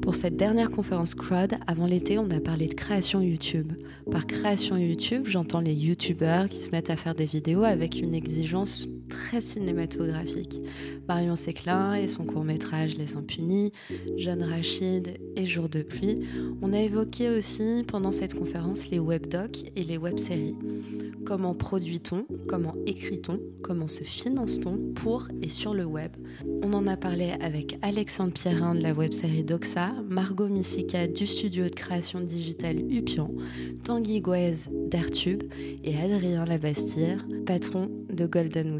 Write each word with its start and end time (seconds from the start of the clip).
Pour 0.00 0.14
cette 0.14 0.36
dernière 0.36 0.70
conférence 0.70 1.14
crowd, 1.14 1.56
avant 1.66 1.84
l'été, 1.84 2.18
on 2.18 2.30
a 2.30 2.40
parlé 2.40 2.68
de 2.68 2.74
création 2.74 3.20
YouTube. 3.20 3.70
Par 4.10 4.26
création 4.26 4.78
YouTube, 4.78 5.24
j'entends 5.26 5.60
les 5.60 5.74
YouTubeurs 5.74 6.48
qui 6.48 6.62
se 6.62 6.70
mettent 6.70 6.88
à 6.88 6.96
faire 6.96 7.12
des 7.12 7.26
vidéos 7.26 7.64
avec 7.64 8.00
une 8.00 8.14
exigence 8.14 8.86
très 9.08 9.40
cinématographique. 9.40 10.60
Marion 11.08 11.36
Séclin 11.36 11.94
et 11.94 12.08
son 12.08 12.24
court-métrage 12.24 12.96
Les 12.96 13.14
Impunis, 13.14 13.72
Jeanne 14.16 14.42
Rachid 14.42 15.18
et 15.36 15.46
Jour 15.46 15.68
de 15.68 15.82
pluie. 15.82 16.20
On 16.62 16.72
a 16.72 16.80
évoqué 16.80 17.30
aussi 17.30 17.84
pendant 17.86 18.10
cette 18.10 18.34
conférence 18.34 18.90
les 18.90 18.98
webdocs 18.98 19.64
et 19.76 19.84
les 19.84 19.98
web-séries. 19.98 20.56
Comment 21.24 21.54
produit-on 21.54 22.26
Comment 22.48 22.74
écrit-on 22.86 23.40
Comment 23.62 23.88
se 23.88 24.04
finance-t-on 24.04 24.92
pour 24.94 25.28
et 25.40 25.48
sur 25.48 25.72
le 25.72 25.84
web? 25.84 26.12
On 26.62 26.72
en 26.74 26.86
a 26.86 26.96
parlé 26.96 27.32
avec 27.40 27.78
Alexandre 27.80 28.32
Pierrin 28.32 28.74
de 28.74 28.82
la 28.82 28.92
web-série 28.92 29.42
Doxa, 29.42 29.92
Margot 30.08 30.48
Missika 30.48 31.06
du 31.06 31.26
studio 31.26 31.64
de 31.64 31.74
création 31.74 32.20
digitale 32.20 32.80
Upian, 32.90 33.30
Tanguy 33.84 34.20
Guez 34.20 34.68
d'Airtube 34.70 35.44
et 35.82 35.96
Adrien 35.98 36.44
Labastire, 36.44 37.26
patron 37.46 37.90
de 38.10 38.26
Golden 38.26 38.72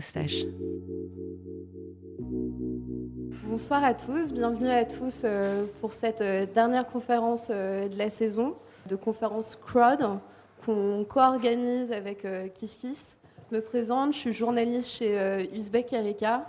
Bonsoir 3.46 3.82
à 3.82 3.94
tous, 3.94 4.32
bienvenue 4.32 4.68
à 4.68 4.84
tous 4.84 5.22
euh, 5.24 5.66
pour 5.80 5.92
cette 5.92 6.20
euh, 6.20 6.46
dernière 6.46 6.86
conférence 6.86 7.48
euh, 7.50 7.88
de 7.88 7.98
la 7.98 8.10
saison, 8.10 8.54
de 8.86 8.94
conférence 8.94 9.56
Crowd 9.56 10.20
qu'on 10.64 11.04
co-organise 11.04 11.90
avec 11.90 12.24
euh, 12.24 12.46
KissKiss. 12.46 13.16
Je 13.50 13.56
me 13.56 13.60
présente, 13.60 14.12
je 14.12 14.18
suis 14.18 14.32
journaliste 14.32 14.90
chez 14.90 15.48
Uzbek 15.52 15.92
Erika, 15.92 16.48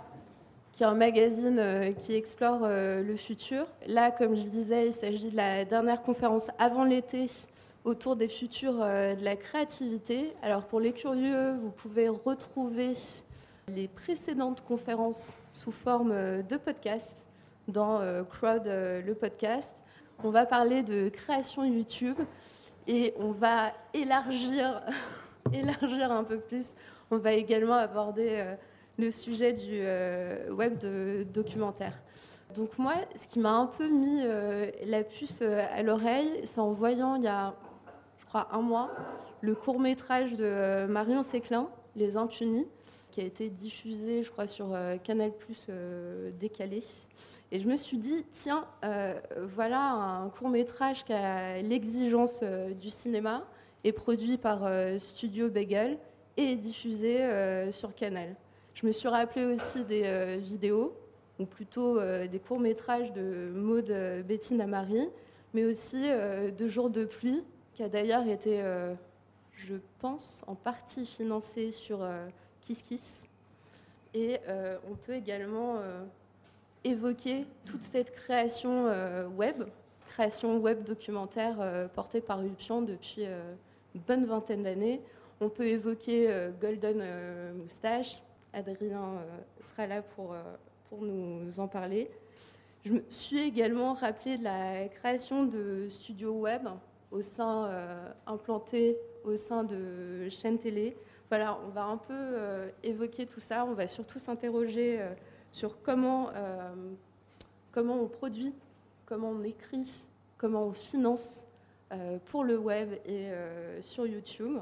qui 0.72 0.84
est 0.84 0.86
un 0.86 0.94
magazine 0.94 1.94
qui 1.98 2.14
explore 2.14 2.66
le 2.68 3.16
futur. 3.16 3.66
Là, 3.86 4.10
comme 4.10 4.34
je 4.34 4.40
disais, 4.40 4.88
il 4.88 4.92
s'agit 4.92 5.30
de 5.30 5.36
la 5.36 5.64
dernière 5.64 6.02
conférence 6.02 6.48
avant 6.58 6.84
l'été 6.84 7.26
autour 7.84 8.16
des 8.16 8.28
futurs 8.28 8.78
de 8.78 9.22
la 9.22 9.36
créativité. 9.36 10.32
Alors 10.42 10.64
pour 10.64 10.80
les 10.80 10.92
curieux, 10.92 11.52
vous 11.62 11.70
pouvez 11.70 12.08
retrouver 12.08 12.94
les 13.74 13.88
précédentes 13.88 14.62
conférences 14.64 15.36
sous 15.52 15.72
forme 15.72 16.42
de 16.42 16.56
podcast 16.56 17.26
dans 17.68 18.00
Crowd 18.24 18.64
le 18.64 19.14
podcast. 19.14 19.84
On 20.24 20.30
va 20.30 20.46
parler 20.46 20.82
de 20.82 21.08
création 21.08 21.64
YouTube 21.64 22.18
et 22.86 23.12
on 23.18 23.32
va 23.32 23.72
élargir, 23.92 24.82
élargir 25.52 26.12
un 26.12 26.24
peu 26.24 26.38
plus. 26.38 26.74
On 27.10 27.18
va 27.18 27.32
également 27.32 27.74
aborder 27.74 28.28
euh, 28.30 28.54
le 28.98 29.10
sujet 29.10 29.52
du 29.52 29.78
euh, 29.80 30.50
web 30.50 30.78
de 30.78 31.26
documentaire. 31.34 31.92
Donc 32.54 32.78
moi, 32.78 32.94
ce 33.14 33.28
qui 33.28 33.38
m'a 33.38 33.52
un 33.52 33.66
peu 33.66 33.88
mis 33.88 34.22
euh, 34.24 34.70
la 34.84 35.04
puce 35.04 35.42
à 35.42 35.82
l'oreille, 35.82 36.40
c'est 36.44 36.60
en 36.60 36.72
voyant 36.72 37.16
il 37.16 37.24
y 37.24 37.28
a, 37.28 37.54
je 38.18 38.24
crois, 38.24 38.48
un 38.52 38.62
mois, 38.62 38.90
le 39.42 39.54
court 39.54 39.78
métrage 39.78 40.34
de 40.34 40.86
Marion 40.86 41.22
Séclin, 41.22 41.68
Les 41.94 42.16
Impunis, 42.16 42.66
qui 43.16 43.22
a 43.22 43.24
été 43.24 43.48
diffusé, 43.48 44.22
je 44.22 44.30
crois, 44.30 44.46
sur 44.46 44.76
Canal 45.02 45.32
Plus 45.32 45.68
décalé. 46.38 46.82
Et 47.50 47.60
je 47.60 47.66
me 47.66 47.76
suis 47.76 47.96
dit, 47.96 48.26
tiens, 48.30 48.66
euh, 48.84 49.18
voilà 49.54 49.80
un 49.80 50.28
court 50.28 50.50
métrage 50.50 51.02
qui 51.02 51.14
a 51.14 51.62
l'exigence 51.62 52.40
euh, 52.42 52.74
du 52.74 52.90
cinéma, 52.90 53.46
est 53.84 53.92
produit 53.92 54.36
par 54.36 54.64
euh, 54.64 54.98
Studio 54.98 55.48
Bagel 55.48 55.96
et 56.36 56.52
est 56.52 56.56
diffusé 56.56 57.20
sur 57.70 57.94
Canal. 57.94 58.36
Je 58.74 58.86
me 58.86 58.92
suis 58.92 59.08
rappelé 59.08 59.46
aussi 59.46 59.82
des 59.84 60.36
vidéos, 60.36 60.94
ou 61.38 61.46
plutôt 61.46 61.98
des 61.98 62.38
courts 62.38 62.60
métrages 62.60 63.10
de 63.14 63.50
Maud 63.54 63.90
Bettina 64.28 64.64
Amari, 64.64 65.08
mais 65.54 65.64
aussi 65.64 66.02
de 66.02 66.68
Jours 66.68 66.90
de 66.90 67.06
pluie, 67.06 67.42
qui 67.72 67.82
a 67.82 67.88
d'ailleurs 67.88 68.28
été, 68.28 68.62
je 69.54 69.76
pense, 70.00 70.42
en 70.46 70.54
partie 70.54 71.06
financé 71.06 71.70
sur 71.70 72.06
Kiss 72.66 72.82
Kiss. 72.82 73.22
Et 74.12 74.40
on 74.90 74.94
peut 74.94 75.12
également 75.12 75.78
évoquer 76.86 77.46
toute 77.64 77.82
cette 77.82 78.14
création 78.14 78.86
euh, 78.86 79.26
web, 79.26 79.64
création 80.08 80.58
web 80.58 80.84
documentaire 80.84 81.56
euh, 81.60 81.88
portée 81.88 82.20
par 82.20 82.40
Ulpian 82.42 82.80
depuis 82.82 83.26
euh, 83.26 83.54
une 83.94 84.00
bonne 84.02 84.24
vingtaine 84.24 84.62
d'années. 84.62 85.00
On 85.40 85.48
peut 85.48 85.66
évoquer 85.66 86.30
Golden 86.62 87.04
Moustache. 87.58 88.22
Adrien 88.54 89.18
sera 89.60 89.86
là 89.86 90.00
pour, 90.00 90.34
pour 90.88 91.02
nous 91.02 91.60
en 91.60 91.68
parler. 91.68 92.10
Je 92.86 92.92
me 92.92 93.02
suis 93.10 93.40
également 93.40 93.92
rappelé 93.92 94.38
de 94.38 94.44
la 94.44 94.88
création 94.88 95.44
de 95.44 95.88
studios 95.90 96.32
web 96.32 96.62
au 97.10 97.20
sein, 97.20 97.70
implantés 98.26 98.96
au 99.24 99.36
sein 99.36 99.62
de 99.62 100.30
chaînes 100.30 100.58
télé. 100.58 100.96
Voilà, 101.28 101.58
on 101.66 101.70
va 101.70 101.84
un 101.84 101.96
peu 101.96 102.38
évoquer 102.82 103.26
tout 103.26 103.40
ça. 103.40 103.64
On 103.64 103.74
va 103.74 103.86
surtout 103.86 104.18
s'interroger 104.18 105.00
sur 105.56 105.80
comment, 105.80 106.28
euh, 106.34 106.92
comment 107.72 107.94
on 107.94 108.08
produit, 108.08 108.52
comment 109.06 109.30
on 109.30 109.42
écrit, 109.42 110.06
comment 110.36 110.64
on 110.64 110.72
finance 110.72 111.46
euh, 111.92 112.18
pour 112.26 112.44
le 112.44 112.58
web 112.58 112.92
et 113.06 113.30
euh, 113.30 113.80
sur 113.80 114.06
YouTube. 114.06 114.58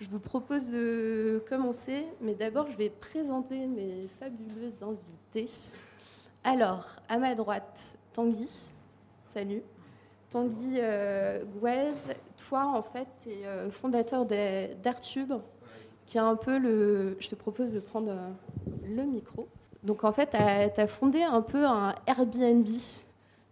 Je 0.00 0.08
vous 0.08 0.18
propose 0.18 0.68
de 0.68 1.44
commencer, 1.48 2.04
mais 2.20 2.34
d'abord 2.34 2.68
je 2.72 2.76
vais 2.76 2.90
présenter 2.90 3.68
mes 3.68 4.08
fabuleuses 4.18 4.82
invités. 4.82 5.48
Alors, 6.42 6.86
à 7.08 7.18
ma 7.18 7.36
droite, 7.36 7.96
Tanguy. 8.12 8.50
Salut. 9.28 9.62
Tanguy 10.28 10.80
euh, 10.80 11.44
toi 12.36 12.66
en 12.66 12.82
fait, 12.82 13.06
tu 13.22 13.30
es 13.30 13.70
fondateur 13.70 14.26
d'Artube, 14.26 15.34
qui 16.06 16.18
est 16.18 16.20
un 16.20 16.36
peu 16.36 16.58
le... 16.58 17.16
Je 17.20 17.28
te 17.28 17.34
propose 17.34 17.72
de 17.72 17.80
prendre 17.80 18.14
le 18.88 19.02
micro. 19.04 19.48
Donc 19.82 20.04
en 20.04 20.12
fait, 20.12 20.30
tu 20.30 20.36
as, 20.36 20.86
fondé 20.86 21.22
un 21.22 21.42
peu 21.42 21.64
un 21.64 21.94
Airbnb 22.06 22.66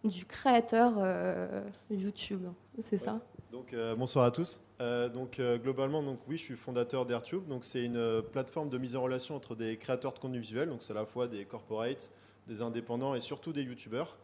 du 0.04 0.25
créateur 0.26 0.94
euh, 0.98 1.62
YouTube, 1.91 2.43
c'est 2.82 2.98
ça? 2.98 3.20
Donc, 3.53 3.72
euh, 3.72 3.94
bonsoir 3.94 4.25
à 4.25 4.31
tous. 4.31 4.60
Euh, 4.81 5.09
donc, 5.09 5.41
globalement, 5.62 6.03
donc, 6.03 6.19
oui, 6.28 6.37
je 6.37 6.43
suis 6.43 6.56
fondateur 6.56 7.06
d'AirTube. 7.06 7.47
Donc, 7.47 7.64
c'est 7.64 7.84
une 7.84 8.20
plateforme 8.32 8.69
de 8.69 8.78
mise 8.78 8.97
en 8.97 9.03
relation 9.03 9.37
entre 9.37 9.54
des 9.54 9.76
créateurs 9.76 10.12
de 10.12 10.19
contenu 10.19 10.41
visuel, 10.41 10.69
donc 10.69 10.82
c'est 10.82 10.93
à 10.93 10.97
la 10.97 11.06
fois 11.06 11.28
des 11.28 11.44
corporates, 11.44 12.12
des 12.48 12.62
indépendants 12.62 13.14
et 13.14 13.20
surtout 13.20 13.53
des 13.53 13.62
YouTubeurs 13.62 14.19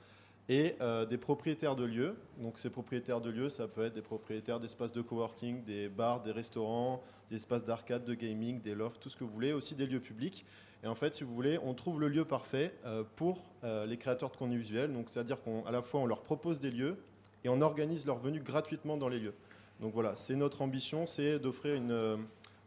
et 0.51 0.75
des 1.09 1.17
propriétaires 1.17 1.77
de 1.77 1.85
lieux. 1.85 2.17
Donc 2.39 2.59
ces 2.59 2.71
propriétaires 2.71 3.21
de 3.21 3.31
lieux, 3.31 3.49
ça 3.49 3.69
peut 3.69 3.85
être 3.85 3.95
des 3.95 4.03
propriétaires 4.03 4.59
d'espaces 4.59 4.93
de 4.93 5.01
coworking, 5.01 5.63
des 5.63 5.89
bars, 5.89 6.21
des 6.21 6.33
restaurants, 6.33 7.03
des 7.29 7.37
espaces 7.37 7.65
d'arcade, 7.65 8.05
de 8.05 8.15
gaming, 8.15 8.61
des 8.61 8.75
lofts, 8.75 9.01
tout 9.01 9.09
ce 9.09 9.17
que 9.17 9.23
vous 9.23 9.31
voulez, 9.31 9.53
aussi 9.53 9.77
des 9.77 9.87
lieux 9.87 10.01
publics. 10.01 10.45
Et 10.83 10.89
en 10.89 10.95
fait, 10.95 11.15
si 11.15 11.25
vous 11.25 11.35
voulez, 11.35 11.59
on 11.63 11.75
trouve 11.75 12.01
le 12.01 12.09
lieu 12.09 12.25
parfait 12.25 12.75
euh, 12.85 13.05
pour 13.17 13.47
euh, 13.65 13.87
les 13.87 13.97
créateurs 13.97 14.31
de 14.31 14.37
contenu 14.37 14.59
visuel. 14.59 14.93
Donc, 14.93 15.09
c'est-à-dire 15.09 15.39
qu'à 15.43 15.71
la 15.71 15.83
fois, 15.83 16.01
on 16.01 16.07
leur 16.07 16.23
propose 16.23 16.59
des 16.59 16.71
lieux 16.71 16.97
et 17.45 17.49
on 17.49 17.61
organise 17.61 18.07
leur 18.07 18.19
venue 18.19 18.41
gratuitement 18.41 18.97
dans 18.97 19.09
les 19.09 19.21
lieux. 19.21 19.35
Donc 19.81 19.95
voilà, 19.95 20.17
c'est 20.17 20.35
notre 20.35 20.63
ambition, 20.63 21.07
c'est 21.07 21.39
d'offrir 21.39 21.75
une, 21.75 21.93
euh, 21.93 22.17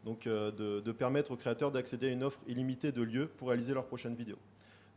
donc 0.04 0.26
de, 0.26 0.92
permettre 0.92 1.32
aux 1.32 1.36
créateurs 1.36 1.70
d'accéder 1.70 2.08
à 2.08 2.10
une 2.10 2.24
offre 2.24 2.40
illimitée 2.48 2.92
de 2.92 3.02
lieux 3.02 3.26
pour 3.26 3.48
réaliser 3.48 3.74
leurs 3.74 3.86
prochaines 3.86 4.14
vidéos. 4.14 4.38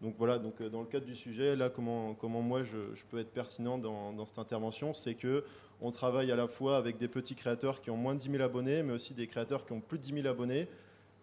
Donc 0.02 0.16
voilà, 0.18 0.38
donc 0.38 0.62
dans 0.62 0.82
le 0.82 0.88
cadre 0.88 1.06
du 1.06 1.16
sujet, 1.16 1.56
là, 1.56 1.70
comment, 1.70 2.14
comment 2.14 2.42
moi 2.42 2.62
je, 2.64 2.78
peux 3.10 3.18
être 3.18 3.32
pertinent 3.32 3.78
dans, 3.78 4.26
cette 4.26 4.38
intervention, 4.38 4.94
c'est 4.94 5.16
que 5.16 5.44
on 5.82 5.92
travaille 5.92 6.32
à 6.32 6.36
la 6.36 6.48
fois 6.48 6.78
avec 6.78 6.98
des 6.98 7.08
petits 7.08 7.36
créateurs 7.36 7.82
qui 7.82 7.90
ont 7.90 7.98
moins 7.98 8.16
de 8.16 8.20
10 8.20 8.32
000 8.32 8.44
abonnés, 8.44 8.84
mais 8.84 8.94
aussi 8.94 9.14
des 9.14 9.28
créateurs 9.28 9.66
qui 9.66 9.74
ont 9.74 9.82
plus 9.82 9.98
de 9.98 10.04
10 10.04 10.14
000 10.22 10.28
abonnés, 10.28 10.68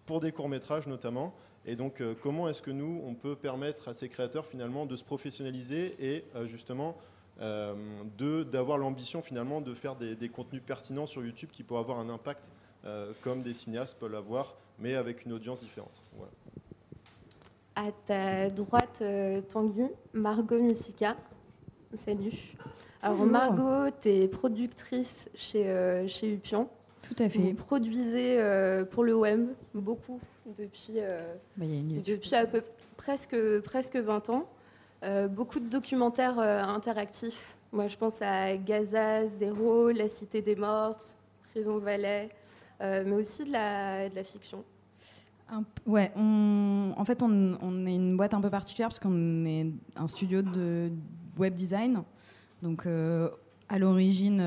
pour 0.07 0.21
des 0.21 0.33
courts 0.33 0.49
métrages 0.49 0.87
notamment. 0.87 1.35
Et 1.67 1.77
donc, 1.77 2.01
euh, 2.01 2.15
comment 2.21 2.49
est-ce 2.49 2.63
que 2.63 2.71
nous, 2.71 3.01
on 3.05 3.15
peut 3.15 3.37
permettre 3.37 3.89
à 3.89 3.93
ces 3.93 4.09
créateurs 4.09 4.47
finalement 4.47 4.87
de 4.87 4.97
se 4.97 5.05
professionnaliser 5.05 5.95
et 5.99 6.25
euh, 6.35 6.47
justement 6.47 6.97
euh, 7.41 7.75
d'avoir 8.45 8.79
l'ambition 8.79 9.23
finalement 9.23 9.61
de 9.61 9.75
faire 9.75 9.97
des, 9.97 10.29
contenus 10.29 10.63
pertinents 10.65 11.07
sur 11.07 11.25
YouTube 11.25 11.51
qui 11.53 11.63
pourraient 11.63 11.81
avoir 11.81 11.99
un 11.99 12.09
impact 12.09 12.51
comme 13.23 13.43
des 13.43 13.55
cinéastes 13.55 13.99
peuvent 13.99 14.13
l'avoir, 14.13 14.57
mais 14.79 14.95
avec 14.95 15.25
une 15.25 15.33
audience 15.33 15.61
différente. 15.61 16.03
À 17.77 17.91
ta 18.07 18.49
droite, 18.49 19.03
Tanguy, 19.49 19.89
Margot 20.13 20.61
Missika. 20.61 21.17
Salut. 21.95 22.57
Alors 23.03 23.27
Margot, 23.27 23.91
tu 24.01 24.09
es 24.09 24.29
productrice 24.29 25.29
chez, 25.35 26.05
chez 26.07 26.33
Upion. 26.33 26.69
Tout 27.03 27.17
à 27.19 27.29
fait. 27.29 27.39
Vous 27.39 27.55
produisez 27.55 28.39
pour 28.91 29.03
le 29.03 29.15
web 29.17 29.49
beaucoup 29.75 30.21
depuis, 30.47 30.95
euh, 30.99 31.35
bah, 31.57 31.67
depuis 32.05 32.35
à 32.35 32.47
peu, 32.47 32.63
presque, 32.97 33.37
presque 33.61 33.97
20 33.97 34.31
ans. 34.31 34.49
Euh, 35.03 35.29
beaucoup 35.29 35.61
de 35.61 35.69
documentaires 35.69 36.39
euh, 36.39 36.63
interactifs. 36.63 37.57
Moi, 37.73 37.89
je 37.89 37.97
pense 37.97 38.23
à 38.23 38.57
Gazaz, 38.57 39.37
Dero, 39.37 39.91
La 39.91 40.09
Cité 40.09 40.41
des 40.41 40.57
Mortes, 40.57 41.17
Prison 41.51 41.79
Valais, 41.79 42.31
mais 42.81 43.13
aussi 43.13 43.45
de 43.45 43.53
la, 43.53 44.09
de 44.09 44.15
la 44.15 44.25
fiction. 44.25 44.65
Ouais, 45.87 46.13
en 46.17 47.05
fait, 47.05 47.23
on, 47.23 47.87
est 47.87 47.95
une 47.95 48.17
boîte 48.17 48.35
un 48.35 48.41
peu 48.41 48.51
particulière 48.51 48.89
parce 48.89 49.01
qu'on 49.01 49.45
est 49.45 49.67
un 49.97 50.09
studio 50.09 50.43
de 50.43 50.91
web 51.39 51.55
design. 51.55 52.03
Donc, 52.63 52.87
à 52.87 53.79
l'origine, 53.79 54.43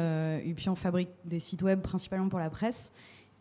Upion 0.46 0.76
fabrique 0.76 1.10
des 1.26 1.40
sites 1.40 1.62
web 1.62 1.82
principalement 1.82 2.30
pour 2.30 2.40
la 2.40 2.50
presse. 2.50 2.92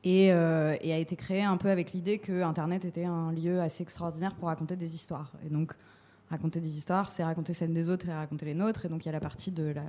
Euh, 0.07 0.77
et, 0.83 0.93
a 0.93 0.99
été 0.99 1.17
créé 1.17 1.43
un 1.43 1.57
peu 1.57 1.69
avec 1.69 1.93
l'idée 1.93 2.19
que 2.19 2.43
Internet 2.43 2.85
était 2.85 3.05
un 3.05 3.33
lieu 3.33 3.61
assez 3.61 3.83
extraordinaire 3.83 4.35
pour 4.35 4.49
raconter 4.49 4.77
des 4.77 4.95
histoires. 4.95 5.33
Et 5.45 5.51
donc, 5.51 5.73
raconter 6.31 6.61
des 6.61 6.77
histoires, 6.77 7.11
c'est 7.11 7.25
raconter 7.25 7.55
celles 7.55 7.75
des 7.75 7.89
autres 7.89 8.09
et 8.09 8.13
raconter 8.13 8.47
les 8.47 8.55
nôtres. 8.55 8.87
Et 8.87 8.89
donc, 8.89 9.05
il 9.05 9.07
y 9.07 9.09
a 9.09 9.13
la 9.13 9.21
partie 9.21 9.51
de 9.51 9.73
la, 9.73 9.83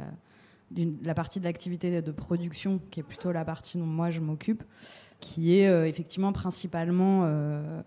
la 0.75 1.13
partie 1.13 1.39
de 1.39 1.45
l'activité 1.45 2.01
de 2.01 2.11
production, 2.11 2.79
qui 2.91 2.99
est 2.99 3.03
plutôt 3.03 3.31
la 3.31 3.45
partie 3.45 3.77
dont 3.77 3.85
moi 3.85 4.09
je 4.09 4.19
m'occupe, 4.19 4.63
qui 5.19 5.57
est 5.57 5.69
euh, 5.69 5.87
effectivement 5.87 6.33
principalement 6.33 7.23
euh, 7.23 7.81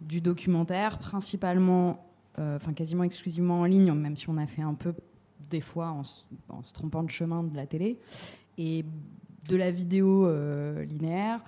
du 0.00 0.20
documentaire, 0.20 0.98
principalement, 0.98 2.06
enfin 2.38 2.72
quasiment 2.72 3.04
exclusivement 3.04 3.60
en 3.60 3.64
ligne, 3.64 3.92
même 3.92 4.16
si 4.16 4.28
on 4.28 4.38
a 4.38 4.46
fait 4.46 4.62
un 4.62 4.74
peu 4.74 4.94
des 5.50 5.60
fois 5.60 5.90
en, 5.90 6.02
se 6.02 6.72
trompant 6.72 7.02
de 7.02 7.10
chemin 7.10 7.44
de 7.44 7.54
la 7.54 7.66
télé, 7.66 7.98
et 8.58 8.84
de 9.48 9.56
la 9.56 9.70
vidéo 9.70 10.28
linéaire 10.82 11.40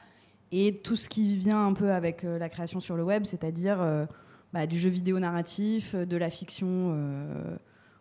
et 0.56 0.72
tout 0.72 0.94
ce 0.94 1.08
qui 1.08 1.36
vient 1.36 1.66
un 1.66 1.72
peu 1.72 1.90
avec 1.90 2.22
euh, 2.22 2.38
la 2.38 2.48
création 2.48 2.78
sur 2.78 2.94
le 2.96 3.02
web, 3.02 3.24
c'est-à-dire 3.24 3.82
euh, 3.82 4.06
bah, 4.52 4.68
du 4.68 4.78
jeu 4.78 4.88
vidéo 4.88 5.18
narratif, 5.18 5.96
euh, 5.96 6.06
de 6.06 6.16
la 6.16 6.30
fiction, 6.30 6.96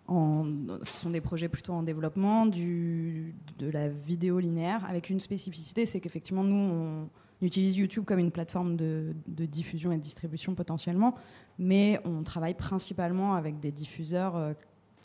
en, 0.07 0.45
qui 0.85 0.95
sont 0.95 1.09
des 1.09 1.21
projets 1.21 1.49
plutôt 1.49 1.73
en 1.73 1.83
développement, 1.83 2.45
du, 2.45 3.35
de 3.59 3.69
la 3.69 3.89
vidéo 3.89 4.39
linéaire, 4.39 4.85
avec 4.85 5.09
une 5.09 5.19
spécificité, 5.19 5.85
c'est 5.85 5.99
qu'effectivement, 5.99 6.43
nous, 6.43 6.55
on 6.55 7.09
utilise 7.41 7.77
YouTube 7.77 8.05
comme 8.05 8.19
une 8.19 8.31
plateforme 8.31 8.75
de, 8.75 9.13
diffusion 9.27 9.91
et 9.91 9.97
de 9.97 10.01
distribution 10.01 10.55
potentiellement, 10.55 11.15
mais 11.57 11.99
on 12.05 12.23
travaille 12.23 12.53
principalement 12.53 13.33
avec 13.33 13.59
des 13.59 13.71
diffuseurs 13.71 14.55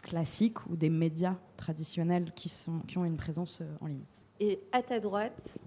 classiques 0.02 0.66
ou 0.68 0.76
des 0.76 0.90
médias 0.90 1.36
traditionnels 1.56 2.32
qui, 2.34 2.48
sont, 2.48 2.80
qui 2.80 2.98
ont 2.98 3.04
une 3.04 3.16
présence 3.16 3.62
en 3.80 3.86
ligne. 3.86 4.04
Et 4.40 4.60
à 4.72 4.82
ta 4.82 5.00
droite, 5.00 5.58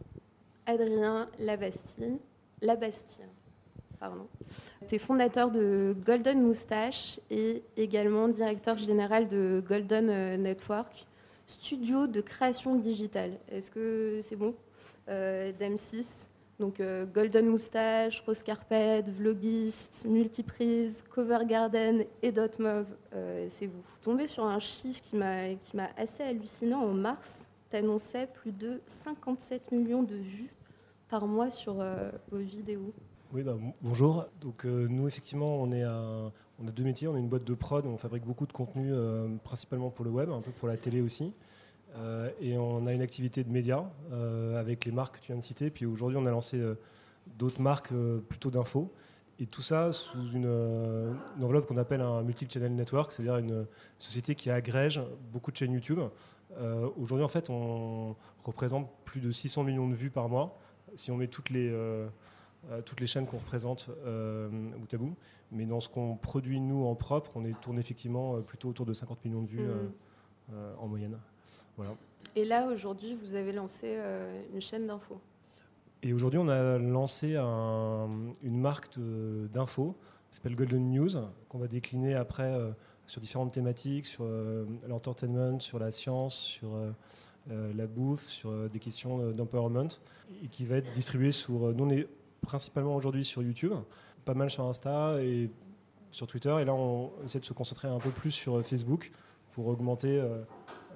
Adrien 0.66 1.30
Labastille. 1.40 2.20
Labastille. 2.62 3.26
Pardon. 4.02 4.28
Tu 4.90 4.96
es 4.96 4.98
fondateur 4.98 5.52
de 5.52 5.96
Golden 6.04 6.42
Moustache 6.42 7.20
et 7.30 7.62
également 7.78 8.28
directeur 8.28 8.76
général 8.80 9.28
de 9.28 9.64
Golden 9.66 10.10
euh, 10.10 10.38
Network, 10.38 11.06
studio 11.46 12.08
de 12.08 12.20
création 12.20 12.74
digitale. 12.74 13.38
Est-ce 13.48 13.70
que 13.70 14.20
c'est 14.24 14.36
bon 14.36 14.56
euh, 15.08 15.52
d'M6 15.54 16.28
donc 16.60 16.80
euh, 16.80 17.06
Golden 17.06 17.48
Moustache, 17.48 18.22
Rose 18.26 18.44
Carpet, 18.44 19.04
Vlogist, 19.04 20.06
Multiprise, 20.08 21.04
Cover 21.10 21.40
Garden 21.48 22.04
et 22.22 22.32
Dotmove, 22.32 22.86
c'est 23.50 23.66
vous. 23.66 23.84
Tombé 24.04 24.28
sur 24.28 24.46
un 24.46 24.60
chiffre 24.60 25.02
qui 25.02 25.16
m'a 25.16 25.90
assez 25.98 26.22
hallucinant 26.22 26.84
en 26.84 26.94
mars. 26.94 27.50
Tu 27.72 27.78
annonçais 27.78 28.28
plus 28.28 28.52
de 28.52 28.80
57 28.86 29.72
millions 29.72 30.04
de 30.04 30.14
vues 30.14 30.54
par 31.12 31.28
mois 31.28 31.50
sur 31.50 31.82
euh, 31.82 32.10
vos 32.32 32.38
vidéos 32.38 32.94
oui, 33.34 33.44
bah, 33.44 33.56
bonjour. 33.82 34.26
Donc 34.42 34.66
euh, 34.66 34.88
nous 34.90 35.08
effectivement 35.08 35.56
on 35.62 35.72
est 35.72 35.84
a 35.84 36.32
deux 36.76 36.84
métiers. 36.84 37.08
On 37.08 37.16
est 37.16 37.20
une 37.20 37.30
boîte 37.30 37.46
de 37.46 37.54
prod, 37.54 37.86
on 37.86 37.98
fabrique 37.98 38.26
beaucoup 38.26 38.46
de 38.46 38.52
contenu, 38.52 38.92
euh, 38.92 39.28
principalement 39.44 39.90
pour 39.90 40.06
le 40.06 40.12
web, 40.12 40.30
un 40.30 40.42
peu 40.42 40.52
pour 40.52 40.68
la 40.68 40.78
télé 40.78 41.02
aussi. 41.02 41.34
et 42.42 42.58
on 42.58 42.88
a 42.88 42.94
une 42.94 43.02
activité 43.02 43.44
de 43.44 43.50
médias 43.50 43.84
avec 44.58 44.86
les 44.86 44.92
marques 44.92 45.16
que 45.16 45.22
tu 45.22 45.28
viens 45.32 45.38
de 45.38 45.44
citer. 45.44 45.70
Puis 45.70 45.86
aujourd'hui 45.86 46.18
on 46.18 46.26
a 46.26 46.32
lancé 46.32 46.62
d'autres 47.38 47.62
marques 47.62 47.94
plutôt 48.30 48.52
d'infos. 48.52 48.92
Et 49.40 49.48
tout 49.48 49.64
ça 49.64 49.92
sous 49.92 50.34
une, 50.34 50.48
enveloppe 51.42 51.68
qu'on 51.68 51.78
appelle 51.78 52.02
un 52.02 52.22
multi-channel 52.22 52.76
network, 52.76 53.12
c'est-à-dire 53.12 53.38
une 53.38 53.66
société 53.98 54.36
qui 54.36 54.52
agrège 54.52 55.02
beaucoup 55.34 55.52
de 55.52 55.58
chaînes 55.58 55.74
YouTube. 55.74 56.00
Aujourd'hui, 56.98 57.26
en 57.26 57.30
fait, 57.30 57.50
on 57.50 58.16
représente 58.44 58.90
plus 59.06 59.20
de 59.20 59.32
600 59.32 59.64
millions 59.64 59.90
de 59.90 59.96
vues 59.96 60.12
par 60.12 60.30
mois 60.30 60.58
si 60.96 61.12
on 61.12 61.18
met 61.18 61.28
toutes 61.28 61.50
les, 61.50 61.70
euh, 61.70 61.74
euh, 61.74 62.10
toutes 62.86 63.00
les 63.00 63.08
chaînes 63.08 63.26
qu'on 63.26 63.38
représente 63.38 63.90
euh, 64.06 64.50
bout 64.50 64.94
à 64.94 64.98
bout. 64.98 65.16
Mais 65.52 65.66
dans 65.66 65.80
ce 65.80 65.90
qu'on 65.90 66.16
produit, 66.16 66.60
nous, 66.60 66.86
en 66.86 66.96
propre, 66.96 67.32
on 67.36 67.46
est 67.46 67.60
tourné 67.60 67.80
effectivement 67.80 68.42
plutôt 68.42 68.70
autour 68.70 68.86
de 68.86 68.94
50 68.94 69.26
millions 69.26 69.42
de 69.42 69.48
vues 69.48 69.64
mmh. 69.64 70.54
en 70.80 70.88
moyenne. 70.88 71.18
Voilà. 71.76 71.96
Et 72.36 72.46
là, 72.46 72.68
aujourd'hui, 72.68 73.16
vous 73.22 73.36
avez 73.36 73.52
lancé 73.52 73.98
une 74.54 74.62
chaîne 74.62 74.88
d'infos. 74.88 75.20
Et 76.04 76.14
aujourd'hui, 76.14 76.40
on 76.40 76.48
a 76.48 76.78
lancé 76.78 77.36
une 77.36 78.58
marque 78.60 78.98
d'infos 78.98 79.96
qui 80.30 80.38
s'appelle 80.38 80.56
Golden 80.56 80.92
News, 80.92 81.10
qu'on 81.50 81.58
va 81.58 81.68
décliner 81.68 82.16
après 82.16 82.54
sur 83.08 83.20
différentes 83.20 83.52
thématiques, 83.52 84.06
sur 84.06 84.26
l'entertainment, 84.88 85.60
sur 85.60 85.80
la 85.80 85.92
science, 85.92 86.36
sur 86.36 86.78
euh, 87.50 87.74
la 87.76 87.88
bouffe, 87.88 88.28
sur 88.28 88.52
euh, 88.52 88.70
des 88.70 88.78
questions 88.78 89.20
euh, 89.20 89.32
d'empowerment, 89.34 89.88
et 90.44 90.48
qui 90.48 90.64
va 90.64 90.76
être 90.76 90.94
distribué 90.94 91.32
sur. 91.32 91.74
nous, 91.74 91.86
on 91.86 91.90
est 91.90 92.08
principalement 92.42 92.96
aujourd'hui 92.96 93.26
sur 93.26 93.42
YouTube, 93.42 93.74
pas 94.26 94.34
mal 94.34 94.50
sur 94.50 94.66
Insta 94.66 95.22
et 95.22 95.50
sur 96.12 96.28
Twitter, 96.28 96.56
et 96.60 96.66
là, 96.66 96.74
on 96.74 97.12
essaie 97.24 97.40
de 97.40 97.46
se 97.46 97.54
concentrer 97.54 97.88
un 97.88 98.00
peu 98.00 98.10
plus 98.10 98.32
sur 98.32 98.62
Facebook 98.66 99.12
pour 99.54 99.68
augmenter 99.68 100.22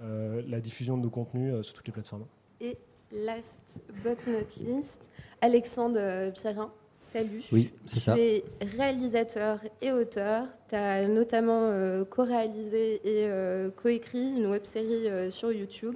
la 0.01 0.59
diffusion 0.59 0.97
de 0.97 1.03
nos 1.03 1.09
contenus 1.09 1.61
sur 1.61 1.73
toutes 1.73 1.87
les 1.87 1.93
plateformes. 1.93 2.25
Et 2.59 2.77
last 3.11 3.81
but 4.03 4.27
not 4.27 4.47
least, 4.59 5.09
Alexandre 5.41 6.31
Pierrin. 6.33 6.71
Salut. 6.99 7.43
Oui, 7.51 7.71
c'est 7.85 7.99
ça. 7.99 8.15
Tu 8.15 8.19
es 8.19 8.43
réalisateur 8.61 9.61
et 9.81 9.91
auteur. 9.91 10.47
Tu 10.67 10.75
as 10.75 11.07
notamment 11.07 11.71
co-réalisé 12.09 12.99
et 13.05 13.29
co-écrit 13.77 14.31
une 14.31 14.47
web 14.47 14.65
série 14.65 15.31
sur 15.31 15.51
YouTube 15.53 15.95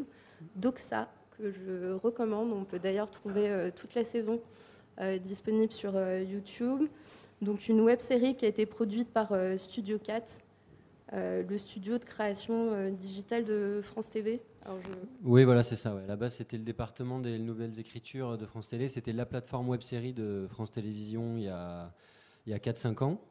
Doxa, 0.56 1.10
que 1.38 1.52
je 1.52 1.94
recommande. 1.94 2.52
On 2.52 2.63
peut 2.63 2.80
d'ailleurs 2.80 3.10
trouver 3.10 3.50
euh, 3.50 3.72
toute 3.74 3.95
la 3.95 4.04
saison 4.04 4.34
euh, 4.34 4.38
disponible 5.22 5.72
sur 5.72 5.96
euh, 5.96 6.24
YouTube. 6.24 6.88
Donc 7.42 7.68
une 7.69 7.81
web 7.81 8.00
série 8.00 8.36
qui 8.36 8.46
a 8.46 8.48
été 8.48 8.66
produite 8.66 9.10
par 9.10 9.34
Studio 9.57 9.98
4, 9.98 10.40
le 11.13 11.57
studio 11.57 11.98
de 11.98 12.04
création 12.04 12.92
digitale 12.92 13.46
de 13.46 13.80
France 13.81 14.10
TV. 14.10 14.42
Oui, 15.24 15.46
voilà, 15.46 15.63
c'est 15.63 15.78
ça. 15.78 15.96
Ouais. 15.96 16.06
Là-bas, 16.06 16.30
c'était 16.30 16.57
le 16.57 16.63
département 16.63 17.19
des 17.19 17.40
nouvelles 17.40 17.80
écritures 17.80 18.38
de 18.38 18.46
France 18.46 18.68
Télé. 18.69 18.90
C'était 18.90 19.13
la 19.13 19.25
plateforme 19.25 19.69
web 19.69 19.80
série 19.80 20.12
de 20.12 20.48
France 20.50 20.72
Télévisions 20.72 21.38
il 21.38 21.44
y 21.44 21.47
a, 21.47 21.94
il 22.45 22.52
y 22.52 22.54
a 22.54 22.59
4-5 22.59 23.04
ans. 23.06 23.21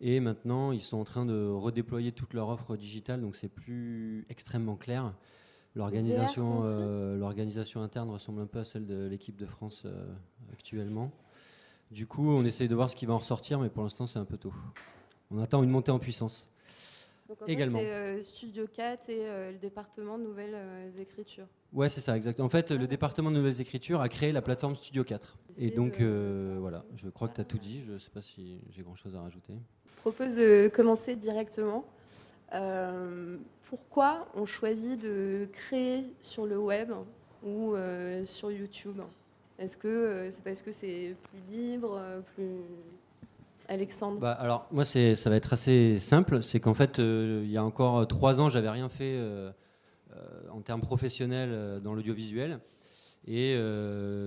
Et 0.00 0.20
maintenant, 0.20 0.72
ils 0.72 0.82
sont 0.82 0.98
en 0.98 1.04
train 1.04 1.26
de 1.26 1.48
redéployer 1.48 2.12
toute 2.12 2.32
leur 2.32 2.48
offre 2.48 2.76
digitale, 2.76 3.20
donc 3.20 3.34
c'est 3.34 3.48
plus 3.48 4.24
extrêmement 4.28 4.76
clair. 4.76 5.12
L'organisation, 5.78 6.62
euh, 6.64 7.16
l'organisation 7.16 7.82
interne 7.82 8.10
ressemble 8.10 8.42
un 8.42 8.46
peu 8.46 8.58
à 8.58 8.64
celle 8.64 8.84
de 8.84 9.06
l'équipe 9.06 9.36
de 9.36 9.46
France 9.46 9.82
euh, 9.84 10.06
actuellement. 10.52 11.12
Du 11.92 12.04
coup, 12.04 12.28
on 12.28 12.44
essaye 12.44 12.66
de 12.66 12.74
voir 12.74 12.90
ce 12.90 12.96
qui 12.96 13.06
va 13.06 13.14
en 13.14 13.18
ressortir, 13.18 13.60
mais 13.60 13.68
pour 13.68 13.84
l'instant, 13.84 14.08
c'est 14.08 14.18
un 14.18 14.24
peu 14.24 14.36
tôt. 14.36 14.52
On 15.30 15.38
attend 15.38 15.62
une 15.62 15.70
montée 15.70 15.92
en 15.92 16.00
puissance. 16.00 16.48
Donc, 17.28 17.40
en 17.42 17.46
également. 17.46 17.78
C'est 17.78 17.92
euh, 17.92 18.22
Studio 18.24 18.66
4 18.66 19.08
et 19.08 19.52
le 19.52 19.58
département 19.58 20.18
de 20.18 20.24
nouvelles 20.24 20.56
écritures. 20.98 21.46
Ouais, 21.72 21.88
c'est 21.88 22.00
ça, 22.00 22.16
exactement. 22.16 22.46
En 22.46 22.50
fait, 22.50 22.72
le 22.72 22.88
département 22.88 23.30
de 23.30 23.36
nouvelles 23.36 23.60
écritures 23.60 24.00
a 24.00 24.08
créé 24.08 24.32
la 24.32 24.42
plateforme 24.42 24.74
Studio 24.74 25.04
4. 25.04 25.38
Et 25.58 25.70
donc, 25.70 26.00
voilà, 26.00 26.84
je 26.96 27.08
crois 27.08 27.28
que 27.28 27.36
tu 27.36 27.40
as 27.40 27.44
tout 27.44 27.58
dit. 27.58 27.84
Je 27.86 27.92
ne 27.92 27.98
sais 28.00 28.10
pas 28.10 28.20
si 28.20 28.58
j'ai 28.70 28.82
grand-chose 28.82 29.14
à 29.14 29.20
rajouter. 29.20 29.52
Je 29.94 30.00
propose 30.00 30.34
de 30.34 30.68
commencer 30.74 31.14
directement 31.14 31.84
pourquoi 33.68 34.26
on 34.34 34.46
choisit 34.46 35.00
de 35.00 35.48
créer 35.52 36.04
sur 36.20 36.46
le 36.46 36.58
web 36.58 36.90
ou 37.42 37.74
euh, 37.74 38.24
sur 38.24 38.50
YouTube? 38.50 39.00
Est-ce 39.58 39.76
que 39.76 39.88
euh, 39.88 40.30
c'est 40.30 40.42
parce 40.42 40.62
que 40.62 40.72
c'est 40.72 41.14
plus 41.24 41.56
libre, 41.56 42.00
plus 42.34 42.60
Alexandre? 43.68 44.20
Bah, 44.20 44.32
Alors 44.32 44.66
moi, 44.70 44.84
ça 44.84 45.30
va 45.30 45.36
être 45.36 45.52
assez 45.52 45.98
simple. 46.00 46.42
C'est 46.42 46.60
qu'en 46.60 46.74
fait, 46.74 46.98
euh, 46.98 47.42
il 47.44 47.50
y 47.50 47.56
a 47.56 47.64
encore 47.64 48.06
trois 48.08 48.40
ans, 48.40 48.48
j'avais 48.48 48.70
rien 48.70 48.88
fait 48.88 49.18
en 50.50 50.60
termes 50.62 50.80
professionnels 50.80 51.80
dans 51.82 51.94
l'audiovisuel. 51.94 52.60
Et 53.26 53.56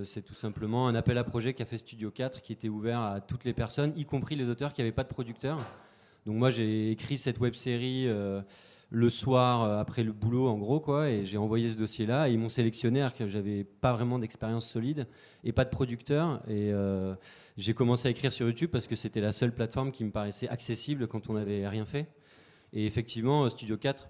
c'est 0.06 0.22
tout 0.22 0.36
simplement 0.36 0.88
un 0.88 0.94
appel 0.94 1.18
à 1.18 1.24
projet 1.24 1.54
qu'a 1.54 1.66
fait 1.66 1.80
Studio 1.80 2.12
4 2.12 2.42
qui 2.42 2.54
était 2.54 2.70
ouvert 2.70 3.00
à 3.00 3.20
toutes 3.20 3.44
les 3.44 3.54
personnes, 3.54 3.94
y 3.98 4.06
compris 4.06 4.36
les 4.36 4.50
auteurs 4.50 4.74
qui 4.74 4.82
n'avaient 4.82 4.92
pas 4.92 5.04
de 5.04 5.10
producteur. 5.10 5.58
Donc 6.28 6.36
moi 6.36 6.52
j'ai 6.52 6.92
écrit 6.92 7.18
cette 7.18 7.40
web 7.40 7.56
série 7.56 8.08
le 8.94 9.10
soir 9.10 9.64
euh, 9.64 9.80
après 9.80 10.04
le 10.04 10.12
boulot 10.12 10.48
en 10.50 10.58
gros 10.58 10.82
quoi 10.82 11.10
et 11.10 11.26
j'ai 11.26 11.38
envoyé 11.38 11.72
ce 11.72 11.78
dossier 11.78 12.06
là 12.06 12.28
et 12.30 12.34
ils 12.34 12.38
m'ont 12.38 12.50
sélectionné 12.50 13.00
alors 13.00 13.16
que 13.16 13.26
j'avais 13.26 13.64
pas 13.64 13.94
vraiment 13.94 14.20
d'expérience 14.20 14.70
solide 14.70 15.08
et 15.44 15.54
pas 15.54 15.64
de 15.64 15.70
producteur. 15.70 16.42
Et 16.48 16.72
euh, 16.74 17.16
j'ai 17.58 17.74
commencé 17.74 18.10
à 18.10 18.12
écrire 18.12 18.34
sur 18.34 18.46
YouTube 18.46 18.70
parce 18.70 18.88
que 18.88 18.98
c'était 18.98 19.22
la 19.22 19.32
seule 19.32 19.54
plateforme 19.54 19.92
qui 19.92 20.04
me 20.04 20.12
paraissait 20.12 20.50
accessible 20.50 21.08
quand 21.08 21.30
on 21.30 21.34
n'avait 21.34 21.68
rien 21.68 21.86
fait. 21.86 22.08
Et 22.74 22.86
effectivement 22.86 23.50
Studio 23.50 23.78
4 23.78 24.10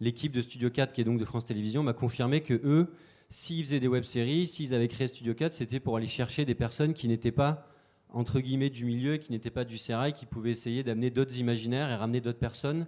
l'équipe 0.00 0.32
de 0.32 0.42
Studio 0.42 0.70
4 0.70 0.92
qui 0.92 1.00
est 1.00 1.04
donc 1.04 1.18
de 1.18 1.24
France 1.24 1.46
Télévisions 1.46 1.82
m'a 1.82 1.94
confirmé 1.94 2.42
que 2.42 2.54
eux 2.64 2.92
s'ils 3.30 3.64
faisaient 3.64 3.80
des 3.80 3.88
web-séries, 3.88 4.46
s'ils 4.46 4.74
avaient 4.74 4.88
créé 4.88 5.08
Studio 5.08 5.34
4, 5.34 5.54
c'était 5.54 5.80
pour 5.80 5.96
aller 5.96 6.06
chercher 6.06 6.44
des 6.44 6.54
personnes 6.54 6.92
qui 6.92 7.08
n'étaient 7.08 7.32
pas 7.32 7.66
entre 8.10 8.38
guillemets 8.38 8.70
du 8.70 8.84
milieu, 8.84 9.16
qui 9.16 9.32
n'étaient 9.32 9.50
pas 9.50 9.64
du 9.64 9.76
sérail, 9.76 10.12
qui 10.12 10.24
pouvaient 10.24 10.52
essayer 10.52 10.84
d'amener 10.84 11.10
d'autres 11.10 11.36
imaginaires 11.38 11.90
et 11.90 11.96
ramener 11.96 12.20
d'autres 12.20 12.38
personnes, 12.38 12.86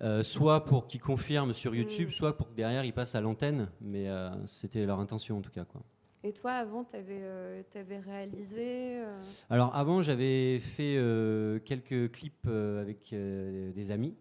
euh, 0.00 0.22
soit 0.22 0.64
pour 0.64 0.88
qu'ils 0.88 1.00
confirment 1.00 1.52
sur 1.52 1.74
YouTube, 1.74 2.08
Mm. 2.08 2.12
soit 2.12 2.36
pour 2.36 2.48
que 2.48 2.54
derrière 2.54 2.84
ils 2.84 2.92
passent 2.92 3.14
à 3.14 3.20
l'antenne. 3.20 3.68
Mais 3.80 4.08
euh, 4.08 4.30
c'était 4.46 4.86
leur 4.86 4.98
intention 5.00 5.38
en 5.38 5.42
tout 5.42 5.50
cas. 5.50 5.64
Quoi. 5.64 5.82
Et 6.24 6.32
toi, 6.32 6.52
avant, 6.52 6.84
tu 6.84 6.96
avais, 6.96 7.98
réalisé 7.98 8.96
euh, 9.02 9.18
Alors 9.50 9.74
avant, 9.74 10.02
j'avais 10.02 10.60
fait 10.60 10.94
quelques 11.64 12.10
clips 12.12 12.46
avec 12.46 13.12
des 13.12 13.90
amis, 13.90 14.14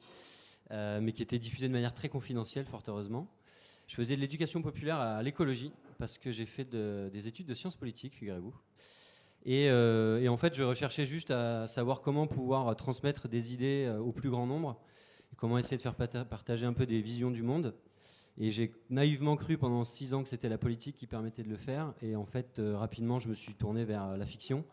mais 0.71 1.11
qui 1.13 1.21
étaient 1.21 1.37
diffusés 1.39 1.67
de 1.67 1.73
manière 1.73 1.93
très 1.93 2.09
confidentielle, 2.09 2.65
fort 2.65 2.81
heureusement. 2.87 3.27
Je 3.87 3.95
faisais 3.95 4.15
de 4.15 4.21
l'éducation 4.21 4.61
populaire 4.61 4.95
à 4.99 5.21
l'écologie, 5.21 5.71
parce 5.99 6.17
que 6.17 6.31
j'ai 6.31 6.45
fait 6.47 6.63
de- 6.63 7.09
des 7.13 7.27
études 7.27 7.45
de 7.45 7.53
sciences 7.53 7.75
politiques, 7.75 8.15
figurez-vous. 8.15 8.55
Et, 9.45 9.65
et 9.65 10.27
en 10.29 10.37
fait, 10.37 10.55
je 10.55 10.63
recherchais 10.63 11.05
juste 11.05 11.29
à 11.29 11.67
savoir 11.67 12.01
comment 12.01 12.25
pouvoir 12.25 12.75
transmettre 12.75 13.27
des 13.27 13.53
idées 13.53 13.91
au 14.03 14.11
plus 14.11 14.29
grand 14.31 14.47
nombre, 14.47 14.79
comment 15.41 15.57
essayer 15.57 15.75
de 15.75 15.81
faire 15.81 15.95
partager 15.95 16.67
un 16.67 16.73
peu 16.73 16.85
des 16.85 17.01
visions 17.01 17.31
du 17.31 17.41
monde. 17.41 17.73
Et 18.37 18.51
j'ai 18.51 18.71
naïvement 18.91 19.35
cru 19.35 19.57
pendant 19.57 19.83
six 19.83 20.13
ans 20.13 20.21
que 20.21 20.29
c'était 20.29 20.49
la 20.49 20.59
politique 20.59 20.95
qui 20.95 21.07
permettait 21.07 21.41
de 21.41 21.49
le 21.49 21.57
faire. 21.57 21.95
Et 22.03 22.15
en 22.15 22.25
fait, 22.25 22.59
euh, 22.59 22.77
rapidement, 22.77 23.17
je 23.17 23.27
me 23.27 23.33
suis 23.33 23.55
tourné 23.55 23.83
vers 23.83 24.05
euh, 24.05 24.17
la 24.17 24.25
fiction 24.27 24.63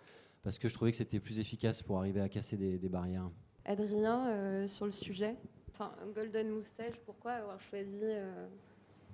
parce 0.42 0.58
que 0.58 0.68
je 0.68 0.74
trouvais 0.74 0.90
que 0.90 0.98
c'était 0.98 1.20
plus 1.20 1.40
efficace 1.40 1.82
pour 1.82 1.98
arriver 1.98 2.20
à 2.20 2.28
casser 2.28 2.58
des, 2.58 2.78
des 2.78 2.88
barrières. 2.90 3.30
Adrien, 3.64 4.28
euh, 4.28 4.68
sur 4.68 4.84
le 4.84 4.92
sujet. 4.92 5.36
Enfin, 5.70 5.90
Golden 6.14 6.50
Moustache, 6.50 6.96
pourquoi 7.06 7.32
avoir 7.32 7.60
choisi 7.62 7.98
euh, 8.02 8.46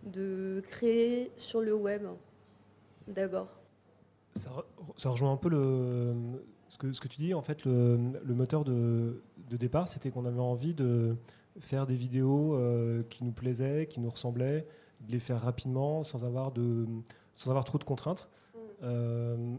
de 0.05 0.61
créer 0.61 1.31
sur 1.37 1.61
le 1.61 1.75
web 1.75 2.03
d'abord? 3.07 3.49
Ça, 4.35 4.51
re- 4.51 4.65
ça 4.97 5.11
rejoint 5.11 5.33
un 5.33 5.37
peu 5.37 5.51
le, 5.51 6.15
ce, 6.69 6.79
que, 6.79 6.93
ce 6.93 7.01
que 7.01 7.09
tu 7.09 7.19
dis. 7.19 7.33
En 7.33 7.43
fait, 7.43 7.65
le, 7.65 7.97
le 8.25 8.35
moteur 8.35 8.65
de, 8.65 9.23
de 9.49 9.57
départ, 9.57 9.87
c'était 9.89 10.11
qu'on 10.11 10.25
avait 10.25 10.41
envie 10.41 10.75
de 10.75 11.17
faire 11.61 11.87
des 11.87 11.97
vidéos 11.97 12.55
euh, 12.55 13.03
qui 13.11 13.25
nous 13.25 13.33
plaisaient, 13.33 13.87
qui 13.87 14.01
nous 14.01 14.11
ressemblaient, 14.11 14.67
de 15.01 15.13
les 15.13 15.21
faire 15.21 15.41
rapidement, 15.41 16.03
sans 16.03 16.25
avoir, 16.25 16.53
de, 16.53 16.87
sans 17.35 17.51
avoir 17.51 17.65
trop 17.65 17.79
de 17.79 17.85
contraintes. 17.85 18.29
Euh, 18.83 19.55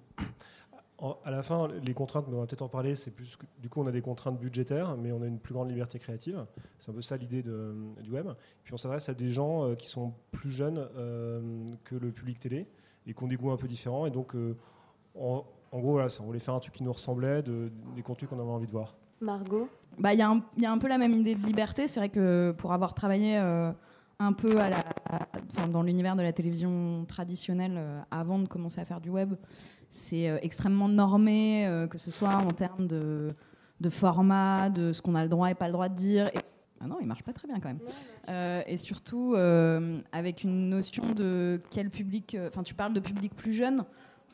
en- 0.98 1.18
à 1.26 1.32
la 1.32 1.44
fin, 1.44 1.68
les 1.84 1.94
contraintes, 1.94 2.26
mais 2.30 2.36
on 2.36 2.40
va 2.40 2.48
peut-être 2.48 2.62
en 2.62 2.70
parler, 2.70 2.96
c'est 2.96 3.12
plus 3.12 3.36
que- 3.36 3.46
du 3.62 3.68
coup 3.70 3.82
on 3.82 3.88
a 3.88 3.92
des 3.92 4.02
contraintes 4.02 4.40
budgétaires, 4.40 4.96
mais 4.98 5.12
on 5.12 5.22
a 5.22 5.26
une 5.28 5.40
plus 5.40 5.54
grande 5.54 5.70
liberté 5.70 6.00
créative. 6.00 6.46
C'est 6.80 6.92
un 6.92 6.94
peu 6.94 7.02
ça 7.02 7.18
l'idée 7.18 7.44
de- 7.44 7.76
du 8.02 8.12
web. 8.12 8.28
Puis 8.64 8.74
on 8.74 8.78
s'adresse 8.78 9.10
à 9.10 9.14
des 9.14 9.30
gens 9.30 9.66
euh, 9.66 9.76
qui 9.76 9.88
sont 9.88 10.14
plus 10.32 10.50
jeunes 10.50 10.88
euh, 10.98 11.66
que 11.84 11.96
le 11.96 12.12
public 12.12 12.40
télé 12.40 12.68
et 13.08 13.14
qui 13.14 13.24
ont 13.24 13.28
des 13.28 13.36
goûts 13.36 13.52
un 13.52 13.58
peu 13.58 13.68
différents. 13.68 14.06
Et 14.06 14.12
donc, 14.12 14.36
euh, 14.36 14.56
en, 15.20 15.44
en 15.72 15.80
gros, 15.80 15.92
voilà, 15.92 16.10
ça, 16.10 16.24
on 16.24 16.28
voulait 16.28 16.40
faire 16.40 16.54
un 16.54 16.60
truc 16.60 16.74
qui 16.74 16.84
nous 16.84 16.94
ressemblait, 16.94 17.42
de- 17.44 17.72
des 17.96 18.02
contenus 18.02 18.30
qu'on 18.30 18.40
avait 18.40 18.50
envie 18.50 18.68
de 18.68 18.72
voir. 18.72 18.96
Margot 19.26 19.68
Bah, 19.98 20.14
il 20.14 20.20
y, 20.20 20.22
a 20.22 20.30
un- 20.30 20.78
peu 20.78 20.88
la 20.88 20.98
même 20.98 21.14
idée 21.14 21.36
de 21.36 21.46
liberté. 21.46 21.88
C'est 21.88 22.00
vrai 22.00 22.10
que 22.10 22.52
pour 22.58 22.72
avoir 22.74 22.94
travaillé 22.94 23.38
euh, 23.38 23.72
un 24.20 24.34
peu 24.34 24.56
dans 25.72 25.82
l'univers 25.82 26.16
de 26.16 26.22
la 26.22 26.32
télévision 26.32 27.06
traditionnelle 27.08 27.76
euh, 27.78 28.02
avant 28.12 28.40
de 28.40 28.48
commencer 28.48 28.80
à 28.80 28.86
faire 28.86 29.02
du 29.02 29.10
web, 29.10 29.34
c'est 29.90 30.30
euh, 30.30 30.38
extrêmement 30.42 30.88
normé, 30.88 31.68
que 31.90 31.98
ce 31.98 32.12
soit 32.12 32.36
en 32.36 32.52
termes 32.52 32.88
de, 32.88 33.34
format, 33.90 34.70
de 34.70 34.94
ce 34.94 35.02
qu'on 35.02 35.16
a 35.16 35.24
le 35.24 35.30
droit 35.30 35.50
et 35.50 35.56
pas 35.56 35.68
le 35.68 35.74
droit 35.74 35.90
de 35.90 35.96
dire. 35.96 36.28
Et- 36.28 36.40
Ah 36.82 36.88
non, 36.88 36.98
il 37.02 37.08
marche 37.08 37.24
pas 37.24 37.34
très 37.34 37.48
bien 37.48 37.60
quand 37.60 37.70
même. 37.70 38.64
Et 38.68 38.78
surtout 38.78 39.36
avec 40.12 40.44
une 40.44 40.70
notion 40.70 41.14
de 41.14 41.62
quel 41.72 41.90
public. 41.90 42.38
Enfin, 42.48 42.64
tu 42.64 42.74
parles 42.76 42.94
de 42.94 43.00
public 43.00 43.34
plus 43.36 43.54
jeune. 43.54 43.86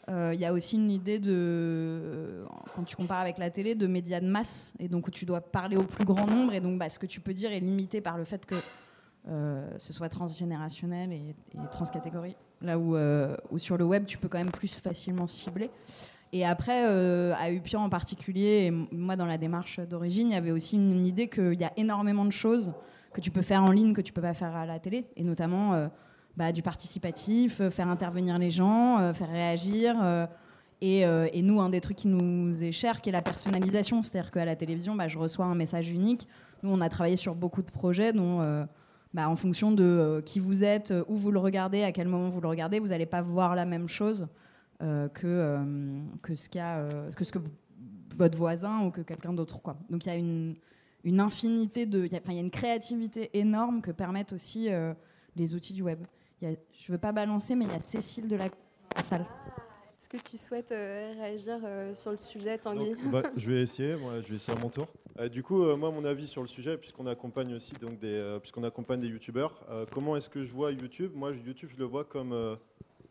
Euh, 0.09 0.31
Il 0.33 0.39
y 0.39 0.45
a 0.45 0.53
aussi 0.53 0.75
une 0.75 0.91
idée 0.91 1.19
de, 1.19 1.31
euh, 1.31 2.45
quand 2.75 2.83
tu 2.83 2.95
compares 2.95 3.21
avec 3.21 3.37
la 3.37 3.49
télé, 3.49 3.75
de 3.75 3.87
médias 3.87 4.19
de 4.19 4.27
masse, 4.27 4.73
et 4.79 4.87
donc 4.87 5.07
où 5.07 5.11
tu 5.11 5.25
dois 5.25 5.41
parler 5.41 5.77
au 5.77 5.83
plus 5.83 6.05
grand 6.05 6.27
nombre, 6.27 6.53
et 6.53 6.59
donc 6.59 6.79
bah, 6.79 6.89
ce 6.89 6.99
que 6.99 7.05
tu 7.05 7.19
peux 7.19 7.33
dire 7.33 7.51
est 7.51 7.59
limité 7.59 8.01
par 8.01 8.17
le 8.17 8.25
fait 8.25 8.45
que 8.45 8.55
euh, 9.27 9.69
ce 9.77 9.93
soit 9.93 10.09
transgénérationnel 10.09 11.13
et, 11.13 11.35
transcatégorie. 11.71 12.35
Là 12.61 12.79
où, 12.79 12.95
euh, 12.95 13.35
où 13.51 13.57
sur 13.57 13.77
le 13.77 13.85
web, 13.85 14.05
tu 14.05 14.17
peux 14.17 14.27
quand 14.27 14.39
même 14.39 14.51
plus 14.51 14.73
facilement 14.73 15.27
cibler. 15.27 15.69
Et 16.33 16.45
après, 16.45 16.87
euh, 16.87 17.33
à 17.37 17.51
Upian 17.51 17.83
en 17.83 17.89
particulier, 17.89 18.67
et 18.67 18.71
moi 18.71 19.15
dans 19.15 19.25
la 19.25 19.37
démarche 19.37 19.79
d'origine, 19.79 20.27
il 20.29 20.33
y 20.33 20.37
avait 20.37 20.51
aussi 20.51 20.75
une, 20.75 20.91
une 20.91 21.05
idée 21.05 21.27
qu'il 21.27 21.59
y 21.59 21.63
a 21.63 21.73
énormément 21.75 22.25
de 22.25 22.31
choses 22.31 22.73
que 23.13 23.21
tu 23.21 23.31
peux 23.31 23.41
faire 23.41 23.63
en 23.63 23.71
ligne 23.71 23.93
que 23.93 24.01
tu 24.01 24.13
peux 24.13 24.21
pas 24.21 24.33
faire 24.33 24.55
à 24.55 24.65
la 24.65 24.79
télé, 24.79 25.05
et 25.15 25.23
notamment 25.23 25.73
euh, 25.73 25.87
bah, 26.37 26.51
du 26.51 26.61
participatif, 26.61 27.59
euh, 27.61 27.69
faire 27.69 27.89
intervenir 27.89 28.37
les 28.37 28.51
gens, 28.51 28.99
euh, 28.99 29.13
faire 29.13 29.29
réagir. 29.29 29.95
euh, 30.01 30.25
et, 30.81 31.41
nous, 31.43 31.61
un 31.61 31.69
des 31.69 31.81
trucs 31.81 31.97
qui 31.97 32.07
nous 32.07 32.63
est 32.63 32.71
cher, 32.71 33.01
qui 33.01 33.09
est 33.09 33.11
la 33.11 33.21
personnalisation, 33.21 34.01
c'est-à-dire 34.01 34.31
qu'à 34.31 34.45
la 34.45 34.55
télévision, 34.55 34.95
bah, 34.95 35.07
je 35.07 35.17
reçois 35.17 35.45
un 35.45 35.55
message 35.55 35.91
unique. 35.91 36.27
Nous, 36.63 36.71
on 36.71 36.81
a 36.81 36.89
travaillé 36.89 37.15
sur 37.17 37.35
beaucoup 37.35 37.61
de 37.61 37.69
projets 37.69 38.13
dont, 38.13 38.39
bah, 39.13 39.29
en 39.29 39.35
fonction 39.35 39.71
de 39.71 40.23
qui 40.25 40.39
vous 40.39 40.63
êtes, 40.63 40.91
où 41.07 41.17
vous 41.17 41.29
le 41.29 41.37
regardez, 41.37 41.83
à 41.83 41.91
quel 41.91 42.07
moment 42.07 42.29
vous 42.29 42.41
le 42.41 42.47
regardez, 42.47 42.79
vous 42.79 42.87
n'allez 42.87 43.05
pas 43.05 43.21
voir 43.21 43.55
la 43.55 43.65
même 43.65 43.87
chose 43.87 44.27
que, 44.79 45.59
ce 46.33 47.31
que 47.31 47.39
votre 48.17 48.37
voisin 48.37 48.85
ou 48.87 48.89
que 48.89 49.01
quelqu'un 49.01 49.33
d'autre. 49.33 49.59
Donc 49.91 50.05
il 50.05 50.09
y 50.09 50.11
a 50.11 50.15
une, 50.15 50.55
infinité 51.19 51.85
de. 51.85 52.05
il 52.05 52.11
y 52.11 52.37
a- 52.37 52.41
une 52.41 52.49
créativité 52.49 53.29
énorme 53.37 53.81
que 53.81 53.91
permettent 53.91 54.33
aussi 54.33 54.67
les 55.35 55.53
outils 55.55 55.73
du 55.73 55.83
web. 55.83 55.99
Il 56.41 56.49
y 56.49 56.51
a- 56.53 56.55
je 56.77 56.91
ne 56.91 56.95
veux 56.95 56.99
pas 56.99 57.11
balancer, 57.11 57.55
mais 57.55 57.65
il 57.65 57.71
y 57.71 57.75
a 57.75 57.79
Cécile 57.79 58.27
de 58.27 58.35
la 58.35 58.49
salle. 59.03 59.25
Est-ce 59.99 60.09
que 60.09 60.17
tu 60.17 60.37
souhaites 60.37 60.71
euh, 60.71 61.13
réagir 61.15 61.59
euh, 61.63 61.93
sur 61.93 62.11
le 62.11 62.17
sujet, 62.17 62.57
Tanguy 62.57 62.89
Donc, 62.89 63.11
bah, 63.11 63.21
je 63.37 63.51
vais 63.51 63.61
essayer, 63.61 63.95
moi, 63.95 64.19
je 64.21 64.27
vais 64.27 64.35
essayer 64.37 64.57
à 64.57 64.59
mon 64.59 64.69
tour. 64.69 64.87
Euh, 65.19 65.29
du 65.29 65.43
coup, 65.43 65.63
euh, 65.63 65.75
moi, 65.75 65.91
mon 65.91 66.03
avis 66.03 66.25
sur 66.25 66.41
le 66.41 66.47
sujet, 66.47 66.77
puisqu'on 66.77 67.05
accompagne 67.05 67.53
aussi 67.53 67.73
donc 67.75 67.99
des, 67.99 68.07
euh, 68.07 68.39
puisqu'on 68.39 68.63
accompagne 68.63 68.99
des 68.99 69.07
youtubeurs, 69.07 69.61
euh, 69.69 69.85
comment 69.91 70.15
est-ce 70.15 70.29
que 70.29 70.43
je 70.43 70.51
vois 70.51 70.71
YouTube? 70.71 71.11
Moi, 71.13 71.31
YouTube, 71.45 71.69
je 71.71 71.77
le 71.77 71.85
vois 71.85 72.03
comme 72.03 72.33
euh, 72.33 72.55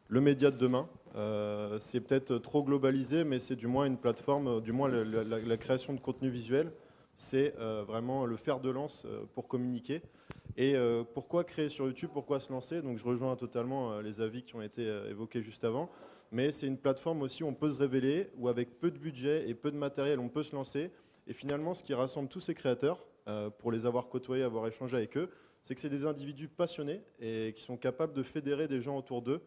le 0.08 0.20
média 0.20 0.50
de 0.50 0.58
demain. 0.58 0.88
Euh, 1.14 1.78
c'est 1.78 2.00
peut-être 2.00 2.38
trop 2.38 2.64
globalisé, 2.64 3.22
mais 3.22 3.38
c'est 3.38 3.56
du 3.56 3.68
moins 3.68 3.84
une 3.86 3.96
plateforme, 3.96 4.60
du 4.60 4.72
moins 4.72 4.88
le- 4.88 5.04
la, 5.04 5.22
la- 5.22 5.38
la 5.38 5.56
création 5.56 5.94
de 5.94 6.00
contenu 6.00 6.28
visuel, 6.30 6.72
c'est 7.20 7.54
euh, 7.58 7.84
vraiment 7.86 8.24
le 8.24 8.36
fer 8.36 8.60
de 8.60 8.70
lance 8.70 9.04
euh, 9.04 9.24
pour 9.34 9.46
communiquer. 9.46 10.00
Et 10.56 10.74
euh, 10.74 11.04
pourquoi 11.04 11.44
créer 11.44 11.68
sur 11.68 11.84
YouTube 11.84 12.08
Pourquoi 12.14 12.40
se 12.40 12.50
lancer? 12.50 12.80
Donc, 12.80 12.96
je 12.96 13.04
rejoins 13.04 13.36
totalement 13.36 14.00
les 14.00 14.22
avis 14.22 14.42
qui 14.42 14.56
ont 14.56 14.62
été 14.62 14.86
évoqués 15.08 15.42
juste 15.42 15.64
avant 15.64 15.90
mais 16.32 16.52
c'est 16.52 16.68
une 16.68 16.78
plateforme 16.78 17.22
aussi 17.22 17.42
où 17.42 17.48
on 17.48 17.54
peut 17.54 17.70
se 17.70 17.76
révéler, 17.76 18.30
où 18.36 18.46
avec 18.46 18.78
peu 18.78 18.92
de 18.92 18.98
budget 18.98 19.48
et 19.48 19.54
peu 19.54 19.72
de 19.72 19.76
matériel, 19.76 20.20
on 20.20 20.28
peut 20.28 20.44
se 20.44 20.54
lancer. 20.54 20.92
Et 21.26 21.32
finalement, 21.32 21.74
ce 21.74 21.82
qui 21.82 21.92
rassemble 21.92 22.28
tous 22.28 22.38
ces 22.38 22.54
créateurs, 22.54 23.04
pour 23.58 23.72
les 23.72 23.84
avoir 23.84 24.08
côtoyés, 24.08 24.44
avoir 24.44 24.68
échangé 24.68 24.96
avec 24.96 25.16
eux, 25.16 25.28
c'est 25.64 25.74
que 25.74 25.80
c'est 25.80 25.88
des 25.88 26.04
individus 26.04 26.46
passionnés 26.46 27.02
et 27.18 27.52
qui 27.56 27.64
sont 27.64 27.76
capables 27.76 28.12
de 28.12 28.22
fédérer 28.22 28.68
des 28.68 28.80
gens 28.80 28.96
autour 28.96 29.22
d'eux, 29.22 29.40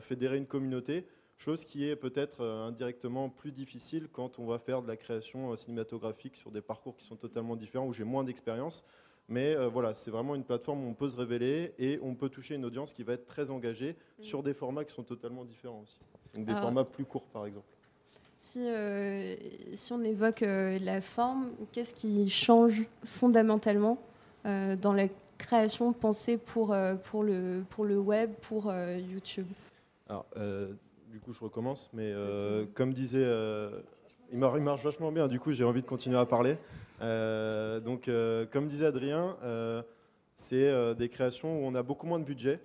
fédérer 0.00 0.38
une 0.38 0.46
communauté, 0.46 1.04
chose 1.42 1.64
qui 1.64 1.88
est 1.88 1.96
peut-être 1.96 2.42
euh, 2.42 2.68
indirectement 2.68 3.28
plus 3.28 3.50
difficile 3.50 4.08
quand 4.12 4.38
on 4.38 4.46
va 4.46 4.58
faire 4.58 4.80
de 4.80 4.88
la 4.88 4.96
création 4.96 5.50
euh, 5.50 5.56
cinématographique 5.56 6.36
sur 6.36 6.50
des 6.50 6.60
parcours 6.60 6.96
qui 6.96 7.04
sont 7.04 7.16
totalement 7.16 7.56
différents, 7.56 7.86
où 7.86 7.92
j'ai 7.92 8.04
moins 8.04 8.22
d'expérience. 8.22 8.84
Mais 9.28 9.56
euh, 9.56 9.68
voilà, 9.68 9.92
c'est 9.94 10.10
vraiment 10.10 10.34
une 10.34 10.44
plateforme 10.44 10.84
où 10.84 10.88
on 10.88 10.94
peut 10.94 11.08
se 11.08 11.16
révéler 11.16 11.74
et 11.78 11.98
on 12.02 12.14
peut 12.14 12.28
toucher 12.28 12.54
une 12.54 12.64
audience 12.64 12.92
qui 12.92 13.02
va 13.02 13.14
être 13.14 13.26
très 13.26 13.50
engagée 13.50 13.96
sur 14.20 14.42
des 14.42 14.54
formats 14.54 14.84
qui 14.84 14.94
sont 14.94 15.02
totalement 15.02 15.44
différents 15.44 15.82
aussi. 15.82 15.98
Donc 16.34 16.44
des 16.44 16.52
Alors- 16.52 16.62
formats 16.64 16.84
plus 16.84 17.04
courts, 17.04 17.26
par 17.26 17.46
exemple. 17.46 17.66
Si, 18.38 18.58
euh, 18.66 19.36
si 19.74 19.92
on 19.92 20.02
évoque 20.02 20.42
euh, 20.42 20.76
la 20.80 21.00
forme, 21.00 21.52
qu'est-ce 21.70 21.94
qui 21.94 22.28
change 22.28 22.82
fondamentalement 23.04 23.98
euh, 24.46 24.74
dans 24.74 24.92
la 24.92 25.06
création 25.38 25.92
pensée 25.92 26.38
pour, 26.38 26.72
euh, 26.72 26.96
pour, 26.96 27.22
le, 27.22 27.62
pour 27.70 27.84
le 27.84 27.98
web, 27.98 28.32
pour 28.42 28.68
euh, 28.68 28.98
YouTube? 28.98 29.46
Alors, 30.08 30.26
euh, 30.36 30.72
du 31.12 31.20
coup, 31.20 31.32
je 31.32 31.40
recommence, 31.44 31.90
mais 31.92 32.10
euh, 32.10 32.64
comme 32.74 32.92
disait, 32.94 33.22
euh, 33.22 33.80
il, 34.32 34.38
mar- 34.38 34.56
il 34.56 34.64
marche 34.64 34.82
vachement 34.82 35.12
bien, 35.12 35.28
du 35.28 35.38
coup, 35.38 35.52
j'ai 35.52 35.62
envie 35.64 35.82
de 35.82 35.86
continuer 35.86 36.16
à 36.16 36.24
parler. 36.24 36.56
Euh, 37.02 37.80
donc, 37.80 38.08
comme 38.50 38.66
disait 38.66 38.86
Adrien, 38.86 39.36
c'est 40.34 40.94
des 40.94 41.08
créations 41.10 41.60
où 41.60 41.66
on 41.66 41.74
a 41.74 41.82
beaucoup 41.82 42.06
moins 42.06 42.18
de 42.18 42.24
budget, 42.24 42.60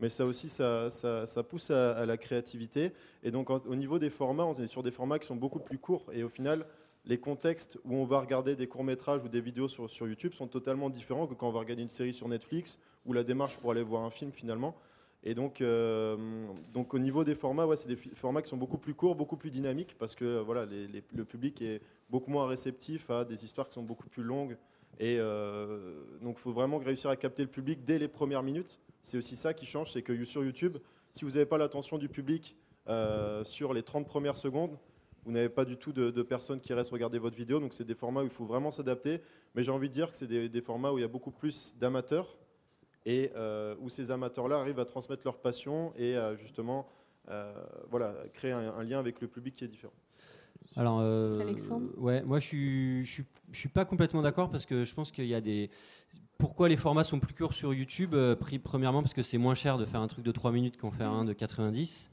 mais 0.00 0.08
ça 0.08 0.26
aussi, 0.26 0.48
ça, 0.48 0.90
ça- 0.90 1.26
ça 1.26 1.42
pousse 1.44 1.70
à, 1.70 1.92
à 1.92 2.04
la 2.06 2.16
créativité. 2.16 2.90
Et 3.22 3.30
donc, 3.30 3.50
au 3.50 3.76
niveau 3.76 4.00
des 4.00 4.10
formats, 4.10 4.44
on 4.46 4.54
est 4.54 4.66
sur 4.66 4.82
des 4.82 4.90
formats 4.90 5.20
qui 5.20 5.28
sont 5.28 5.36
beaucoup 5.36 5.60
plus 5.60 5.78
courts, 5.78 6.06
et 6.12 6.24
au 6.24 6.28
final, 6.28 6.66
les 7.04 7.18
contextes 7.18 7.78
où 7.84 7.94
on 7.94 8.04
va 8.04 8.18
regarder 8.20 8.56
des 8.56 8.66
courts-métrages 8.66 9.22
ou 9.24 9.28
des 9.28 9.40
vidéos 9.40 9.68
sur, 9.68 9.88
sur 9.90 10.06
YouTube 10.08 10.34
sont 10.34 10.46
totalement 10.48 10.90
différents 10.90 11.26
que 11.28 11.34
quand 11.34 11.48
on 11.48 11.52
va 11.52 11.60
regarder 11.60 11.82
une 11.82 11.88
série 11.88 12.12
sur 12.12 12.28
Netflix 12.28 12.78
ou 13.06 13.12
la 13.12 13.24
démarche 13.24 13.56
pour 13.58 13.72
aller 13.72 13.82
voir 13.82 14.02
un 14.04 14.10
film 14.10 14.30
finalement. 14.32 14.76
Et 15.24 15.34
donc, 15.34 15.60
euh, 15.60 16.16
donc 16.74 16.94
au 16.94 16.98
niveau 16.98 17.22
des 17.22 17.34
formats, 17.34 17.66
ouais, 17.66 17.76
c'est 17.76 17.88
des 17.88 17.96
formats 17.96 18.42
qui 18.42 18.48
sont 18.48 18.56
beaucoup 18.56 18.78
plus 18.78 18.94
courts, 18.94 19.14
beaucoup 19.14 19.36
plus 19.36 19.50
dynamiques, 19.50 19.94
parce 19.98 20.16
que 20.16 20.24
euh, 20.24 20.42
voilà, 20.42 20.66
le 20.66 21.24
public 21.24 21.62
est 21.62 21.80
beaucoup 22.10 22.30
moins 22.30 22.46
réceptif 22.46 23.08
à 23.08 23.24
des 23.24 23.44
histoires 23.44 23.68
qui 23.68 23.74
sont 23.74 23.82
beaucoup 23.82 24.08
plus 24.08 24.24
longues. 24.24 24.56
Et 24.98 25.16
euh, 25.18 26.02
donc, 26.22 26.36
il 26.38 26.40
faut 26.40 26.52
vraiment 26.52 26.78
réussir 26.78 27.08
à 27.08 27.16
capter 27.16 27.42
le 27.42 27.48
public 27.48 27.84
dès 27.84 27.98
les 27.98 28.08
premières 28.08 28.42
minutes. 28.42 28.80
C'est 29.02 29.16
aussi 29.16 29.36
ça 29.36 29.54
qui 29.54 29.64
change, 29.64 29.92
c'est 29.92 30.02
que 30.02 30.24
sur 30.24 30.44
YouTube, 30.44 30.78
si 31.12 31.24
vous 31.24 31.32
n'avez 31.32 31.46
pas 31.46 31.58
l'attention 31.58 31.98
du 31.98 32.08
public 32.08 32.56
sur 33.44 33.74
les 33.74 33.82
30 33.82 34.06
premières 34.06 34.36
secondes, 34.36 34.76
vous 35.24 35.30
n'avez 35.30 35.48
pas 35.48 35.64
du 35.64 35.76
tout 35.76 35.92
de, 35.92 36.22
personnes 36.22 36.60
qui 36.60 36.72
restent 36.72 36.90
regarder 36.90 37.18
votre 37.18 37.36
vidéo. 37.36 37.60
Donc 37.60 37.74
c'est 37.74 37.84
des 37.84 37.94
formats 37.94 38.22
où 38.22 38.24
il 38.24 38.30
faut 38.30 38.44
vraiment 38.44 38.70
s'adapter. 38.70 39.20
Mais 39.54 39.62
j'ai 39.62 39.70
envie 39.70 39.88
de 39.88 39.94
dire 39.94 40.10
que 40.10 40.16
c'est 40.16 40.26
des, 40.26 40.60
formats 40.60 40.92
où 40.92 40.98
il 40.98 41.02
y 41.02 41.04
a 41.04 41.08
beaucoup 41.08 41.30
plus 41.30 41.76
d'amateurs 41.78 42.36
et 43.06 43.30
euh, 43.34 43.74
où 43.80 43.88
ces 43.88 44.10
amateurs-là 44.10 44.58
arrivent 44.58 44.78
à 44.78 44.84
transmettre 44.84 45.22
leur 45.24 45.38
passion 45.38 45.92
et 45.96 46.16
justement 46.38 46.86
euh, 47.30 47.52
voilà, 47.90 48.14
créer 48.32 48.52
un, 48.52 48.82
lien 48.82 48.98
avec 48.98 49.20
le 49.20 49.28
public 49.28 49.54
qui 49.54 49.64
est 49.64 49.68
différent. 49.68 49.92
Alors, 50.76 51.00
euh, 51.00 51.38
Alexandre 51.40 51.88
ouais, 51.98 52.22
moi 52.22 52.40
je 52.40 52.46
suis, 52.46 53.04
je 53.04 53.10
suis, 53.10 53.24
je 53.50 53.58
suis 53.58 53.68
pas 53.68 53.84
complètement 53.84 54.22
d'accord 54.22 54.50
parce 54.50 54.66
que 54.66 54.84
je 54.84 54.94
pense 54.94 55.10
qu'il 55.10 55.26
y 55.26 55.34
a 55.34 55.40
des. 55.40 55.70
Pourquoi 56.38 56.68
les 56.68 56.76
formats 56.76 57.04
sont 57.04 57.20
plus 57.20 57.34
courts 57.34 57.54
sur 57.54 57.72
YouTube 57.72 58.16
Premièrement 58.64 59.02
parce 59.02 59.14
que 59.14 59.22
c'est 59.22 59.38
moins 59.38 59.54
cher 59.54 59.78
de 59.78 59.84
faire 59.84 60.00
un 60.00 60.08
truc 60.08 60.24
de 60.24 60.32
3 60.32 60.50
minutes 60.50 60.76
qu'en 60.76 60.90
faire 60.90 61.10
un 61.10 61.24
de 61.24 61.32
90. 61.32 62.10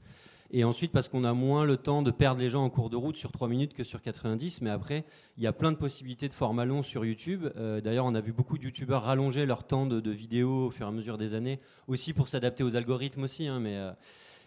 Et 0.52 0.64
ensuite, 0.64 0.90
parce 0.90 1.08
qu'on 1.08 1.22
a 1.22 1.32
moins 1.32 1.64
le 1.64 1.76
temps 1.76 2.02
de 2.02 2.10
perdre 2.10 2.40
les 2.40 2.50
gens 2.50 2.64
en 2.64 2.70
cours 2.70 2.90
de 2.90 2.96
route 2.96 3.16
sur 3.16 3.30
3 3.30 3.46
minutes 3.48 3.72
que 3.72 3.84
sur 3.84 4.02
90. 4.02 4.62
Mais 4.62 4.70
après, 4.70 5.04
il 5.36 5.44
y 5.44 5.46
a 5.46 5.52
plein 5.52 5.70
de 5.70 5.76
possibilités 5.76 6.28
de 6.28 6.32
formats 6.32 6.64
longs 6.64 6.82
sur 6.82 7.04
YouTube. 7.04 7.46
Euh, 7.56 7.80
d'ailleurs, 7.80 8.06
on 8.06 8.14
a 8.16 8.20
vu 8.20 8.32
beaucoup 8.32 8.58
de 8.58 8.64
YouTubeurs 8.64 9.04
rallonger 9.04 9.46
leur 9.46 9.64
temps 9.64 9.86
de, 9.86 10.00
de, 10.00 10.10
vidéo 10.10 10.66
au 10.66 10.70
fur 10.70 10.86
et 10.86 10.88
à 10.88 10.92
mesure 10.92 11.18
des 11.18 11.34
années, 11.34 11.60
aussi 11.86 12.12
pour 12.12 12.26
s'adapter 12.26 12.64
aux 12.64 12.74
algorithmes 12.74 13.22
aussi. 13.22 13.46
Hein, 13.46 13.60
mais, 13.60 13.76
euh, 13.76 13.92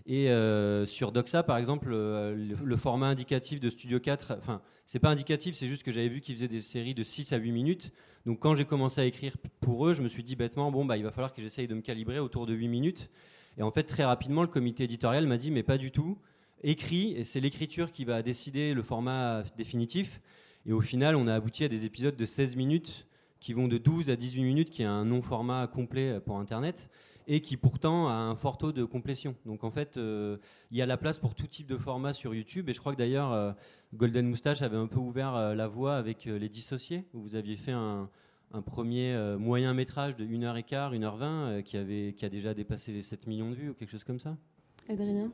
et 0.05 0.29
euh, 0.29 0.85
sur 0.85 1.11
Doxa, 1.11 1.43
par 1.43 1.57
exemple, 1.57 1.89
le, 1.89 2.75
format 2.75 3.07
indicatif 3.07 3.59
de 3.59 3.69
Studio 3.69 3.99
4, 3.99 4.35
enfin, 4.37 4.61
c'est 4.85 4.99
pas 4.99 5.09
indicatif, 5.09 5.55
c'est 5.55 5.67
juste 5.67 5.83
que 5.83 5.91
j'avais 5.91 6.09
vu 6.09 6.19
qu'ils 6.19 6.35
faisaient 6.35 6.49
des 6.49 6.61
séries 6.61 6.93
de 6.93 7.03
6 7.03 7.31
à 7.31 7.37
8 7.37 7.51
minutes. 7.51 7.91
Donc 8.25 8.39
quand 8.39 8.55
j'ai 8.55 8.65
commencé 8.65 8.99
à 8.99 9.05
écrire 9.05 9.37
pour 9.61 9.87
eux, 9.87 9.93
je 9.93 10.01
me 10.01 10.09
suis 10.09 10.23
dit 10.23 10.35
bêtement, 10.35 10.71
bon, 10.71 10.83
bah, 10.83 10.97
il 10.97 11.03
va 11.03 11.11
falloir 11.11 11.31
que 11.31 11.41
j'essaye 11.41 11.67
de 11.67 11.75
me 11.75 11.81
calibrer 11.81 12.19
autour 12.19 12.45
de 12.45 12.53
8 12.53 12.67
minutes. 12.67 13.09
Et 13.57 13.63
en 13.63 13.71
fait, 13.71 13.83
très 13.83 14.03
rapidement, 14.03 14.41
le 14.41 14.47
comité 14.47 14.83
éditorial 14.83 15.27
m'a 15.27 15.37
dit, 15.37 15.51
mais 15.51 15.63
pas 15.63 15.77
du 15.77 15.91
tout. 15.91 16.17
Écrit, 16.63 17.13
et 17.13 17.23
c'est 17.23 17.39
l'écriture 17.39 17.91
qui 17.91 18.05
va 18.05 18.21
décider 18.21 18.73
le 18.73 18.81
format 18.81 19.43
définitif. 19.57 20.21
Et 20.65 20.71
au 20.71 20.81
final, 20.81 21.15
on 21.15 21.27
a 21.27 21.35
abouti 21.35 21.63
à 21.63 21.67
des 21.67 21.85
épisodes 21.85 22.15
de 22.15 22.25
16 22.25 22.55
minutes 22.55 23.05
qui 23.39 23.51
vont 23.51 23.67
de 23.67 23.77
12 23.77 24.09
à 24.09 24.15
18 24.15 24.43
minutes, 24.43 24.69
qui 24.69 24.83
est 24.83 24.85
un 24.85 25.03
non-format 25.03 25.67
complet 25.67 26.21
pour 26.21 26.39
Internet, 26.39 26.89
et 27.27 27.41
qui 27.41 27.57
pourtant 27.57 28.07
a 28.07 28.13
un 28.13 28.35
fort 28.35 28.57
taux 28.57 28.71
de 28.71 28.85
complétion. 28.85 29.35
Donc 29.45 29.63
en 29.63 29.71
fait, 29.71 29.97
euh, 29.97 30.37
il 30.71 30.77
y 30.77 30.81
a 30.81 30.85
la 30.85 30.97
place 30.97 31.17
pour 31.17 31.35
tout 31.35 31.47
type 31.47 31.67
de 31.67 31.77
format 31.77 32.13
sur 32.13 32.33
YouTube. 32.33 32.69
Et 32.69 32.73
je 32.73 32.79
crois 32.79 32.93
que 32.93 32.97
d'ailleurs, 32.97 33.31
euh, 33.31 33.51
Golden 33.93 34.27
Moustache 34.27 34.61
avait 34.61 34.77
un 34.77 34.87
peu 34.87 34.99
ouvert 34.99 35.35
euh, 35.35 35.55
la 35.55 35.67
voie 35.67 35.95
avec 35.95 36.25
Les 36.25 36.49
Dissociés, 36.49 37.03
où 37.13 37.21
vous 37.21 37.35
aviez 37.35 37.55
fait 37.55 37.71
un, 37.71 38.09
un 38.53 38.61
premier 38.61 39.13
euh, 39.13 39.37
moyen 39.37 39.73
métrage 39.73 40.15
de 40.15 40.25
1h15, 40.25 40.93
1h20 40.97 41.23
euh, 41.23 41.61
qui, 41.61 41.75
avait, 41.75 42.13
qui 42.13 42.23
a 42.23 42.29
déjà 42.29 42.53
dépassé 42.53 42.91
les 42.91 43.01
7 43.01 43.27
millions 43.27 43.49
de 43.49 43.55
vues 43.55 43.69
ou 43.71 43.73
quelque 43.73 43.89
chose 43.89 44.03
comme 44.03 44.19
ça 44.19 44.37
Adrien 44.87 45.31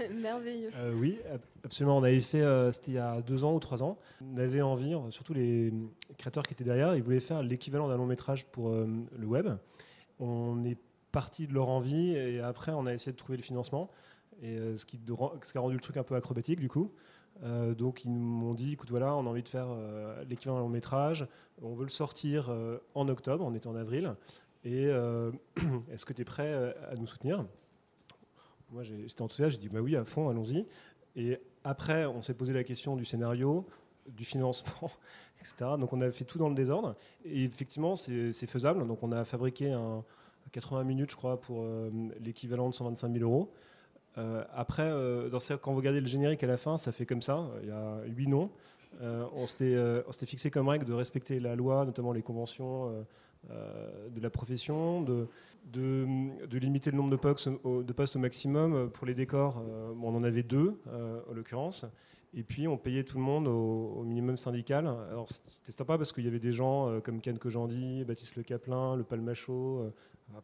Merveilleux. 0.14 0.70
Euh, 0.76 0.94
oui, 0.94 1.18
absolument. 1.64 1.98
On 1.98 2.02
avait 2.02 2.20
fait, 2.20 2.44
c'était 2.72 2.92
il 2.92 2.94
y 2.94 2.98
a 2.98 3.20
deux 3.22 3.44
ans 3.44 3.54
ou 3.54 3.60
trois 3.60 3.82
ans. 3.82 3.98
On 4.22 4.36
avait 4.36 4.60
envie, 4.60 4.94
surtout 5.10 5.34
les 5.34 5.72
créateurs 6.18 6.42
qui 6.42 6.54
étaient 6.54 6.64
derrière, 6.64 6.94
ils 6.96 7.02
voulaient 7.02 7.20
faire 7.20 7.42
l'équivalent 7.42 7.88
d'un 7.88 7.96
long 7.96 8.06
métrage 8.06 8.46
pour 8.46 8.70
le 8.70 9.26
web. 9.26 9.48
On 10.18 10.64
est 10.64 10.76
parti 11.12 11.46
de 11.46 11.54
leur 11.54 11.68
envie 11.68 12.14
et 12.14 12.40
après 12.40 12.72
on 12.72 12.86
a 12.86 12.92
essayé 12.92 13.12
de 13.12 13.16
trouver 13.16 13.36
le 13.36 13.42
financement. 13.42 13.90
Et 14.42 14.58
ce, 14.76 14.84
qui, 14.84 15.00
ce 15.42 15.52
qui 15.52 15.58
a 15.58 15.60
rendu 15.60 15.76
le 15.76 15.80
truc 15.80 15.96
un 15.96 16.02
peu 16.02 16.16
acrobatique 16.16 16.60
du 16.60 16.68
coup. 16.68 16.92
Euh, 17.42 17.74
donc 17.74 18.04
ils 18.04 18.10
m'ont 18.10 18.54
dit, 18.54 18.72
écoute 18.72 18.90
voilà, 18.90 19.14
on 19.16 19.26
a 19.26 19.28
envie 19.28 19.42
de 19.42 19.48
faire 19.48 19.66
euh, 19.70 20.24
l'équivalent 20.24 20.60
long 20.60 20.68
métrage, 20.68 21.26
on 21.62 21.74
veut 21.74 21.84
le 21.84 21.90
sortir 21.90 22.48
euh, 22.48 22.78
en 22.94 23.08
octobre, 23.08 23.44
on 23.44 23.54
était 23.54 23.66
en 23.66 23.74
avril, 23.74 24.14
et 24.64 24.84
est-ce 25.92 26.06
que 26.06 26.12
tu 26.12 26.22
es 26.22 26.24
prêt 26.24 26.74
à 26.90 26.94
nous 26.94 27.06
soutenir? 27.06 27.44
Moi 28.70 28.82
j'étais 28.82 29.20
enthousiaste, 29.20 29.56
j'ai 29.56 29.58
dit 29.58 29.68
bah 29.68 29.80
oui 29.80 29.94
à 29.94 30.04
fond, 30.04 30.30
allons-y. 30.30 30.66
Et 31.16 31.38
après 31.64 32.06
on 32.06 32.22
s'est 32.22 32.32
posé 32.34 32.54
la 32.54 32.64
question 32.64 32.96
du 32.96 33.04
scénario, 33.04 33.66
du 34.08 34.24
financement, 34.24 34.90
etc. 35.40 35.72
Donc 35.78 35.92
on 35.92 36.00
a 36.00 36.10
fait 36.10 36.24
tout 36.24 36.38
dans 36.38 36.48
le 36.48 36.54
désordre, 36.54 36.96
et 37.26 37.44
effectivement 37.44 37.94
c'est 37.94 38.32
faisable, 38.46 38.86
donc 38.86 39.02
on 39.02 39.12
a 39.12 39.24
fabriqué 39.24 39.72
un 39.72 40.02
80 40.52 40.84
minutes 40.84 41.10
je 41.10 41.16
crois 41.16 41.38
pour 41.38 41.66
l'équivalent 42.20 42.70
de 42.70 42.74
125 42.74 43.12
000 43.12 43.22
euros. 43.22 43.52
Euh, 44.16 44.44
après, 44.54 44.88
euh, 44.88 45.28
quand 45.60 45.72
vous 45.72 45.78
regardez 45.78 46.00
le 46.00 46.06
générique 46.06 46.44
à 46.44 46.46
la 46.46 46.56
fin, 46.56 46.76
ça 46.76 46.92
fait 46.92 47.06
comme 47.06 47.22
ça. 47.22 47.48
Il 47.62 47.68
y 47.68 47.72
a 47.72 47.98
huit 48.06 48.28
noms. 48.28 48.50
Euh, 49.02 49.26
on 49.34 49.46
s'était 49.46 50.26
fixé 50.26 50.50
comme 50.50 50.68
règle 50.68 50.84
de 50.84 50.92
respecter 50.92 51.40
la 51.40 51.56
loi, 51.56 51.84
notamment 51.84 52.12
les 52.12 52.22
conventions 52.22 53.04
de 53.48 54.20
la 54.20 54.30
profession, 54.30 55.02
de, 55.02 55.26
de, 55.72 56.58
limiter 56.58 56.90
le 56.90 56.96
nombre 56.96 57.10
de 57.10 57.92
postes 57.92 58.16
au 58.16 58.18
maximum. 58.18 58.90
Pour 58.90 59.06
les 59.06 59.14
décors, 59.14 59.62
on 60.00 60.14
en 60.14 60.22
avait 60.22 60.44
deux 60.44 60.80
en 61.28 61.34
l'occurrence. 61.34 61.84
Et 62.36 62.42
puis 62.42 62.66
on 62.66 62.76
payait 62.76 63.04
tout 63.04 63.16
le 63.16 63.22
monde 63.22 63.46
au, 63.46 64.02
minimum 64.02 64.36
syndical. 64.36 64.86
Alors 64.86 65.30
c'était 65.30 65.72
sympa 65.72 65.96
parce 65.96 66.12
qu'il 66.12 66.24
y 66.24 66.28
avait 66.28 66.40
des 66.40 66.52
gens 66.52 67.00
comme 67.00 67.20
Ken 67.20 67.38
Kojandi, 67.38 68.04
Baptiste 68.04 68.36
Le 68.36 68.42
Caplin, 68.42 68.96
Le 68.96 69.04
Palmacho, 69.04 69.92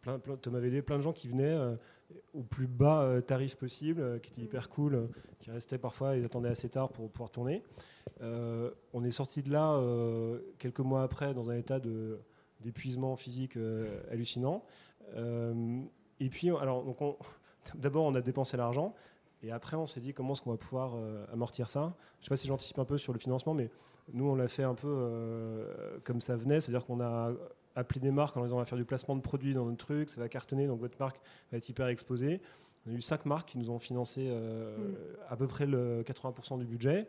plein, 0.01 0.19
plein, 0.19 0.37
Thomas 0.37 0.61
Védé, 0.61 0.83
plein 0.83 0.99
de 0.99 1.03
gens 1.03 1.13
qui 1.13 1.29
venaient 1.29 1.77
au 2.35 2.43
plus 2.43 2.67
bas 2.67 3.03
euh, 3.03 3.21
tarif 3.21 3.57
possible, 3.57 4.01
euh, 4.01 4.19
qui 4.19 4.31
était 4.31 4.43
hyper 4.43 4.69
cool, 4.69 4.95
euh, 4.95 5.07
qui 5.39 5.51
restait 5.51 5.79
parfois, 5.79 6.17
ils 6.17 6.25
attendaient 6.25 6.49
assez 6.49 6.69
tard 6.69 6.91
pour 6.91 7.11
pouvoir 7.11 7.31
tourner. 7.31 7.63
on 8.21 9.05
est 9.05 9.11
sorti 9.11 9.43
de 9.43 9.51
là 9.51 9.81
quelques 10.59 10.81
mois 10.81 11.03
après 11.03 11.33
dans 11.35 11.51
un 11.51 11.57
état 11.57 11.81
d'épuisement 12.61 13.17
physique 13.17 13.57
hallucinant. 14.11 14.65
et 15.17 16.29
puis, 16.29 16.51
alors, 16.51 16.85
d'abord, 17.75 18.05
on 18.05 18.15
a 18.15 18.21
dépensé 18.21 18.57
l'argent. 18.57 18.95
Et 19.43 19.53
après, 19.53 19.77
on 19.77 19.87
s'est 19.87 20.01
dit 20.01 20.13
comment 20.13 20.33
est-ce 20.33 20.43
qu'on 20.43 20.51
va 20.51 20.57
pouvoir 20.57 20.93
amortir 21.33 21.69
ça. 21.69 21.95
Je 22.19 22.23
ne 22.23 22.25
sais 22.25 22.29
pas 22.29 22.37
si 22.37 22.47
j'anticipe 22.47 22.79
un 22.79 22.85
peu 22.85 22.99
sur 22.99 23.13
le 23.13 23.19
financement, 23.19 23.55
mais 23.55 23.71
nous, 24.13 24.29
on 24.29 24.35
l'a 24.35 24.49
fait 24.49 24.65
un 24.65 24.75
peu 24.75 25.67
comme 26.05 26.21
ça 26.21 26.37
venait, 26.37 26.61
c'est-à-dire 26.61 26.85
qu'on 26.85 27.01
a 27.01 27.33
appeler 27.77 28.01
des 28.01 28.11
marques 28.11 28.37
en 28.37 28.43
disant 28.43 28.57
on 28.57 28.59
va 28.59 28.65
faire 28.65 28.79
du 28.79 28.85
placement 28.85 29.17
de 29.17 29.21
produits 29.21 29.55
dans 29.55 29.65
notre 29.65 29.79
truc, 29.79 30.11
ça 30.11 30.21
va 30.21 30.29
cartonner, 30.29 30.67
donc 30.67 30.81
votre 30.81 30.99
marque 30.99 31.21
va 31.53 31.59
être 31.59 31.69
hyper 31.69 31.87
exposée. 31.87 32.41
On 32.87 32.93
a 32.93 32.95
eu 32.95 33.03
cinq 33.03 33.27
marques 33.27 33.51
qui 33.51 33.59
nous 33.59 33.71
ont 33.71 33.79
financé 33.79 34.29
euh, 34.29 34.77
mm. 34.77 34.95
à 35.29 35.37
peu 35.37 35.47
près 35.47 35.67
le 35.67 36.03
80% 36.03 36.59
du 36.59 36.65
budget. 36.65 37.07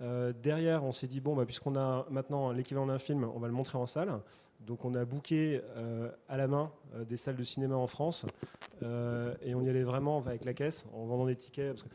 Euh, 0.00 0.32
derrière, 0.32 0.84
on 0.84 0.92
s'est 0.92 1.08
dit 1.08 1.20
bon, 1.20 1.34
bah, 1.34 1.44
puisqu'on 1.44 1.76
a 1.76 2.06
maintenant 2.10 2.52
l'équivalent 2.52 2.86
d'un 2.86 2.98
film, 2.98 3.24
on 3.34 3.38
va 3.38 3.48
le 3.48 3.52
montrer 3.52 3.76
en 3.76 3.86
salle. 3.86 4.20
Donc, 4.60 4.84
on 4.84 4.94
a 4.94 5.04
booké 5.04 5.60
euh, 5.76 6.10
à 6.28 6.36
la 6.36 6.46
main 6.46 6.70
des 7.08 7.16
salles 7.16 7.36
de 7.36 7.44
cinéma 7.44 7.76
en 7.76 7.86
France 7.86 8.26
et 8.82 9.54
on 9.54 9.60
y 9.60 9.68
allait 9.68 9.82
vraiment 9.82 10.18
avec 10.18 10.44
la 10.44 10.54
caisse 10.54 10.86
en 10.94 11.04
vendant 11.04 11.26
des 11.26 11.36
tickets. 11.36 11.68
Parce 11.68 11.82
que, 11.82 11.88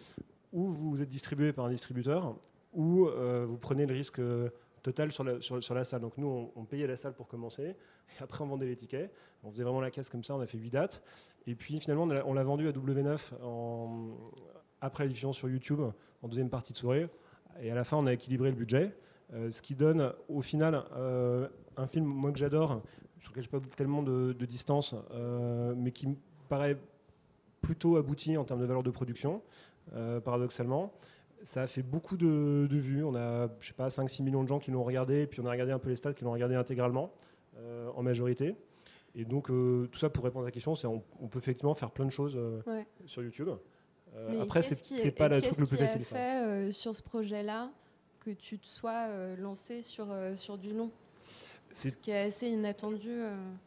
ou 0.53 0.71
vous 0.71 1.01
êtes 1.01 1.09
distribué 1.09 1.51
par 1.51 1.65
un 1.65 1.69
distributeur, 1.69 2.35
ou 2.73 3.09
vous 3.45 3.57
prenez 3.57 3.85
le 3.85 3.93
risque 3.93 4.21
total 4.85 5.11
sur 5.11 5.23
la, 5.23 5.41
sur, 5.41 5.73
la, 5.73 5.83
salle. 5.83 6.01
Donc 6.01 6.17
nous, 6.17 6.51
on, 6.55 6.63
payait 6.63 6.85
la 6.85 6.95
salle 6.95 7.13
pour 7.13 7.27
commencer, 7.27 7.63
et 7.63 8.23
après 8.23 8.43
on 8.43 8.47
vendait 8.47 8.67
les 8.67 8.75
tickets. 8.75 9.11
On 9.43 9.51
faisait 9.51 9.63
vraiment 9.63 9.81
la 9.81 9.89
caisse 9.89 10.09
comme 10.09 10.23
ça, 10.23 10.35
on 10.35 10.41
a 10.41 10.45
fait 10.45 10.59
8 10.59 10.69
dates. 10.69 11.01
Et 11.47 11.55
puis 11.55 11.79
finalement, 11.79 12.07
on 12.25 12.33
l'a 12.33 12.43
vendu 12.43 12.67
à 12.67 12.71
W9 12.71 13.33
en, 13.43 14.17
après 14.81 15.03
la 15.03 15.07
diffusion 15.09 15.33
sur 15.33 15.49
YouTube, 15.49 15.81
en 16.21 16.27
deuxième 16.27 16.49
partie 16.49 16.73
de 16.73 16.77
soirée. 16.77 17.07
Et 17.61 17.71
à 17.71 17.75
la 17.75 17.83
fin, 17.83 17.97
on 17.97 18.05
a 18.07 18.13
équilibré 18.13 18.49
le 18.49 18.55
budget, 18.55 18.95
euh, 19.33 19.49
ce 19.49 19.61
qui 19.61 19.75
donne 19.75 20.13
au 20.27 20.41
final 20.41 20.83
euh, 20.95 21.47
un 21.77 21.87
film, 21.87 22.05
moi 22.05 22.31
que 22.31 22.37
j'adore, 22.37 22.81
sur 23.19 23.31
lequel 23.31 23.43
je 23.43 23.49
n'ai 23.55 23.61
pas 23.61 23.75
tellement 23.75 24.03
de, 24.03 24.33
distance, 24.45 24.95
euh, 25.13 25.73
mais 25.75 25.91
qui 25.91 26.07
me 26.07 26.15
paraît 26.49 26.77
plutôt 27.61 27.97
abouti 27.97 28.37
en 28.37 28.43
termes 28.43 28.59
de 28.59 28.65
valeur 28.65 28.83
de 28.83 28.91
production, 28.91 29.41
paradoxalement 30.23 30.93
ça 31.43 31.61
a 31.61 31.67
fait 31.67 31.83
beaucoup 31.83 32.17
de, 32.17 32.67
vues. 32.71 33.03
On 33.03 33.13
a, 33.15 33.47
je 33.59 33.67
sais 33.67 33.73
pas, 33.73 33.87
5-6 33.87 34.23
millions 34.23 34.41
de 34.41 34.47
gens 34.47 34.57
qui 34.57 34.71
l'ont 34.71 34.83
regardé, 34.83 35.27
puis 35.27 35.41
on 35.41 35.45
a 35.45 35.51
regardé 35.51 35.71
un 35.71 35.77
peu 35.77 35.89
les 35.89 35.95
stats 35.95 36.13
qui 36.13 36.23
l'ont 36.23 36.31
regardé 36.31 36.55
intégralement, 36.55 37.11
en 37.95 38.01
majorité. 38.01 38.55
Et 39.15 39.25
donc, 39.25 39.49
euh, 39.49 39.87
tout 39.91 39.99
ça 39.99 40.09
pour 40.09 40.25
répondre 40.25 40.45
à 40.45 40.47
la 40.47 40.51
question, 40.51 40.75
c'est 40.75 40.87
on, 40.87 41.03
on 41.21 41.27
peut 41.27 41.39
effectivement 41.39 41.73
faire 41.73 41.91
plein 41.91 42.05
de 42.05 42.11
choses 42.11 42.35
euh, 42.35 42.61
sur 43.05 43.23
YouTube. 43.23 43.49
après, 44.41 44.61
c'est 44.63 45.11
pas 45.11 45.29
le 45.29 45.41
truc 45.41 45.57
le 45.57 45.65
plus 45.65 45.77
facile. 45.77 45.99
Qu'est-ce 45.99 46.09
qui 46.09 46.15
a 46.15 46.65
fait 46.65 46.71
sur 46.71 46.95
ce 46.95 47.03
projet-là 47.03 47.71
que 48.19 48.31
tu 48.31 48.59
te 48.59 48.67
sois 48.67 49.35
lancé 49.35 49.81
sur, 49.81 50.07
sur 50.35 50.57
du 50.57 50.73
long? 50.73 50.91
Ce 51.71 51.89
qui 51.89 52.11
est 52.11 52.27
assez 52.27 52.47
inattendu. 52.47 53.21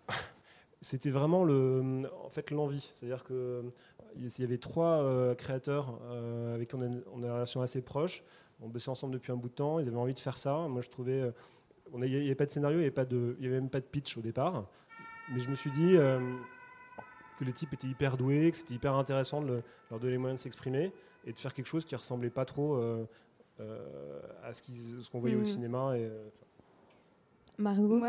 C'était 0.80 1.10
vraiment 1.10 1.42
le, 1.42 2.02
en 2.24 2.28
fait 2.28 2.52
l'envie, 2.52 2.92
c'est-à-dire 2.94 3.24
que 3.24 3.64
il 4.16 4.40
y 4.40 4.44
avait 4.44 4.58
trois 4.58 5.02
euh, 5.02 5.34
créateurs 5.34 5.98
euh, 6.10 6.54
avec 6.54 6.68
qui 6.68 6.74
on 6.74 6.82
a, 6.82 6.86
une, 6.86 7.02
relation 7.14 7.62
assez 7.62 7.82
proche. 7.82 8.22
On 8.60 8.68
bossait 8.68 8.90
ensemble 8.90 9.14
depuis 9.14 9.32
un 9.32 9.36
bout 9.36 9.48
de 9.48 9.54
temps. 9.54 9.78
Ils 9.78 9.88
avaient 9.88 9.96
envie 9.96 10.14
de 10.14 10.18
faire 10.18 10.38
ça. 10.38 10.66
Moi, 10.68 10.82
je 10.82 10.88
trouvais. 10.88 11.20
Euh, 11.20 11.30
il 11.94 12.00
n'y 12.00 12.16
avait 12.16 12.34
pas 12.34 12.44
de 12.44 12.50
scénario, 12.50 12.78
il 12.78 12.82
n'y 12.82 12.88
avait, 12.88 13.00
avait, 13.00 13.48
même 13.48 13.70
pas 13.70 13.80
de 13.80 13.86
pitch 13.86 14.18
au 14.18 14.20
départ. 14.20 14.68
Mais 15.32 15.40
je 15.40 15.50
me 15.50 15.54
suis 15.54 15.70
dit 15.70 15.94
que 15.94 17.44
les 17.44 17.52
types 17.52 17.72
étaient 17.72 17.86
hyper 17.86 18.16
doués, 18.16 18.50
que 18.50 18.56
c'était 18.56 18.74
hyper 18.74 18.94
intéressant 18.94 19.42
de 19.42 19.62
leur 19.90 20.00
donner 20.00 20.12
les 20.12 20.18
moyens 20.18 20.40
de 20.40 20.42
s'exprimer 20.42 20.92
et 21.26 21.32
de 21.32 21.38
faire 21.38 21.54
quelque 21.54 21.66
chose 21.66 21.84
qui 21.84 21.94
ressemblait 21.94 22.30
pas 22.30 22.44
trop 22.44 22.76
à 23.58 24.52
ce 24.52 25.10
qu'on 25.10 25.20
voyait 25.20 25.36
au 25.36 25.40
mmh. 25.40 25.44
cinéma. 25.44 25.96
Et, 25.96 26.10
Margot 27.58 28.00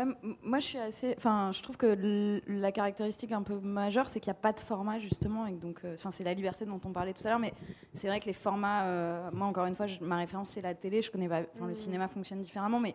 Moi, 0.42 0.60
je 0.60 0.64
suis 0.64 0.78
assez. 0.78 1.14
Enfin, 1.16 1.50
je 1.52 1.60
trouve 1.60 1.76
que 1.76 2.40
la 2.46 2.70
caractéristique 2.70 3.32
un 3.32 3.42
peu 3.42 3.58
majeure, 3.58 4.08
c'est 4.08 4.20
qu'il 4.20 4.30
n'y 4.30 4.38
a 4.38 4.40
pas 4.40 4.52
de 4.52 4.60
format, 4.60 5.00
justement. 5.00 5.46
Et 5.46 5.54
donc, 5.54 5.80
euh, 5.84 5.94
enfin, 5.94 6.12
c'est 6.12 6.22
la 6.22 6.34
liberté 6.34 6.64
dont 6.64 6.80
on 6.84 6.92
parlait 6.92 7.12
tout 7.12 7.26
à 7.26 7.30
l'heure. 7.30 7.40
Mais 7.40 7.52
c'est 7.92 8.06
vrai 8.06 8.20
que 8.20 8.26
les 8.26 8.32
formats. 8.32 8.84
Euh, 8.84 9.28
moi, 9.32 9.48
encore 9.48 9.66
une 9.66 9.74
fois, 9.74 9.86
ma 10.00 10.18
référence, 10.18 10.50
c'est 10.50 10.60
la 10.60 10.74
télé. 10.74 11.02
Je 11.02 11.10
connais 11.10 11.28
pas. 11.28 11.42
Enfin, 11.56 11.64
le 11.66 11.72
mm. 11.72 11.74
cinéma 11.74 12.06
fonctionne 12.06 12.40
différemment. 12.40 12.78
Mais 12.78 12.94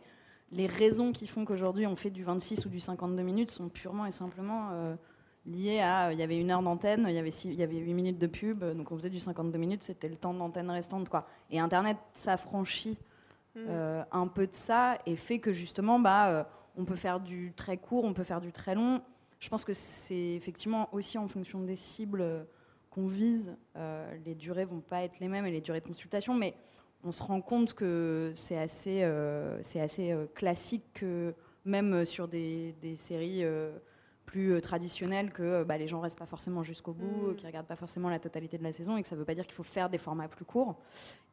les 0.52 0.68
raisons 0.68 1.12
qui 1.12 1.28
font 1.28 1.46
qu'aujourd'hui, 1.46 1.88
on 1.88 1.96
fait 1.96 2.10
du 2.10 2.24
26 2.24 2.66
ou 2.66 2.70
du 2.70 2.80
52 2.80 3.22
minutes 3.24 3.52
sont 3.52 3.70
purement 3.70 4.06
et 4.06 4.12
simplement. 4.12 4.70
Euh, 4.72 4.96
liées 5.48 5.80
à, 5.80 6.12
il 6.12 6.18
y 6.18 6.24
avait 6.24 6.40
une 6.40 6.50
heure 6.50 6.64
d'antenne, 6.64 7.06
il 7.08 7.14
y 7.14 7.20
avait 7.20 7.30
il 7.30 7.54
y 7.54 7.62
avait 7.62 7.78
8 7.78 7.94
minutes 7.94 8.18
de 8.18 8.26
pub, 8.26 8.64
donc 8.64 8.92
on 8.92 8.96
faisait 8.96 9.12
du 9.12 9.20
52 9.20 9.60
minutes, 9.60 9.84
c'était 9.84 10.10
le 10.10 10.16
temps 10.16 10.34
d'antenne 10.34 10.72
restante, 10.72 11.08
quoi. 11.08 11.28
Et 11.52 11.60
Internet 11.60 11.98
s'affranchit 12.14 12.98
Mm. 13.56 13.68
Euh, 13.70 14.04
un 14.12 14.28
peu 14.28 14.48
de 14.48 14.54
ça 14.54 15.00
et 15.06 15.16
fait 15.16 15.40
que 15.40 15.54
justement, 15.54 16.00
bah, 16.00 16.30
euh, 16.30 16.44
on 16.76 16.84
peut 16.84 16.96
faire 16.96 17.22
du 17.22 17.54
très 17.56 17.78
court, 17.78 18.04
on 18.04 18.14
peut 18.14 18.24
faire 18.24 18.42
du 18.42 18.52
très 18.52 18.76
long. 18.76 19.02
Je 19.40 19.50
pense 19.50 19.64
que 19.64 19.74
c'est 19.74 20.34
effectivement 20.34 20.90
aussi 20.94 21.18
en 21.18 21.28
fonction 21.28 21.62
des 21.62 21.78
cibles 21.78 22.48
qu'on 22.90 23.08
vise. 23.08 23.56
les 24.26 24.36
durées 24.36 24.66
vont 24.66 24.80
pas 24.80 25.04
être 25.04 25.20
les 25.20 25.28
mêmes 25.28 25.46
et 25.46 25.52
les 25.52 25.62
durées 25.62 25.82
de 25.82 25.88
consultation, 25.88 26.34
mais 26.34 26.56
on 27.06 27.12
se 27.12 27.24
rend 27.24 27.40
compte 27.42 27.74
que 27.74 28.34
c'est 28.36 28.58
assez, 28.58 29.08
c'est 29.62 29.80
assez 29.80 30.16
classique 30.34 30.84
que 30.94 31.34
même 31.64 32.06
sur 32.06 32.28
des, 32.28 32.76
des 32.82 32.96
séries 32.96 33.44
plus 34.26 34.54
euh, 34.54 34.62
traditionnel 34.62 35.32
que 35.32 35.44
euh, 35.44 35.64
bah, 35.64 35.78
les 35.78 35.88
gens 35.88 36.00
restent 36.00 36.20
pas 36.20 36.26
forcément 36.26 36.64
jusqu'au 36.64 36.94
bout, 36.94 37.32
mm. 37.32 37.36
qui 37.36 37.46
regardent 37.46 37.68
pas 37.68 37.76
forcément 37.76 38.10
la 38.10 38.20
totalité 38.20 38.58
de 38.58 38.64
la 38.64 38.72
saison 38.72 38.98
et 38.98 39.02
que 39.02 39.08
ça 39.08 39.16
veut 39.16 39.26
pas 39.26 39.34
dire 39.34 39.46
qu'il 39.46 39.56
faut 39.56 39.64
faire 39.64 39.90
des 39.90 39.98
formats 39.98 40.28
plus 40.28 40.46
courts. 40.46 40.76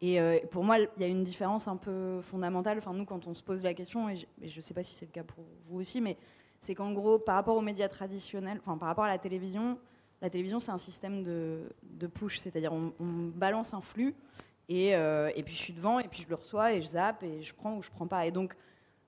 Et 0.00 0.20
euh, 0.20 0.38
pour 0.50 0.64
moi, 0.64 0.78
il 0.78 0.88
y 1.00 1.04
a 1.04 1.08
une 1.08 1.24
différence 1.24 1.68
un 1.68 1.76
peu 1.76 2.20
fondamentale. 2.20 2.78
Enfin, 2.78 2.92
nous, 2.92 3.04
quand 3.04 3.26
on 3.26 3.34
se 3.34 3.42
pose 3.42 3.62
la 3.62 3.74
question, 3.74 4.08
et 4.08 4.16
je, 4.16 4.26
ne 4.56 4.60
sais 4.60 4.74
pas 4.74 4.82
si 4.82 4.94
c'est 4.94 5.06
le 5.06 5.12
cas 5.12 5.24
pour 5.24 5.44
vous 5.68 5.80
aussi, 5.80 6.00
mais 6.00 6.16
c'est 6.60 6.74
qu'en 6.74 6.92
gros, 6.92 7.18
par 7.18 7.34
rapport 7.34 7.56
aux 7.56 7.62
médias 7.62 7.88
traditionnels, 7.88 8.60
enfin 8.64 8.78
par 8.78 8.88
rapport 8.88 9.04
à 9.04 9.08
la 9.08 9.18
télévision, 9.18 9.78
la 10.20 10.30
télévision 10.30 10.60
c'est 10.60 10.70
un 10.70 10.78
système 10.78 11.24
de, 11.24 11.62
de 11.82 12.06
push, 12.06 12.38
c'est-à-dire 12.38 12.72
on, 12.72 12.92
balance 13.34 13.74
un 13.74 13.80
flux 13.80 14.14
et, 14.68 14.90
et 14.90 15.42
puis 15.42 15.54
je 15.54 15.60
suis 15.60 15.72
devant 15.72 15.98
et 15.98 16.08
puis 16.08 16.22
je 16.22 16.28
le 16.28 16.34
reçois 16.34 16.72
et 16.72 16.80
je 16.80 16.86
zappe 16.88 17.22
et 17.22 17.42
je 17.42 17.54
prends 17.54 17.76
ou 17.76 17.82
je 17.82 17.90
prends 17.90 18.06
pas. 18.06 18.26
Et 18.26 18.30
donc 18.30 18.56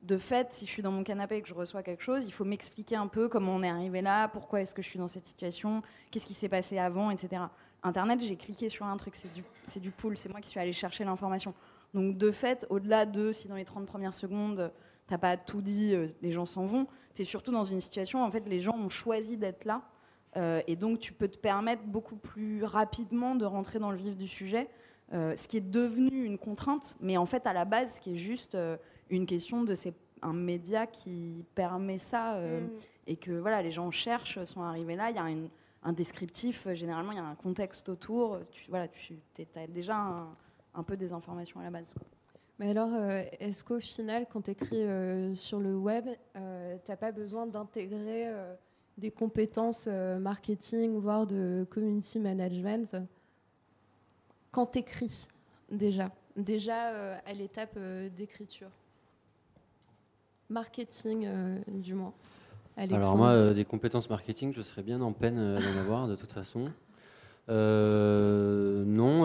de 0.04 0.18
fait, 0.18 0.52
si 0.52 0.66
je 0.66 0.70
suis 0.70 0.82
dans 0.82 0.90
mon 0.90 1.02
canapé 1.02 1.36
et 1.36 1.42
que 1.42 1.48
je 1.48 1.54
reçois 1.54 1.82
quelque 1.82 2.02
chose, 2.02 2.24
il 2.26 2.32
faut 2.32 2.44
m'expliquer 2.44 2.96
un 2.96 3.06
peu 3.06 3.28
comment 3.28 3.54
on 3.54 3.62
est 3.62 3.68
arrivé 3.68 4.02
là, 4.02 4.28
pourquoi 4.28 4.60
est-ce 4.60 4.74
que 4.74 4.82
je 4.82 4.88
suis 4.88 4.98
dans 4.98 5.08
cette 5.08 5.26
situation, 5.26 5.82
qu'est-ce 6.10 6.26
qui 6.26 6.34
s'est 6.34 6.48
passé 6.48 6.78
avant, 6.78 7.10
etc. 7.10 7.42
Internet, 7.82 8.20
j'ai 8.20 8.36
cliqué 8.36 8.68
sur 8.68 8.84
un 8.84 8.96
truc, 8.98 9.14
c'est 9.16 9.32
du, 9.32 9.42
du 9.80 9.90
pool, 9.90 10.16
c'est 10.16 10.28
moi 10.28 10.40
qui 10.40 10.48
suis 10.50 10.60
allé 10.60 10.72
chercher 10.72 11.04
l'information. 11.04 11.54
Donc 11.94 12.18
de 12.18 12.30
fait, 12.30 12.66
au-delà 12.68 13.06
de 13.06 13.32
si 13.32 13.48
dans 13.48 13.56
les 13.56 13.64
30 13.64 13.86
premières 13.86 14.12
secondes, 14.12 14.70
t'as 15.06 15.18
pas 15.18 15.36
tout 15.38 15.62
dit, 15.62 15.94
euh, 15.94 16.08
les 16.20 16.32
gens 16.32 16.46
s'en 16.46 16.66
vont, 16.66 16.86
c'est 17.14 17.24
surtout 17.24 17.52
dans 17.52 17.64
une 17.64 17.80
situation, 17.80 18.22
en 18.22 18.30
fait, 18.30 18.46
les 18.46 18.60
gens 18.60 18.76
ont 18.76 18.90
choisi 18.90 19.36
d'être 19.36 19.64
là. 19.64 19.82
Euh, 20.36 20.60
et 20.66 20.76
donc 20.76 20.98
tu 20.98 21.12
peux 21.12 21.28
te 21.28 21.38
permettre 21.38 21.84
beaucoup 21.84 22.16
plus 22.16 22.64
rapidement 22.64 23.36
de 23.36 23.44
rentrer 23.44 23.78
dans 23.78 23.92
le 23.92 23.96
vif 23.96 24.16
du 24.16 24.26
sujet, 24.26 24.68
euh, 25.12 25.36
ce 25.36 25.46
qui 25.48 25.58
est 25.58 25.70
devenu 25.70 26.24
une 26.24 26.38
contrainte, 26.38 26.96
mais 27.00 27.16
en 27.16 27.26
fait 27.26 27.46
à 27.46 27.52
la 27.52 27.64
base, 27.64 27.96
ce 27.96 28.00
qui 28.00 28.14
est 28.14 28.18
juste 28.18 28.56
une 29.10 29.26
question 29.26 29.64
de 29.64 29.74
c'est 29.74 29.94
un 30.24 30.32
média 30.32 30.86
qui 30.86 31.44
permet 31.54 31.98
ça 31.98 32.34
euh, 32.34 32.62
mm. 32.62 32.70
et 33.06 33.16
que 33.16 33.32
voilà, 33.32 33.62
les 33.62 33.70
gens 33.70 33.90
cherchent, 33.90 34.42
sont 34.44 34.62
arrivés 34.62 34.96
là. 34.96 35.10
Il 35.10 35.16
y 35.16 35.18
a 35.18 35.48
un 35.82 35.92
descriptif, 35.92 36.66
euh, 36.66 36.74
généralement, 36.74 37.12
il 37.12 37.18
y 37.18 37.20
a 37.20 37.24
un 37.24 37.34
contexte 37.34 37.88
autour. 37.88 38.40
Tu, 38.50 38.68
voilà, 38.70 38.88
tu 38.88 39.18
as 39.54 39.66
déjà 39.66 39.96
un, 40.74 40.82
peu 40.82 40.96
des 40.96 41.12
informations 41.12 41.60
à 41.60 41.64
la 41.64 41.70
base. 41.70 41.94
Mais 42.58 42.70
alors, 42.70 42.92
euh, 42.92 43.22
est-ce 43.40 43.62
qu'au 43.62 43.80
final, 43.80 44.26
quand 44.32 44.42
tu 44.42 44.52
écris 44.52 44.84
sur 45.36 45.60
le 45.60 45.76
web, 45.76 46.06
tu 46.34 46.40
n'as 46.88 46.96
pas 46.96 47.12
besoin 47.12 47.46
d'intégrer 47.46 48.32
des 48.96 49.10
compétences 49.10 49.86
marketing, 49.86 50.98
voire 50.98 51.26
de 51.26 51.66
community 51.68 52.18
management? 52.18 52.96
Quand 54.54 54.66
tu 54.66 54.78
écris 54.78 55.28
déjà 55.70 56.08
Déjà 56.36 57.16
à 57.26 57.32
l'étape 57.32 57.78
d'écriture 58.16 58.70
Marketing, 60.50 61.26
euh, 61.26 61.58
du 61.68 61.94
moins. 61.94 62.12
Alors 62.76 63.16
moi, 63.16 63.28
euh, 63.28 63.54
des 63.54 63.64
compétences 63.64 64.10
marketing, 64.10 64.52
je 64.52 64.62
serais 64.62 64.82
bien 64.82 65.00
en 65.00 65.12
peine 65.12 65.38
euh, 65.38 65.58
d'en 65.58 65.80
avoir 65.80 66.08
de 66.08 66.16
toute 66.16 66.32
façon. 66.32 66.70
non, 67.48 69.18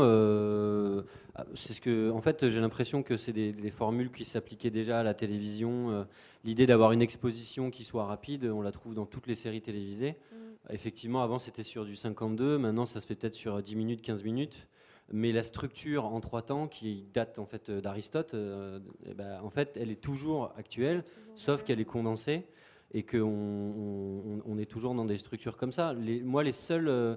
c'est 1.55 1.73
ce 1.73 1.81
que, 1.81 2.11
en 2.11 2.21
fait, 2.21 2.49
j'ai 2.49 2.59
l'impression 2.59 3.01
que 3.03 3.17
c'est 3.17 3.33
des, 3.33 3.71
formules 3.71 4.11
qui 4.11 4.25
s'appliquaient 4.25 4.71
déjà 4.71 4.99
à 4.99 5.03
la 5.03 5.13
télévision. 5.13 6.05
L'idée 6.43 6.67
d'avoir 6.67 6.91
une 6.91 7.01
exposition 7.01 7.69
qui 7.71 7.83
soit 7.83 8.05
rapide, 8.05 8.45
on 8.45 8.61
la 8.61 8.71
trouve 8.71 8.93
dans 8.93 9.05
toutes 9.05 9.27
les 9.27 9.35
séries 9.35 9.61
télévisées. 9.61 10.15
Mm. 10.31 10.73
Effectivement, 10.73 11.21
avant 11.21 11.39
c'était 11.39 11.63
sur 11.63 11.85
du 11.85 11.95
52, 11.95 12.57
maintenant 12.57 12.85
ça 12.85 13.01
se 13.01 13.07
fait 13.07 13.15
peut-être 13.15 13.35
sur 13.35 13.61
10 13.61 13.75
minutes, 13.75 14.01
15 14.01 14.23
minutes 14.23 14.67
mais 15.11 15.31
la 15.31 15.43
structure 15.43 16.05
en 16.05 16.19
trois 16.19 16.41
temps 16.41 16.67
qui 16.67 17.05
date 17.13 17.39
en 17.39 17.45
fait 17.45 17.71
d'Aristote, 17.71 18.33
euh, 18.33 18.79
eh 19.05 19.13
ben, 19.13 19.39
en 19.41 19.49
fait, 19.49 19.77
elle 19.79 19.91
est 19.91 20.01
toujours 20.01 20.53
actuelle, 20.57 21.03
sauf 21.35 21.63
qu'elle 21.63 21.79
est 21.79 21.85
condensée 21.85 22.45
et 22.93 23.03
qu'on 23.03 24.41
on, 24.45 24.57
est 24.57 24.65
toujours 24.65 24.95
dans 24.95 25.05
des 25.05 25.17
structures 25.17 25.57
comme 25.57 25.71
ça. 25.71 25.93
moi, 26.23 26.43
les 26.43 26.53
seuls, 26.53 26.87
euh, 26.87 27.15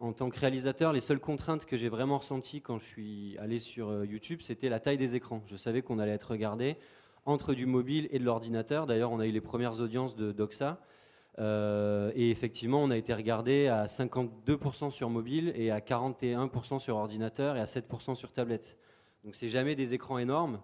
en 0.00 0.12
tant 0.12 0.30
que 0.30 0.38
réalisateur, 0.38 0.92
les 0.92 1.00
seules 1.00 1.20
contraintes 1.20 1.64
que 1.64 1.76
j'ai 1.76 1.88
vraiment 1.88 2.18
ressenties 2.18 2.60
quand 2.60 2.78
je 2.78 2.84
suis 2.84 3.36
allé 3.38 3.58
sur 3.58 3.88
euh, 3.88 4.06
YouTube, 4.06 4.40
c'était 4.40 4.68
la 4.68 4.80
taille 4.80 4.98
des 4.98 5.14
écrans. 5.14 5.42
Je 5.46 5.56
savais 5.56 5.82
qu'on 5.82 5.98
allait 5.98 6.12
être 6.12 6.30
regardé 6.30 6.76
entre 7.24 7.54
du 7.54 7.66
mobile 7.66 8.08
et 8.10 8.18
de 8.18 8.24
l'ordinateur. 8.24 8.86
D'ailleurs, 8.86 9.12
on 9.12 9.20
a 9.20 9.26
eu 9.26 9.32
les 9.32 9.40
premières 9.40 9.80
audiences 9.80 10.16
de 10.16 10.32
Doxa. 10.32 10.80
Euh, 11.38 12.12
et 12.14 12.30
effectivement, 12.30 12.82
on 12.82 12.90
a 12.90 12.96
été 12.96 13.14
regardé 13.14 13.68
à 13.68 13.86
52% 13.86 14.90
sur 14.90 15.08
mobile 15.08 15.52
et 15.56 15.70
à 15.70 15.80
41% 15.80 16.78
sur 16.78 16.96
ordinateur 16.96 17.56
et 17.56 17.60
à 17.60 17.64
7% 17.64 18.14
sur 18.14 18.32
tablette. 18.32 18.76
Donc 19.24 19.34
c'est 19.34 19.48
jamais 19.48 19.74
des 19.74 19.94
écrans 19.94 20.18
énormes. 20.18 20.60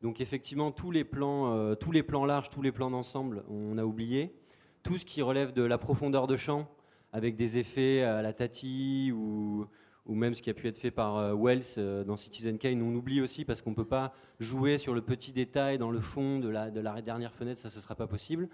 Donc 0.00 0.20
effectivement, 0.20 0.70
tous 0.70 0.90
les 0.90 1.04
plans, 1.04 1.54
euh, 1.54 1.74
tous 1.74 1.92
les 1.92 2.02
plans 2.02 2.24
larges, 2.24 2.50
tous 2.50 2.62
les 2.62 2.72
plans 2.72 2.90
d'ensemble, 2.90 3.44
on 3.48 3.78
a 3.78 3.84
oublié. 3.84 4.34
Tout 4.82 4.98
ce 4.98 5.04
qui 5.04 5.22
relève 5.22 5.52
de 5.52 5.62
la 5.62 5.78
profondeur 5.78 6.26
de 6.26 6.36
champ, 6.36 6.68
avec 7.12 7.36
des 7.36 7.58
effets 7.58 8.02
à 8.02 8.22
la 8.22 8.32
Tati 8.32 9.12
ou, 9.12 9.66
même 10.08 10.34
ce 10.34 10.42
qui 10.42 10.50
a 10.50 10.54
pu 10.54 10.66
être 10.66 10.78
fait 10.78 10.90
par 10.90 11.16
euh, 11.16 11.34
Wells 11.34 12.04
dans 12.04 12.16
Citizen 12.16 12.58
Kane, 12.58 12.82
on 12.82 12.94
oublie 12.94 13.20
aussi 13.20 13.44
parce 13.44 13.60
qu'on 13.60 13.70
ne 13.70 13.76
peut 13.76 13.84
pas 13.84 14.12
jouer 14.40 14.78
sur 14.78 14.94
le 14.94 15.02
petit 15.02 15.32
détail 15.32 15.78
dans 15.78 15.90
le 15.90 16.00
fond 16.00 16.38
de 16.38 16.48
la, 16.48 16.70
de 16.70 16.80
la 16.80 17.00
dernière 17.02 17.34
fenêtre, 17.34 17.60
ça 17.60 17.68
ne 17.68 17.82
sera 17.82 17.94
pas 17.94 18.06
possible. 18.06 18.48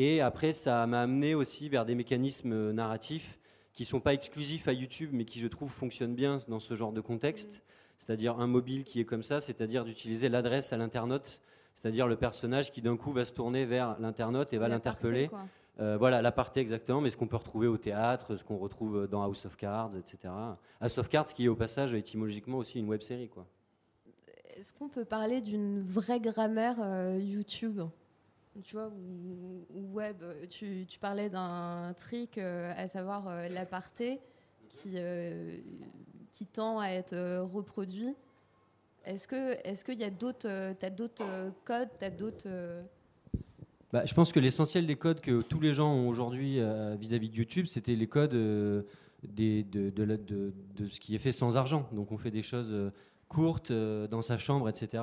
Et 0.00 0.20
après, 0.20 0.52
ça 0.52 0.86
m'a 0.86 1.02
amené 1.02 1.34
aussi 1.34 1.68
vers 1.68 1.84
des 1.84 1.96
mécanismes 1.96 2.70
narratifs 2.70 3.36
qui 3.72 3.82
ne 3.82 3.88
sont 3.88 3.98
pas 3.98 4.14
exclusifs 4.14 4.68
à 4.68 4.72
YouTube, 4.72 5.10
mais 5.12 5.24
qui, 5.24 5.40
je 5.40 5.48
trouve, 5.48 5.72
fonctionnent 5.72 6.14
bien 6.14 6.40
dans 6.46 6.60
ce 6.60 6.76
genre 6.76 6.92
de 6.92 7.00
contexte. 7.00 7.62
C'est-à-dire 7.98 8.38
un 8.38 8.46
mobile 8.46 8.84
qui 8.84 9.00
est 9.00 9.04
comme 9.04 9.24
ça, 9.24 9.40
c'est-à-dire 9.40 9.84
d'utiliser 9.84 10.28
l'adresse 10.28 10.72
à 10.72 10.76
l'internaute, 10.76 11.40
c'est-à-dire 11.74 12.06
le 12.06 12.14
personnage 12.14 12.70
qui 12.70 12.80
d'un 12.80 12.96
coup 12.96 13.10
va 13.10 13.24
se 13.24 13.32
tourner 13.32 13.64
vers 13.64 13.98
l'internaute 13.98 14.52
et 14.52 14.58
va 14.58 14.68
l'interpeller. 14.68 15.30
Euh, 15.80 15.96
voilà, 15.96 16.22
l'aparté 16.22 16.60
exactement, 16.60 17.00
mais 17.00 17.10
ce 17.10 17.16
qu'on 17.16 17.26
peut 17.26 17.36
retrouver 17.36 17.66
au 17.66 17.76
théâtre, 17.76 18.36
ce 18.36 18.44
qu'on 18.44 18.58
retrouve 18.58 19.08
dans 19.08 19.24
House 19.24 19.46
of 19.46 19.56
Cards, 19.56 19.96
etc. 19.96 20.32
House 20.80 20.98
of 20.98 21.08
Cards, 21.08 21.34
qui 21.34 21.46
est 21.46 21.48
au 21.48 21.56
passage 21.56 21.92
étymologiquement 21.92 22.58
aussi 22.58 22.78
une 22.78 22.88
web 22.88 23.02
série. 23.02 23.28
Est-ce 24.56 24.72
qu'on 24.72 24.88
peut 24.88 25.04
parler 25.04 25.40
d'une 25.40 25.82
vraie 25.82 26.20
grammaire 26.20 26.76
euh, 26.80 27.18
YouTube? 27.18 27.80
Tu 28.64 28.74
vois, 28.74 28.90
ou, 29.74 29.92
web, 29.92 30.16
tu, 30.48 30.86
parlais 31.00 31.30
d'un 31.30 31.94
trick, 31.96 32.38
euh, 32.38 32.72
à 32.76 32.88
savoir 32.88 33.28
euh, 33.28 33.48
l'aparté, 33.48 34.20
qui, 34.68 34.94
euh, 34.96 35.56
tend 36.52 36.78
à 36.78 36.88
être 36.88 37.40
reproduit. 37.52 38.14
Est-ce 39.04 39.26
que 39.26 39.56
est-ce 39.66 39.84
qu'il 39.84 39.98
y 39.98 40.04
a 40.04 40.10
d'autres, 40.10 40.48
as 40.80 40.90
d'autres 40.90 41.52
codes, 41.64 41.88
as 42.00 42.10
d'autres 42.10 42.48
bah, 43.90 44.04
je 44.04 44.12
pense 44.12 44.32
que 44.32 44.38
l'essentiel 44.38 44.86
des 44.86 44.96
codes 44.96 45.20
que 45.20 45.40
tous 45.40 45.60
les 45.60 45.72
gens 45.72 45.92
ont 45.92 46.08
aujourd'hui 46.08 46.60
vis-à-vis 46.98 47.30
de 47.30 47.36
YouTube, 47.36 47.66
c'était 47.66 47.96
les 47.96 48.06
codes 48.06 48.36
des, 49.24 49.64
de, 49.64 49.90
de, 49.90 50.04
de, 50.04 50.52
de, 50.76 50.86
ce 50.88 51.00
qui 51.00 51.14
est 51.14 51.18
fait 51.18 51.32
sans 51.32 51.56
argent. 51.56 51.88
Donc 51.92 52.12
on 52.12 52.18
fait 52.18 52.30
des 52.30 52.42
choses 52.42 52.92
courtes 53.28 53.72
dans 53.72 54.22
sa 54.22 54.38
chambre, 54.38 54.68
etc. 54.68 55.02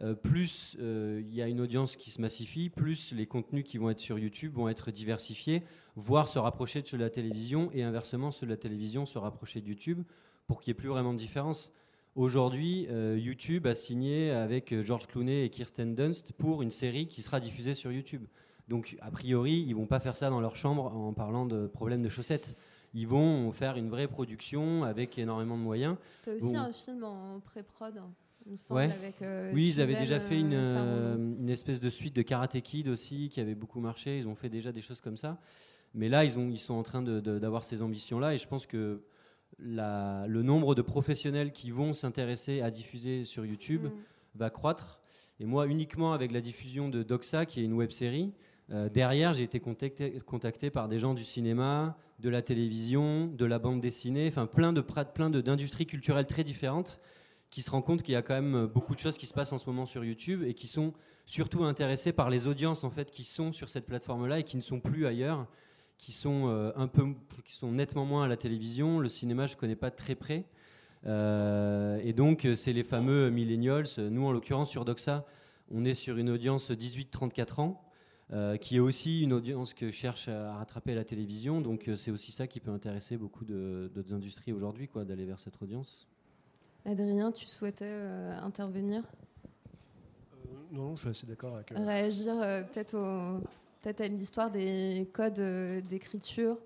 Euh, 0.00 0.14
plus 0.14 0.76
euh, 0.80 1.20
il 1.24 1.34
y 1.34 1.42
a 1.42 1.48
une 1.48 1.60
audience 1.60 1.96
qui 1.96 2.10
se 2.10 2.20
massifie, 2.20 2.70
plus 2.70 3.12
les 3.12 3.26
contenus 3.26 3.64
qui 3.64 3.78
vont 3.78 3.90
être 3.90 3.98
sur 3.98 4.18
YouTube 4.18 4.52
vont 4.54 4.68
être 4.68 4.92
diversifiés, 4.92 5.64
voire 5.96 6.28
se 6.28 6.38
rapprocher 6.38 6.82
de 6.82 6.86
ceux 6.86 6.96
de 6.96 7.02
la 7.02 7.10
télévision, 7.10 7.70
et 7.72 7.82
inversement, 7.82 8.30
ceux 8.30 8.46
de 8.46 8.50
la 8.50 8.56
télévision 8.56 9.06
se 9.06 9.18
rapprocher 9.18 9.60
de 9.60 9.66
YouTube, 9.66 10.02
pour 10.46 10.60
qu'il 10.60 10.70
n'y 10.70 10.76
ait 10.76 10.80
plus 10.80 10.88
vraiment 10.88 11.12
de 11.12 11.18
différence. 11.18 11.72
Aujourd'hui, 12.14 12.86
euh, 12.90 13.18
YouTube 13.18 13.66
a 13.66 13.74
signé 13.74 14.30
avec 14.30 14.74
George 14.82 15.08
Clooney 15.08 15.44
et 15.44 15.50
Kirsten 15.50 15.94
Dunst 15.94 16.32
pour 16.32 16.62
une 16.62 16.70
série 16.70 17.08
qui 17.08 17.22
sera 17.22 17.40
diffusée 17.40 17.74
sur 17.74 17.90
YouTube. 17.90 18.24
Donc, 18.68 18.96
a 19.00 19.10
priori, 19.10 19.64
ils 19.66 19.74
vont 19.74 19.86
pas 19.86 19.98
faire 20.00 20.14
ça 20.14 20.30
dans 20.30 20.40
leur 20.40 20.54
chambre 20.54 20.94
en 20.94 21.12
parlant 21.12 21.46
de 21.46 21.66
problèmes 21.66 22.02
de 22.02 22.08
chaussettes. 22.08 22.56
Ils 22.94 23.06
vont 23.06 23.50
faire 23.52 23.76
une 23.76 23.90
vraie 23.90 24.08
production 24.08 24.84
avec 24.84 25.18
énormément 25.18 25.56
de 25.56 25.62
moyens. 25.62 25.96
Tu 26.22 26.30
as 26.30 26.34
aussi 26.34 26.56
un 26.56 26.72
film 26.72 27.04
en 27.04 27.40
pré-prod 27.40 28.00
il 28.48 28.52
me 28.52 28.56
semble, 28.56 28.80
Ouais. 28.80 28.90
avec. 28.92 29.22
euh, 29.22 29.52
Oui, 29.54 29.68
ils 29.68 29.80
avaient 29.80 29.94
déjà 29.94 30.18
fait 30.20 30.40
une, 30.40 30.54
euh, 30.54 30.74
Sarandon. 30.74 30.92
euh, 31.22 31.40
une 31.40 31.50
espèce 31.50 31.80
de 31.80 31.88
suite 31.90 32.16
de 32.16 32.22
Karate 32.22 32.60
Kid 32.62 32.88
aussi, 32.88 33.28
qui 33.28 33.40
avait 33.40 33.54
beaucoup 33.54 33.78
marché. 33.80 34.18
Ils 34.18 34.26
ont 34.26 34.34
fait 34.34 34.48
déjà 34.48 34.72
des 34.72 34.80
choses 34.80 35.00
comme 35.00 35.16
ça. 35.16 35.38
Mais 35.94 36.08
là, 36.08 36.24
ils, 36.24 36.38
ont, 36.38 36.48
ils 36.50 36.58
sont 36.58 36.74
en 36.74 36.82
train 36.82 37.02
d'avoir 37.02 37.64
ces 37.64 37.82
ambitions-là. 37.82 38.34
Et 38.34 38.38
je 38.38 38.48
pense 38.48 38.66
que 38.66 39.02
la- 39.58 40.26
le 40.26 40.42
nombre 40.42 40.74
de 40.74 40.82
professionnels 40.82 41.52
qui 41.52 41.70
vont 41.70 41.94
s'intéresser 41.94 42.60
à 42.60 42.70
diffuser 42.70 43.24
sur 43.24 43.44
YouTube 43.46 43.84
Mm. 43.84 43.90
va 44.36 44.50
croître. 44.50 45.00
Et 45.40 45.46
moi, 45.46 45.66
uniquement 45.66 46.12
avec 46.12 46.32
la 46.32 46.40
diffusion 46.40 46.88
de 46.88 47.02
Doxa, 47.02 47.46
qui 47.46 47.60
est 47.60 47.64
une 47.64 47.72
web 47.74 47.90
série, 47.90 48.32
euh, 48.70 48.88
derrière, 48.88 49.32
j'ai 49.34 49.44
été 49.44 49.60
contacté, 49.60 50.18
contacté 50.26 50.70
par 50.70 50.88
des 50.88 50.98
gens 50.98 51.14
du 51.14 51.24
cinéma, 51.24 51.96
de 52.18 52.28
la 52.28 52.42
télévision, 52.42 53.26
de 53.28 53.44
la 53.46 53.58
bande 53.58 53.80
dessinée, 53.80 54.26
enfin 54.28 54.46
plein 54.46 54.72
de 54.72 54.80
plein 54.80 55.30
de- 55.30 55.40
d'industries 55.40 55.86
culturelles 55.86 56.26
très 56.26 56.44
différentes, 56.44 57.00
qui 57.50 57.62
se 57.62 57.70
rendent 57.70 57.84
compte 57.84 58.02
qu'il 58.02 58.14
y 58.14 58.16
a 58.16 58.22
quand 58.22 58.34
même 58.34 58.66
beaucoup 58.66 58.94
de 58.94 59.00
choses 59.00 59.16
qui 59.16 59.26
se 59.26 59.34
passent 59.34 59.52
en 59.52 59.58
ce 59.58 59.66
moment 59.66 59.86
sur 59.86 60.04
YouTube 60.04 60.42
et 60.42 60.54
qui 60.54 60.68
sont 60.68 60.92
surtout 61.26 61.64
intéressés 61.64 62.12
par 62.12 62.30
les 62.30 62.46
audiences 62.46 62.84
en 62.84 62.90
fait 62.90 63.10
qui 63.10 63.24
sont 63.24 63.52
sur 63.52 63.68
cette 63.68 63.86
plateforme-là 63.86 64.40
et 64.40 64.42
qui 64.42 64.56
ne 64.56 64.62
sont 64.62 64.80
plus 64.80 65.06
ailleurs, 65.06 65.46
qui 65.96 66.12
sont 66.12 66.48
euh, 66.48 66.72
un 66.76 66.88
peu, 66.88 67.04
qui 67.44 67.54
sont 67.54 67.72
nettement 67.72 68.04
moins 68.04 68.24
à 68.24 68.28
la 68.28 68.36
télévision. 68.36 68.98
Le 69.00 69.08
cinéma, 69.08 69.46
je 69.46 69.56
connais 69.56 69.76
pas 69.76 69.90
très 69.90 70.14
près. 70.14 70.44
Euh, 71.06 72.00
et 72.02 72.12
donc, 72.12 72.44
euh, 72.44 72.54
c'est 72.54 72.72
les 72.72 72.84
fameux 72.84 73.30
millennials. 73.30 73.86
Nous, 73.98 74.24
en 74.24 74.32
l'occurrence, 74.32 74.70
sur 74.70 74.84
Doxa, 74.84 75.24
on 75.70 75.84
est 75.84 75.94
sur 75.94 76.16
une 76.16 76.30
audience 76.30 76.70
18-34 76.70 77.60
ans, 77.60 77.82
euh, 78.32 78.56
qui 78.56 78.76
est 78.76 78.80
aussi 78.80 79.22
une 79.22 79.32
audience 79.32 79.74
que 79.74 79.90
cherche 79.90 80.28
à 80.28 80.54
rattraper 80.54 80.94
la 80.94 81.04
télévision. 81.04 81.60
Donc, 81.60 81.88
euh, 81.88 81.96
c'est 81.96 82.10
aussi 82.10 82.32
ça 82.32 82.46
qui 82.46 82.60
peut 82.60 82.70
intéresser 82.70 83.16
beaucoup 83.16 83.44
d'autres 83.44 84.12
industries 84.12 84.52
aujourd'hui, 84.52 84.88
d'aller 84.94 85.24
vers 85.24 85.40
cette 85.40 85.60
audience. 85.62 86.07
Adrien, 86.92 87.30
tu 87.32 87.46
souhaitais 87.46 87.84
euh, 87.86 88.40
intervenir? 88.40 89.02
Euh, 90.46 90.54
non, 90.72 90.96
je 90.96 91.00
suis 91.02 91.10
assez 91.10 91.26
d'accord 91.26 91.54
avec. 91.56 91.70
euh, 91.72 91.84
Réagir 91.84 92.34
peut-être 92.72 92.94
au- 92.96 93.40
peut-être 93.82 94.00
à 94.00 94.08
l'histoire 94.08 94.50
des 94.50 95.06
codes 95.12 95.38
d'écriture? 95.88 96.56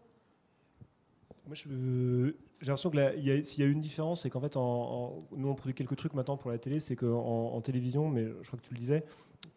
Moi, 1.47 1.57
je- 1.57 2.33
j'ai 2.61 2.67
l'impression 2.69 2.91
que 2.91 2.97
la- 2.97 3.15
il 3.17 3.25
y 3.25 3.33
a- 3.33 3.43
s'il 3.43 3.65
y 3.65 3.67
a 3.67 3.71
une 3.71 3.81
différence, 3.81 4.23
c'est 4.23 4.31
qu'en 4.31 4.41
fait, 4.41 4.57
en, 4.57 4.63
en- 4.63 5.27
nous, 5.37 5.49
on 5.49 5.55
produit 5.57 5.75
quelques 5.75 5.97
trucs 5.97 6.15
maintenant 6.15 6.37
pour 6.37 6.53
la 6.53 6.59
télé, 6.59 6.79
c'est 6.79 6.95
qu'en 6.95 7.53
en 7.53 7.61
télévision, 7.61 8.09
mais 8.09 8.27
je 8.43 8.47
crois 8.47 8.61
que 8.61 8.65
tu 8.65 8.75
le 8.75 8.79
disais, 8.79 9.05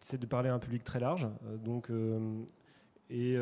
c'est 0.00 0.18
de 0.18 0.26
parler 0.26 0.48
à 0.48 0.54
un 0.54 0.58
public 0.58 0.82
très 0.82 0.98
large. 0.98 1.28
euh, 1.44 1.56
donc, 1.58 1.90
euh, 1.90 2.42
et, 3.08 3.34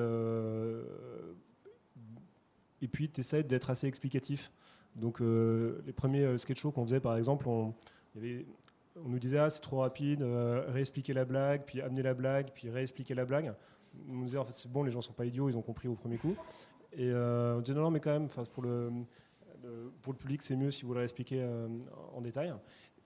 et 2.82 2.88
puis, 2.88 3.08
tu 3.08 3.20
essaies 3.20 3.42
d'être 3.44 3.70
assez 3.70 3.86
explicatif. 3.86 4.52
Donc, 4.96 5.20
euh, 5.20 5.82
les 5.86 5.92
premiers 5.92 6.24
euh, 6.24 6.38
sketch 6.38 6.60
shows 6.60 6.70
qu'on 6.72 6.84
faisait, 6.84 7.00
par 7.00 7.16
exemple, 7.16 7.48
on, 7.48 7.74
il 8.14 8.24
y 8.24 8.32
avait- 8.34 8.46
on 9.04 9.08
nous 9.08 9.18
disait, 9.18 9.38
ah, 9.38 9.50
c'est 9.50 9.60
trop 9.60 9.78
rapide, 9.78 10.22
euh, 10.22 10.64
réexpliquer 10.68 11.12
la 11.14 11.24
blague, 11.24 11.62
puis 11.64 11.80
amener 11.80 12.02
la 12.02 12.14
blague, 12.14 12.50
puis 12.54 12.70
réexpliquer 12.70 13.14
la 13.14 13.24
blague. 13.24 13.52
On 14.08 14.12
nous 14.14 14.24
disait, 14.24 14.38
en 14.38 14.44
fait, 14.44 14.52
c'est 14.52 14.70
bon, 14.70 14.82
les 14.84 14.90
gens 14.92 15.00
sont 15.00 15.12
pas 15.12 15.24
idiots, 15.24 15.48
ils 15.48 15.56
ont 15.58 15.62
compris 15.62 15.88
au 15.88 15.94
premier 15.94 16.16
coup. 16.16 16.36
Et 16.96 17.12
on 17.12 17.60
disait, 17.60 17.76
non, 17.76 17.82
non, 17.84 17.90
mais 17.90 17.98
quand 18.00 18.12
même, 18.12 18.28
pour 18.28 18.62
le, 18.62 18.90
pour 20.02 20.12
le 20.12 20.18
public, 20.18 20.42
c'est 20.42 20.54
mieux 20.56 20.70
si 20.70 20.84
vous 20.84 20.92
le 20.92 20.98
réexpliquez 20.98 21.40
euh, 21.42 21.66
en 22.14 22.20
détail. 22.20 22.54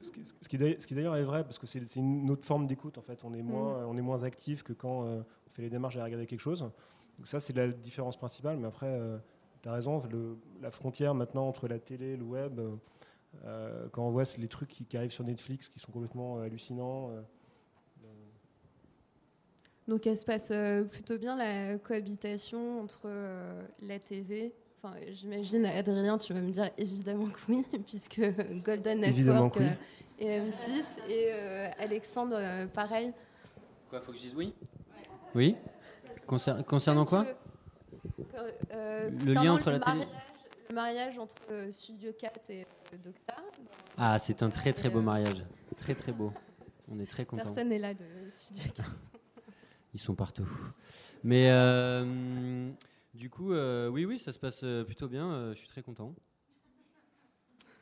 Ce 0.01 0.11
qui, 0.13 0.25
ce 0.25 0.49
qui 0.87 0.95
d'ailleurs- 0.95 1.17
est 1.17 1.23
vrai, 1.25 1.43
parce 1.43 1.59
que 1.59 1.67
c'est 1.67 1.97
une 1.97 2.31
autre 2.31 2.45
forme 2.47 2.67
d'écoute, 2.67 2.99
en 2.99 3.03
fait. 3.03 3.25
On 3.25 3.33
est 3.33 3.43
moins, 3.43 3.87
on 3.87 3.97
est 3.97 4.03
moins 4.03 4.23
actif 4.25 4.63
que 4.63 4.73
quand 4.75 5.07
euh, 5.07 5.21
on 5.47 5.51
fait 5.51 5.63
les 5.63 5.71
démarches 5.71 5.95
d'aller 5.95 6.05
regarder 6.05 6.27
quelque 6.27 6.41
chose. 6.41 6.61
Donc 6.61 7.27
ça, 7.27 7.41
c'est 7.41 7.57
la 7.57 7.69
différence 7.69 8.17
principale. 8.17 8.59
Mais 8.59 8.67
après, 8.69 8.89
tu 9.63 9.69
as 9.69 9.73
raison, 9.73 10.01
le- 10.11 10.37
la 10.63 10.71
frontière 10.71 11.15
maintenant 11.15 11.49
entre 11.49 11.69
la 11.69 11.79
télé 11.79 12.13
et 12.13 12.17
le 12.17 12.25
web, 12.25 12.59
euh, 12.59 12.71
euh, 13.45 13.89
quand 13.93 14.07
on 14.07 14.11
voit 14.11 14.25
les 14.39 14.49
trucs 14.49 14.69
qui, 14.69 14.85
qui 14.85 14.97
arrivent 14.97 15.13
sur 15.13 15.25
Netflix 15.25 15.69
qui 15.69 15.79
sont 15.79 15.93
complètement 15.93 16.39
euh, 16.39 16.43
hallucinants. 16.45 17.11
euh, 17.11 17.21
Donc 19.87 20.07
elle 20.07 20.19
se 20.19 20.25
passe 20.25 20.51
euh, 20.51 20.85
plutôt 20.85 21.19
bien 21.19 21.35
la 21.37 21.79
cohabitation 21.79 22.81
entre 22.81 23.01
euh, 23.07 23.63
la 23.81 23.99
TV. 23.99 24.53
Enfin, 24.83 24.95
j'imagine, 25.13 25.65
Adrien, 25.65 26.19
tu 26.19 26.33
vas 26.35 26.41
me 26.41 26.51
dire 26.53 26.71
évidemment 26.77 27.27
que 27.31 27.39
oui, 27.49 27.65
puisque 27.87 28.21
Golden 28.65 29.01
Network 29.01 29.57
oui. 29.57 29.67
et 30.19 30.41
M6 30.41 30.85
et 31.09 31.27
euh, 31.33 31.69
Alexandre, 31.79 32.67
pareil. 32.75 33.13
Quoi, 33.89 34.01
faut 34.03 34.13
que 34.13 34.19
je 34.19 34.23
dise 34.25 34.35
oui? 34.37 34.53
Oui? 35.35 35.57
Concer- 36.27 36.63
Concernant 36.65 37.05
quoi? 37.07 37.25
Euh, 38.73 39.11
Le 39.11 39.17
concernant 39.19 39.43
lien 39.43 39.53
entre 39.55 39.71
le 39.71 39.79
la 39.79 39.85
télé- 39.85 39.97
mariage- 39.99 40.09
Le 40.69 40.75
mariage 40.75 41.19
entre 41.19 41.37
euh, 41.51 41.71
Studio 41.71 42.13
4 42.19 42.51
et 42.51 42.63
euh, 42.93 42.97
Doxa. 43.05 43.43
Ah, 43.97 44.19
c'est 44.19 44.43
un 44.43 44.51
très 44.51 44.73
très 44.73 44.89
beau 44.91 44.99
Euh, 44.99 45.03
mariage. 45.03 45.43
Très 45.81 45.95
très 45.95 46.13
beau. 46.13 46.33
On 46.91 46.99
est 47.01 47.07
très 47.07 47.25
contents. 47.25 47.45
Personne 47.45 47.69
n'est 47.71 47.79
là 47.79 47.95
de 47.95 48.05
Studio 48.29 48.71
4. 48.75 48.91
Ils 49.95 50.01
sont 50.01 50.15
partout. 50.15 50.49
Mais 51.25 51.51
euh, 51.51 52.71
du 53.15 53.31
coup, 53.31 53.53
euh, 53.53 53.89
oui, 53.89 54.05
oui, 54.05 54.19
ça 54.19 54.33
se 54.33 54.39
passe 54.39 54.61
euh, 54.63 54.85
plutôt 54.85 55.09
bien. 55.09 55.27
euh, 55.33 55.55
je 55.55 55.59
suis 55.59 55.69
très 55.69 55.83
content. 55.83 56.15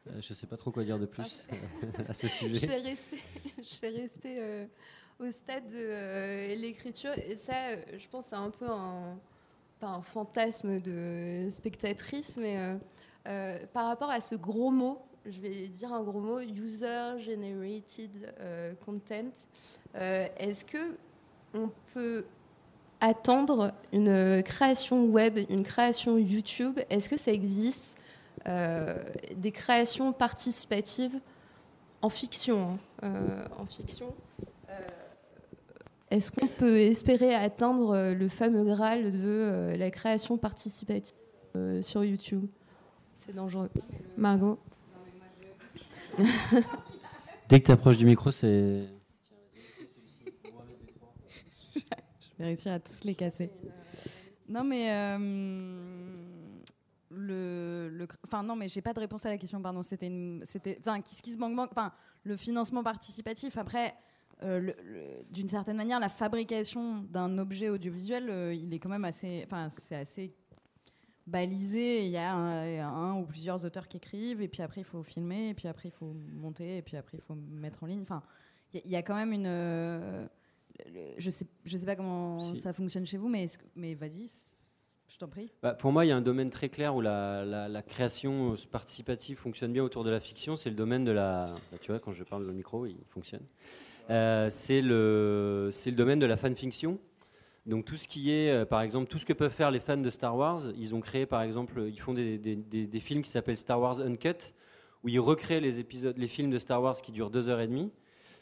Euh, 0.08 0.20
je 0.20 0.34
sais 0.34 0.46
pas 0.46 0.56
trop 0.56 0.70
quoi 0.70 0.84
dire 0.84 0.98
de 1.00 1.06
plus 1.06 1.46
à 2.08 2.14
ce 2.14 2.26
je 2.28 2.32
sujet. 2.32 2.66
vais 2.68 2.76
rester, 2.80 3.18
je 3.58 3.80
vais 3.80 3.88
rester 3.88 4.40
euh, 4.40 4.66
au 5.18 5.30
stade 5.32 5.66
de 5.68 5.76
euh, 5.76 6.54
l'écriture. 6.54 7.10
Et 7.18 7.36
ça, 7.36 7.70
euh, 7.70 7.76
je 7.98 8.06
pense, 8.08 8.26
c'est 8.26 8.36
un 8.36 8.50
peu 8.50 8.70
un, 8.70 9.18
pas 9.80 9.88
un 9.88 10.02
fantasme 10.02 10.80
de 10.80 11.48
spectatrice, 11.50 12.36
mais 12.36 12.56
euh, 12.58 12.76
euh, 13.28 13.58
par 13.72 13.86
rapport 13.86 14.10
à 14.10 14.20
ce 14.20 14.34
gros 14.34 14.70
mot, 14.70 15.02
je 15.26 15.40
vais 15.40 15.68
dire 15.68 15.92
un 15.92 16.02
gros 16.02 16.20
mot, 16.20 16.40
user 16.40 17.18
generated 17.18 18.34
euh, 18.40 18.74
content. 18.84 19.32
Est-ce 19.94 20.64
que 20.64 20.96
on 21.54 21.70
peut 21.94 22.26
attendre 23.00 23.72
une 23.92 24.42
création 24.42 25.06
web, 25.06 25.38
une 25.48 25.62
création 25.62 26.18
YouTube? 26.18 26.78
Est-ce 26.90 27.08
que 27.08 27.16
ça 27.16 27.32
existe 27.32 27.96
des 28.44 29.52
créations 29.52 30.12
participatives 30.12 31.18
en 32.02 32.10
fiction. 32.10 32.78
hein, 33.02 33.08
en 33.58 33.66
fiction. 33.66 34.14
Est-ce 36.10 36.30
qu'on 36.30 36.46
peut 36.46 36.78
espérer 36.78 37.34
atteindre 37.34 37.90
euh, 37.90 38.14
le 38.14 38.28
fameux 38.28 38.64
Graal 38.64 39.10
de 39.10 39.18
euh, 39.24 39.76
la 39.76 39.90
création 39.90 40.38
participative 40.38 41.16
euh, 41.56 41.82
sur 41.82 42.04
YouTube? 42.04 42.46
C'est 43.16 43.34
dangereux. 43.34 43.70
Margot? 44.16 44.58
Dès 47.48 47.60
que 47.60 47.66
tu 47.66 47.72
approches 47.72 47.96
du 47.96 48.06
micro, 48.06 48.30
c'est. 48.30 48.86
Je 51.74 51.80
vais 52.38 52.44
réussir 52.44 52.72
à 52.72 52.78
tous 52.78 53.02
les 53.04 53.14
casser. 53.14 53.50
Non, 54.48 54.62
mais 54.62 54.92
euh, 54.92 55.18
le, 57.10 57.88
le, 57.88 58.06
enfin 58.24 58.42
non, 58.42 58.54
mais 58.54 58.68
j'ai 58.68 58.80
pas 58.80 58.92
de 58.92 59.00
réponse 59.00 59.26
à 59.26 59.30
la 59.30 59.38
question. 59.38 59.60
Pardon, 59.60 59.82
c'était 59.82 60.10
c'était, 60.44 60.76
enfin, 60.80 61.00
Kiss 61.00 61.20
Kiss 61.20 61.36
Bang 61.36 61.56
Bang, 61.56 61.68
enfin, 61.70 61.92
le 62.22 62.36
financement 62.36 62.84
participatif. 62.84 63.58
Après, 63.58 63.94
euh, 64.42 64.72
d'une 65.30 65.48
certaine 65.48 65.76
manière, 65.76 65.98
la 66.00 66.08
fabrication 66.08 66.98
d'un 67.10 67.38
objet 67.38 67.68
audiovisuel, 67.70 68.28
euh, 68.30 68.54
il 68.54 68.72
est 68.74 68.78
quand 68.78 68.88
même 68.90 69.04
assez, 69.04 69.42
enfin, 69.46 69.68
c'est 69.70 69.96
assez 69.96 70.34
balisé. 71.26 72.04
Il 72.04 72.10
y 72.10 72.16
a 72.16 72.32
un, 72.32 72.80
un 72.84 73.20
ou 73.20 73.24
plusieurs 73.26 73.64
auteurs 73.64 73.88
qui 73.88 73.96
écrivent, 73.96 74.40
et 74.42 74.48
puis 74.48 74.62
après 74.62 74.82
il 74.82 74.84
faut 74.84 75.02
filmer, 75.02 75.50
et 75.50 75.54
puis 75.54 75.68
après 75.68 75.88
il 75.88 75.92
faut 75.92 76.14
monter, 76.34 76.78
et 76.78 76.82
puis 76.82 76.96
après 76.96 77.18
il 77.18 77.22
faut 77.22 77.34
mettre 77.34 77.82
en 77.82 77.86
ligne. 77.86 78.02
Enfin, 78.02 78.22
il 78.72 78.78
y, 78.78 78.80
a- 78.80 78.82
il 78.86 78.90
y 78.92 78.96
a 78.96 79.02
quand 79.02 79.14
même 79.16 79.32
une 79.32 79.46
euh, 79.46 80.26
le- 80.86 81.00
je 81.18 81.30
sais, 81.30 81.46
je 81.64 81.76
sais 81.76 81.86
pas 81.86 81.96
comment 81.96 82.54
Si. 82.54 82.60
ça 82.60 82.72
fonctionne 82.72 83.06
chez 83.06 83.16
vous, 83.16 83.28
mais, 83.28 83.46
mais 83.74 83.94
vas-y, 83.94 84.28
je 85.08 85.18
t'en 85.18 85.28
prie. 85.28 85.50
Bah, 85.62 85.72
pour 85.74 85.92
moi, 85.92 86.04
il 86.04 86.08
y 86.08 86.12
a 86.12 86.16
un 86.16 86.20
domaine 86.20 86.50
très 86.50 86.68
clair 86.68 86.94
où 86.94 87.00
la, 87.00 87.44
la- 87.44 87.68
la 87.68 87.82
création 87.82 88.54
participative 88.70 89.38
fonctionne 89.38 89.72
bien 89.72 89.82
autour 89.82 90.04
de 90.04 90.10
la 90.10 90.20
fiction. 90.20 90.56
C'est 90.56 90.68
le 90.70 90.76
domaine 90.76 91.04
de 91.04 91.12
la. 91.12 91.54
bah, 91.72 91.78
tu 91.80 91.90
vois, 91.90 92.00
quand 92.00 92.12
je 92.12 92.22
parle 92.24 92.46
le 92.46 92.52
micro, 92.52 92.86
il 92.86 92.98
fonctionne. 93.08 93.46
Euh, 94.10 94.48
c'est 94.50 94.80
le, 94.82 95.70
le 95.84 95.92
domaine 95.92 96.18
de 96.18 96.26
la 96.26 96.36
fanfiction. 96.36 96.98
Donc 97.66 97.84
tout 97.84 97.96
ce 97.96 98.06
qui 98.06 98.30
est, 98.32 98.50
euh, 98.52 98.64
par 98.64 98.80
exemple, 98.80 99.08
tout 99.08 99.18
ce 99.18 99.26
que 99.26 99.32
peuvent 99.32 99.52
faire 99.52 99.72
les 99.72 99.80
fans 99.80 99.96
de 99.96 100.10
Star 100.10 100.36
Wars, 100.36 100.60
ils 100.78 100.94
ont 100.94 101.00
créé, 101.00 101.26
par 101.26 101.42
exemple, 101.42 101.82
ils 101.88 101.98
font 102.00 102.14
des- 102.14 102.38
des 102.38 103.00
films 103.00 103.22
qui 103.22 103.30
s'appellent 103.30 103.56
Star 103.56 103.80
Wars 103.80 104.00
Uncut, 104.00 104.52
où 105.02 105.08
ils 105.08 105.18
recréent 105.18 105.60
les 105.60 105.80
épisodes, 105.80 106.16
les 106.16 106.28
films 106.28 106.50
de 106.50 106.58
Star 106.60 106.80
Wars 106.80 107.00
qui 107.02 107.10
durent 107.10 107.30
deux 107.30 107.48
heures 107.48 107.60
et 107.60 107.66
demie, 107.66 107.90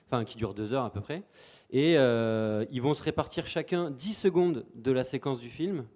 enfin 0.07 0.25
qui 0.27 0.37
durent 0.37 0.53
deux 0.53 0.75
heures 0.75 0.85
à 0.85 0.93
peu 0.93 1.01
près, 1.01 1.23
et 1.71 1.95
euh, 1.97 2.67
ils 2.71 2.83
vont 2.83 2.93
se 2.93 3.03
répartir 3.03 3.47
chacun 3.47 3.91
10 3.91 4.13
secondes 4.13 4.67
de 4.75 4.93
la 4.93 5.05
séquence 5.05 5.41
du 5.41 5.49
film 5.49 5.87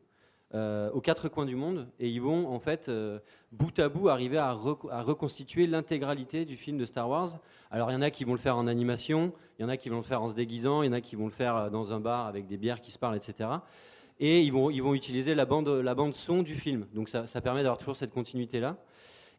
euh, 0.54 0.90
aux 0.92 1.02
quatre 1.02 1.28
coins 1.28 1.44
du 1.44 1.56
monde 1.56 1.86
et 2.00 2.08
ils 2.08 2.22
vont 2.22 2.48
en 2.48 2.58
fait 2.58 2.88
euh, 2.88 3.18
bout 3.52 3.78
à 3.78 3.90
bout 3.90 4.08
arriver 4.08 4.38
à, 4.38 4.54
reco- 4.54 4.90
à 4.90 5.02
reconstituer 5.02 5.66
l'intégralité 5.66 6.46
du 6.46 6.56
film 6.56 6.78
de 6.78 6.86
Star 6.86 7.06
Wars. 7.06 7.38
Alors 7.70 7.90
il 7.90 7.92
y 7.92 7.96
en 7.96 8.00
a 8.00 8.08
qui 8.08 8.24
vont 8.24 8.32
le 8.32 8.38
faire 8.38 8.56
en 8.56 8.66
animation, 8.66 9.34
il 9.58 9.62
y 9.62 9.64
en 9.66 9.68
a 9.68 9.76
qui 9.76 9.90
vont 9.90 9.98
le 9.98 10.04
faire 10.04 10.22
en 10.22 10.30
se 10.30 10.34
déguisant, 10.34 10.80
il 10.80 10.86
y 10.86 10.88
en 10.88 10.94
a 10.94 11.02
qui 11.02 11.16
vont 11.16 11.26
le 11.26 11.32
faire 11.32 11.54
euh, 11.54 11.68
dans 11.68 11.92
un 11.92 12.00
bar 12.00 12.26
avec 12.26 12.46
des 12.46 12.56
bières 12.56 12.80
qui 12.80 12.90
se 12.90 12.98
parlent, 12.98 13.16
etc. 13.16 13.50
Et 14.20 14.40
ils 14.40 14.50
vont, 14.50 14.94
utiliser 14.94 15.34
la 15.34 15.44
bande, 15.44 16.14
son 16.14 16.42
du 16.42 16.54
film. 16.54 16.86
Donc 16.94 17.10
ça, 17.10 17.26
permet 17.42 17.62
d'avoir 17.62 17.76
toujours 17.76 17.96
cette 17.96 18.10
continuité 18.10 18.58
là. 18.58 18.78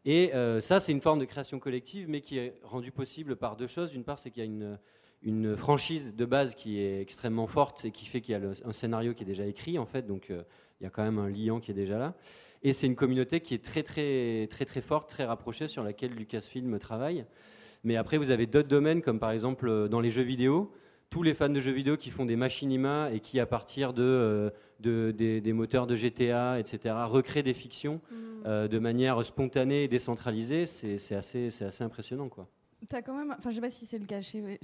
Et 0.06 0.30
ça, 0.62 0.80
c'est 0.80 0.92
une 0.92 1.02
forme 1.02 1.18
de 1.18 1.26
création 1.26 1.58
collective, 1.58 2.08
mais 2.08 2.22
qui 2.22 2.38
est 2.38 2.54
rendue 2.62 2.90
possible 2.90 3.36
par 3.36 3.56
deux 3.56 3.66
choses. 3.66 3.90
D'une 3.90 4.04
part, 4.04 4.18
c'est 4.18 4.30
qu'il 4.30 4.42
y 4.42 4.46
a 4.46 4.48
une, 4.48 4.78
une, 5.20 5.54
franchise 5.54 6.14
de 6.16 6.24
base 6.24 6.54
qui 6.54 6.80
est 6.80 7.02
extrêmement 7.02 7.46
forte 7.46 7.84
et 7.84 7.90
qui 7.90 8.06
fait 8.06 8.22
qu'il 8.22 8.32
y 8.32 8.34
a 8.34 8.40
un 8.64 8.72
scénario 8.72 9.12
qui 9.12 9.24
est 9.24 9.26
déjà 9.26 9.44
écrit, 9.44 9.78
en 9.78 9.84
fait. 9.84 10.06
Donc, 10.06 10.32
il 10.80 10.84
y 10.84 10.86
a 10.86 10.90
quand 10.90 11.02
même 11.02 11.18
un 11.18 11.28
liant 11.28 11.60
qui 11.60 11.70
est 11.70 11.74
déjà 11.74 11.98
là. 11.98 12.14
Et 12.62 12.72
c'est 12.72 12.86
une 12.86 12.96
communauté 12.96 13.40
qui 13.40 13.54
est 13.54 13.64
très, 13.64 13.82
très, 13.82 14.46
très, 14.50 14.64
très 14.64 14.80
forte, 14.80 15.08
très 15.08 15.24
rapprochée, 15.24 15.68
sur 15.68 15.82
laquelle 15.82 16.12
Lucasfilm 16.12 16.78
travaille. 16.78 17.24
Mais 17.84 17.96
après, 17.96 18.18
vous 18.18 18.30
avez 18.30 18.46
d'autres 18.46 18.68
domaines, 18.68 19.00
comme 19.00 19.18
par 19.18 19.30
exemple 19.30 19.68
euh, 19.68 19.88
dans 19.88 20.00
les 20.00 20.10
jeux 20.10 20.22
vidéo. 20.22 20.72
Tous 21.08 21.22
les 21.22 21.34
fans 21.34 21.48
de 21.48 21.58
jeux 21.58 21.72
vidéo 21.72 21.96
qui 21.96 22.10
font 22.10 22.24
des 22.24 22.36
machinima 22.36 23.10
et 23.12 23.20
qui, 23.20 23.40
à 23.40 23.46
partir 23.46 23.92
de, 23.92 24.50
euh, 24.84 25.12
des, 25.12 25.52
moteurs 25.52 25.86
de 25.86 25.96
GTA, 25.96 26.60
etc., 26.60 26.94
recréent 27.06 27.42
des 27.42 27.54
fictions 27.54 28.00
mm. 28.10 28.16
euh, 28.46 28.68
de 28.68 28.78
manière 28.78 29.24
spontanée 29.24 29.84
et 29.84 29.88
décentralisée, 29.88 30.66
c'est 30.66 31.14
assez, 31.14 31.48
assez 31.62 31.82
impressionnant. 31.82 32.28
Quoi. 32.28 32.46
As 32.92 33.02
quand 33.02 33.16
même, 33.16 33.34
enfin, 33.38 33.50
je 33.50 33.56
sais 33.56 33.60
pas 33.60 33.70
si 33.70 33.86
c'est 33.86 33.98
le 33.98 34.06
cas 34.06 34.20
chez, 34.20 34.58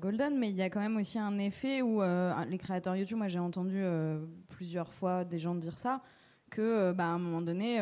Golden, 0.00 0.38
mais 0.38 0.50
il 0.50 0.56
y 0.56 0.62
a 0.62 0.70
quand 0.70 0.80
même 0.80 0.96
aussi 0.96 1.18
un 1.18 1.38
effet 1.38 1.82
où 1.82 2.00
les 2.48 2.58
créateurs 2.58 2.94
YouTube, 2.94 3.18
moi 3.18 3.28
j'ai 3.28 3.38
entendu 3.38 3.82
plusieurs 4.48 4.92
fois 4.92 5.24
des 5.24 5.38
gens 5.38 5.54
dire 5.54 5.78
ça, 5.78 6.02
que 6.50 6.92
bah, 6.92 7.06
à 7.06 7.08
un 7.08 7.18
moment 7.18 7.40
donné, 7.40 7.78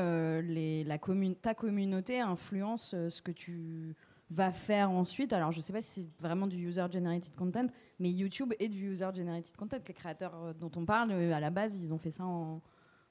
la 0.85 0.99
ta 1.43 1.55
communauté 1.55 2.21
influence 2.21 2.95
ce 3.09 3.23
que 3.23 3.33
tu 3.33 3.97
va 4.31 4.53
faire 4.53 4.91
ensuite. 4.91 5.33
Alors, 5.33 5.53
je 5.53 5.61
sais 5.61 5.73
pas 5.73 5.83
si 5.83 6.03
c'est 6.03 6.23
vraiment 6.23 6.47
du 6.47 6.57
user-generated 6.57 7.35
content, 7.35 7.67
mais 7.99 8.11
YouTube 8.11 8.55
est 8.59 8.69
du 8.69 8.93
user-generated 8.93 9.57
content. 9.57 9.79
Les 9.87 9.95
créateurs 9.95 10.35
euh, 10.37 10.53
dont 10.53 10.71
on 10.77 10.85
parle, 10.85 11.11
euh, 11.11 11.35
à 11.35 11.41
la 11.41 11.51
base, 11.51 11.75
ils 11.77 11.93
ont 11.93 11.99
fait 11.99 12.13
ça 12.13 12.25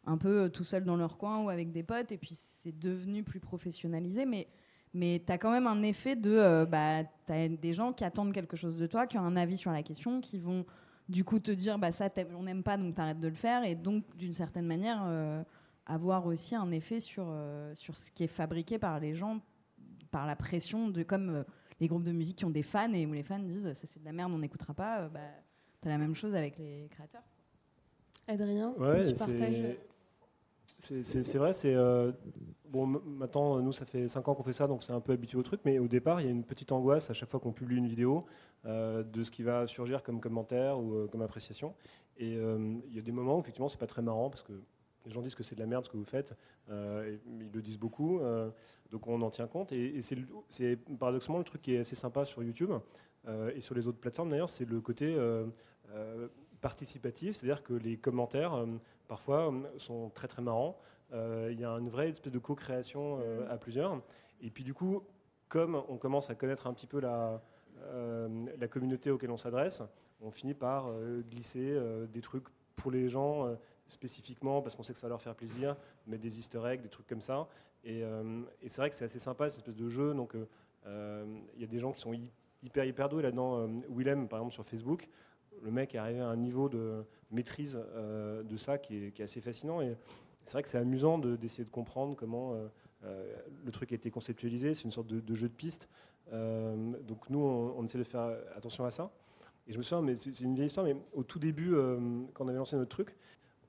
un 0.06 0.18
peu 0.18 0.44
euh, 0.44 0.50
tout 0.50 0.64
seul 0.64 0.86
dans 0.86 0.96
leur 0.96 1.18
coin 1.18 1.44
ou 1.44 1.50
avec 1.50 1.72
des 1.72 1.84
potes, 1.84 2.12
et 2.12 2.18
puis 2.18 2.36
c'est 2.36 2.78
devenu 2.78 3.24
plus 3.24 3.40
professionnalisé. 3.40 4.26
Mais, 4.26 4.48
mais 4.94 5.22
tu 5.26 5.32
as 5.32 5.38
quand 5.38 5.52
même 5.52 5.68
un 5.68 5.84
effet 5.84 6.16
de. 6.16 6.66
bah, 6.66 7.04
tu 7.26 7.34
as 7.34 7.48
des 7.48 7.74
gens 7.74 7.94
qui 7.94 8.04
attendent 8.04 8.34
quelque 8.34 8.58
chose 8.58 8.78
de 8.78 8.88
toi, 8.88 9.08
qui 9.08 9.18
ont 9.18 9.22
un 9.22 9.36
avis 9.36 9.58
sur 9.58 9.72
la 9.72 9.84
question, 9.84 10.22
qui 10.22 10.38
vont 10.38 10.66
du 11.08 11.24
coup 11.24 11.40
te 11.40 11.52
dire 11.52 11.80
bah, 11.80 11.92
ça, 11.92 12.10
on 12.36 12.44
n'aime 12.44 12.64
pas, 12.64 12.78
donc 12.78 12.96
tu 12.96 13.02
arrêtes 13.02 13.20
de 13.20 13.28
le 13.28 13.36
faire, 13.36 13.64
et 13.64 13.76
donc, 13.76 14.04
d'une 14.18 14.34
certaine 14.34 14.66
manière. 14.66 15.04
avoir 15.86 16.26
aussi 16.28 16.56
un 16.56 16.72
effet 16.72 17.00
sur, 17.00 17.34
sur 17.74 17.96
ce 17.96 18.12
qui 18.12 18.24
est 18.24 18.28
fabriqué 18.28 18.78
par 18.78 19.00
les 19.00 19.16
gens 19.16 19.42
par 20.12 20.26
la 20.26 20.36
pression 20.36 20.90
de 20.90 21.04
comme 21.04 21.30
euh, 21.30 21.44
les 21.80 21.88
groupes 21.88 22.04
de 22.04 22.12
musique 22.12 22.38
qui 22.38 22.46
ont 22.46 22.50
des 22.50 22.64
fans 22.64 22.92
et 22.94 23.06
où 23.06 23.14
les 23.14 23.24
fans 23.24 23.40
disent 23.40 23.72
ça 23.74 23.88
c'est 23.88 24.00
de 24.00 24.06
la 24.06 24.12
merde, 24.12 24.32
on 24.34 24.40
n'écoutera 24.40 24.74
pas. 24.74 25.02
Euh, 25.02 25.10
bah, 25.10 25.20
tu 25.82 25.88
as 25.88 25.92
la 25.92 25.98
même 25.98 26.16
chose 26.16 26.36
avec 26.36 26.58
les 26.58 26.88
créateurs. 26.92 27.24
Adrien, 28.28 28.74
ouais, 28.78 29.14
C'est 30.80 31.38
vrai, 31.38 31.54
c'est 31.54 31.76
euh, 31.76 32.12
bon. 32.70 32.86
Maintenant, 32.86 33.60
nous, 33.62 33.72
ça 33.72 33.86
fait 33.86 34.08
5 34.08 34.28
ans 34.28 34.36
qu'on 34.36 34.44
fait 34.44 34.54
ça, 34.54 34.68
donc 34.68 34.84
c'est 34.84 34.94
un 34.94 35.02
peu 35.02 35.14
habitué 35.14 35.38
au 35.38 35.44
truc. 35.44 35.62
Mais 35.66 35.80
au 35.80 35.88
départ, 35.88 36.22
il 36.22 36.26
y 36.26 36.28
a 36.28 36.32
une 36.32 36.44
petite 36.44 36.72
angoisse 36.72 37.10
à 37.10 37.14
chaque 37.14 37.30
fois 37.30 37.40
qu'on 37.40 37.52
publie 37.52 37.78
une 37.78 37.88
vidéo 37.88 38.26
de 38.66 39.24
ce 39.24 39.32
qui 39.32 39.44
va 39.44 39.68
surgir 39.68 40.04
comme 40.04 40.20
commentaire 40.20 40.80
ou 40.80 41.08
comme 41.12 41.22
appréciation. 41.22 41.74
Et 42.18 42.34
il 42.34 42.96
y 42.96 43.00
a 43.00 43.02
des 43.02 43.12
moments 43.12 43.38
où 43.38 43.40
effectivement, 43.40 43.70
c'est 43.70 43.80
pas 43.80 43.88
très 43.88 44.02
marrant 44.02 44.30
parce 44.30 44.44
que 44.44 44.54
les 45.06 45.12
gens 45.12 45.22
disent 45.22 45.36
que 45.36 45.44
c'est 45.44 45.56
de 45.56 45.60
la 45.60 45.66
merde 45.66 45.86
ce 45.86 45.90
que 45.90 45.98
vous 45.98 46.06
faites, 46.06 46.36
euh, 46.70 47.18
ils 47.26 47.52
le 47.52 47.62
disent 47.62 47.80
beaucoup, 47.80 48.20
euh, 48.20 48.50
donc 48.92 49.08
on 49.08 49.22
en 49.22 49.30
tient 49.30 49.48
compte. 49.48 49.72
Et, 49.72 50.02
c'est 50.48 50.78
paradoxalement 51.00 51.40
le 51.40 51.44
truc 51.44 51.62
qui 51.62 51.76
est 51.76 51.80
assez 51.80 51.96
sympa 51.96 52.26
sur 52.26 52.44
YouTube 52.44 52.72
euh, 53.28 53.52
et 53.56 53.62
sur 53.62 53.76
les 53.76 53.88
autres 53.88 54.00
plateformes 54.00 54.30
d'ailleurs, 54.30 54.50
c'est 54.50 54.66
le 54.66 54.82
côté 54.82 55.18
participatif, 56.62 57.36
c'est-à-dire 57.36 57.64
que 57.64 57.74
les 57.74 57.98
commentaires 57.98 58.66
parfois 59.10 59.54
sont 59.78 60.10
très 60.12 60.30
très 60.30 60.42
marrants. 60.42 60.78
Il 61.12 61.60
y 61.60 61.66
a 61.66 61.72
une 61.72 61.90
vraie 61.90 62.10
espèce 62.10 62.32
de 62.32 62.40
co-création 62.40 63.20
à 63.50 63.58
plusieurs. 63.58 64.02
Et 64.42 64.50
puis 64.50 64.64
du 64.64 64.74
coup, 64.74 65.04
comme 65.50 65.84
on 65.90 65.98
commence 65.98 66.30
à 66.30 66.36
connaître 66.36 66.68
un 66.68 66.74
petit 66.74 66.88
peu 66.88 67.02
la, 67.02 67.42
la 68.58 68.68
communauté 68.68 69.12
auquel 69.12 69.32
on 69.32 69.38
s'adresse, 69.38 69.84
on 70.22 70.32
finit 70.32 70.54
par 70.54 70.90
glisser 71.30 71.78
des 72.14 72.22
trucs 72.22 72.46
pour 72.78 72.92
les 72.92 73.10
gens 73.10 73.58
spécifiquement 73.90 74.62
parce 74.62 74.76
qu'on 74.76 74.84
sait 74.84 74.94
que 74.94 75.00
ça 75.00 75.08
va 75.08 75.10
leur 75.10 75.22
faire 75.22 75.36
plaisir, 75.36 75.76
mettre 76.08 76.22
des 76.22 76.40
easter 76.40 76.62
eggs, 76.66 76.82
des 76.82 76.90
trucs 76.90 77.08
comme 77.08 77.22
ça. 77.22 77.48
Et, 77.84 78.04
euh, 78.04 78.42
c'est 78.66 78.78
vrai 78.78 78.90
que 78.90 78.96
c'est 78.96 79.06
assez 79.06 79.20
sympa, 79.20 79.50
cette 79.50 79.60
espèce 79.60 79.76
de 79.76 79.90
jeu. 79.90 80.14
Donc, 80.14 80.36
euh, 80.36 80.48
euh, 80.86 81.40
il 81.56 81.62
y 81.62 81.64
a 81.64 81.68
des 81.68 81.80
gens 81.80 81.92
qui 81.92 82.00
sont 82.00 82.14
hyper, 82.64 82.86
hyper 82.86 83.10
doués 83.10 83.24
là-dedans. 83.24 83.68
Willem, 83.90 84.28
par 84.28 84.40
exemple, 84.40 84.54
sur 84.54 84.66
Facebook, 84.66 85.08
le 85.62 85.72
mec 85.72 85.96
est 85.96 85.98
arrivé 85.98 86.20
à 86.20 86.28
un 86.28 86.36
niveau 86.36 86.70
de 86.70 87.04
maîtrise 87.32 87.78
de 87.96 88.58
ça 88.58 88.78
qui 88.78 88.96
est, 88.96 89.20
assez 89.22 89.42
fascinant. 89.42 89.82
Et 89.82 89.96
c'est 90.46 90.54
vrai 90.54 90.64
que 90.64 90.70
c'est 90.70 90.78
amusant 90.78 91.18
d'essayer 91.18 91.64
de, 91.64 91.70
comprendre 91.70 92.16
comment 92.16 92.56
le 93.04 93.72
truc 93.72 93.92
a 93.92 93.96
été 93.96 94.12
conceptualisé. 94.12 94.74
C'est 94.74 94.84
une 94.84 94.92
sorte 94.92 95.08
de, 95.08 95.36
jeu 95.36 95.48
de 95.48 95.54
piste. 95.54 95.90
donc, 96.32 97.30
nous, 97.30 97.40
on, 97.40 97.84
essaie 97.86 97.98
de 97.98 98.04
faire 98.04 98.38
attention 98.56 98.86
à 98.86 98.92
ça. 98.92 99.12
Et 99.68 99.74
je 99.74 99.78
me 99.78 99.84
souviens, 99.84 100.02
mais 100.02 100.16
c'est 100.16 100.42
une 100.42 100.56
vieille 100.56 100.68
histoire, 100.68 100.86
mais 100.86 100.96
au 101.14 101.24
tout 101.24 101.40
début, 101.40 101.74
quand 102.34 102.46
on 102.46 102.48
avait 102.48 102.58
lancé 102.58 102.76
notre 102.76 102.90
truc, 102.90 103.16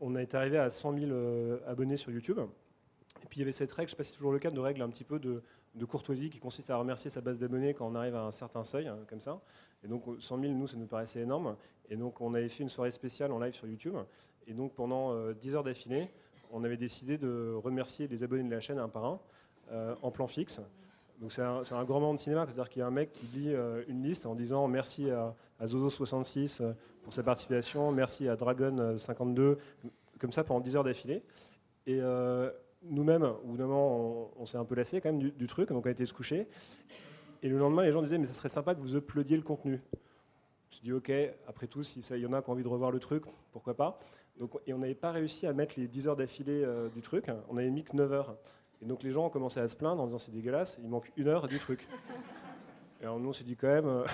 on 0.00 0.16
été 0.16 0.36
arrivé 0.36 0.58
à 0.58 0.70
100 0.70 0.98
000 0.98 1.10
euh, 1.10 1.58
abonnés 1.66 1.96
sur 1.96 2.10
YouTube. 2.10 2.38
Et 2.38 3.26
puis 3.26 3.38
il 3.38 3.40
y 3.40 3.42
avait 3.42 3.52
cette 3.52 3.70
règle, 3.72 3.88
je 3.88 3.94
ne 3.94 3.96
sais 3.96 3.96
pas 3.96 4.02
si 4.02 4.10
c'est 4.10 4.16
toujours 4.16 4.32
le 4.32 4.38
cas, 4.38 4.50
de 4.50 4.60
règle 4.60 4.82
un 4.82 4.88
petit 4.88 5.04
peu 5.04 5.18
de, 5.18 5.42
courtoisie 5.86 6.30
qui 6.30 6.38
consiste 6.38 6.70
à 6.70 6.76
remercier 6.76 7.10
sa 7.10 7.20
base 7.20 7.38
d'abonnés 7.38 7.74
quand 7.74 7.86
on 7.86 7.94
arrive 7.94 8.14
à 8.14 8.22
un 8.22 8.30
certain 8.30 8.64
seuil, 8.64 8.88
hein, 8.88 8.98
comme 9.08 9.20
ça. 9.20 9.40
Et 9.84 9.88
donc 9.88 10.04
100 10.18 10.40
000, 10.40 10.52
nous, 10.52 10.66
ça 10.66 10.76
nous 10.76 10.86
paraissait 10.86 11.20
énorme. 11.20 11.56
Et 11.88 11.96
donc 11.96 12.20
on 12.20 12.34
avait 12.34 12.48
fait 12.48 12.62
une 12.62 12.68
soirée 12.68 12.90
spéciale 12.90 13.32
en 13.32 13.38
live 13.38 13.54
sur 13.54 13.66
YouTube. 13.66 13.94
Et 14.46 14.54
donc 14.54 14.74
pendant 14.74 15.14
10 15.32 15.54
euh, 15.54 15.56
heures 15.56 15.64
d'affilée, 15.64 16.08
on 16.50 16.64
avait 16.64 16.76
décidé 16.76 17.18
de 17.18 17.54
remercier 17.62 18.08
les 18.08 18.22
abonnés 18.22 18.44
de 18.44 18.50
la 18.50 18.60
chaîne 18.60 18.78
un 18.78 18.88
par 18.88 19.04
un, 19.04 19.20
euh, 19.72 19.94
en 20.02 20.10
plan 20.10 20.26
fixe. 20.26 20.60
Donc 21.20 21.32
c'est 21.32 21.42
un, 21.42 21.84
grand 21.84 22.00
moment 22.00 22.14
de 22.14 22.18
cinéma, 22.18 22.46
c'est-à-dire 22.46 22.70
qu'il 22.70 22.80
y 22.80 22.82
a 22.82 22.86
un 22.86 22.90
mec 22.90 23.12
qui 23.12 23.26
lit 23.26 23.54
une 23.88 24.02
liste 24.02 24.24
en 24.24 24.34
disant 24.34 24.66
merci 24.68 25.10
à, 25.10 25.34
à 25.58 25.66
Zozo66 25.66 26.62
pour 27.02 27.12
sa 27.12 27.22
participation, 27.22 27.92
merci 27.92 28.28
à 28.28 28.36
Dragon52, 28.36 29.56
comme 30.18 30.32
ça 30.32 30.44
pendant 30.44 30.60
10 30.60 30.76
heures 30.76 30.84
d'affilée. 30.84 31.22
Et 31.86 31.98
euh, 32.00 32.50
nous-mêmes, 32.82 33.24
au 33.24 33.46
bout 33.46 33.56
d'un 33.56 33.66
moment, 33.66 34.30
on, 34.38 34.46
s'est 34.46 34.58
un 34.58 34.64
peu 34.64 34.74
lassé 34.74 35.00
quand 35.00 35.12
même 35.12 35.30
du, 35.30 35.46
truc, 35.46 35.68
donc 35.68 35.84
on 35.84 35.88
a 35.88 35.92
été 35.92 36.06
se 36.06 36.12
coucher. 36.12 36.46
Et 37.42 37.48
le 37.48 37.58
lendemain, 37.58 37.82
les 37.82 37.92
gens 37.92 38.02
disaient, 38.02 38.18
mais 38.18 38.26
ça 38.26 38.34
serait 38.34 38.48
sympa 38.48 38.74
que 38.74 38.80
vous 38.80 38.96
uploadiez 38.96 39.36
le 39.36 39.42
contenu. 39.42 39.80
Je 39.92 39.96
me 39.96 40.72
suis 40.72 40.82
dit, 40.82 40.92
ok, 40.92 41.12
après 41.48 41.66
tout, 41.66 41.82
s'il 41.82 42.18
y 42.18 42.26
en 42.26 42.32
a 42.32 42.42
qui 42.42 42.50
ont 42.50 42.52
envie 42.52 42.62
de 42.62 42.68
revoir 42.68 42.90
le 42.90 42.98
truc, 42.98 43.24
pourquoi 43.52 43.74
pas. 43.74 43.98
Donc, 44.38 44.58
et 44.66 44.72
on 44.72 44.78
n'avait 44.78 44.94
pas 44.94 45.10
réussi 45.10 45.46
à 45.46 45.52
mettre 45.52 45.74
les 45.78 45.86
10 45.86 46.08
heures 46.08 46.16
d'affilée 46.16 46.62
euh, 46.64 46.88
du 46.88 47.02
truc, 47.02 47.26
on 47.48 47.56
avait 47.56 47.70
mis 47.70 47.84
que 47.84 47.96
9 47.96 48.12
heures. 48.12 48.36
Et 48.82 48.86
donc 48.86 49.02
les 49.02 49.10
gens 49.10 49.26
ont 49.26 49.30
commencé 49.30 49.60
à 49.60 49.68
se 49.68 49.76
plaindre 49.76 50.00
en 50.02 50.06
disant, 50.06 50.18
c'est 50.18 50.32
dégueulasse, 50.32 50.78
il 50.82 50.88
manque 50.88 51.12
une 51.16 51.28
heure 51.28 51.48
du 51.48 51.58
truc. 51.58 51.86
Et 53.00 53.04
alors, 53.04 53.18
nous, 53.18 53.30
on 53.30 53.32
s'est 53.32 53.44
dit 53.44 53.56
quand 53.56 53.68
même, 53.68 53.86
euh, 53.86 54.04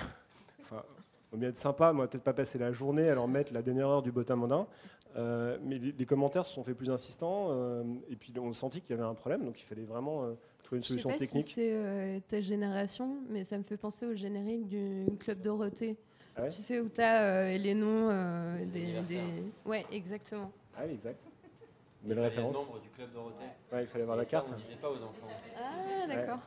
va 1.31 1.37
bien 1.37 1.49
être 1.49 1.57
sympa, 1.57 1.93
moi 1.93 2.07
peut-être 2.07 2.23
pas 2.23 2.33
passer 2.33 2.57
la 2.57 2.71
journée 2.71 3.09
à 3.09 3.15
leur 3.15 3.27
mettre 3.27 3.53
la 3.53 3.61
dernière 3.61 3.87
heure 3.87 4.01
du 4.01 4.11
botamondin, 4.11 4.67
euh, 5.15 5.57
mais 5.63 5.79
les, 5.79 6.05
commentaires 6.05 6.45
se 6.45 6.53
sont 6.53 6.63
fait 6.63 6.73
plus 6.73 6.89
insistants, 6.89 7.47
euh, 7.49 7.83
et 8.09 8.15
puis 8.15 8.33
on 8.39 8.51
sentit 8.53 8.81
qu'il 8.81 8.95
y 8.95 8.99
avait 8.99 9.07
un 9.07 9.15
problème, 9.15 9.45
donc 9.45 9.59
il 9.61 9.65
fallait 9.65 9.83
vraiment 9.83 10.23
euh, 10.23 10.33
trouver 10.63 10.77
une 10.77 10.83
solution 10.83 11.09
Je 11.09 11.13
sais 11.15 11.19
pas 11.19 11.25
technique. 11.25 11.47
Si 11.47 11.53
c'est 11.53 12.21
ta 12.27 12.41
génération, 12.41 13.17
mais 13.29 13.43
ça 13.43 13.57
me 13.57 13.63
fait 13.63 13.77
penser 13.77 14.05
au 14.05 14.15
générique 14.15 14.67
du 14.67 15.05
Club 15.19 15.41
Dorothée. 15.41 15.97
Ah 16.35 16.49
tu 16.49 16.61
sais 16.61 16.79
où 16.79 16.87
tu 16.87 17.01
as 17.01 17.57
les 17.57 17.73
noms 17.73 18.09
des, 18.71 19.01
des, 19.01 19.21
Ouais, 19.65 19.85
exactement. 19.91 20.51
Ah 20.77 20.81
oui, 20.85 20.93
exact. 20.93 21.19
Mais 22.03 22.13
la 22.13 22.23
référence. 22.23 22.55
membre 22.55 22.79
du 22.79 22.89
Club 22.89 23.11
Dorothée. 23.11 23.45
Ouais, 23.71 23.81
il 23.81 23.87
fallait 23.87 24.03
avoir 24.03 24.17
la 24.17 24.25
carte. 24.25 24.49
on 24.51 24.55
ne 24.55 24.61
disait 24.61 24.75
pas 24.75 24.89
aux 24.89 24.97
enfants. 24.97 25.27
Ah, 25.57 26.07
d'accord. 26.07 26.39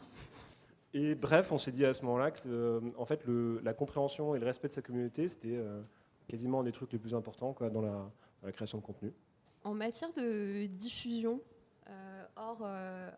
Et 0.92 1.14
bref, 1.14 1.52
on 1.52 1.58
s'est 1.58 1.72
dit 1.72 1.84
à 1.84 1.94
ce 1.94 2.04
moment-là 2.04 2.30
que 2.30 2.40
euh, 2.46 2.80
en 2.96 3.04
fait, 3.04 3.24
la 3.62 3.74
compréhension 3.74 4.34
et 4.34 4.40
le 4.40 4.46
respect 4.46 4.68
de 4.68 4.72
sa 4.72 4.82
communauté, 4.82 5.28
c'était 5.28 5.56
euh, 5.56 5.80
quasiment 6.26 6.60
un 6.60 6.64
des 6.64 6.72
trucs 6.72 6.92
les 6.92 6.98
plus 6.98 7.14
importants 7.14 7.52
quoi, 7.52 7.70
dans, 7.70 7.82
la, 7.82 8.52
création 8.52 8.78
de 8.78 8.82
contenu. 8.82 9.12
En 9.62 9.74
matière 9.74 10.12
de 10.12 10.66
diffusion 10.66 11.40
euh, 11.88 12.24
hors, 12.36 12.66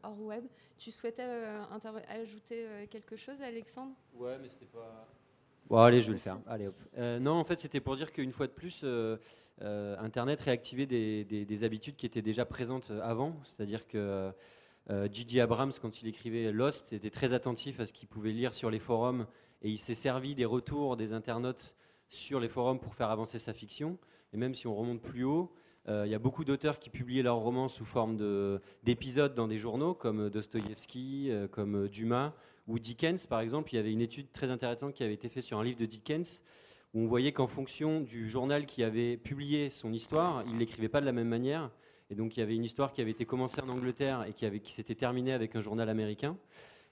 hors, 0.03 0.21
web, 0.21 0.45
tu 0.77 0.91
souhaitais 0.91 1.23
ajouter 2.09 2.89
quelque 2.91 3.17
chose, 3.17 3.41
Alexandre? 3.41 3.93
Ouais, 4.15 4.39
mais 4.41 4.49
c'était 4.51 4.67
pas. 4.67 5.07
Bon, 5.69 5.79
allez, 5.79 6.03
je 6.03 6.09
vais 6.09 6.15
le 6.15 6.19
faire. 6.19 6.39
Allez, 6.47 6.67
hop. 6.67 6.75
non, 7.21 7.33
en 7.33 7.45
fait, 7.45 7.59
c'était 7.59 7.81
pour 7.81 7.97
dire 7.97 8.13
qu'une 8.13 8.33
fois 8.33 8.49
de 8.49 8.53
plus, 8.53 8.85
Internet 9.61 10.41
réactivait 10.41 10.87
des, 10.87 11.25
des, 11.25 11.65
habitudes 11.65 11.97
qui 11.97 12.05
étaient 12.05 12.23
déjà 12.23 12.45
présentes 12.45 12.91
avant. 13.03 13.35
C'est-à-dire 13.45 13.87
que 13.87 14.33
Gigi 14.91 15.41
euh, 15.41 15.45
Abrams, 15.45 15.73
quand 15.81 16.03
il 16.03 16.09
écrivait 16.09 16.53
Lost, 16.53 16.93
était 16.93 17.11
très 17.11 17.33
attentif 17.33 17.81
à 17.81 17.87
ce 17.87 17.93
qu'il 17.93 18.09
pouvait 18.09 18.33
lire 18.33 18.55
sur 18.55 18.71
les 18.71 18.79
forums 18.79 19.27
et 19.63 19.71
il 19.71 19.79
s'est 19.79 19.95
servi 19.95 20.35
des 20.35 20.45
retours 20.45 20.97
des 20.97 21.13
internautes 21.13 21.75
sur 22.09 22.41
les 22.41 22.49
forums 22.49 22.81
pour 22.81 22.95
faire 22.95 23.11
avancer 23.11 23.39
sa 23.39 23.53
fiction. 23.53 23.99
Et 24.33 24.37
même 24.37 24.55
si 24.55 24.67
on 24.67 24.75
remonte 24.75 25.01
plus 25.01 25.25
haut, 25.25 25.53
euh, 25.89 26.05
il 26.07 26.13
y 26.13 26.15
a 26.15 26.19
beaucoup 26.19 26.45
d'auteurs 26.45 26.79
qui 26.79 26.91
publiaient 26.91 27.23
leurs 27.23 27.39
romans 27.39 27.69
sous 27.69 27.85
forme 27.85 28.17
d'épisodes 28.83 29.35
dans 29.35 29.49
des 29.49 29.59
journaux, 29.59 29.95
comme 29.95 30.31
Dostoïevski, 30.31 31.29
euh, 31.31 31.49
comme 31.49 31.89
Dumas 31.89 32.33
ou 32.67 32.79
Dickens, 32.79 33.27
par 33.27 33.41
exemple. 33.41 33.73
Il 33.73 33.77
y 33.77 33.79
avait 33.79 33.93
une 33.93 34.01
étude 34.01 34.31
très 34.33 34.51
intéressante 34.51 34.95
qui 34.95 35.03
avait 35.03 35.15
été 35.15 35.29
faite 35.29 35.45
sur 35.45 35.59
un 35.59 35.65
livre 35.65 35.79
de 35.79 35.87
Dickens, 35.87 36.43
où 36.95 37.01
on 37.01 37.07
voyait 37.07 37.33
qu'en 37.33 37.47
fonction 37.47 38.01
du 38.01 38.29
journal 38.29 38.67
qui 38.67 38.85
avait 38.85 39.17
publié 39.17 39.71
son 39.71 39.93
histoire, 39.93 40.45
il 40.47 40.59
l'écrivait 40.59 40.89
pas 40.89 41.01
de 41.01 41.07
la 41.07 41.13
même 41.13 41.29
manière. 41.29 41.71
Et 42.13 42.15
donc 42.15 42.37
il 42.37 42.41
y 42.41 42.43
avait 42.43 42.55
une 42.55 42.65
histoire 42.65 42.93
qui 42.93 43.01
avait 43.01 43.11
été 43.11 43.25
commencée 43.25 43.63
en 43.63 43.71
Angleterre 43.71 44.27
et 44.29 44.35
qui, 44.35 44.73
s'était 44.75 44.95
terminée 44.95 45.33
avec 45.33 45.57
un 45.57 45.63
journal 45.63 45.89
américain. 45.89 46.37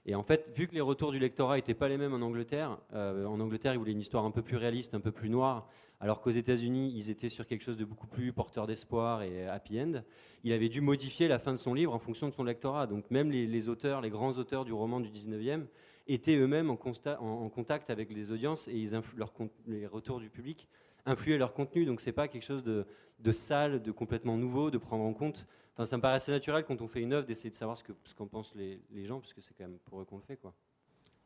Et 0.07 0.15
en 0.15 0.23
fait, 0.23 0.51
vu 0.55 0.67
que 0.67 0.73
les 0.73 0.81
retours 0.81 1.11
du 1.11 1.19
lectorat 1.19 1.57
n'étaient 1.57 1.75
pas 1.75 1.87
les 1.87 1.97
mêmes 1.97 2.15
en 2.15 2.25
Angleterre, 2.25 2.79
euh, 2.95 3.27
en 3.27 3.39
Angleterre, 3.39 3.73
ils 3.73 3.77
voulaient 3.77 3.91
une 3.91 3.99
histoire 3.99 4.25
un 4.25 4.31
peu 4.31 4.41
plus 4.41 4.57
réaliste, 4.57 4.95
un 4.95 4.99
peu 4.99 5.11
plus 5.11 5.29
noire, 5.29 5.69
alors 5.99 6.21
qu'aux 6.21 6.31
États-Unis, 6.31 6.91
ils 6.95 7.11
étaient 7.11 7.29
sur 7.29 7.45
quelque 7.45 7.61
chose 7.61 7.77
de 7.77 7.85
beaucoup 7.85 8.07
plus 8.07 8.33
porteur 8.33 8.65
d'espoir 8.65 9.21
et 9.21 9.45
happy 9.45 9.79
end. 9.79 10.01
Il 10.43 10.53
avait 10.53 10.69
dû 10.69 10.81
modifier 10.81 11.27
la 11.27 11.37
fin 11.37 11.51
de 11.51 11.57
son 11.57 11.75
livre 11.75 11.93
en 11.93 11.99
fonction 11.99 12.27
de 12.27 12.33
son 12.33 12.43
lectorat. 12.43 12.87
Donc 12.87 13.11
même 13.11 13.29
les, 13.29 13.69
auteurs, 13.69 14.01
les 14.01 14.09
grands 14.09 14.33
auteurs 14.39 14.65
du 14.65 14.73
roman 14.73 15.01
du 15.01 15.09
19e, 15.09 15.65
étaient 16.07 16.35
eux-mêmes 16.35 16.71
en, 16.71 16.77
contact 16.77 17.91
avec 17.91 18.11
les 18.11 18.31
audiences 18.31 18.67
et 18.67 18.75
ils 18.75 18.99
leur, 19.17 19.31
les 19.67 19.85
retours 19.85 20.19
du 20.19 20.31
public 20.31 20.67
influer 21.05 21.37
leur 21.37 21.53
contenu. 21.53 21.85
Donc 21.85 22.01
c'est 22.01 22.11
pas 22.11 22.27
quelque 22.27 22.43
chose 22.43 22.63
de, 22.63 22.85
de, 23.19 23.31
sale, 23.31 23.81
de 23.81 23.91
complètement 23.91 24.37
nouveau, 24.37 24.71
de 24.71 24.77
prendre 24.77 25.03
en 25.03 25.13
compte. 25.13 25.45
Enfin, 25.73 25.85
ça 25.85 25.97
me 25.97 26.01
paraît 26.01 26.15
assez 26.15 26.31
naturel 26.31 26.65
quand 26.65 26.81
on 26.81 26.87
fait 26.87 27.01
une 27.01 27.13
œuvre 27.13 27.25
d'essayer 27.25 27.49
de 27.49 27.55
savoir 27.55 27.77
ce 27.77 27.83
qu'en 27.83 27.93
ce 28.03 28.13
qu'en 28.13 28.27
pensent 28.27 28.53
les, 28.55 29.05
gens, 29.05 29.19
parce 29.19 29.33
que 29.33 29.41
c'est 29.41 29.53
quand 29.57 29.63
même 29.63 29.79
pour 29.85 30.01
eux 30.01 30.05
qu'on 30.05 30.17
le 30.17 30.23
fait. 30.23 30.37
Quoi. 30.37 30.53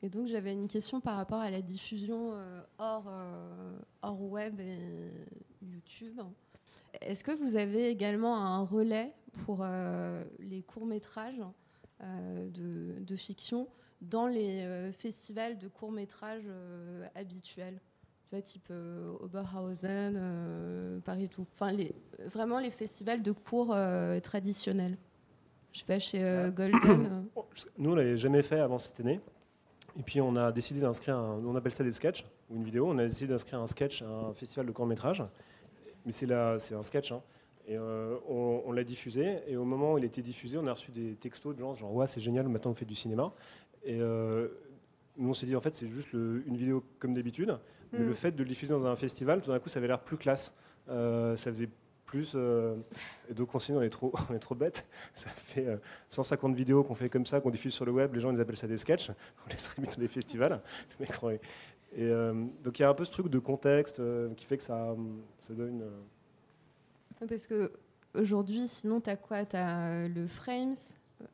Et 0.01 0.09
donc 0.09 0.27
j'avais 0.27 0.53
une 0.53 0.67
question 0.67 1.01
par 1.01 1.15
rapport 1.15 1.39
à 1.39 1.49
la 1.49 1.61
diffusion 1.61 2.33
euh, 2.33 2.61
hors, 2.77 3.07
euh, 3.07 3.77
hors 4.01 4.21
web 4.21 4.59
et 4.59 4.77
YouTube. 5.61 6.21
Est-ce 7.01 7.23
que 7.23 7.31
vous 7.31 7.55
avez 7.55 7.89
également 7.89 8.37
un 8.37 8.63
relais 8.63 9.13
pour 9.45 9.59
euh, 9.61 10.23
les 10.39 10.61
courts-métrages 10.61 11.41
de, 12.01 12.99
de, 12.99 13.15
fiction 13.15 13.67
dans 14.01 14.27
les 14.27 14.91
festivals 14.91 15.57
de 15.57 15.67
courts-métrages 15.67 16.47
habituels? 17.15 17.79
Tu 18.29 18.35
vois, 18.35 18.41
type 18.41 18.67
euh, 18.71 19.13
Oberhausen, 19.19 20.15
euh, 20.17 20.99
Paris 21.01 21.29
tout. 21.29 21.45
Enfin, 21.53 21.71
les, 21.71 21.93
vraiment 22.25 22.59
les 22.59 22.71
festivals 22.71 23.21
de 23.21 23.31
cours 23.31 23.73
euh, 23.73 24.19
traditionnels. 24.19 24.97
Je 25.71 25.79
sais 25.79 25.85
pas, 25.85 25.99
chez 25.99 26.51
Golden. 26.55 27.27
Nous, 27.77 27.91
on 27.91 27.95
l'avait 27.95 28.17
jamais 28.17 28.41
fait 28.41 28.59
avant 28.59 28.77
cette 28.77 28.99
année. 29.01 29.19
Et 29.99 30.03
puis, 30.03 30.21
on 30.21 30.35
a 30.37 30.51
décidé 30.51 30.79
d'inscrire, 30.79 31.17
un, 31.17 31.41
on 31.45 31.55
appelle 31.55 31.73
ça 31.73 31.83
des 31.83 31.91
sketchs 31.91 32.25
ou 32.49 32.55
une 32.55 32.63
vidéo. 32.63 32.87
On 32.87 32.97
a 32.97 33.03
décidé 33.03 33.27
d'inscrire 33.27 33.59
un 33.59 33.67
sketch 33.67 34.01
à 34.01 34.07
un 34.07 34.33
festival 34.33 34.65
de 34.65 34.71
court 34.71 34.85
métrage. 34.85 35.21
Mais 36.05 36.11
c'est 36.11 36.31
un 36.31 36.81
sketch. 36.81 37.11
Hein. 37.11 37.21
Et 37.67 37.77
euh, 37.77 38.17
on, 38.29 38.61
on 38.65 38.71
l'a 38.71 38.83
diffusé. 38.83 39.39
Et 39.47 39.57
au 39.57 39.65
moment 39.65 39.93
où 39.93 39.97
il 39.97 40.05
était 40.05 40.21
diffusé, 40.21 40.57
on 40.57 40.67
a 40.67 40.73
reçu 40.73 40.91
des 40.91 41.15
textos 41.15 41.55
de 41.55 41.59
gens 41.59 41.73
genre 41.73 41.93
Ouais, 41.93 42.07
c'est 42.07 42.21
génial, 42.21 42.47
maintenant 42.47 42.71
on 42.71 42.75
fait 42.75 42.85
du 42.85 42.95
cinéma. 42.95 43.33
Et 43.83 43.99
euh, 43.99 44.49
nous, 45.17 45.29
on 45.29 45.33
s'est 45.33 45.45
dit, 45.45 45.55
en 45.55 45.61
fait, 45.61 45.73
c'est 45.75 45.87
juste 45.89 46.11
le, 46.13 46.43
une 46.47 46.57
vidéo 46.57 46.83
comme 46.99 47.13
d'habitude, 47.13 47.57
mais 47.93 47.99
Mm. 47.99 48.07
le 48.07 48.13
fait 48.13 48.31
de 48.31 48.43
le 48.43 48.49
diffuser 48.49 48.73
dans 48.73 48.85
un 48.85 48.95
festival, 48.95 49.41
tout 49.41 49.51
d'un 49.51 49.59
coup, 49.59 49.69
ça 49.69 49.79
avait 49.79 49.87
l'air 49.87 49.99
plus 50.01 50.17
classe. 50.17 50.53
Euh, 50.89 51.35
ça 51.37 51.49
faisait 51.51 51.69
plus. 52.05 52.33
euh, 52.35 52.75
et 53.29 53.33
donc, 53.33 53.53
on 53.55 53.59
s'est 53.59 53.73
dit, 53.73 53.79
on 53.79 53.81
est 53.81 53.89
trop, 53.89 54.11
on 54.29 54.33
est 54.33 54.39
trop 54.39 54.55
bêtes. 54.55 54.85
Ça 55.13 55.29
fait 55.29 55.65
euh, 55.67 55.77
150 56.09 56.55
vidéos 56.55 56.83
qu'on 56.83 56.95
fait 56.95 57.09
comme 57.09 57.25
ça, 57.25 57.39
qu'on 57.41 57.49
diffuse 57.49 57.73
sur 57.73 57.85
le 57.85 57.91
web. 57.91 58.13
Les 58.13 58.19
gens, 58.21 58.31
ils 58.33 58.39
appellent 58.41 58.57
ça 58.57 58.67
des 58.67 58.77
sketchs. 58.77 59.09
On 59.45 59.49
les 59.49 59.57
stream 59.57 59.85
dans 59.85 59.91
les 59.97 60.07
festivals. 60.07 60.61
Ouais. 61.23 61.39
Et 61.97 62.03
euh, 62.03 62.45
donc, 62.63 62.77
il 62.77 62.81
y 62.81 62.85
a 62.85 62.89
un 62.89 62.93
peu 62.93 63.05
ce 63.05 63.11
truc 63.11 63.29
de 63.29 63.39
contexte 63.39 63.99
euh, 64.01 64.33
qui 64.35 64.45
fait 64.45 64.57
que 64.57 64.63
ça, 64.63 64.93
ça 65.39 65.53
donne. 65.53 65.81
euh, 65.81 67.25
Parce 67.27 67.47
que 67.47 67.71
aujourd'hui, 68.13 68.67
sinon, 68.67 68.99
tu 68.99 69.09
as 69.09 69.15
quoi? 69.15 69.45
Tu 69.45 69.55
as 69.55 70.07
le 70.09 70.27
Frames, 70.27 70.75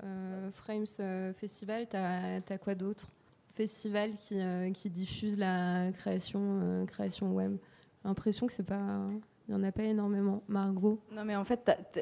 euh, 0.04 0.52
Frames 0.52 0.86
euh, 1.00 1.34
Festival, 1.34 1.88
tu 1.90 1.96
as, 1.98 2.58
quoi 2.60 2.76
d'autre? 2.76 3.08
Festival 3.54 4.12
qui, 4.18 4.40
euh, 4.40 4.72
qui 4.72 4.90
diffuse 4.90 5.38
la 5.38 5.92
création, 5.92 6.40
euh, 6.62 6.86
création 6.86 7.32
web. 7.34 7.58
J'ai 8.02 8.08
l'impression 8.08 8.48
que 8.48 8.54
c'est 8.54 8.64
pas. 8.66 9.06
Il 9.48 9.56
n'y 9.56 9.60
en 9.60 9.64
a 9.64 9.72
pas 9.72 9.84
énormément. 9.84 10.42
Margot 10.48 11.00
Non, 11.12 11.26
mais 11.26 11.36
en 11.36 11.44
fait, 11.44 11.58
t'as- 11.66 11.76
t'as- 11.76 12.02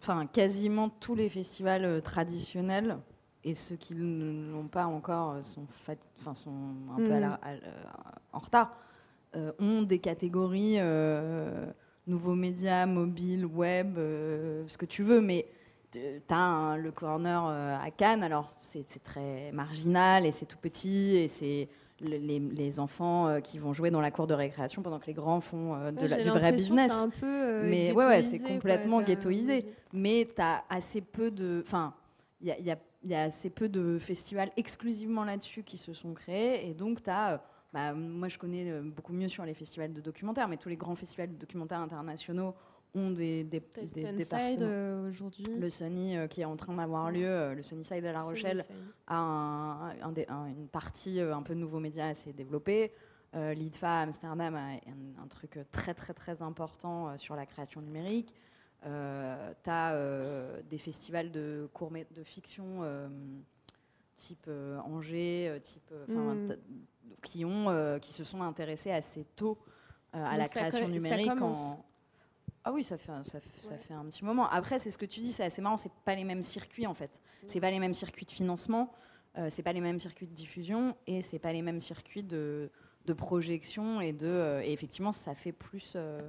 enfin, 0.00 0.26
quasiment 0.26 0.88
tous 0.88 1.14
les 1.14 1.28
festivals 1.28 1.84
euh, 1.84 2.00
traditionnels 2.00 2.96
et 3.44 3.54
ceux 3.54 3.76
qui 3.76 3.94
ne 3.94 4.50
l'ont 4.52 4.68
pas 4.68 4.86
encore 4.86 5.32
euh, 5.32 5.42
sont, 5.42 5.66
fat- 5.68 5.94
enfin, 6.18 6.34
sont 6.34 6.50
un 6.92 6.96
peu 6.96 7.12
à 7.12 7.20
la- 7.20 7.34
à 7.42 7.54
la- 7.54 7.60
en 8.32 8.38
retard, 8.38 8.76
euh, 9.34 9.52
ont 9.58 9.82
des 9.82 9.98
catégories 9.98 10.76
euh, 10.78 11.66
nouveaux 12.06 12.34
médias, 12.34 12.86
mobile, 12.86 13.44
web, 13.44 13.98
euh, 13.98 14.64
ce 14.68 14.78
que 14.78 14.86
tu 14.86 15.02
veux, 15.02 15.20
mais 15.20 15.46
tu 15.92 16.00
as 16.28 16.76
le 16.78 16.90
corner 16.92 17.46
euh, 17.46 17.76
à 17.80 17.90
Cannes, 17.90 18.22
alors 18.22 18.50
c'est 18.58 18.84
très 19.02 19.50
marginal 19.52 20.26
et 20.26 20.32
c'est 20.32 20.46
tout 20.46 20.58
petit 20.58 21.16
et 21.16 21.28
c'est 21.28 21.68
le- 22.00 22.16
les, 22.18 22.38
les 22.38 22.78
enfants 22.80 23.26
euh, 23.28 23.40
qui 23.40 23.58
vont 23.58 23.72
jouer 23.72 23.90
dans 23.90 24.00
la 24.02 24.10
cour 24.10 24.26
de 24.26 24.34
récréation 24.34 24.82
pendant 24.82 24.98
que 24.98 25.06
les 25.06 25.14
grands 25.14 25.40
font 25.40 25.74
euh, 25.74 25.90
de 25.92 26.00
Ouais, 26.02 26.08
la- 26.08 26.16
j'ai 26.18 26.24
du 26.24 26.30
vrai 26.30 26.52
business. 26.52 26.92
un 26.92 27.08
peu, 27.08 27.24
euh, 27.26 27.70
Mais 27.70 27.92
ouais, 27.92 28.04
ouais, 28.06 28.22
c'est 28.22 28.38
complètement 28.38 28.98
quoi, 28.98 29.04
ghettoisé. 29.06 29.66
mais 29.92 30.28
tu 30.34 30.42
as 30.42 30.64
assez 30.68 31.00
peu 31.00 31.30
de. 31.30 31.62
Enfin, 31.66 31.94
il 32.40 32.48
y 32.48 32.50
a, 32.50 32.58
y 32.60 32.76
y 33.08 33.14
assez 33.14 33.50
peu 33.50 33.68
de 33.68 33.98
festivals 33.98 34.50
exclusivement 34.56 35.24
là-dessus 35.24 35.62
qui 35.62 35.78
se 35.78 35.94
sont 35.94 36.12
créés. 36.12 36.68
Et 36.68 36.74
donc, 36.74 37.02
tu 37.02 37.08
as. 37.10 37.40
Bah, 37.72 37.92
moi, 37.94 38.28
je 38.28 38.38
connais 38.38 38.80
beaucoup 38.80 39.12
mieux 39.12 39.28
sur 39.28 39.44
les 39.44 39.52
festivals 39.54 39.92
de 39.92 40.00
documentaires, 40.00 40.48
mais 40.48 40.56
tous 40.56 40.68
les 40.68 40.76
grands 40.76 40.94
festivals 40.96 41.28
de 41.30 41.34
documentaires 41.36 41.80
internationaux 41.80 42.54
ont 42.94 43.10
des, 43.10 43.44
des, 43.44 43.60
le 43.84 44.16
départements. 44.16 44.56
euh, 44.62 45.10
aujourd'hui. 45.10 45.44
Le 45.58 45.68
Sunny 45.70 46.16
euh, 46.16 46.26
qui 46.28 46.40
est 46.40 46.44
en 46.46 46.56
train 46.56 46.74
d'avoir 46.74 47.10
lieu, 47.10 47.26
euh, 47.26 47.54
le 47.54 47.62
Sunnyside 47.62 48.04
à 48.06 48.12
La 48.12 48.20
Rochelle, 48.20 48.64
a 49.06 49.16
un- 49.16 50.00
un 50.00 50.12
des- 50.12 50.26
un- 50.28 50.46
une 50.46 50.68
partie 50.68 51.20
un 51.20 51.42
peu 51.42 51.54
de 51.54 51.60
nouveaux 51.60 51.80
médias 51.80 52.08
assez 52.08 52.32
développée. 52.32 52.92
Euh, 53.34 53.52
L'IDFA 53.52 53.98
à 53.98 54.02
Amsterdam 54.02 54.54
a 54.54 54.60
un, 54.60 55.22
un 55.22 55.26
truc 55.28 55.58
très 55.70 55.92
très 55.92 56.14
très 56.14 56.40
important 56.40 57.08
euh, 57.08 57.16
sur 57.18 57.36
la 57.36 57.44
création 57.44 57.82
numérique. 57.82 58.32
Euh, 58.86 59.52
tu 59.64 59.70
as 59.70 60.62
des 60.68 60.78
festivals 60.78 61.30
de, 61.32 61.68
court 61.74 61.90
de 61.90 62.22
fiction 62.22 62.82
type 64.14 64.48
Angers, 64.84 65.58
type, 65.62 65.92
Mm. 66.08 66.52
qui, 67.22 67.44
ont, 67.44 67.98
qui 68.00 68.12
se 68.12 68.24
sont 68.24 68.40
intéressés 68.42 68.90
assez 68.92 69.24
tôt 69.36 69.58
à 70.12 70.30
Donc 70.30 70.38
la 70.38 70.48
création 70.48 70.88
numérique. 70.88 71.30
en- 71.42 71.84
Ah 72.68 72.72
oui, 72.72 72.82
ça 72.82 72.98
fait, 72.98 73.12
un- 73.12 73.22
ça, 73.22 73.38
fait- 73.38 73.64
ça 73.64 73.74
Ouais. 73.74 73.78
fait 73.78 73.94
un 73.94 74.04
petit 74.06 74.24
moment. 74.24 74.48
Après, 74.50 74.80
c'est 74.80 74.90
ce 74.90 74.98
que 74.98 75.06
tu 75.06 75.20
dis, 75.20 75.30
c'est 75.30 75.44
assez 75.44 75.62
marrant, 75.62 75.76
c'est 75.76 75.92
pas 76.04 76.16
les 76.16 76.24
mêmes 76.24 76.42
circuits 76.42 76.88
en 76.88 76.94
fait. 76.94 77.20
C'est 77.46 77.60
pas 77.60 77.70
les 77.70 77.78
mêmes 77.78 77.94
circuits 77.94 78.26
de 78.26 78.32
financement, 78.32 78.92
euh, 79.38 79.46
c'est 79.50 79.62
pas 79.62 79.72
les 79.72 79.80
mêmes 79.80 80.00
circuits 80.00 80.26
de 80.26 80.32
diffusion 80.34 80.96
et 81.06 81.22
c'est 81.22 81.38
pas 81.38 81.52
les 81.52 81.62
mêmes 81.62 81.78
circuits 81.78 82.24
de, 82.24 82.68
de 83.04 83.12
projection 83.12 84.00
et 84.00 84.12
de. 84.12 84.26
euh, 84.26 84.62
et 84.64 84.72
effectivement, 84.72 85.12
ça 85.12 85.36
fait 85.36 85.52
plus, 85.52 85.92
euh, 85.94 86.28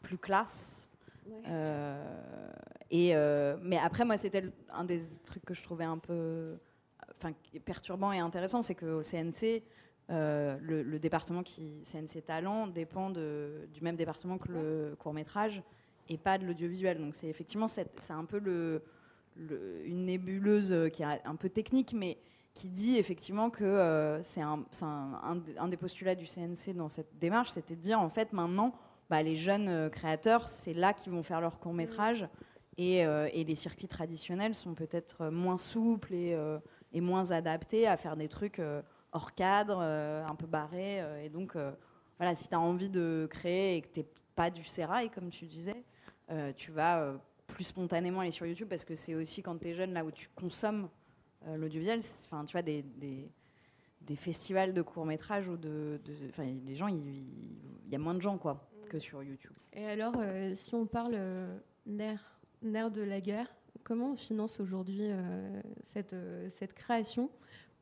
plus 0.00 0.16
classe. 0.16 0.88
Ouais. 1.26 1.42
Euh, 1.48 2.52
et 2.92 3.14
mais 3.60 3.78
après, 3.78 4.04
moi, 4.04 4.16
c'était 4.16 4.44
un 4.70 4.84
des 4.84 5.00
trucs 5.26 5.44
que 5.44 5.54
je 5.54 5.62
trouvais 5.64 5.86
un 5.86 5.98
peu 5.98 6.56
enfin, 7.16 7.32
perturbant 7.64 8.12
et 8.12 8.20
intéressant, 8.20 8.62
c'est 8.62 8.76
qu'au 8.76 9.02
CNC, 9.02 9.64
euh, 10.10 10.56
le, 10.60 10.82
le 10.82 10.98
département 10.98 11.42
qui 11.42 11.82
CNC 11.84 12.22
Talent 12.26 12.66
dépend 12.66 13.10
de- 13.10 13.66
du 13.72 13.80
même 13.80 13.96
département 13.96 14.36
que 14.38 14.52
le 14.52 14.96
court 14.98 15.14
métrage 15.14 15.62
et 16.08 16.18
pas 16.18 16.36
de 16.38 16.44
l'audiovisuel. 16.46 16.98
Donc 16.98 17.14
c'est 17.14 17.28
effectivement 17.28 17.66
c'est 17.66 17.88
un 18.10 18.24
peu 18.26 18.38
le, 18.38 18.82
le- 19.36 19.82
une 19.86 20.04
nébuleuse 20.04 20.72
euh, 20.72 20.88
qui 20.88 21.02
est 21.02 21.06
un 21.24 21.36
peu 21.36 21.48
technique, 21.48 21.94
mais 21.94 22.18
qui 22.52 22.68
dit 22.68 22.98
effectivement 22.98 23.48
que 23.50 23.64
euh, 23.64 24.22
c'est 24.22 24.42
un, 24.42 24.64
c'est 24.70 24.84
un- 24.84 25.40
un 25.58 25.68
des- 25.68 25.76
postulats 25.78 26.14
du 26.14 26.26
CNC 26.26 26.74
dans 26.76 26.88
cette 26.90 27.18
démarche, 27.18 27.50
c'était 27.50 27.74
de 27.74 27.80
dire 27.80 28.00
en 28.00 28.10
fait 28.10 28.32
maintenant 28.32 28.74
bah, 29.10 29.22
les 29.22 29.36
jeunes 29.36 29.90
créateurs, 29.90 30.48
c'est 30.48 30.72
là 30.74 30.92
qu'ils 30.92 31.12
vont 31.12 31.22
faire 31.22 31.40
leur 31.40 31.58
court 31.58 31.74
métrage. 31.74 32.26
Et, 32.76 33.06
euh, 33.06 33.28
et 33.32 33.44
les 33.44 33.54
circuits 33.54 33.86
traditionnels 33.86 34.54
sont 34.54 34.74
peut-être 34.74 35.28
moins 35.30 35.56
souples 35.56 36.12
et, 36.12 36.36
et 36.92 37.00
moins 37.00 37.30
adaptés 37.30 37.86
à 37.86 37.96
faire 37.96 38.16
des 38.16 38.28
trucs 38.28 38.60
hors 39.14 39.34
cadre, 39.34 39.78
euh, 39.80 40.24
un 40.26 40.34
peu 40.34 40.46
barrés. 40.46 41.00
euh, 41.00 41.24
et 41.24 41.30
donc, 41.30 41.56
euh, 41.56 41.72
voilà, 42.18 42.34
si 42.34 42.48
tu 42.48 42.54
as 42.54 42.60
envie 42.60 42.90
de 42.90 43.26
créer 43.30 43.76
et 43.76 43.80
que 43.80 43.88
tu 43.88 44.00
n'es 44.00 44.06
pas 44.34 44.50
du 44.50 44.62
sérail, 44.62 45.10
comme 45.10 45.30
tu 45.30 45.46
disais, 45.46 45.82
tu 46.56 46.70
vas 46.72 47.14
plus 47.46 47.64
spontanément 47.64 48.20
aller 48.20 48.30
sur 48.30 48.46
YouTube 48.46 48.68
parce 48.68 48.84
que 48.84 48.94
c'est 48.94 49.14
aussi 49.14 49.42
quand 49.42 49.58
tu 49.58 49.68
es 49.68 49.74
jeune, 49.74 49.92
là 49.92 50.04
où 50.04 50.10
tu 50.10 50.28
consommes 50.34 50.88
l'audiovisuel, 51.46 52.00
enfin, 52.24 52.44
tu 52.44 52.52
vois, 52.52 52.62
des, 52.62 52.82
des, 52.82 53.30
des 54.00 54.16
festivals 54.16 54.72
de 54.72 54.82
courts-métrages 54.82 55.48
ou 55.48 55.56
de. 55.56 56.00
Enfin, 56.28 56.46
les 56.66 56.74
gens, 56.76 56.88
il 56.88 57.26
y 57.90 57.94
a 57.94 57.98
moins 57.98 58.14
de 58.14 58.22
gens, 58.22 58.38
quoi, 58.38 58.68
que 58.88 58.98
sur 58.98 59.22
YouTube. 59.22 59.52
Et 59.72 59.86
alors, 59.86 60.14
euh, 60.18 60.54
si 60.54 60.74
on 60.74 60.86
parle 60.86 61.14
euh, 61.14 61.58
nerf, 61.86 62.38
nerf 62.62 62.90
de 62.90 63.02
la 63.02 63.20
guerre, 63.20 63.48
comment 63.82 64.12
on 64.12 64.16
finance 64.16 64.60
aujourd'hui 64.60 65.02
euh, 65.02 65.60
cette, 65.82 66.16
cette 66.52 66.74
création? 66.74 67.30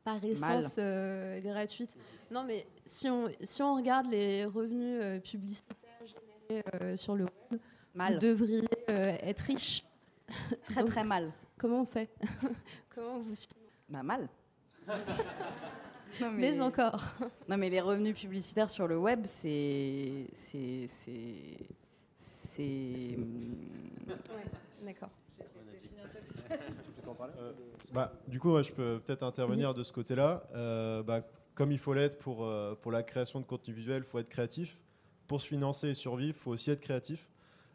Par 0.03 0.23
essence 0.23 0.75
euh, 0.77 1.39
gratuite 1.41 1.91
Non, 2.31 2.43
mais 2.43 2.65
si 2.85 3.09
on, 3.09 3.29
si 3.41 3.61
on 3.61 3.75
regarde 3.75 4.07
les 4.07 4.45
revenus 4.45 4.99
euh, 5.01 5.19
publicitaires 5.19 5.77
générés 6.49 6.63
euh, 6.81 6.95
sur 6.95 7.15
le 7.15 7.25
web, 7.25 7.59
Mal. 7.93 8.13
vous 8.13 8.19
devriez 8.19 8.67
euh, 8.89 9.15
être 9.21 9.41
riche. 9.41 9.83
Très, 10.69 10.81
Donc, 10.81 10.89
très 10.89 11.03
mal. 11.03 11.31
Comment 11.57 11.81
on 11.81 11.85
fait? 11.85 12.09
Comment 12.95 13.19
vous 13.19 13.35
Bah, 13.89 14.03
mal. 14.03 14.27
Non, 16.21 16.29
Mais 16.31 16.61
encore. 16.61 17.01
Non, 17.49 17.57
mais 17.57 17.71
les 17.71 17.81
revenus 17.81 18.15
publicitaires 18.15 18.69
sur 18.69 18.87
le 18.87 18.99
web, 18.99 19.21
c'est. 19.25 20.27
C'est. 20.35 20.85
C'est. 20.87 21.57
C'est. 22.15 23.17
D'accord. 27.05 27.29
Euh, 27.39 27.53
bah, 27.91 28.13
du 28.27 28.39
coup, 28.39 28.61
je 28.61 28.71
peux 28.71 28.99
peut-être 28.99 29.23
intervenir 29.23 29.73
de 29.73 29.83
ce 29.83 29.91
côté-là. 29.91 30.43
Euh, 30.53 31.03
bah, 31.03 31.21
comme 31.55 31.71
il 31.71 31.77
faut 31.77 31.93
l'être 31.93 32.17
pour, 32.17 32.45
euh, 32.45 32.75
pour 32.75 32.91
la 32.91 33.03
création 33.03 33.39
de 33.39 33.45
contenu 33.45 33.73
visuel, 33.73 34.03
il 34.05 34.09
faut 34.09 34.19
être 34.19 34.29
créatif. 34.29 34.79
Pour 35.27 35.41
se 35.41 35.47
financer 35.47 35.89
et 35.89 35.93
survivre, 35.93 36.35
il 36.35 36.41
faut 36.41 36.51
aussi 36.51 36.71
être 36.71 36.81
créatif. 36.81 37.29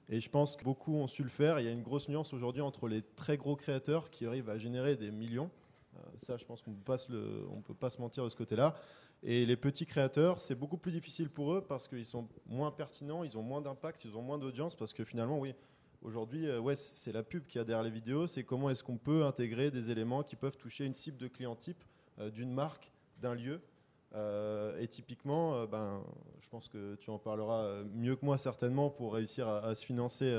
Et 0.08 0.20
je 0.20 0.30
pense 0.30 0.56
que 0.56 0.64
beaucoup 0.64 0.94
ont 0.94 1.06
su 1.06 1.22
le 1.22 1.28
faire. 1.28 1.60
Il 1.60 1.66
y 1.66 1.68
a 1.68 1.72
une 1.72 1.82
grosse 1.82 2.08
nuance 2.08 2.32
aujourd'hui 2.32 2.62
entre 2.62 2.88
les 2.88 3.02
très 3.02 3.36
gros 3.36 3.56
créateurs 3.56 4.10
qui 4.10 4.26
arrivent 4.26 4.48
à 4.48 4.56
générer 4.56 4.96
des 4.96 5.10
millions. 5.10 5.50
ça, 6.16 6.36
je 6.38 6.44
pense 6.46 6.62
qu'on 6.62 6.70
ne 6.70 7.62
peut 7.62 7.74
pas 7.74 7.90
se 7.90 8.00
mentir 8.00 8.24
de 8.24 8.28
ce 8.28 8.36
côté-là. 8.36 8.74
Et 9.22 9.44
les 9.44 9.56
petits 9.56 9.84
créateurs, 9.84 10.40
c'est 10.40 10.54
beaucoup 10.54 10.78
plus 10.78 10.92
difficile 10.92 11.28
pour 11.28 11.52
eux 11.52 11.60
parce 11.60 11.88
qu'ils 11.88 12.04
sont 12.04 12.28
moins 12.46 12.70
pertinents, 12.70 13.24
ils 13.24 13.36
ont 13.36 13.42
moins 13.42 13.60
d'impact, 13.60 14.04
ils 14.04 14.16
ont 14.16 14.22
moins 14.22 14.38
d'audience 14.38 14.76
parce 14.76 14.92
que 14.92 15.04
finalement, 15.04 15.38
oui, 15.38 15.54
Aujourd'hui, 16.02 16.46
euh, 16.46 16.60
ouais, 16.60 16.76
c'est 16.76 17.10
la 17.10 17.24
pub 17.24 17.44
qui 17.46 17.58
a 17.58 17.64
derrière 17.64 17.82
les 17.82 17.90
vidéos. 17.90 18.28
C'est 18.28 18.44
comment 18.44 18.70
est-ce 18.70 18.84
qu'on 18.84 18.98
peut 18.98 19.24
intégrer 19.24 19.72
des 19.72 19.90
éléments 19.90 20.22
qui 20.22 20.36
peuvent 20.36 20.56
toucher 20.56 20.84
une 20.84 20.94
cible 20.94 21.18
de 21.18 21.26
client 21.26 21.56
type 21.56 21.82
euh, 22.20 22.30
d'une 22.30 22.52
marque, 22.52 22.92
d'un 23.20 23.34
lieu. 23.34 23.60
Euh, 24.14 24.78
et 24.78 24.86
typiquement, 24.86 25.66
ben, 25.66 26.02
je 26.40 26.48
pense 26.48 26.68
que 26.68 26.94
tu 26.94 27.10
en 27.10 27.18
parleras 27.18 27.82
mieux 27.94 28.14
que 28.14 28.24
moi 28.24 28.38
certainement 28.38 28.90
pour 28.90 29.14
réussir 29.14 29.48
à, 29.48 29.74
se 29.74 29.84
financer 29.84 30.34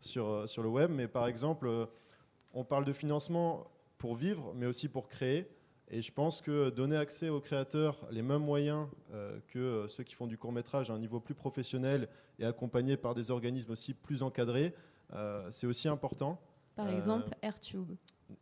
sur, 0.00 0.48
sur 0.48 0.62
le 0.62 0.68
web. 0.68 0.90
Mais 0.90 1.06
par 1.06 1.26
exemple, 1.26 1.86
on 2.54 2.64
parle 2.64 2.86
de 2.86 2.92
financement 2.92 3.70
pour 3.98 4.16
vivre, 4.16 4.52
mais 4.56 4.66
aussi 4.66 4.88
pour 4.88 5.06
créer. 5.06 5.46
Et 5.90 6.00
je 6.00 6.12
pense 6.12 6.40
que 6.40 6.70
donner 6.70 6.96
accès 6.96 7.28
aux 7.28 7.40
créateurs 7.40 8.00
les 8.10 8.22
mêmes 8.22 8.42
moyens 8.42 8.88
que 9.48 9.84
ceux 9.86 10.02
qui 10.02 10.14
font 10.14 10.26
du 10.26 10.38
court 10.38 10.50
métrage 10.50 10.90
à 10.90 10.94
un 10.94 10.98
niveau 10.98 11.20
plus 11.20 11.34
professionnel 11.34 12.08
et 12.40 12.44
accompagnés 12.44 12.96
par 12.96 13.14
des 13.14 13.30
organismes 13.30 13.70
aussi 13.70 13.94
plus 13.94 14.22
encadrés, 14.22 14.74
c'est 15.50 15.66
aussi 15.66 15.88
important. 15.88 16.40
Par 16.76 16.90
exemple, 16.90 17.28
euh, 17.28 17.46
AirTube. 17.46 17.92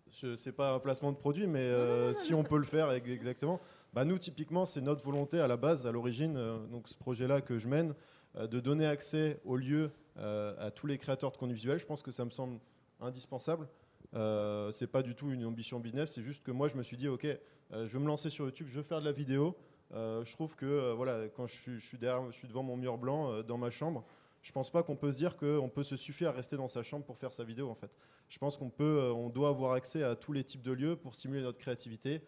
Ce 0.08 0.48
n'est 0.48 0.52
pas 0.52 0.72
un 0.72 0.78
placement 0.78 1.12
de 1.12 1.16
produit, 1.16 1.46
mais 1.46 1.60
euh, 1.60 2.12
si 2.12 2.34
on 2.34 2.42
peut 2.42 2.58
le 2.58 2.64
faire 2.64 2.90
exactement. 3.06 3.60
Bah 3.92 4.04
nous, 4.04 4.18
typiquement, 4.18 4.64
c'est 4.64 4.80
notre 4.80 5.04
volonté 5.04 5.38
à 5.40 5.48
la 5.48 5.56
base, 5.56 5.86
à 5.86 5.92
l'origine, 5.92 6.34
donc 6.70 6.88
ce 6.88 6.96
projet-là 6.96 7.42
que 7.42 7.58
je 7.58 7.68
mène, 7.68 7.94
de 8.38 8.60
donner 8.60 8.86
accès 8.86 9.38
au 9.44 9.56
lieu 9.56 9.90
à 10.16 10.70
tous 10.70 10.86
les 10.86 10.96
créateurs 10.96 11.30
de 11.30 11.36
contenu 11.36 11.54
visuel. 11.54 11.78
Je 11.78 11.84
pense 11.84 12.02
que 12.02 12.10
ça 12.10 12.24
me 12.24 12.30
semble 12.30 12.58
indispensable. 13.00 13.68
Euh, 14.14 14.70
c'est 14.70 14.86
pas 14.86 15.02
du 15.02 15.14
tout 15.14 15.30
une 15.30 15.44
ambition 15.44 15.78
business, 15.78 16.12
c'est 16.12 16.22
juste 16.22 16.42
que 16.42 16.50
moi 16.50 16.68
je 16.68 16.76
me 16.76 16.82
suis 16.82 16.96
dit 16.96 17.08
ok, 17.08 17.26
je 17.70 17.86
vais 17.86 17.98
me 17.98 18.06
lancer 18.06 18.28
sur 18.30 18.44
YouTube, 18.46 18.66
je 18.70 18.76
veux 18.76 18.82
faire 18.82 19.00
de 19.00 19.04
la 19.04 19.12
vidéo. 19.12 19.54
je 19.90 20.32
trouve 20.32 20.56
que 20.56 20.92
voilà, 20.92 21.28
quand 21.28 21.46
je 21.46 21.52
suis, 21.52 21.74
je 21.74 21.84
suis, 21.84 21.98
derrière, 21.98 22.24
je 22.30 22.36
suis 22.36 22.48
devant 22.48 22.62
mon 22.62 22.78
mur 22.78 22.96
blanc 22.96 23.42
dans 23.42 23.58
ma 23.58 23.68
chambre, 23.68 24.06
je 24.42 24.50
pense 24.50 24.70
pas 24.70 24.82
qu'on 24.82 24.96
peut 24.96 25.12
se 25.12 25.16
dire 25.16 25.36
qu'on 25.36 25.68
peut 25.68 25.84
se 25.84 25.96
suffire 25.96 26.30
à 26.30 26.32
rester 26.32 26.56
dans 26.56 26.68
sa 26.68 26.82
chambre 26.82 27.04
pour 27.04 27.16
faire 27.16 27.32
sa 27.32 27.44
vidéo 27.44 27.70
en 27.70 27.74
fait. 27.74 27.90
Je 28.28 28.38
pense 28.38 28.56
qu'on 28.56 28.70
peut, 28.70 28.98
euh, 28.98 29.12
on 29.12 29.28
doit 29.28 29.48
avoir 29.48 29.72
accès 29.72 30.02
à 30.02 30.16
tous 30.16 30.32
les 30.32 30.42
types 30.42 30.62
de 30.62 30.72
lieux 30.72 30.96
pour 30.96 31.14
stimuler 31.14 31.42
notre 31.42 31.58
créativité 31.58 32.22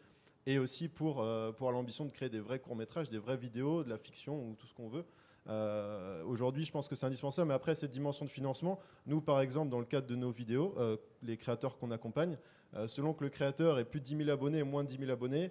et 0.47 0.59
aussi 0.59 0.89
pour, 0.89 1.23
euh, 1.23 1.51
pour 1.51 1.73
l'ambition 1.73 2.05
de 2.05 2.12
créer 2.12 2.29
des 2.29 2.41
vrais 2.41 2.61
courts-métrages, 2.61 3.11
des 3.11 3.19
vraies 3.19 3.37
vidéos, 3.37 3.83
de 3.83 3.91
la 3.91 3.99
fiction 3.99 4.39
ou 4.39 4.55
tout 4.55 4.67
ce 4.67 4.75
qu'on 4.75 4.89
veut. 4.89 5.05
Euh, 5.49 6.23
aujourd'hui, 6.25 6.65
je 6.65 6.73
pense 6.73 6.89
que 6.89 6.95
c'est 6.95 7.07
indispensable. 7.07 7.49
Mais 7.49 7.55
après, 7.55 7.75
cette 7.75 7.91
dimension 7.91 8.25
de 8.25 8.31
financement, 8.31 8.79
nous, 9.07 9.21
par 9.21 9.41
exemple, 9.41 9.71
dans 9.71 9.81
le 9.81 9.85
cadre 9.85 10.07
de 10.07 10.15
nos 10.15 10.31
vidéos, 10.31 10.75
les 11.23 11.37
créateurs 11.37 11.79
qu'on 11.79 11.91
accompagne, 11.91 12.39
selon 12.87 13.12
que 13.12 13.25
le 13.25 13.31
créateur 13.31 13.79
ait 13.79 13.85
plus 13.85 14.01
de 14.01 14.05
10 14.05 14.17
000 14.19 14.31
abonnés 14.31 14.62
ou 14.62 14.67
moins 14.67 14.85
de 14.85 14.89
10 14.89 14.99
000 14.99 15.11
abonnés, 15.11 15.51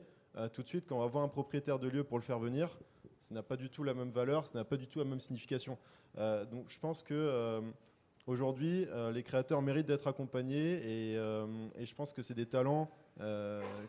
tout 0.53 0.63
de 0.63 0.67
suite, 0.67 0.85
quand 0.87 0.97
on 0.97 1.01
va 1.01 1.07
voir 1.07 1.23
un 1.23 1.27
propriétaire 1.27 1.77
de 1.77 1.87
lieu 1.87 2.03
pour 2.03 2.17
le 2.17 2.23
faire 2.23 2.39
venir, 2.39 2.75
ça 3.23 3.33
n'a 3.33 3.41
pas 3.41 3.55
du 3.55 3.69
tout 3.69 3.83
la 3.83 3.93
même 3.93 4.11
valeur, 4.11 4.45
ça 4.45 4.57
n'a 4.57 4.65
pas 4.65 4.75
du 4.75 4.85
tout 4.85 4.99
la 4.99 5.05
même 5.05 5.21
signification. 5.21 5.77
Euh, 6.17 6.43
donc 6.45 6.65
je 6.67 6.77
pense 6.77 7.03
que 7.03 7.13
euh, 7.13 7.61
aujourd'hui, 8.27 8.85
euh, 8.89 9.13
les 9.13 9.23
créateurs 9.23 9.61
méritent 9.61 9.87
d'être 9.87 10.07
accompagnés 10.07 10.73
et, 10.73 11.13
je 11.13 11.95
pense 11.95 12.11
que 12.11 12.21
c'est 12.21 12.33
des 12.33 12.45
talents 12.45 12.89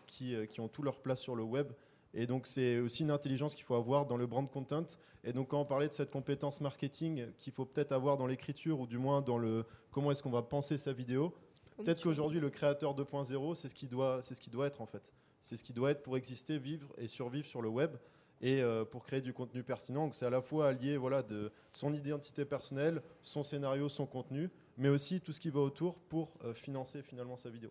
qui, 0.07 0.37
qui, 0.51 0.61
ont 0.61 0.68
tout 0.68 0.82
leur 0.82 1.01
place 1.01 1.20
sur 1.20 1.35
le 1.35 1.43
web. 1.43 1.72
Et 2.16 2.26
donc 2.26 2.47
c'est 2.47 2.78
aussi 2.78 3.03
une 3.03 3.11
intelligence 3.11 3.57
qu'il 3.57 3.64
faut 3.64 3.74
avoir 3.74 4.07
dans 4.07 4.16
le 4.16 4.26
brand 4.26 4.49
content. 4.49 4.85
Et 5.24 5.32
donc 5.32 5.49
quand 5.49 5.61
on 5.61 5.64
parlait 5.64 5.89
de 5.89 5.93
cette 5.93 6.12
compétence 6.12 6.61
marketing 6.61 7.26
qu'il 7.37 7.53
faut 7.53 7.64
peut-être 7.64 7.91
avoir 7.91 8.16
dans 8.16 8.28
l'écriture 8.28 8.78
ou 8.78 8.87
du 8.87 8.99
moins 8.99 9.20
dans 9.20 9.39
le 9.39 9.64
comment 9.91 10.12
est-ce 10.12 10.22
qu'on 10.22 10.30
va 10.30 10.43
penser 10.43 10.78
sa 10.78 10.93
vidéo, 10.93 11.35
peut-être 11.78 12.01
qu'aujourd'hui 12.01 12.39
le 12.39 12.51
créateur 12.51 12.95
2.0 12.95 13.57
c'est 13.57 13.68
ce 13.68 13.74
qui 13.74 13.89
doit 13.89 14.22
c'est 14.22 14.37
ce 14.37 14.41
qui 14.41 14.51
doit 14.51 14.68
être 14.68 14.80
en 14.80 14.87
fait. 14.87 15.12
C'est 15.41 15.57
ce 15.57 15.64
qui 15.64 15.72
doit 15.72 15.91
être 15.91 16.03
pour 16.05 16.16
exister, 16.16 16.57
vivre 16.57 16.89
et 16.99 17.09
survivre 17.09 17.47
sur 17.47 17.62
le 17.62 17.68
web 17.68 17.97
et 18.45 18.61
euh, 18.61 18.84
pour 18.84 19.05
créer 19.05 19.22
du 19.22 19.32
contenu 19.32 19.62
pertinent. 19.62 20.05
Donc 20.05 20.14
c'est 20.14 20.26
à 20.26 20.30
la 20.30 20.42
fois 20.42 20.68
allier 20.68 20.99
voilà, 20.99 21.22
de 21.22 21.51
son 21.72 21.95
identité 21.95 22.45
personnelle, 22.45 23.03
son 23.22 23.42
scénario, 23.42 23.88
son 23.88 24.05
contenu, 24.05 24.51
mais 24.76 24.90
aussi 24.90 25.20
tout 25.22 25.32
ce 25.32 25.40
qui 25.40 25.49
va 25.49 25.61
autour 25.61 25.99
pour 25.99 26.34
euh, 26.45 26.53
financer 26.53 27.03
finalement 27.03 27.38
sa 27.38 27.49
vidéo. 27.49 27.70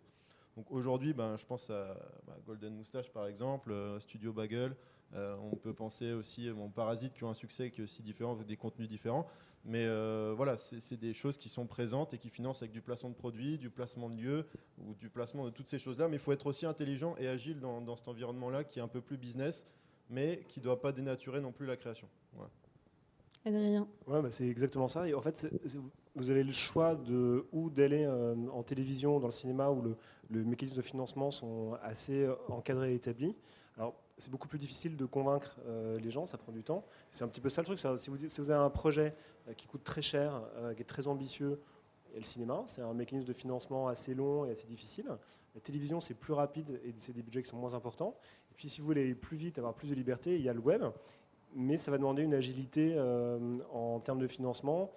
Donc 0.57 0.65
aujourd'hui, 0.71 1.13
ben, 1.13 1.37
je 1.37 1.45
pense 1.45 1.69
à 1.69 1.95
bah, 2.25 2.35
Golden 2.47 2.75
Moustache 2.75 3.09
par 3.11 3.27
exemple, 3.27 3.71
euh, 3.71 3.99
Studio 3.99 4.33
Bagel. 4.33 4.75
on 5.15 5.55
peut 5.55 5.75
penser 5.75 6.11
aussi 6.11 6.49
aux 6.49 6.69
Parasite 6.69 7.13
qui 7.13 7.23
ont 7.23 7.29
un 7.29 7.35
succès 7.35 7.69
qui 7.69 7.81
est 7.81 7.83
aussi 7.83 8.01
différent 8.01 8.33
avec 8.33 8.47
des 8.47 8.57
contenus 8.57 8.89
différents. 8.89 9.27
Mais 9.65 9.87
voilà, 10.35 10.57
c'est 10.57 10.97
des 10.97 11.13
choses 11.13 11.37
qui 11.37 11.47
sont 11.47 11.67
présentes 11.67 12.13
et 12.13 12.17
qui 12.17 12.29
financent 12.29 12.63
avec 12.63 12.73
du 12.73 12.81
placement 12.81 13.11
de 13.11 13.15
produits, 13.15 13.57
du 13.57 13.69
placement 13.69 14.09
de 14.09 14.17
lieux 14.21 14.45
ou 14.79 14.93
du 14.95 15.09
placement 15.09 15.45
de 15.45 15.51
toutes 15.51 15.69
ces 15.69 15.79
choses-là. 15.79 16.07
Mais 16.09 16.17
il 16.17 16.19
faut 16.19 16.33
être 16.33 16.47
aussi 16.47 16.65
intelligent 16.65 17.15
et 17.17 17.27
agile 17.27 17.59
dans 17.59 17.95
cet 17.95 18.07
environnement-là 18.07 18.63
qui 18.65 18.79
est 18.79 18.81
un 18.81 18.89
peu 18.89 19.01
plus 19.01 19.17
business 19.17 19.67
mais 20.13 20.43
qui 20.47 20.59
ne 20.59 20.65
doit 20.65 20.79
pas 20.79 20.91
dénaturer 20.91 21.41
non 21.41 21.51
plus 21.51 21.65
la 21.65 21.75
création. 21.75 22.07
Voilà. 22.33 22.51
Adrien. 23.45 23.87
Ouais, 24.07 24.21
bah 24.21 24.31
c'est 24.31 24.47
exactement 24.47 24.87
ça. 24.87 25.07
Et 25.07 25.13
en 25.13 25.21
fait, 25.21 25.47
vous 26.15 26.29
avez 26.29 26.43
le 26.43 26.51
choix 26.51 26.95
de 26.95 27.45
où 27.51 27.69
d'aller 27.69 28.05
euh, 28.05 28.35
en 28.53 28.63
télévision, 28.63 29.19
dans 29.19 29.27
le 29.27 29.33
cinéma, 29.33 29.69
où 29.69 29.81
le, 29.81 29.97
le, 30.29 30.43
mécanisme 30.45 30.77
de 30.77 30.81
financement 30.81 31.29
sont 31.31 31.77
assez 31.81 32.23
euh, 32.23 32.35
encadrés 32.47 32.93
et 32.93 32.95
établis. 32.95 33.35
Alors, 33.77 33.95
c'est 34.17 34.31
beaucoup 34.31 34.47
plus 34.47 34.59
difficile 34.59 34.95
de 34.95 35.05
convaincre 35.05 35.57
euh, 35.65 35.99
les 35.99 36.11
gens, 36.11 36.25
ça 36.25 36.37
prend 36.37 36.51
du 36.51 36.63
temps. 36.63 36.85
C'est 37.11 37.23
un 37.23 37.27
petit 37.27 37.41
peu 37.41 37.49
ça 37.49 37.61
le 37.61 37.65
truc. 37.65 37.79
si, 37.79 38.09
vous, 38.09 38.27
si, 38.27 38.39
vous, 38.39 38.51
avez 38.51 38.63
un 38.63 38.69
projet 38.69 39.15
qui 39.57 39.67
coûte 39.67 39.83
très 39.83 40.03
cher, 40.03 40.41
qui 40.75 40.81
est 40.81 40.85
très 40.85 41.07
ambitieux, 41.07 41.59
et 42.13 42.19
le 42.19 42.23
cinéma, 42.23 42.63
c'est 42.67 42.81
un 42.81 42.93
mécanisme 42.93 43.27
de 43.27 43.33
financement 43.33 43.87
assez 43.87 44.13
long 44.13 44.45
et 44.45 44.51
assez 44.51 44.67
difficile. 44.67 45.05
La 45.55 45.61
télévision, 45.61 45.99
c'est 45.99 46.13
plus 46.13 46.33
rapide 46.33 46.79
et 46.83 46.93
c'est 46.97 47.13
des 47.13 47.23
budgets 47.23 47.41
qui 47.41 47.49
sont 47.49 47.57
moins 47.57 47.73
importants. 47.73 48.15
Et 48.53 48.55
puis 48.55 48.69
si 48.69 48.81
vous 48.81 48.87
voulez 48.87 49.15
plus 49.15 49.35
vite, 49.35 49.57
avoir 49.57 49.73
plus 49.73 49.89
de 49.89 49.95
liberté, 49.95 50.35
il 50.35 50.43
y 50.43 50.47
a 50.47 50.53
le 50.53 50.59
web, 50.59 50.83
mais 51.55 51.75
ça 51.75 51.89
va 51.89 51.97
demander 51.97 52.21
une 52.21 52.35
agilité 52.35 52.93
euh, 52.95 53.39
en 53.71 53.99
termes 53.99 54.19
de 54.19 54.27
financement 54.27 54.91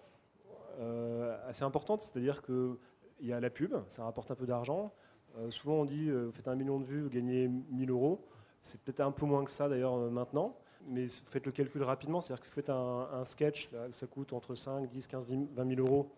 euh, 0.79 1.35
assez 1.49 1.63
importante. 1.65 2.03
C'est-à-dire 2.03 2.43
qu'il 2.43 2.77
y 3.23 3.33
a 3.33 3.41
la 3.41 3.49
pub, 3.49 3.75
ça 3.89 4.05
rapporte 4.05 4.31
un 4.31 4.35
peu 4.35 4.45
d'argent. 4.45 4.93
Euh, 5.39 5.51
souvent 5.51 5.77
on 5.77 5.85
dit, 5.87 6.11
vous 6.11 6.33
faites 6.33 6.49
un 6.49 6.55
million 6.55 6.79
de 6.79 6.85
vues, 6.85 7.01
vous 7.01 7.09
gagnez 7.09 7.49
1000 7.49 7.91
euros. 7.91 8.27
C'est 8.61 8.79
peut-être 8.83 9.01
un 9.01 9.11
peu 9.11 9.25
moins 9.25 9.43
que 9.43 9.51
ça 9.51 9.71
d'ailleurs 9.71 9.97
maintenant, 10.11 10.55
mais 10.87 11.07
vous 11.07 11.25
faites 11.25 11.47
le 11.47 11.53
calcul 11.53 11.83
rapidement. 11.83 12.21
C'est-à-dire 12.21 12.43
que 12.43 12.49
vous 12.49 12.55
faites 12.55 12.69
un, 12.69 13.25
sketch, 13.25 13.71
ça, 13.91 14.07
coûte 14.07 14.35
entre 14.35 14.55
5, 14.55 14.87
10, 14.87 15.07
15, 15.07 15.29
20 15.29 15.77
000 15.77 15.81
euros. 15.81 16.13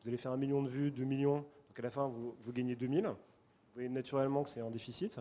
Vous 0.00 0.08
allez 0.08 0.16
faire 0.16 0.30
un 0.30 0.36
million 0.36 0.62
de 0.62 0.68
vues, 0.68 0.92
2 0.92 1.02
millions, 1.02 1.38
donc 1.38 1.76
à 1.76 1.82
la 1.82 1.90
fin 1.90 2.06
vous, 2.06 2.36
vous 2.40 2.52
gagnez 2.52 2.76
2000. 2.76 3.06
Vous 3.06 3.14
voyez 3.74 3.88
naturellement 3.88 4.44
que 4.44 4.50
c'est 4.50 4.62
en 4.62 4.70
déficit. 4.70 5.18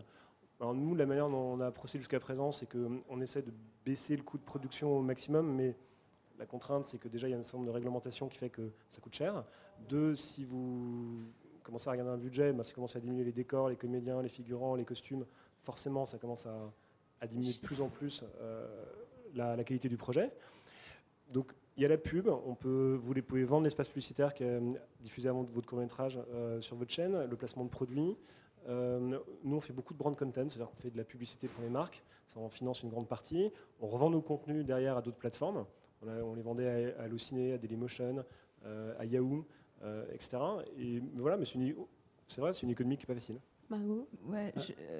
Alors 0.59 0.73
nous, 0.73 0.95
la 0.95 1.05
manière 1.05 1.29
dont 1.29 1.57
on 1.57 1.59
a 1.59 1.71
procédé 1.71 2.01
jusqu'à 2.01 2.19
présent, 2.19 2.51
c'est 2.51 2.67
qu'on 2.67 3.21
essaie 3.21 3.41
de 3.41 3.51
baisser 3.85 4.15
le 4.15 4.23
coût 4.23 4.37
de 4.37 4.43
production 4.43 4.97
au 4.97 5.01
maximum, 5.01 5.53
mais 5.53 5.75
la 6.39 6.45
contrainte, 6.45 6.85
c'est 6.85 6.97
que 6.97 7.07
déjà, 7.07 7.27
il 7.27 7.31
y 7.31 7.33
a 7.33 7.37
un 7.37 7.43
certain 7.43 7.59
nombre 7.59 7.69
de 7.69 7.75
réglementations 7.75 8.27
qui 8.27 8.37
fait 8.37 8.49
que 8.49 8.71
ça 8.89 8.99
coûte 9.01 9.13
cher. 9.13 9.43
Deux, 9.87 10.15
si 10.15 10.45
vous 10.45 11.25
commencez 11.63 11.87
à 11.87 11.91
regarder 11.91 12.11
un 12.11 12.17
budget, 12.17 12.53
ben, 12.53 12.63
ça 12.63 12.73
commence 12.73 12.95
à 12.95 12.99
diminuer 12.99 13.23
les 13.23 13.31
décors, 13.31 13.69
les 13.69 13.75
comédiens, 13.75 14.21
les 14.21 14.29
figurants, 14.29 14.75
les 14.75 14.85
costumes. 14.85 15.25
Forcément, 15.61 16.05
ça 16.05 16.17
commence 16.17 16.45
à, 16.45 17.27
diminuer 17.27 17.53
de 17.53 17.65
plus 17.65 17.79
en 17.79 17.87
plus 17.87 18.23
euh, 18.41 18.67
la, 19.33 19.63
qualité 19.63 19.87
du 19.87 19.95
projet. 19.95 20.31
Donc, 21.31 21.53
il 21.77 21.83
y 21.83 21.85
a 21.85 21.89
la 21.89 21.97
pub. 21.97 22.27
On 22.27 22.53
peut, 22.53 22.99
vous 23.01 23.13
pouvez 23.21 23.45
vendre 23.45 23.63
l'espace 23.63 23.87
publicitaire 23.87 24.33
qui 24.33 24.43
est 24.43 24.59
diffusé 24.99 25.29
avant 25.29 25.43
votre 25.43 25.67
court-métrage 25.67 26.19
euh, 26.33 26.59
sur 26.59 26.75
votre 26.75 26.91
chaîne, 26.91 27.25
le 27.25 27.35
placement 27.37 27.63
de 27.63 27.69
produits. 27.69 28.17
Euh, 28.69 29.19
nous, 29.43 29.55
on 29.55 29.59
fait 29.59 29.73
beaucoup 29.73 29.93
de 29.93 29.99
brand 29.99 30.15
content, 30.15 30.47
c'est-à-dire 30.47 30.69
qu'on 30.69 30.75
fait 30.75 30.91
de 30.91 30.97
la 30.97 31.03
publicité 31.03 31.47
pour 31.47 31.63
les 31.63 31.69
marques, 31.69 32.03
ça 32.27 32.39
en 32.39 32.49
finance 32.49 32.83
une 32.83 32.89
grande 32.89 33.07
partie. 33.07 33.51
On 33.81 33.87
revend 33.87 34.09
nos 34.09 34.21
contenus 34.21 34.65
derrière 34.65 34.97
à 34.97 35.01
d'autres 35.01 35.17
plateformes. 35.17 35.65
On, 36.01 36.35
les 36.35 36.41
vendait 36.41 36.93
à, 36.97 37.03
Allociné, 37.03 37.53
à 37.53 37.57
Dailymotion, 37.57 38.25
euh, 38.65 38.93
à 38.99 39.05
Yahoo, 39.05 39.45
euh, 39.83 40.05
etc. 40.13 40.37
Et 40.77 41.01
voilà, 41.15 41.37
mais 41.37 41.45
c'est 41.45 42.41
vrai, 42.41 42.53
c'est 42.53 42.63
une 42.63 42.71
économie 42.71 42.97
qui 42.97 43.03
n'est 43.03 43.07
pas 43.07 43.13
facile. 43.13 43.39
Ouais, 44.27 44.53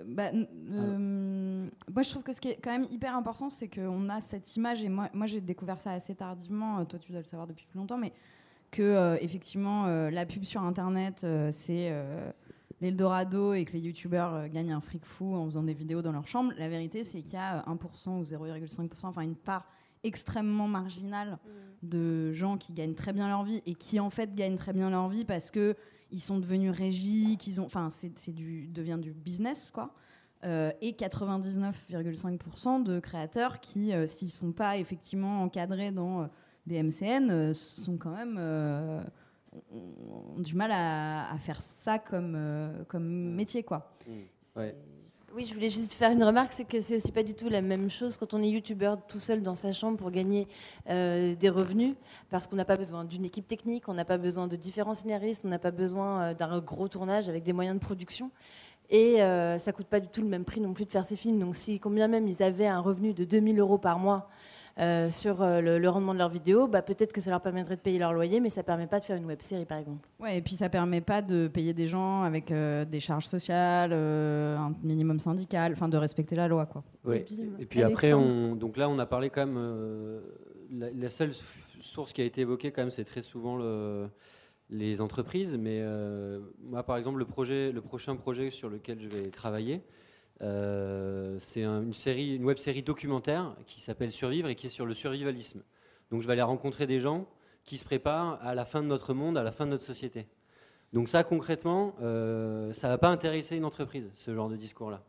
bah, 0.06 0.32
moi, 0.34 2.02
je 2.02 2.10
trouve 2.10 2.24
que 2.24 2.34
ce 2.34 2.42
qui 2.42 2.50
est 2.50 2.56
quand 2.56 2.72
même 2.72 2.88
hyper 2.90 3.16
important, 3.16 3.50
c'est 3.50 3.68
qu'on 3.68 4.10
a 4.10 4.22
cette 4.22 4.56
image, 4.56 4.82
et 4.82 4.90
moi, 4.90 5.10
moi 5.14 5.28
j'ai 5.28 5.42
découvert 5.42 5.80
ça 5.80 5.92
assez 5.92 6.16
tardivement, 6.16 6.84
toi 6.86 6.98
tu 6.98 7.12
dois 7.12 7.22
le 7.22 7.26
savoir 7.26 7.48
depuis 7.48 7.68
plus 7.68 7.78
longtemps, 7.78 7.98
mais 7.98 8.14
que 8.72 9.22
effectivement, 9.22 9.86
la 10.10 10.26
pub 10.26 10.44
sur 10.44 10.64
Internet, 10.64 11.26
c'est 11.52 11.92
l'Eldorado 12.84 13.54
et 13.54 13.64
que 13.64 13.74
les 13.74 13.80
youtubeurs 13.80 14.34
euh, 14.34 14.48
gagnent 14.48 14.74
un 14.74 14.82
fric 14.82 15.06
fou 15.06 15.36
en 15.36 15.46
faisant 15.46 15.64
des 15.64 15.74
vidéos 15.74 16.02
dans 16.02 16.12
leur 16.12 16.28
chambre, 16.28 16.54
la 16.58 16.68
vérité 16.68 17.04
c'est 17.04 17.22
qu'il 17.22 17.34
y 17.34 17.38
a 17.38 17.64
1% 17.64 18.20
ou 18.20 18.24
0,5%, 18.24 18.90
enfin 19.04 19.22
une 19.22 19.36
part 19.36 19.66
extrêmement 20.04 20.68
marginal 20.68 21.40
de 21.82 22.34
gens 22.34 22.58
qui 22.58 22.74
gagnent 22.74 22.94
très 22.94 23.14
bien 23.14 23.30
leur 23.30 23.44
vie 23.44 23.62
et 23.66 23.74
qui 23.74 24.02
en 24.02 24.10
fait 24.10 24.36
gagnent 24.36 24.58
très 24.58 24.74
bien 24.74 24.90
leur 24.90 25.08
vie 25.08 25.24
parce 25.24 25.50
que 25.50 25.76
ils 26.12 26.20
sont 26.20 26.38
devenus 26.38 26.72
régis, 26.72 27.38
qu'ils 27.38 27.62
ont, 27.62 27.66
enfin 27.66 27.90
c'est 27.90 28.34
du 28.34 28.68
devient 28.68 29.00
du 29.02 29.14
business 29.14 29.72
quoi. 29.72 29.96
Euh, 30.44 30.74
et 30.82 30.92
99,5% 30.92 32.84
de 32.84 33.00
créateurs 33.00 33.62
qui, 33.62 33.92
s'ils 33.92 34.08
s'ils 34.10 34.30
sont 34.30 34.52
pas 34.52 34.78
effectivement 34.78 35.42
encadrés 35.42 35.92
dans 35.92 36.30
des 36.68 36.84
MCN, 36.84 37.54
sont 37.54 37.96
quand 37.96 38.12
même 38.12 38.38
ont 39.72 40.40
du 40.42 40.56
mal 40.56 40.72
à, 40.72 41.36
faire 41.40 41.62
ça 41.62 42.00
comme, 42.00 42.38
comme 42.88 43.34
métier 43.34 43.64
quoi. 43.64 43.92
Mmh. 44.08 44.60
Ouais. 44.60 44.76
Oui, 45.36 45.46
je 45.46 45.56
voulais 45.56 45.72
juste 45.72 45.94
faire 45.94 46.12
une 46.12 46.24
remarque, 46.24 46.54
c'est 46.54 46.64
que 46.64 46.80
c'est 46.80 46.98
aussi 46.98 47.12
pas 47.12 47.24
du 47.24 47.34
tout 47.34 47.50
la 47.50 47.64
même 47.64 47.90
chose 47.90 48.18
quand 48.18 48.36
on 48.36 48.44
est 48.44 48.50
youtubeur 48.50 49.00
tout 49.08 49.18
seul 49.18 49.42
dans 49.42 49.56
sa 49.56 49.72
chambre 49.72 49.98
pour 49.98 50.12
gagner 50.12 50.48
euh, 50.92 51.34
des 51.34 51.50
revenus, 51.50 51.96
parce 52.30 52.46
qu'on 52.46 52.56
n'a 52.56 52.66
pas 52.66 52.78
besoin 52.78 53.04
d'une 53.04 53.26
équipe 53.26 53.48
technique, 53.48 53.90
on 53.90 53.96
n'a 53.96 54.06
pas 54.06 54.20
besoin 54.20 54.48
de 54.48 54.56
différents 54.56 54.94
scénaristes, 54.94 55.42
on 55.44 55.48
n'a 55.48 55.58
pas 55.58 55.72
besoin 55.72 56.22
euh, 56.22 56.34
d'un 56.36 56.60
gros 56.60 56.88
tournage 56.88 57.30
avec 57.30 57.42
des 57.42 57.52
moyens 57.52 57.80
de 57.80 57.84
production. 57.84 58.30
Et 58.92 59.24
euh, 59.24 59.58
ça 59.58 59.72
coûte 59.72 59.88
pas 59.88 60.00
du 60.00 60.08
tout 60.08 60.22
le 60.22 60.28
même 60.28 60.46
prix 60.46 60.62
non 60.62 60.72
plus 60.72 60.86
de 60.86 60.92
faire 60.92 61.04
ces 61.04 61.16
films. 61.16 61.40
Donc 61.40 61.56
si 61.56 61.80
combien 61.80 62.08
même 62.08 62.28
ils 62.28 62.44
avaient 62.44 62.68
un 62.68 62.80
revenu 62.80 63.16
de 63.16 63.24
2000 63.24 63.60
euros 63.60 63.80
par 63.80 63.98
mois 63.98 64.30
euh, 64.80 65.12
sur 65.12 65.44
euh, 65.44 65.62
le, 65.62 65.90
rendement 65.90 66.14
de 66.14 66.20
leurs 66.20 66.30
vidéos, 66.30 66.68
bah, 66.68 66.82
peut-être 66.82 67.14
que 67.14 67.22
ça 67.22 67.30
leur 67.30 67.42
permettrait 67.42 67.76
de 67.76 67.82
payer 67.82 68.00
leur 68.00 68.12
loyer, 68.12 68.40
mais 68.40 68.50
ça 68.50 68.62
ne 68.62 68.66
permet 68.66 68.88
pas 68.88 69.00
de 69.00 69.04
faire 69.04 69.18
une 69.18 69.26
web 69.26 69.40
série, 69.42 69.66
par 69.66 69.78
exemple. 69.78 70.08
Ouais, 70.20 70.40
et 70.40 70.42
puis 70.42 70.56
ça 70.56 70.66
ne 70.66 70.72
permet 70.72 71.02
pas 71.02 71.22
de 71.22 71.48
payer 71.48 71.74
des 71.74 71.88
gens 71.88 72.24
avec 72.24 72.52
euh, 72.52 72.84
des 72.84 73.00
charges 73.00 73.28
sociales, 73.28 73.94
un 73.94 74.74
minimum 74.82 75.20
syndical, 75.20 75.74
enfin 75.74 75.90
de 75.90 75.98
respecter 75.98 76.36
la 76.36 76.48
loi, 76.48 76.66
quoi. 76.66 76.84
Ouais. 77.06 77.24
Et 77.60 77.66
puis, 77.68 77.84
après, 77.84 78.14
on, 78.14 78.56
donc 78.56 78.78
là, 78.78 78.90
on 78.90 78.98
a 78.98 79.06
parlé 79.06 79.30
quand 79.30 79.46
même. 79.46 80.22
La, 80.72 81.10
seule 81.10 81.34
source 81.80 82.12
qui 82.12 82.22
a 82.22 82.26
été 82.26 82.42
évoquée, 82.42 82.72
quand 82.72 82.82
même, 82.82 82.92
c'est 82.92 83.06
très 83.06 83.22
souvent 83.22 83.58
le 83.58 84.08
les 84.70 85.02
entreprises, 85.02 85.56
mais 85.56 85.84
moi, 86.64 86.82
par 86.82 86.98
exemple, 86.98 87.20
le, 87.20 87.26
projet, 87.26 87.72
le 87.72 87.82
prochain 87.82 88.16
projet 88.16 88.50
sur 88.50 88.70
lequel 88.70 89.00
je 89.00 89.08
vais 89.08 89.30
travailler, 89.30 89.84
euh, 90.44 91.38
c'est 91.40 91.64
une, 91.64 91.94
série, 91.94 92.36
une 92.36 92.44
web 92.44 92.58
série 92.58 92.84
documentaire 92.84 93.56
qui 93.66 93.82
s'appelle 93.82 94.12
Survivre 94.12 94.50
et 94.50 94.56
qui 94.56 94.68
est 94.68 94.70
sur 94.70 94.86
le 94.86 94.94
survivalisme. 94.94 95.64
Donc 96.12 96.22
je 96.22 96.28
vais 96.28 96.34
aller 96.34 96.42
rencontrer 96.42 96.86
des 96.86 97.00
gens 97.00 97.26
qui 97.64 97.78
se 97.78 97.86
préparent 97.86 98.40
à 98.42 98.54
la 98.54 98.66
fin 98.66 98.82
de 98.82 98.88
notre 98.88 99.14
monde, 99.14 99.38
à 99.38 99.44
la 99.44 99.54
fin 99.54 99.66
de 99.66 99.72
notre 99.72 99.86
société. 99.86 100.28
Donc 100.92 101.08
ça, 101.08 101.24
concrètement, 101.24 101.96
euh, 102.02 102.74
ça 102.74 102.88
ne 102.88 102.94
va 102.94 102.98
pas 102.98 103.10
intéresser 103.10 103.56
une 103.56 103.66
entreprise, 103.66 104.12
ce 104.16 104.36
genre 104.36 104.50
de 104.50 104.58
discours-là. 104.58 105.02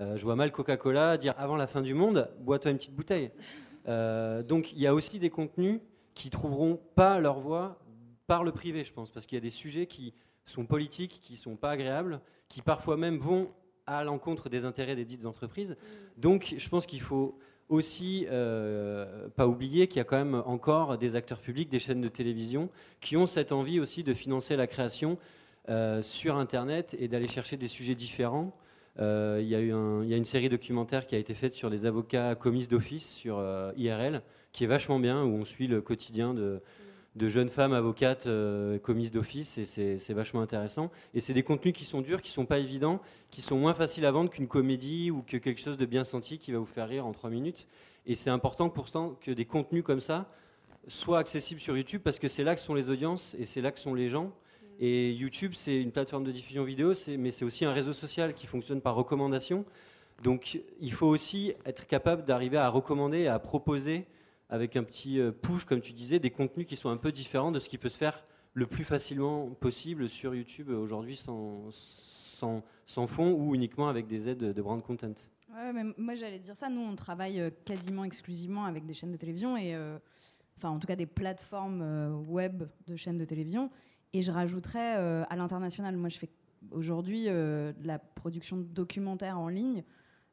Euh, 0.00 0.16
je 0.16 0.24
vois 0.24 0.34
mal 0.34 0.50
Coca-Cola 0.50 1.16
dire 1.18 1.34
avant 1.38 1.56
la 1.56 1.68
fin 1.68 1.82
du 1.82 1.94
monde, 1.94 2.28
bois-toi 2.40 2.72
une 2.72 2.78
petite 2.78 2.94
bouteille. 2.94 3.30
donc 3.86 4.72
il 4.72 4.80
y 4.80 4.86
a 4.86 4.94
aussi 4.94 5.18
des 5.18 5.30
contenus 5.30 5.80
qui 6.14 6.30
trouveront 6.30 6.80
pas 6.96 7.20
leur 7.20 7.38
voie 7.38 7.78
par 8.26 8.42
le 8.42 8.50
privé, 8.50 8.84
je 8.84 8.92
pense, 8.92 9.10
parce 9.10 9.26
qu'il 9.26 9.36
y 9.36 9.38
a 9.38 9.42
des 9.42 9.50
sujets 9.50 9.86
qui 9.86 10.14
sont 10.46 10.66
politiques, 10.66 11.20
qui 11.22 11.36
sont 11.36 11.56
pas 11.56 11.70
agréables, 11.70 12.20
qui 12.48 12.60
parfois 12.60 12.96
même 12.96 13.18
vont 13.18 13.50
à 13.90 14.04
l'encontre 14.04 14.48
des 14.48 14.64
intérêts 14.64 14.94
des 14.94 15.04
dites 15.04 15.26
entreprises. 15.26 15.76
Donc, 16.16 16.54
je 16.56 16.68
pense 16.68 16.86
qu'il 16.86 17.00
faut 17.00 17.36
aussi 17.68 18.26
euh, 18.30 19.28
pas 19.36 19.46
oublier 19.46 19.86
qu'il 19.86 19.98
y 19.98 20.00
a 20.00 20.04
quand 20.04 20.16
même 20.16 20.42
encore 20.46 20.98
des 20.98 21.14
acteurs 21.14 21.40
publics, 21.40 21.68
des 21.68 21.78
chaînes 21.78 22.00
de 22.00 22.08
télévision, 22.08 22.68
qui 23.00 23.16
ont 23.16 23.26
cette 23.26 23.52
envie 23.52 23.80
aussi 23.80 24.02
de 24.02 24.14
financer 24.14 24.56
la 24.56 24.66
création 24.66 25.18
euh, 25.68 26.02
sur 26.02 26.36
Internet 26.36 26.96
et 26.98 27.08
d'aller 27.08 27.28
chercher 27.28 27.56
des 27.56 27.68
sujets 27.68 27.94
différents. 27.94 28.52
Euh, 28.98 29.38
il 29.40 29.48
y, 29.48 29.54
a 29.54 30.16
une 30.16 30.24
série 30.24 30.48
documentaire 30.48 31.06
qui 31.06 31.14
a 31.14 31.18
été 31.18 31.32
faite 31.32 31.54
sur 31.54 31.70
les 31.70 31.86
avocats 31.86 32.34
commis 32.34 32.66
d'office 32.66 33.08
sur 33.08 33.42
IRL, 33.76 34.22
qui 34.52 34.64
est 34.64 34.66
vachement 34.66 34.98
bien, 34.98 35.22
où 35.22 35.34
on 35.34 35.44
suit 35.44 35.68
le 35.68 35.80
quotidien 35.80 36.34
de, 36.34 36.60
de 37.16 37.28
jeunes 37.28 37.48
femmes 37.48 37.72
avocates 37.72 38.26
euh, 38.26 38.78
commises 38.78 39.10
d'office 39.10 39.58
et 39.58 39.66
c'est 39.66 40.14
vachement 40.14 40.42
intéressant. 40.42 40.90
Et 41.14 41.20
c'est 41.20 41.32
des 41.32 41.42
contenus 41.42 41.74
qui 41.74 41.84
sont 41.84 42.00
durs, 42.00 42.22
qui 42.22 42.30
sont 42.30 42.46
pas 42.46 42.58
évidents, 42.58 43.00
qui 43.30 43.42
sont 43.42 43.58
moins 43.58 43.74
faciles 43.74 44.06
à 44.06 44.12
vendre 44.12 44.30
qu'une 44.30 44.46
comédie 44.46 45.10
ou 45.10 45.22
que 45.22 45.36
quelque 45.36 45.60
chose 45.60 45.76
de 45.76 45.86
bien 45.86 46.04
senti 46.04 46.38
qui 46.38 46.52
va 46.52 46.58
vous 46.58 46.66
faire 46.66 46.88
rire 46.88 47.06
en 47.06 47.12
trois 47.12 47.30
minutes. 47.30 47.66
Et 48.06 48.14
c'est 48.14 48.30
important 48.30 48.68
pourtant 48.70 49.16
que 49.20 49.30
des 49.32 49.44
contenus 49.44 49.82
comme 49.82 50.00
ça 50.00 50.30
soient 50.86 51.18
accessibles 51.18 51.60
sur 51.60 51.76
YouTube 51.76 52.00
parce 52.02 52.18
que 52.18 52.28
c'est 52.28 52.44
là 52.44 52.54
que 52.54 52.60
sont 52.60 52.74
les 52.74 52.90
audiences 52.90 53.34
et 53.38 53.44
c'est 53.44 53.60
là 53.60 53.72
que 53.72 53.80
sont 53.80 53.94
les 53.94 54.08
gens. 54.08 54.32
Et 54.78 55.12
YouTube, 55.12 55.52
c'est 55.54 55.78
une 55.78 55.92
plateforme 55.92 56.24
de 56.24 56.32
diffusion 56.32 56.64
vidéo, 56.64 56.94
mais 57.18 57.32
c'est 57.32 57.44
aussi 57.44 57.66
un 57.66 57.72
réseau 57.72 57.92
social 57.92 58.32
qui 58.32 58.46
fonctionne 58.46 58.80
par 58.80 58.94
recommandation. 58.94 59.66
Donc 60.22 60.60
il 60.80 60.92
faut 60.92 61.06
aussi 61.06 61.54
être 61.66 61.86
capable 61.86 62.24
d'arriver 62.24 62.56
à 62.56 62.68
recommander 62.68 63.20
et 63.20 63.28
à 63.28 63.38
proposer 63.38 64.06
avec 64.50 64.76
un 64.76 64.82
petit 64.82 65.20
euh, 65.20 65.30
push, 65.30 65.64
comme 65.64 65.80
tu 65.80 65.92
disais, 65.92 66.18
des 66.18 66.30
contenus 66.30 66.66
qui 66.66 66.76
sont 66.76 66.90
un 66.90 66.96
peu 66.96 67.12
différents 67.12 67.52
de 67.52 67.60
ce 67.60 67.68
qui 67.68 67.78
peut 67.78 67.88
se 67.88 67.96
faire 67.96 68.24
le 68.52 68.66
plus 68.66 68.84
facilement 68.84 69.48
possible 69.50 70.08
sur 70.08 70.34
YouTube 70.34 70.70
aujourd'hui 70.70 71.16
sans, 71.16 71.68
sans, 71.70 72.64
sans 72.84 73.06
fond 73.06 73.32
ou 73.32 73.54
uniquement 73.54 73.88
avec 73.88 74.08
des 74.08 74.28
aides 74.28 74.38
de 74.38 74.62
brand 74.62 74.82
content. 74.82 75.14
Moi 75.96 76.14
j'allais 76.16 76.40
dire 76.40 76.56
ça. 76.56 76.68
Nous, 76.68 76.80
on 76.80 76.96
travaille 76.96 77.40
euh, 77.40 77.50
quasiment 77.64 78.04
exclusivement 78.04 78.64
avec 78.64 78.86
des 78.86 78.94
chaînes 78.94 79.12
de 79.12 79.16
télévision 79.16 79.56
euh, 79.56 79.98
enfin, 80.58 80.70
en 80.70 80.80
tout 80.80 80.88
cas, 80.88 80.96
des 80.96 81.06
plateformes 81.06 82.24
web 82.28 82.64
de 82.88 82.96
chaînes 82.96 83.18
de 83.18 83.24
télévision. 83.24 83.70
Et 84.12 84.22
je 84.22 84.32
rajouterais 84.32 84.96
à 85.30 85.36
l'international. 85.36 85.96
Moi, 85.96 86.08
je 86.08 86.18
fais 86.18 86.28
aujourd'hui 86.72 87.26
la 87.26 88.00
production 88.00 88.56
de 88.56 88.64
documentaires 88.64 89.38
en 89.38 89.48
ligne 89.48 89.84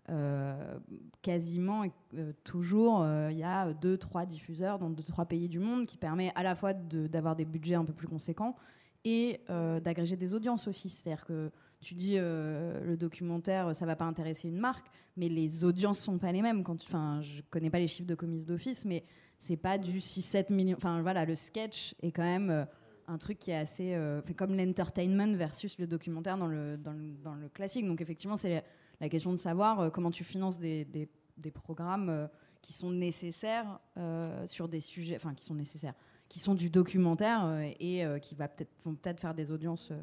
euh, 0.10 0.80
quasiment 1.22 1.84
euh, 2.14 2.32
toujours, 2.46 3.02
euh, 3.02 3.30
il 3.30 3.38
y 3.38 3.44
a 3.44 3.74
deux, 3.74 3.98
trois 3.98 4.26
diffuseurs 4.26 4.80
dans 4.80 4.90
deux, 4.90 5.04
trois 5.04 5.26
pays 5.26 5.50
du 5.50 5.60
monde 5.60 5.86
qui 5.86 5.98
permet 5.98 6.32
à 6.36 6.44
la 6.44 6.56
fois 6.56 6.72
d'avoir 6.74 7.36
des 7.36 7.44
budgets 7.44 7.76
un 7.76 7.84
peu 7.84 7.92
plus 7.92 8.08
conséquents 8.08 8.56
et 9.04 9.42
d'agréger 9.48 10.18
des 10.18 10.34
audiences 10.34 10.68
aussi. 10.68 10.90
C'est-à-dire 10.90 11.26
que 11.26 11.50
tu 11.80 11.94
dis 11.94 12.18
le 12.18 12.96
documentaire, 12.98 13.74
ça 13.74 13.86
va 13.86 13.96
pas 13.96 14.04
intéresser 14.04 14.50
une 14.50 14.58
marque, 14.58 14.88
mais 15.16 15.30
les 15.30 15.64
audiences 15.64 16.00
sont 16.00 16.18
pas 16.18 16.34
les 16.34 16.42
mêmes. 16.42 16.62
Quand 16.62 16.82
enfin, 16.84 17.22
je 17.22 17.42
connais 17.50 17.70
pas 17.70 17.80
les 17.80 17.88
chiffres 17.88 18.08
de 18.08 18.16
commis 18.16 18.44
d'office, 18.44 18.84
mais 18.84 19.06
c'est 19.40 19.56
pas 19.56 19.78
du 19.78 20.00
6-7 20.00 20.52
millions. 20.52 20.76
Enfin 20.76 21.02
voilà, 21.02 21.24
le 21.24 21.38
sketch 21.38 21.96
est 22.02 22.12
quand 22.12 22.24
même 22.24 22.68
un 23.08 23.18
truc 23.18 23.40
qui 23.40 23.52
est 23.52 23.56
assez, 23.56 23.98
comme 24.36 24.58
l'entertainment 24.58 25.38
versus 25.38 25.78
le 25.78 25.88
documentaire 25.88 26.38
dans 26.38 26.48
le, 26.48 26.76
dans 26.76 26.92
le, 26.92 27.14
dans 27.24 27.36
le 27.36 27.48
classique. 27.48 27.86
Donc 27.86 28.02
effectivement, 28.02 28.36
c'est 28.36 28.62
la 29.00 29.10
question 29.10 29.32
de 29.32 29.38
savoir 29.38 29.80
euh, 29.80 29.90
comment 29.90 30.12
tu 30.12 30.24
finances 30.24 30.60
des, 30.60 30.86
des, 30.86 31.52
programmes 31.52 32.10
euh, 32.10 32.28
qui 32.62 32.74
sont 32.74 32.92
nécessaires 32.92 33.80
euh, 33.98 34.46
sur 34.48 34.68
des 34.68 34.80
sujets, 34.80 35.16
enfin 35.16 35.34
qui 35.34 35.46
sont 35.46 35.56
nécessaires, 35.56 35.94
qui 36.30 36.40
sont 36.40 36.56
du 36.56 36.70
documentaire 36.70 37.62
et 37.80 38.04
qui 38.22 38.36
va 38.36 38.50
vont 38.84 38.96
peut-être 38.96 39.22
faire 39.22 39.34
des 39.34 39.52
audiences 39.52 39.94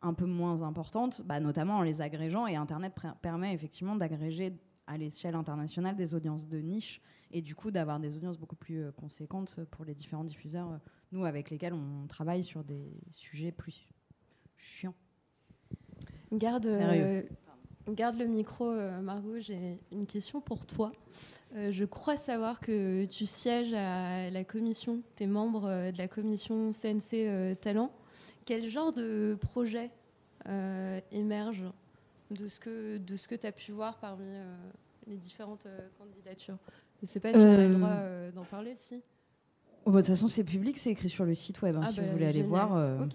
un 0.00 0.14
peu 0.14 0.24
moins 0.24 0.62
importantes, 0.62 1.20
bah, 1.26 1.40
notamment 1.40 1.76
en 1.76 1.82
les 1.82 2.00
agrégeant. 2.00 2.46
Et 2.46 2.56
Internet 2.56 2.94
permet 3.20 3.52
effectivement 3.52 3.94
d'agréger 3.94 4.56
à 4.86 4.96
l'échelle 4.96 5.34
internationale 5.34 5.94
des 5.94 6.14
audiences 6.14 6.48
de 6.48 6.58
niche 6.58 7.02
et 7.32 7.42
du 7.42 7.54
coup 7.54 7.70
d'avoir 7.70 8.00
des 8.00 8.16
audiences 8.16 8.38
beaucoup 8.38 8.56
plus 8.56 8.90
conséquentes 8.92 9.60
pour 9.72 9.84
les 9.84 9.94
différents 9.94 10.24
diffuseurs, 10.24 10.80
nous 11.12 11.26
avec 11.26 11.50
lesquels 11.50 11.74
on 11.74 12.06
travaille 12.06 12.44
sur 12.44 12.64
des 12.64 12.90
sujets 13.10 13.52
plus 13.52 13.86
chiants. 14.56 14.94
Garde. 16.32 16.66
Garde 17.88 18.16
le 18.16 18.26
micro, 18.26 18.70
euh, 18.70 19.00
Margot. 19.02 19.40
J'ai 19.40 19.78
une 19.92 20.06
question 20.06 20.40
pour 20.40 20.64
toi. 20.64 20.92
Euh, 21.54 21.70
je 21.70 21.84
crois 21.84 22.16
savoir 22.16 22.60
que 22.60 23.04
tu 23.04 23.26
sièges 23.26 23.74
à 23.74 24.30
la 24.30 24.42
commission, 24.42 25.02
tu 25.16 25.24
es 25.24 25.26
membre 25.26 25.66
euh, 25.66 25.92
de 25.92 25.98
la 25.98 26.08
commission 26.08 26.70
CNC 26.72 27.58
Talent. 27.60 27.90
Quel 28.46 28.68
genre 28.68 28.92
de 28.92 29.38
projet 29.40 29.90
émerge 31.10 31.64
de 32.30 32.46
ce 32.46 32.58
que 32.60 33.34
tu 33.34 33.46
as 33.46 33.52
pu 33.52 33.72
voir 33.72 33.96
parmi 33.98 34.26
les 35.06 35.16
différentes 35.16 35.66
candidatures? 35.98 36.58
Je 37.00 37.06
ne 37.06 37.08
sais 37.08 37.20
pas 37.20 37.32
si 37.32 37.40
on 37.40 37.52
a 37.52 37.66
le 37.66 37.74
droit 37.74 38.30
d'en 38.34 38.44
parler, 38.44 38.74
si. 38.76 39.02
Oh, 39.86 39.90
bah, 39.90 40.00
de 40.00 40.06
toute 40.06 40.14
façon, 40.14 40.28
c'est 40.28 40.44
public, 40.44 40.78
c'est 40.78 40.90
écrit 40.90 41.10
sur 41.10 41.26
le 41.26 41.34
site 41.34 41.60
web. 41.60 41.76
Hein, 41.76 41.82
ah 41.84 41.88
si 41.88 42.00
vous 42.00 42.06
bah, 42.06 42.12
voulez 42.12 42.26
aller 42.26 42.42
voir, 42.42 42.74
euh, 42.74 43.06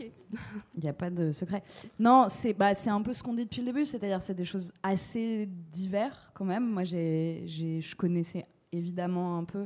il 0.76 0.84
n'y 0.84 0.90
a 0.90 0.94
pas 0.94 1.10
de 1.10 1.32
secret. 1.32 1.64
Non, 1.98 2.28
c'est 2.30 2.54
bah, 2.54 2.74
un 2.86 3.02
peu 3.02 3.12
ce 3.12 3.24
qu'on 3.24 3.34
dit 3.34 3.46
depuis 3.46 3.62
le 3.62 3.66
début, 3.66 3.86
c'est-à-dire 3.86 4.22
c'est 4.22 4.36
des 4.36 4.46
choses 4.46 4.72
assez 4.84 5.50
diverses 5.72 6.32
quand 6.36 6.46
même. 6.46 6.70
Moi, 6.70 6.84
je 6.84 7.96
connaissais 7.96 8.46
évidemment 8.72 9.38
un 9.38 9.46
peu, 9.46 9.66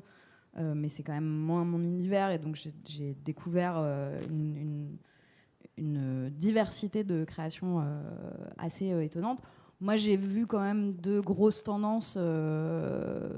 euh, 0.58 0.74
mais 0.76 0.88
c'est 0.88 1.04
quand 1.04 1.14
même 1.14 1.28
moins 1.28 1.66
mon 1.66 1.84
univers, 1.84 2.32
et 2.32 2.38
donc 2.38 2.56
j'ai 2.86 3.16
découvert 3.26 3.76
euh, 3.78 4.22
une, 4.30 4.98
une, 5.78 6.30
diversité 6.30 7.04
de 7.04 7.26
créations 7.26 7.84
assez 8.58 8.88
étonnante. 9.04 9.42
Moi, 9.82 9.98
j'ai 9.98 10.16
vu 10.16 10.48
quand 10.48 10.62
même 10.62 10.94
deux 10.94 11.22
grosses 11.22 11.64
tendances, 11.64 12.18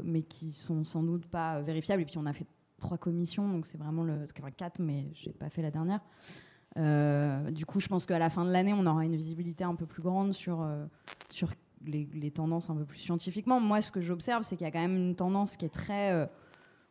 mais 0.04 0.22
qui 0.22 0.52
sont 0.52 0.84
sans 0.84 1.02
doute 1.02 1.26
pas 1.26 1.62
vérifiables. 1.62 2.04
Et 2.04 2.06
puis, 2.06 2.20
on 2.20 2.28
a 2.28 2.34
fait 2.34 2.46
trois 2.80 2.98
commissions, 2.98 3.48
donc 3.48 3.66
c'est 3.66 3.78
vraiment 3.78 4.04
le. 4.04 4.26
Enfin, 4.38 4.52
quatre, 4.52 4.80
mais 4.80 5.08
j'ai 5.14 5.32
pas 5.32 5.50
fait 5.50 5.62
la 5.62 5.72
dernière. 5.72 6.02
Euh, 6.78 7.52
du 7.52 7.66
coup, 7.66 7.80
je 7.80 7.88
pense 7.88 8.06
qu'à 8.06 8.20
la 8.20 8.30
fin 8.30 8.46
de 8.46 8.52
l'année, 8.52 8.74
on 8.74 8.86
aura 8.86 9.06
une 9.06 9.16
visibilité 9.16 9.64
un 9.64 9.76
peu 9.76 9.86
plus 9.86 10.02
grande 10.02 10.34
sur, 10.34 10.62
euh, 10.62 10.86
sur 11.30 11.52
les, 11.86 12.32
tendances 12.32 12.70
un 12.70 12.76
peu 12.76 12.86
plus 12.86 12.98
scientifiquement. 12.98 13.60
Moi, 13.60 13.82
ce 13.82 13.92
que 13.92 14.02
j'observe, 14.02 14.44
c'est 14.44 14.58
qu'il 14.58 14.66
y 14.66 14.68
a 14.68 14.72
quand 14.72 14.82
même 14.82 14.98
une 14.98 15.16
tendance 15.16 15.56
qui 15.56 15.66
est 15.66 15.74
très. 15.74 16.12
Euh, 16.12 16.26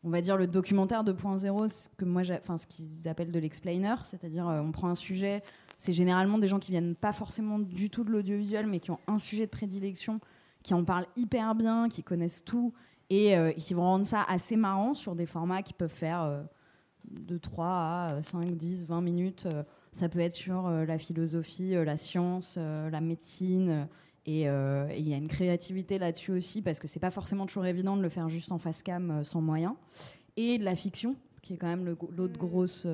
on 0.07 0.11
va 0.11 0.21
dire 0.21 0.37
le 0.37 0.47
documentaire 0.47 1.03
2.0, 1.03 1.69
ce 1.69 1.89
que 1.97 2.05
moi, 2.05 2.23
ce 2.25 2.67
qu'ils 2.67 3.09
appellent 3.09 3.33
de 3.33 3.39
l'explainer, 3.39 3.95
c'est-à-dire 4.05 4.45
on 4.45 4.71
prend 4.71 4.91
un 4.91 4.95
sujet, 4.95 5.43
c'est 5.79 5.95
généralement 5.95 6.37
des 6.37 6.47
gens 6.47 6.59
qui 6.59 6.73
viennent 6.73 6.95
pas 6.95 7.15
forcément 7.15 7.59
du 7.59 7.89
tout 7.89 8.05
de 8.05 8.11
l'audiovisuel, 8.11 8.67
mais 8.67 8.81
qui 8.81 8.91
ont 8.91 9.01
un 9.07 9.19
sujet 9.19 9.47
de 9.47 9.51
prédilection, 9.51 10.21
qui 10.63 10.75
en 10.75 10.85
parlent 10.85 11.07
hyper 11.17 11.55
bien, 11.55 11.89
qui 11.89 12.03
connaissent 12.03 12.45
tout 12.45 12.75
et 13.11 13.37
qui 13.57 13.75
vont 13.75 13.83
rendre 13.83 14.07
ça 14.07 14.23
assez 14.23 14.57
marrant 14.57 14.95
sur 14.95 15.15
des 15.15 15.27
formats 15.27 15.63
qui 15.63 15.73
peuvent 15.73 15.89
faire 15.89 16.45
de 17.11 17.39
3 17.39 17.67
à 17.67 18.23
5, 18.23 18.57
10, 18.57 18.87
20 18.87 19.01
minutes. 19.01 19.49
Ça 19.93 20.09
peut 20.09 20.21
être 20.21 20.35
sur 20.35 20.69
la 20.69 20.99
philosophie, 20.99 21.75
la 21.75 21.97
science, 21.97 22.57
la 22.57 23.01
médecine. 23.01 23.89
Et 24.27 24.43
il 24.43 25.09
y 25.09 25.15
a 25.15 25.17
une 25.17 25.29
créativité 25.29 25.99
là-dessus 25.99 26.33
aussi, 26.33 26.63
parce 26.63 26.81
que 26.81 26.89
c'est 26.89 27.01
pas 27.01 27.11
forcément 27.11 27.47
toujours 27.47 27.67
évident 27.67 27.97
de 27.97 28.03
le 28.03 28.09
faire 28.09 28.29
juste 28.29 28.53
en 28.53 28.59
face 28.59 28.83
cam 28.83 29.23
sans 29.23 29.41
moyen. 29.41 29.77
Et 30.37 30.59
de 30.59 30.65
la 30.65 30.75
fiction, 30.75 31.17
qui 31.43 31.55
est 31.55 31.57
quand 31.57 31.69
même 31.69 31.85
l'autre 31.85 32.35
mm. 32.35 32.39
grosse 32.39 32.87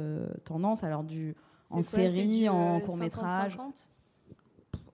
tendance. 0.44 0.84
Alors, 0.84 1.04
du, 1.04 1.34
en 1.70 1.82
série, 1.82 2.48
en 2.48 2.80
court 2.80 2.96
métrage. 2.96 3.56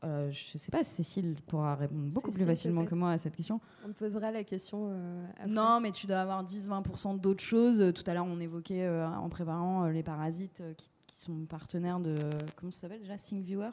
Euh, 0.05 0.31
je 0.31 0.59
sais 0.59 0.71
pas, 0.71 0.85
Cécile 0.85 1.37
pourra 1.47 1.75
répondre 1.75 2.05
beaucoup 2.11 2.31
plus 2.31 2.45
facilement 2.45 2.85
que 2.85 2.95
moi 2.95 3.13
à 3.13 3.19
cette 3.19 3.37
question. 3.37 3.61
On 3.85 3.89
te 3.89 3.95
posera 3.95 4.31
la 4.31 4.45
question. 4.45 4.91
Euh, 4.91 5.27
non, 5.47 5.81
mais 5.81 5.91
tu 5.91 6.07
dois 6.07 6.19
avoir 6.19 6.45
10-20% 6.45 7.21
d'autres 7.21 7.43
choses. 7.43 7.93
Tout 7.95 8.05
à 8.07 8.15
l'heure, 8.15 8.27
on 8.27 8.41
évoquait 8.41 8.85
euh, 8.85 9.07
en 9.09 9.29
préparant 9.29 9.87
les 9.87 10.03
parasites 10.03 10.63
qui, 10.77 10.91
sont 11.19 11.47
partenaires 11.47 11.99
de. 11.99 12.17
Comment 12.55 12.71
ça 12.71 12.83
s'appelle 12.83 13.01
déjà 13.01 13.17
ThinkViewer 13.17 13.71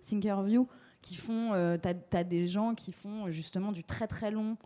Thinkerview. 0.00 0.66
Qui 1.00 1.14
font. 1.14 1.76
tu 1.82 1.88
as, 2.16 2.24
des 2.24 2.46
gens 2.46 2.74
qui 2.74 2.92
font 2.92 3.30
justement 3.30 3.72
du 3.72 3.82
très 3.82 4.06
très 4.06 4.30
long. 4.30 4.56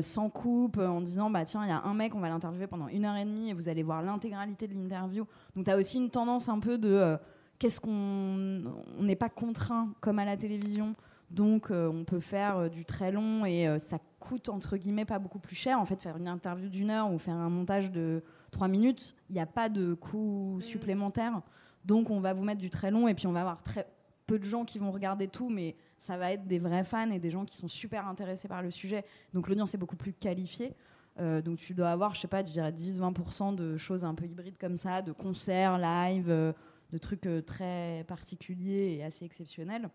sans 0.00 0.28
coupe, 0.28 0.78
en 0.78 1.00
disant 1.00 1.30
bah 1.30 1.44
tiens, 1.44 1.62
il 1.64 1.68
y 1.68 1.72
a 1.72 1.82
un 1.82 1.94
mec, 1.94 2.14
on 2.14 2.20
va 2.20 2.28
l'interviewer 2.28 2.66
pendant 2.66 2.88
une 2.88 3.04
heure 3.04 3.16
et 3.16 3.24
demie 3.24 3.50
et 3.50 3.54
vous 3.54 3.68
allez 3.68 3.82
voir 3.82 4.02
l'intégralité 4.02 4.66
de 4.66 4.74
l'interview. 4.74 5.26
Donc 5.54 5.66
tu 5.66 5.70
as 5.70 5.76
aussi 5.76 5.98
une 5.98 6.10
tendance 6.10 6.48
un 6.48 6.58
peu 6.58 6.78
de 6.78 7.16
qu'est-ce 7.62 7.80
qu'on 7.80 8.64
on 8.98 9.02
n'est 9.04 9.14
pas 9.14 9.28
contraint 9.28 9.94
comme 10.00 10.18
à 10.18 10.24
la 10.24 10.36
télévision. 10.36 10.96
Donc 11.30 11.70
euh, 11.70 11.88
on 11.88 12.02
peut 12.02 12.18
faire 12.18 12.56
euh, 12.58 12.68
du 12.68 12.84
très 12.84 13.12
long 13.12 13.46
et 13.46 13.68
euh, 13.68 13.78
ça 13.78 14.00
coûte 14.18 14.48
entre 14.48 14.76
guillemets 14.76 15.04
pas 15.04 15.20
beaucoup 15.20 15.38
plus 15.38 15.54
cher. 15.54 15.78
En 15.78 15.84
fait 15.84 16.00
faire 16.00 16.16
une 16.16 16.26
interview 16.26 16.68
d'une 16.68 16.90
heure 16.90 17.12
ou 17.12 17.18
faire 17.18 17.36
un 17.36 17.48
montage 17.48 17.92
de 17.92 18.24
trois 18.50 18.66
minutes 18.66 19.14
il 19.30 19.34
n'y 19.34 19.40
a 19.40 19.46
pas 19.46 19.68
de 19.68 19.94
coût 19.94 20.56
mm. 20.56 20.60
supplémentaire. 20.60 21.40
Donc 21.84 22.10
on 22.10 22.18
va 22.18 22.34
vous 22.34 22.42
mettre 22.42 22.60
du 22.60 22.68
très 22.68 22.90
long 22.90 23.06
et 23.06 23.14
puis 23.14 23.28
on 23.28 23.32
va 23.32 23.42
avoir 23.42 23.62
très 23.62 23.86
peu 24.26 24.40
de 24.40 24.44
gens 24.44 24.64
qui 24.64 24.80
vont 24.80 24.90
regarder 24.90 25.28
tout 25.28 25.48
mais 25.48 25.76
ça 25.98 26.16
va 26.16 26.32
être 26.32 26.48
des 26.48 26.58
vrais 26.58 26.82
fans 26.82 27.12
et 27.12 27.20
des 27.20 27.30
gens 27.30 27.44
qui 27.44 27.56
sont 27.56 27.68
super 27.68 28.08
intéressés 28.08 28.48
par 28.48 28.60
le 28.60 28.72
sujet. 28.72 29.04
Donc 29.34 29.46
l'audience 29.46 29.72
est 29.72 29.78
beaucoup 29.78 29.96
plus 29.96 30.12
qualifiée. 30.12 30.74
Donc 31.18 31.58
tu 31.58 31.74
dois 31.74 31.90
avoir, 31.90 32.14
je 32.14 32.22
sais 32.22 32.26
pas, 32.26 32.42
je 32.42 32.52
dirais 32.52 32.72
10-20% 32.72 33.54
de 33.54 33.76
choses 33.76 34.02
un 34.02 34.14
peu 34.14 34.24
hybrides 34.24 34.56
comme 34.58 34.78
ça, 34.78 35.02
de 35.02 35.12
concerts, 35.12 35.76
live, 35.76 36.54
de 36.92 36.98
trucs 36.98 37.26
euh, 37.26 37.40
très 37.40 38.04
particuliers 38.06 38.96
et 38.98 39.04
assez 39.04 39.24
exceptionnels. 39.24 39.88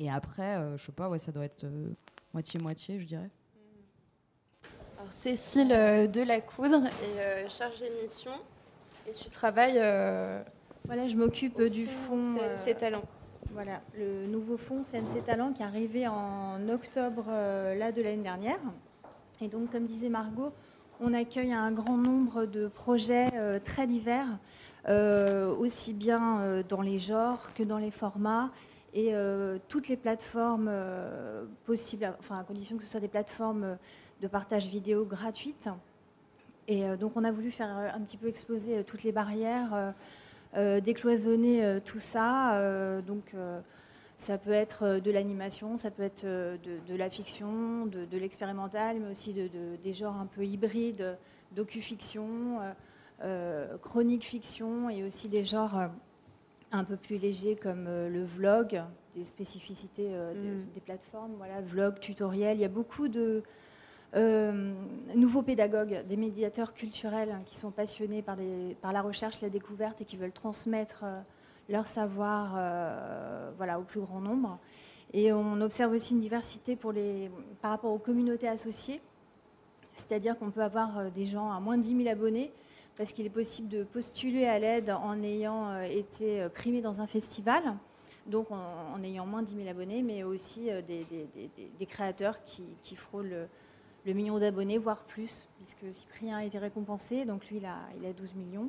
Et 0.00 0.10
après, 0.10 0.56
euh, 0.56 0.76
je 0.76 0.86
sais 0.86 0.92
pas, 0.92 1.08
ouais, 1.08 1.18
ça 1.18 1.32
doit 1.32 1.44
être 1.44 1.64
euh, 1.64 1.90
moitié-moitié, 2.34 3.00
je 3.00 3.06
dirais. 3.06 3.30
Alors, 4.98 5.12
Cécile 5.12 5.68
de 5.68 6.22
la 6.22 6.40
Coudre 6.40 6.82
est 7.02 7.48
chargée 7.48 7.88
de 7.88 8.02
mission 8.02 8.32
et 9.06 9.12
tu 9.12 9.30
travailles. 9.30 9.78
voilà, 10.84 11.06
je 11.06 11.14
m'occupe 11.14 11.62
du 11.62 11.86
fonds. 11.86 12.36
CNC 12.36 12.76
Talents. 12.78 13.04
Voilà, 13.52 13.80
le 13.96 14.26
nouveau 14.26 14.56
fonds 14.56 14.82
CNC 14.82 15.24
Talents 15.24 15.52
qui 15.52 15.62
est 15.62 15.66
arrivé 15.66 16.08
en 16.08 16.68
octobre 16.68 17.26
là 17.28 17.92
de 17.92 18.02
l'année 18.02 18.24
dernière. 18.24 18.58
Et 19.40 19.46
donc, 19.46 19.70
comme 19.70 19.86
disait 19.86 20.08
Margot, 20.08 20.52
on 21.00 21.14
accueille 21.14 21.52
un 21.52 21.70
grand 21.70 21.96
nombre 21.96 22.44
de 22.44 22.66
projets 22.66 23.60
très 23.60 23.86
divers 23.86 24.26
euh, 24.26 24.36
aussi 24.88 25.92
bien 25.92 26.40
euh, 26.40 26.62
dans 26.66 26.80
les 26.80 26.98
genres 26.98 27.52
que 27.54 27.62
dans 27.62 27.78
les 27.78 27.90
formats 27.90 28.50
et 28.94 29.14
euh, 29.14 29.58
toutes 29.68 29.88
les 29.88 29.96
plateformes 29.96 30.70
possibles, 31.64 32.14
enfin 32.20 32.38
à 32.38 32.44
condition 32.44 32.76
que 32.76 32.84
ce 32.84 32.90
soit 32.90 33.00
des 33.00 33.08
plateformes 33.08 33.76
de 34.22 34.28
partage 34.28 34.68
vidéo 34.68 35.04
gratuites. 35.04 35.68
Et 36.68 36.84
donc 36.96 37.12
on 37.16 37.24
a 37.24 37.32
voulu 37.32 37.50
faire 37.50 37.68
un 37.94 38.00
petit 38.00 38.16
peu 38.16 38.28
exploser 38.28 38.84
toutes 38.84 39.02
les 39.02 39.12
barrières, 39.12 39.94
décloisonner 40.54 41.80
tout 41.84 42.00
ça. 42.00 43.00
donc 43.06 43.34
ça 44.18 44.36
peut 44.36 44.52
être 44.52 45.00
de 45.00 45.10
l'animation, 45.10 45.78
ça 45.78 45.90
peut 45.90 46.02
être 46.02 46.24
de, 46.26 46.94
la 46.94 47.08
fiction, 47.08 47.86
de, 47.86 48.18
l'expérimental, 48.18 49.00
mais 49.00 49.10
aussi 49.10 49.32
de, 49.32 49.48
des 49.82 49.94
genres 49.94 50.16
un 50.16 50.26
peu 50.26 50.44
hybrides, 50.44 51.16
docu-fiction. 51.52 52.58
Euh, 53.24 53.76
chronique 53.78 54.24
fiction 54.24 54.88
et 54.88 55.02
aussi 55.02 55.26
des 55.26 55.44
genres 55.44 55.76
euh, 55.76 55.88
un 56.70 56.84
peu 56.84 56.96
plus 56.96 57.18
légers 57.18 57.56
comme 57.56 57.86
euh, 57.88 58.08
le 58.08 58.22
vlog, 58.22 58.80
des 59.12 59.24
spécificités 59.24 60.08
mm. 60.10 60.66
des 60.72 60.80
plateformes, 60.80 61.32
voilà, 61.36 61.60
vlog, 61.60 61.98
tutoriel. 61.98 62.58
Il 62.58 62.60
y 62.60 62.64
a 62.64 62.68
beaucoup 62.68 63.08
de 63.08 63.42
nouveaux 65.14 65.42
pédagogues, 65.42 66.06
des 66.06 66.16
médiateurs 66.16 66.72
culturels 66.72 67.32
hein, 67.32 67.42
qui 67.44 67.56
sont 67.56 67.70
passionnés 67.70 68.22
par, 68.22 68.36
des, 68.36 68.76
par, 68.80 68.92
la 68.92 69.02
recherche, 69.02 69.40
la 69.42 69.50
découverte 69.50 70.00
et 70.00 70.04
qui 70.04 70.16
veulent 70.16 70.32
transmettre 70.32 71.04
leur 71.68 71.86
savoir 71.86 72.52
voilà, 73.58 73.78
au 73.78 73.82
plus 73.82 74.00
grand 74.00 74.20
nombre. 74.20 74.58
Et 75.12 75.30
on 75.30 75.60
observe 75.60 75.92
aussi 75.92 76.14
une 76.14 76.20
diversité 76.20 76.74
pour 76.74 76.92
les, 76.92 77.30
par 77.60 77.72
rapport 77.72 77.92
aux 77.92 77.98
communautés 77.98 78.48
associées, 78.48 79.02
c'est-à-dire 79.94 80.38
qu'on 80.38 80.50
peut 80.50 80.62
avoir 80.62 81.10
des 81.10 81.26
gens 81.26 81.52
à 81.52 81.60
moins 81.60 81.76
de 81.76 81.82
10 81.82 82.04
000 82.04 82.08
abonnés 82.08 82.50
parce 82.98 83.12
qu'il 83.12 83.24
est 83.24 83.30
possible 83.30 83.68
de 83.68 83.84
postuler 83.84 84.46
à 84.46 84.58
l'aide 84.58 84.90
en 84.90 85.22
ayant 85.22 85.70
euh, 85.70 85.82
été 85.82 86.42
euh, 86.42 86.48
primé 86.48 86.82
dans 86.82 87.00
un 87.00 87.06
festival, 87.06 87.62
donc 88.26 88.50
en, 88.50 89.02
ayant 89.04 89.24
moins 89.24 89.40
de 89.42 89.46
10 89.46 89.54
000 89.54 89.68
abonnés, 89.68 90.02
mais 90.02 90.24
aussi 90.24 90.68
euh, 90.68 90.82
des, 90.82 91.86
créateurs 91.86 92.42
qui, 92.42 92.96
frôlent 92.96 93.48
le, 94.04 94.12
million 94.12 94.38
d'abonnés, 94.40 94.78
voire 94.78 95.04
plus, 95.04 95.46
puisque 95.58 95.94
Cyprien 95.94 96.38
a 96.38 96.44
été 96.44 96.58
récompensé, 96.58 97.24
donc 97.24 97.46
lui, 97.48 97.58
il 97.58 97.66
a, 97.66 97.78
il 97.98 98.04
a 98.04 98.12
12 98.12 98.34
millions. 98.34 98.68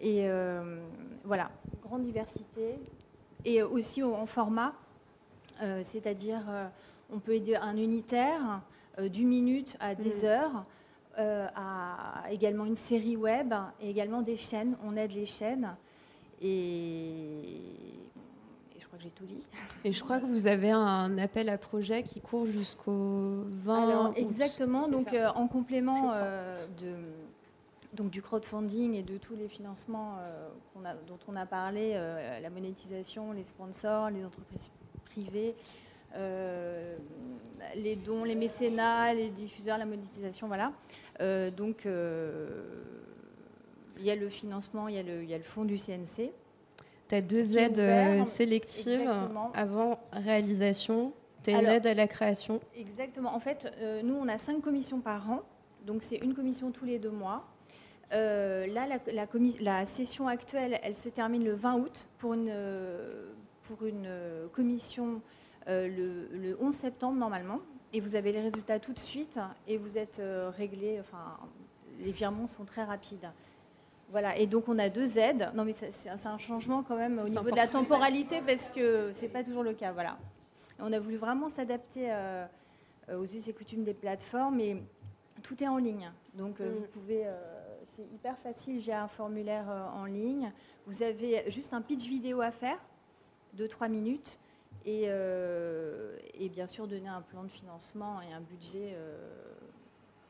Et 0.00 0.28
voilà, 1.24 1.50
grande 1.82 2.04
diversité. 2.04 2.78
Et 3.46 3.62
aussi 3.62 4.02
en 4.02 4.26
format, 4.26 4.74
c'est-à-dire 5.58 6.42
on 7.10 7.18
peut 7.18 7.34
aider 7.34 7.56
un 7.56 7.78
unitaire 7.78 8.60
d'une 8.98 9.28
minute 9.28 9.74
à 9.80 9.94
des 9.94 10.22
mm. 10.22 10.24
heures 10.26 10.64
à 11.16 12.24
également 12.30 12.64
une 12.64 12.76
série 12.76 13.16
web 13.16 13.54
et 13.80 13.90
également 13.90 14.22
des 14.22 14.36
chaînes. 14.36 14.76
On 14.84 14.96
aide 14.96 15.12
les 15.12 15.26
chaînes. 15.26 15.76
Et, 16.42 17.60
je 18.78 18.86
crois 18.86 18.98
que 18.98 19.04
j'ai 19.04 19.10
tout 19.10 19.24
dit. 19.24 19.42
Et 19.84 19.92
je 19.92 20.02
crois 20.02 20.20
que 20.20 20.26
vous 20.26 20.46
avez 20.46 20.70
un 20.70 21.18
appel 21.18 21.48
à 21.48 21.58
projet 21.58 22.02
qui 22.02 22.20
court 22.20 22.46
jusqu'au 22.46 23.44
20 23.64 23.88
Alors, 23.88 24.12
Exactement. 24.16 24.88
Donc, 24.88 25.12
euh, 25.12 25.28
en 25.34 25.48
complément 25.48 26.12
euh, 26.12 26.66
de, 26.78 26.94
donc, 27.94 28.10
du 28.10 28.22
crowdfunding 28.22 28.94
et 28.94 29.02
de 29.02 29.16
tous 29.16 29.34
les 29.34 29.48
financements 29.48 30.16
dont 30.74 31.18
on 31.28 31.36
a 31.36 31.46
parlé, 31.46 31.94
la 32.42 32.50
monétisation, 32.50 33.32
les 33.32 33.44
sponsors, 33.44 34.10
les 34.10 34.24
entreprises 34.24 34.70
privées, 35.06 35.54
euh, 35.56 35.85
les 37.76 37.96
dons, 37.96 38.24
les 38.24 38.34
mécénats, 38.34 39.12
les 39.14 39.30
diffuseurs, 39.30 39.78
la 39.78 39.86
monétisation, 39.86 40.46
voilà. 40.46 40.72
Euh, 41.20 41.50
donc, 41.50 41.86
euh, 41.86 42.48
il 43.98 44.04
y 44.04 44.10
a 44.10 44.16
le 44.16 44.28
financement, 44.28 44.88
il 44.88 44.96
y 44.96 44.98
a 44.98 45.02
le, 45.02 45.22
il 45.22 45.30
y 45.30 45.34
a 45.34 45.38
le 45.38 45.44
fonds 45.44 45.64
du 45.64 45.76
CNC. 45.76 46.32
Tu 47.08 47.14
as 47.14 47.20
deux 47.20 47.56
aides 47.56 48.24
sélectives 48.24 49.08
avant 49.54 49.96
réalisation. 50.12 51.12
Tu 51.44 51.50
as 51.50 51.60
une 51.60 51.66
aide 51.66 51.86
à 51.86 51.94
la 51.94 52.08
création. 52.08 52.60
Exactement. 52.74 53.34
En 53.34 53.40
fait, 53.40 53.72
nous, 54.02 54.14
on 54.14 54.28
a 54.28 54.38
cinq 54.38 54.60
commissions 54.60 55.00
par 55.00 55.30
an. 55.30 55.42
Donc, 55.86 56.02
c'est 56.02 56.16
une 56.16 56.34
commission 56.34 56.72
tous 56.72 56.84
les 56.84 56.98
deux 56.98 57.10
mois. 57.10 57.44
là, 58.10 58.66
la, 58.66 58.98
la, 59.12 59.26
la, 59.60 59.86
session 59.86 60.26
actuelle, 60.26 60.80
elle 60.82 60.96
se 60.96 61.08
termine 61.08 61.44
le 61.44 61.52
20 61.52 61.76
août 61.76 62.08
pour 62.18 62.34
une, 62.34 62.52
pour 63.62 63.86
une 63.86 64.08
commission 64.52 65.22
euh, 65.68 66.28
le, 66.32 66.56
11 66.60 66.72
septembre 66.72 67.18
normalement, 67.18 67.60
et 67.92 68.00
vous 68.00 68.14
avez 68.14 68.32
les 68.32 68.40
résultats 68.40 68.78
tout 68.78 68.92
de 68.92 68.98
suite, 68.98 69.40
et 69.66 69.78
vous 69.78 69.98
êtes 69.98 70.20
euh, 70.20 70.50
réglé, 70.56 71.00
enfin, 71.00 71.36
les 71.98 72.12
virements 72.12 72.46
sont 72.46 72.64
très 72.64 72.84
rapides. 72.84 73.28
Voilà, 74.10 74.36
et 74.38 74.46
donc 74.46 74.68
on 74.68 74.78
a 74.78 74.88
deux 74.88 75.18
aides. 75.18 75.50
Non, 75.54 75.64
mais 75.64 75.72
c'est 75.72 76.08
un 76.08 76.38
changement 76.38 76.84
quand 76.84 76.96
même 76.96 77.18
au 77.18 77.28
niveau 77.28 77.50
de 77.50 77.56
la 77.56 77.66
temporalité 77.66 78.40
parce 78.46 78.68
que 78.68 79.10
c'est 79.12 79.28
pas 79.28 79.42
toujours 79.42 79.64
le 79.64 79.72
cas. 79.72 79.90
Voilà. 79.90 80.16
On 80.78 80.92
a 80.92 81.00
voulu 81.00 81.16
vraiment 81.16 81.48
s'adapter 81.48 82.12
euh, 82.12 82.46
aux 83.12 83.24
us 83.24 83.48
et 83.48 83.52
coutumes 83.52 83.82
des 83.82 83.94
plateformes 83.94 84.60
et 84.60 84.80
tout 85.42 85.60
est 85.60 85.66
en 85.66 85.78
ligne. 85.78 86.12
Donc 86.34 86.60
vous 86.60 86.82
mm. 86.82 86.88
pouvez, 86.92 87.24
c'est 87.86 88.06
hyper 88.14 88.38
facile 88.38 88.78
via 88.78 89.02
un 89.02 89.08
formulaire 89.08 89.66
en 89.96 90.04
ligne. 90.04 90.52
Vous 90.86 91.02
avez 91.02 91.50
juste 91.50 91.74
un 91.74 91.80
pitch 91.80 92.06
vidéo 92.06 92.42
à 92.42 92.52
faire 92.52 92.78
de 93.54 93.66
3 93.66 93.88
minutes 93.88 94.38
euh, 94.88 96.16
et, 96.38 96.48
bien 96.48 96.66
sûr 96.66 96.86
donner 96.86 97.08
un 97.08 97.22
plan 97.22 97.42
de 97.42 97.48
financement 97.48 98.20
et 98.22 98.32
un 98.32 98.40
budget 98.40 98.94
euh, 98.94 99.16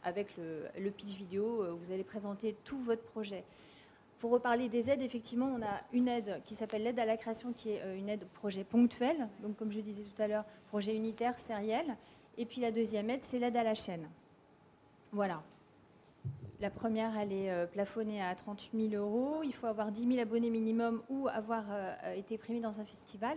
avec 0.02 0.28
le, 0.38 0.90
pitch 0.90 1.16
vidéo, 1.16 1.76
vous 1.76 1.92
allez 1.92 2.04
présenter 2.04 2.56
tout 2.64 2.78
votre 2.78 3.02
projet. 3.02 3.44
Pour 4.18 4.30
reparler 4.30 4.70
des 4.70 4.88
aides, 4.88 5.02
effectivement, 5.02 5.52
on 5.54 5.62
a 5.62 5.82
une 5.92 6.08
aide 6.08 6.40
qui 6.46 6.54
s'appelle 6.54 6.84
l'aide 6.84 6.98
à 6.98 7.04
la 7.04 7.18
création, 7.18 7.52
qui 7.52 7.70
est 7.70 7.98
une 7.98 8.08
aide 8.08 8.24
projet 8.34 8.64
ponctuel. 8.64 9.28
Donc, 9.42 9.56
comme 9.58 9.70
je 9.70 9.80
disais 9.80 10.02
tout 10.02 10.22
à 10.22 10.26
l'heure, 10.26 10.44
projet 10.68 10.94
unitaire, 10.96 11.38
sériel. 11.38 11.96
Et 12.38 12.46
puis 12.46 12.62
la 12.62 12.70
deuxième 12.70 13.10
aide, 13.10 13.22
c'est 13.22 13.38
l'aide 13.38 13.56
à 13.58 13.62
la 13.62 13.74
chaîne. 13.74 14.08
Voilà. 15.12 15.42
La 16.60 16.70
première, 16.70 17.18
elle 17.18 17.32
est 17.32 17.66
plafonnée 17.72 18.22
à 18.22 18.34
38 18.34 18.90
000 18.90 19.02
euros. 19.02 19.42
Il 19.44 19.52
faut 19.52 19.66
avoir 19.66 19.90
10 19.90 20.06
000 20.06 20.18
abonnés 20.20 20.48
minimum 20.48 21.02
ou 21.10 21.28
avoir 21.28 21.64
été 22.14 22.38
primé 22.38 22.60
dans 22.60 22.80
un 22.80 22.84
festival. 22.84 23.36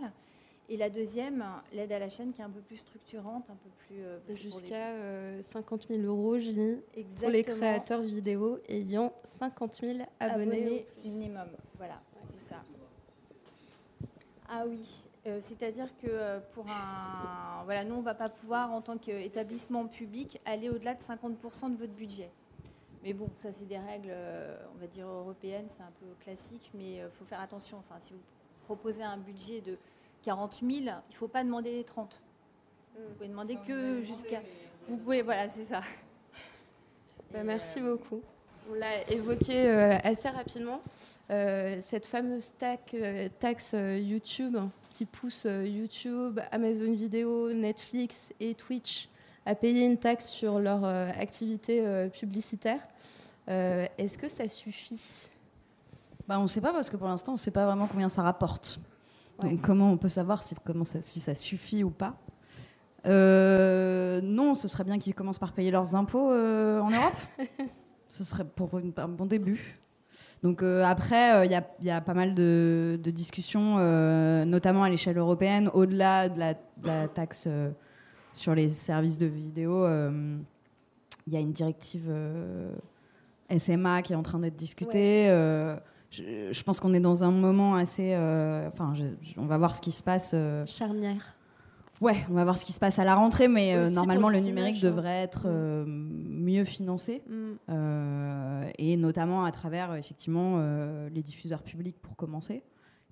Et 0.71 0.77
la 0.77 0.91
deuxième, 0.91 1.43
l'aide 1.73 1.91
à 1.91 1.97
la 1.97 2.09
chaîne 2.09 2.31
qui 2.31 2.41
est 2.41 2.43
un 2.43 2.49
peu 2.49 2.61
plus 2.61 2.77
structurante, 2.77 3.43
un 3.49 3.55
peu 3.55 3.69
plus... 3.87 4.03
Euh, 4.03 4.19
Jusqu'à 4.29 5.41
50 5.41 5.87
000 5.87 5.99
euh, 5.99 6.05
euros, 6.05 6.37
je 6.37 6.51
lis, 6.51 6.77
pour 7.19 7.29
les 7.29 7.41
créateurs 7.41 8.03
vidéo 8.03 8.59
ayant 8.69 9.11
50 9.23 9.79
000 9.81 9.99
abonnés, 10.19 10.85
minimum. 11.03 11.47
Voilà, 11.75 11.99
c'est 12.37 12.49
ça. 12.49 12.57
Ah 14.47 14.65
oui, 14.67 15.07
euh, 15.25 15.39
c'est-à-dire 15.41 15.87
que 15.97 16.37
pour 16.53 16.67
un... 16.69 17.63
Voilà, 17.65 17.83
nous, 17.83 17.95
on 17.95 17.99
ne 18.01 18.05
va 18.05 18.13
pas 18.13 18.29
pouvoir, 18.29 18.71
en 18.71 18.81
tant 18.81 18.99
qu'établissement 18.99 19.87
public, 19.87 20.39
aller 20.45 20.69
au-delà 20.69 20.93
de 20.93 21.01
50% 21.01 21.71
de 21.71 21.77
votre 21.77 21.93
budget. 21.93 22.29
Mais 23.03 23.13
bon, 23.13 23.27
ça, 23.33 23.51
c'est 23.51 23.67
des 23.67 23.79
règles, 23.79 24.13
on 24.75 24.79
va 24.79 24.85
dire, 24.85 25.07
européennes, 25.07 25.65
c'est 25.67 25.81
un 25.81 25.93
peu 25.99 26.05
classique, 26.23 26.69
mais 26.75 26.97
il 26.97 27.09
faut 27.09 27.25
faire 27.25 27.41
attention. 27.41 27.77
Enfin, 27.79 27.95
si 27.99 28.13
vous 28.13 28.19
proposez 28.65 29.03
un 29.03 29.17
budget 29.17 29.61
de 29.61 29.75
40 30.23 30.59
000, 30.61 30.71
il 30.71 30.83
ne 30.85 30.91
faut 31.13 31.27
pas 31.27 31.43
demander 31.43 31.83
30. 31.83 32.21
Vous 32.95 33.13
pouvez 33.15 33.27
demander 33.29 33.57
que 33.67 34.01
jusqu'à. 34.01 34.41
Vous 34.87 34.97
pouvez, 34.97 35.21
voilà, 35.21 35.49
c'est 35.49 35.65
ça. 35.65 35.81
Bah, 37.31 37.43
merci 37.43 37.79
beaucoup. 37.79 38.21
On 38.71 38.73
l'a 38.73 39.07
évoqué 39.11 39.69
euh, 39.69 39.97
assez 40.03 40.29
rapidement. 40.29 40.81
Euh, 41.29 41.79
cette 41.83 42.07
fameuse 42.07 42.51
euh, 42.93 43.29
taxe 43.39 43.73
YouTube 43.73 44.57
qui 44.89 45.05
pousse 45.05 45.45
YouTube, 45.45 46.39
Amazon 46.51 46.93
Vidéo, 46.93 47.53
Netflix 47.53 48.33
et 48.39 48.55
Twitch 48.55 49.09
à 49.45 49.53
payer 49.53 49.85
une 49.85 49.97
taxe 49.97 50.29
sur 50.29 50.59
leur 50.59 50.83
activité 50.85 52.09
publicitaire. 52.13 52.81
Est-ce 53.47 54.17
que 54.17 54.27
ça 54.27 54.47
suffit? 54.47 55.29
Bah, 56.27 56.39
On 56.39 56.43
ne 56.43 56.47
sait 56.47 56.61
pas 56.61 56.73
parce 56.73 56.89
que 56.89 56.97
pour 56.97 57.07
l'instant, 57.07 57.31
on 57.31 57.35
ne 57.35 57.39
sait 57.39 57.51
pas 57.51 57.65
vraiment 57.65 57.87
combien 57.87 58.09
ça 58.09 58.21
rapporte 58.21 58.79
comment 59.61 59.91
on 59.91 59.97
peut 59.97 60.09
savoir 60.09 60.43
si, 60.43 60.55
comment 60.63 60.83
ça, 60.83 61.01
si 61.01 61.19
ça 61.19 61.35
suffit 61.35 61.83
ou 61.83 61.89
pas 61.89 62.15
euh, 63.05 64.21
Non, 64.21 64.55
ce 64.55 64.67
serait 64.67 64.83
bien 64.83 64.99
qu'ils 64.99 65.13
commencent 65.15 65.39
par 65.39 65.53
payer 65.53 65.71
leurs 65.71 65.95
impôts 65.95 66.31
euh, 66.31 66.79
en 66.79 66.89
Europe. 66.89 67.13
ce 68.09 68.23
serait 68.23 68.45
pour 68.45 68.69
un 68.75 69.07
bon 69.07 69.25
début. 69.25 69.79
Donc 70.43 70.63
euh, 70.63 70.83
après, 70.83 71.45
il 71.45 71.51
y, 71.51 71.89
a 71.91 72.01
pas 72.01 72.13
mal 72.13 72.33
de, 72.33 72.99
discussions, 73.05 73.77
notamment 74.45 74.83
à 74.83 74.89
l'échelle 74.89 75.17
européenne, 75.17 75.69
au-delà 75.73 76.29
de, 76.29 76.39
la, 76.39 77.07
taxe 77.07 77.47
sur 78.33 78.55
les 78.55 78.69
services 78.69 79.17
de 79.17 79.25
vidéo. 79.25 79.85
Il 81.27 81.33
y 81.33 81.37
a 81.37 81.39
une 81.39 81.51
directive 81.51 82.11
SMA 83.55 84.01
qui 84.01 84.13
est 84.13 84.15
en 84.15 84.23
train 84.23 84.39
d'être 84.39 84.55
discutée 84.55 85.29
je, 86.11 86.63
pense 86.63 86.79
qu'on 86.79 86.93
est 86.93 86.99
dans 86.99 87.23
un 87.23 87.31
moment 87.31 87.75
assez. 87.75 88.13
Euh, 88.13 88.67
enfin, 88.67 88.93
on 89.37 89.45
va 89.45 89.57
voir 89.57 89.75
ce 89.75 89.81
qui 89.81 89.91
se 89.91 90.03
passe. 90.03 90.31
Euh, 90.33 90.65
Charnière. 90.65 91.35
Ouais, 92.01 92.25
on 92.29 92.33
va 92.33 92.45
voir 92.45 92.57
ce 92.57 92.63
qui 92.63 92.71
se 92.71 92.79
passe 92.79 92.97
à 92.97 93.03
la 93.03 93.15
rentrée, 93.15 93.49
mais 93.49 93.75
euh, 93.75 93.89
normalement 93.89 94.29
le 94.29 94.39
numérique 94.39 94.77
hein. 94.77 94.87
devrait 94.89 95.21
être 95.21 95.49
mieux 95.85 96.63
financé, 96.63 97.21
mm. 97.27 98.69
et 98.77 98.95
notamment 98.95 99.43
à 99.43 99.51
travers 99.51 99.93
effectivement 99.95 100.63
les 101.13 101.21
diffuseurs 101.21 101.61
publics 101.61 102.01
pour 102.01 102.15
commencer, 102.15 102.63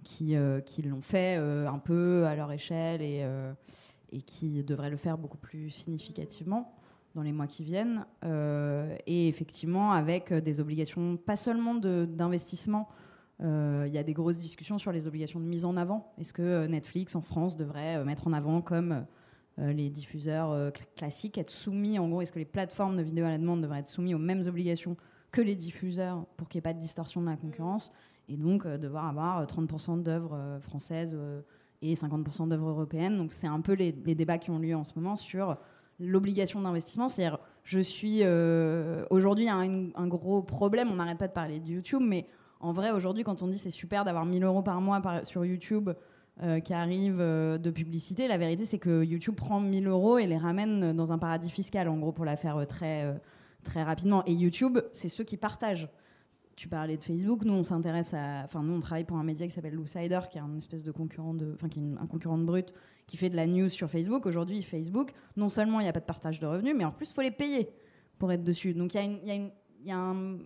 qui, 0.06 0.38
qui 0.66 0.82
l'ont 0.84 1.02
fait 1.02 1.36
un 1.36 1.80
peu 1.80 2.26
à 2.28 2.36
leur 2.38 2.50
échelle 2.54 3.02
et, 3.02 3.26
et 4.14 4.22
qui 4.22 4.64
devraient 4.64 4.90
le 4.90 4.96
faire 4.96 5.18
beaucoup 5.18 5.38
plus 5.38 5.70
significativement 5.70 6.77
dans 7.18 7.24
les 7.24 7.34
mois 7.34 7.48
qui 7.48 7.64
viennent. 7.64 8.06
Euh, 8.24 8.96
et 9.08 9.28
effectivement, 9.28 9.92
avec 9.92 10.32
euh, 10.32 10.40
des 10.40 10.60
obligations, 10.62 11.18
pas 11.18 11.36
seulement 11.36 11.76
d'investissement, 11.76 12.88
euh, 13.42 13.86
il 13.88 13.94
y 13.94 13.98
a 13.98 14.04
des 14.04 14.14
grosses 14.14 14.38
discussions 14.38 14.78
sur 14.78 14.92
les 14.92 15.08
obligations 15.08 15.40
de 15.40 15.46
mise 15.46 15.66
en 15.66 15.76
avant. 15.78 16.14
Est-ce 16.20 16.32
que 16.32 16.68
Netflix 16.68 17.16
en 17.16 17.22
France 17.22 17.58
devrait 17.58 18.04
mettre 18.06 18.28
en 18.28 18.34
avant 18.34 18.62
comme 18.62 19.06
les 19.58 19.90
diffuseurs 19.90 20.72
classiques, 20.96 21.40
être 21.40 21.50
soumis, 21.50 21.98
en 21.98 22.08
gros, 22.08 22.22
est-ce 22.22 22.32
que 22.32 22.38
les 22.38 22.46
plateformes 22.46 22.96
de 22.96 23.02
vidéo 23.02 23.26
à 23.26 23.30
la 23.30 23.40
demande 23.40 23.64
devraient 23.64 23.80
être 23.80 23.88
soumis 23.88 24.14
aux 24.14 24.20
mêmes 24.20 24.44
obligations 24.46 24.96
que 25.32 25.42
les 25.42 25.56
diffuseurs 25.56 26.28
pour 26.38 26.48
qu'il 26.48 26.60
n'y 26.60 26.60
ait 26.60 26.70
pas 26.70 26.74
de 26.76 26.80
distorsion 26.80 27.22
de 27.22 27.26
la 27.26 27.38
concurrence 27.38 27.92
et 28.30 28.38
donc 28.38 28.68
devoir 28.68 29.08
avoir 29.08 29.44
30% 29.48 30.04
d'œuvres 30.04 30.60
françaises 30.62 31.18
et 31.82 31.96
50% 31.96 32.50
d'œuvres 32.50 32.70
européennes. 32.70 33.18
Donc 33.18 33.32
c'est 33.32 33.48
un 33.48 33.62
peu 33.62 33.74
les, 33.74 33.92
les, 34.06 34.14
débats 34.14 34.38
qui 34.38 34.52
ont 34.52 34.60
lieu 34.60 34.76
en 34.76 34.84
ce 34.84 34.94
moment 34.96 35.16
sur 35.16 35.58
l'obligation 36.00 36.62
d'investissement. 36.62 37.10
C'est-à-dire, 37.10 37.40
je 37.64 37.80
suis. 37.80 38.20
Euh, 38.24 39.04
aujourd'hui, 39.10 39.50
un, 39.50 40.08
gros 40.08 40.42
problème. 40.42 40.90
On 40.92 40.96
n'arrête 40.96 41.18
pas 41.18 41.28
de 41.28 41.34
parler 41.34 41.60
de 41.60 41.68
YouTube, 41.68 42.02
mais 42.02 42.28
en 42.60 42.72
vrai, 42.72 42.92
aujourd'hui, 42.92 43.24
quand 43.24 43.42
on 43.42 43.48
dit 43.48 43.58
c'est 43.58 43.70
super 43.70 44.06
d'avoir 44.06 44.26
1000 44.26 44.44
euros 44.44 44.64
par 44.64 44.82
mois 44.82 45.02
sur 45.24 45.46
YouTube 45.46 45.90
euh, 46.44 46.60
qui 46.60 46.74
arrivent 46.74 47.22
euh, 47.22 47.58
de 47.58 47.72
publicité, 47.72 48.28
la 48.28 48.38
vérité, 48.38 48.66
c'est 48.66 48.80
que 48.80 49.04
YouTube 49.04 49.36
prend 49.36 49.60
1000 49.60 49.88
euros 49.88 50.18
et 50.18 50.28
les 50.28 50.38
ramène 50.38 50.96
dans 50.96 51.12
un 51.12 51.18
paradis 51.18 51.52
fiscal, 51.52 51.88
en 51.88 51.98
gros, 51.98 52.12
pour 52.12 52.26
la 52.26 52.36
faire 52.36 52.66
très, 52.68 53.20
très 53.64 53.84
rapidement. 53.84 54.24
Et 54.26 54.34
YouTube, 54.34 54.80
c'est 54.94 55.10
ceux 55.10 55.24
qui 55.24 55.38
partagent 55.38 55.90
tu 56.58 56.68
parlais 56.68 56.98
de 56.98 57.04
Facebook. 57.04 57.46
Nous, 57.46 57.54
on 57.54 57.64
s'intéresse 57.64 58.14
à. 58.14 58.44
Enfin, 58.44 58.62
nous, 58.64 58.74
on 58.74 58.82
travaille 58.82 59.06
pour 59.06 59.16
un 59.18 59.24
média 59.24 59.48
qui 59.48 59.54
s'appelle 59.54 59.76
Loosider, 59.76 60.20
qui 60.30 60.38
est 60.38 60.42
un 60.42 60.58
espèce 60.58 60.84
de 60.84 60.92
concurrent 60.92 61.34
de. 61.34 61.54
Enfin, 61.54 61.70
qui 61.70 61.80
est 61.80 62.02
un 62.02 62.08
concurrent 62.08 62.38
de 62.38 62.44
brut, 62.44 62.74
qui 63.06 63.16
fait 63.16 63.30
de 63.30 63.36
la 63.38 63.48
news 63.48 63.70
sur 63.70 63.90
Facebook. 63.90 64.26
Aujourd'hui, 64.26 64.62
Facebook, 64.64 65.14
non 65.38 65.48
seulement 65.48 65.80
il 65.80 65.84
n'y 65.84 65.90
a 65.90 65.94
pas 65.94 66.02
de 66.02 66.06
partage 66.06 66.42
de 66.42 66.48
revenus, 66.48 66.76
mais 66.76 66.84
en 66.84 66.92
plus, 66.92 67.10
il 67.12 67.14
faut 67.14 67.22
les 67.22 67.32
payer 67.32 67.70
pour 68.18 68.32
être 68.34 68.44
dessus. 68.44 68.74
Donc, 68.74 68.94
il 68.96 68.98
y 69.24 69.32
a, 69.32 69.36
y 69.36 69.52
y 69.86 69.92
a 69.92 69.98
un, 69.98 70.40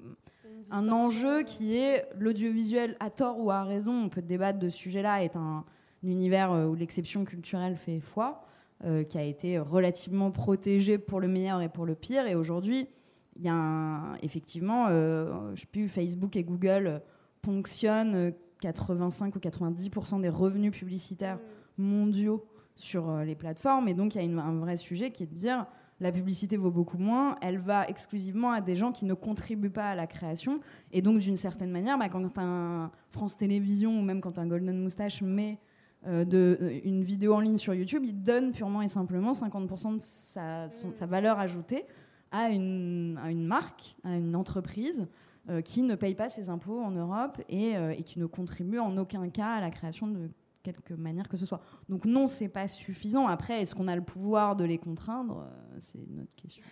un 0.69 0.89
enjeu 0.89 1.43
qui 1.43 1.77
est 1.77 2.05
l'audiovisuel, 2.19 2.97
à 2.99 3.09
tort 3.09 3.39
ou 3.39 3.49
à 3.49 3.63
raison, 3.63 3.93
on 3.93 4.09
peut 4.09 4.21
débattre 4.21 4.59
de 4.59 4.69
ce 4.69 4.77
sujet-là, 4.77 5.23
est 5.23 5.35
un, 5.35 5.65
univers 6.03 6.51
euh, 6.51 6.67
où 6.67 6.75
l'exception 6.75 7.25
culturelle 7.25 7.75
fait 7.75 7.99
foi, 7.99 8.43
euh, 8.83 9.03
qui 9.03 9.17
a 9.17 9.23
été 9.23 9.59
relativement 9.59 10.31
protégé 10.31 10.97
pour 10.97 11.19
le 11.19 11.27
meilleur 11.27 11.61
et 11.61 11.69
pour 11.69 11.85
le 11.85 11.95
pire. 11.95 12.25
Et 12.27 12.35
aujourd'hui, 12.35 12.87
il 13.35 13.43
y 13.43 13.49
a 13.49 14.13
effectivement, 14.21 14.87
euh, 14.89 15.55
je 15.55 15.61
sais 15.61 15.67
plus, 15.67 15.87
Facebook 15.87 16.35
et 16.35 16.43
Google 16.43 17.01
ponctionnent 17.41 18.33
85 18.61 19.35
ou 19.35 19.39
90% 19.39 20.21
des 20.21 20.29
revenus 20.29 20.71
publicitaires 20.71 21.39
mm. 21.77 21.83
mondiaux 21.83 22.45
sur 22.75 23.09
euh, 23.09 23.23
les 23.23 23.35
plateformes. 23.35 23.87
Et 23.87 23.93
donc, 23.93 24.15
il 24.15 24.23
y 24.23 24.37
a 24.37 24.41
un 24.41 24.59
vrai 24.59 24.77
sujet 24.77 25.11
qui 25.11 25.23
est 25.23 25.27
de 25.27 25.33
dire 25.33 25.65
la 25.99 26.11
publicité 26.11 26.57
vaut 26.57 26.71
beaucoup 26.71 26.97
moins, 26.97 27.37
elle 27.41 27.59
va 27.59 27.87
exclusivement 27.87 28.51
à 28.51 28.59
des 28.59 28.75
gens 28.75 28.91
qui 28.91 29.05
ne 29.05 29.13
contribuent 29.13 29.69
pas 29.69 29.91
à 29.91 29.95
la 29.95 30.07
création. 30.07 30.59
Et 30.91 31.03
donc, 31.03 31.19
d'une 31.19 31.37
certaine 31.37 31.69
manière, 31.69 31.99
bah, 31.99 32.09
quand 32.09 32.39
un 32.39 32.91
France 33.11 33.37
Télévisions 33.37 33.99
ou 33.99 34.01
même 34.01 34.19
quand 34.19 34.39
un 34.39 34.47
Golden 34.47 34.81
Moustache 34.81 35.21
met 35.21 35.59
euh, 36.07 36.25
de, 36.25 36.81
une 36.83 37.03
vidéo 37.03 37.35
en 37.35 37.39
ligne 37.39 37.57
sur 37.57 37.75
YouTube, 37.75 38.01
il 38.03 38.19
donne 38.19 38.51
purement 38.51 38.81
et 38.81 38.87
simplement 38.87 39.33
50% 39.33 39.97
de 39.97 40.01
sa, 40.01 40.69
sa 40.69 41.05
valeur 41.05 41.37
ajoutée 41.37 41.85
à 42.31 42.49
une, 42.49 43.19
à 43.21 43.29
une 43.29 43.45
marque, 43.45 43.95
à 44.03 44.15
une 44.15 44.35
entreprise 44.35 45.07
euh, 45.49 45.61
qui 45.61 45.81
ne 45.81 45.95
paye 45.95 46.15
pas 46.15 46.29
ses 46.29 46.49
impôts 46.49 46.79
en 46.79 46.91
Europe 46.91 47.41
et, 47.49 47.75
euh, 47.75 47.91
et, 47.91 48.03
qui 48.03 48.19
ne 48.19 48.25
contribue 48.25 48.79
en 48.79 48.95
aucun 48.97 49.29
cas 49.29 49.53
à 49.55 49.61
la 49.61 49.69
création 49.69 50.07
de 50.07 50.29
quelque 50.63 50.93
manière 50.93 51.27
que 51.27 51.37
ce 51.37 51.45
soit. 51.45 51.61
Donc 51.89 52.05
non, 52.05 52.27
c'est 52.27 52.47
pas 52.47 52.67
suffisant. 52.67 53.27
Après, 53.27 53.61
est-ce 53.61 53.75
qu'on 53.75 53.87
a 53.87 53.95
le 53.95 54.03
pouvoir 54.03 54.55
de 54.55 54.63
les 54.63 54.77
contraindre? 54.77 55.39
Euh, 55.39 55.77
C'est 55.79 55.99
notre 56.09 56.33
question. 56.35 56.63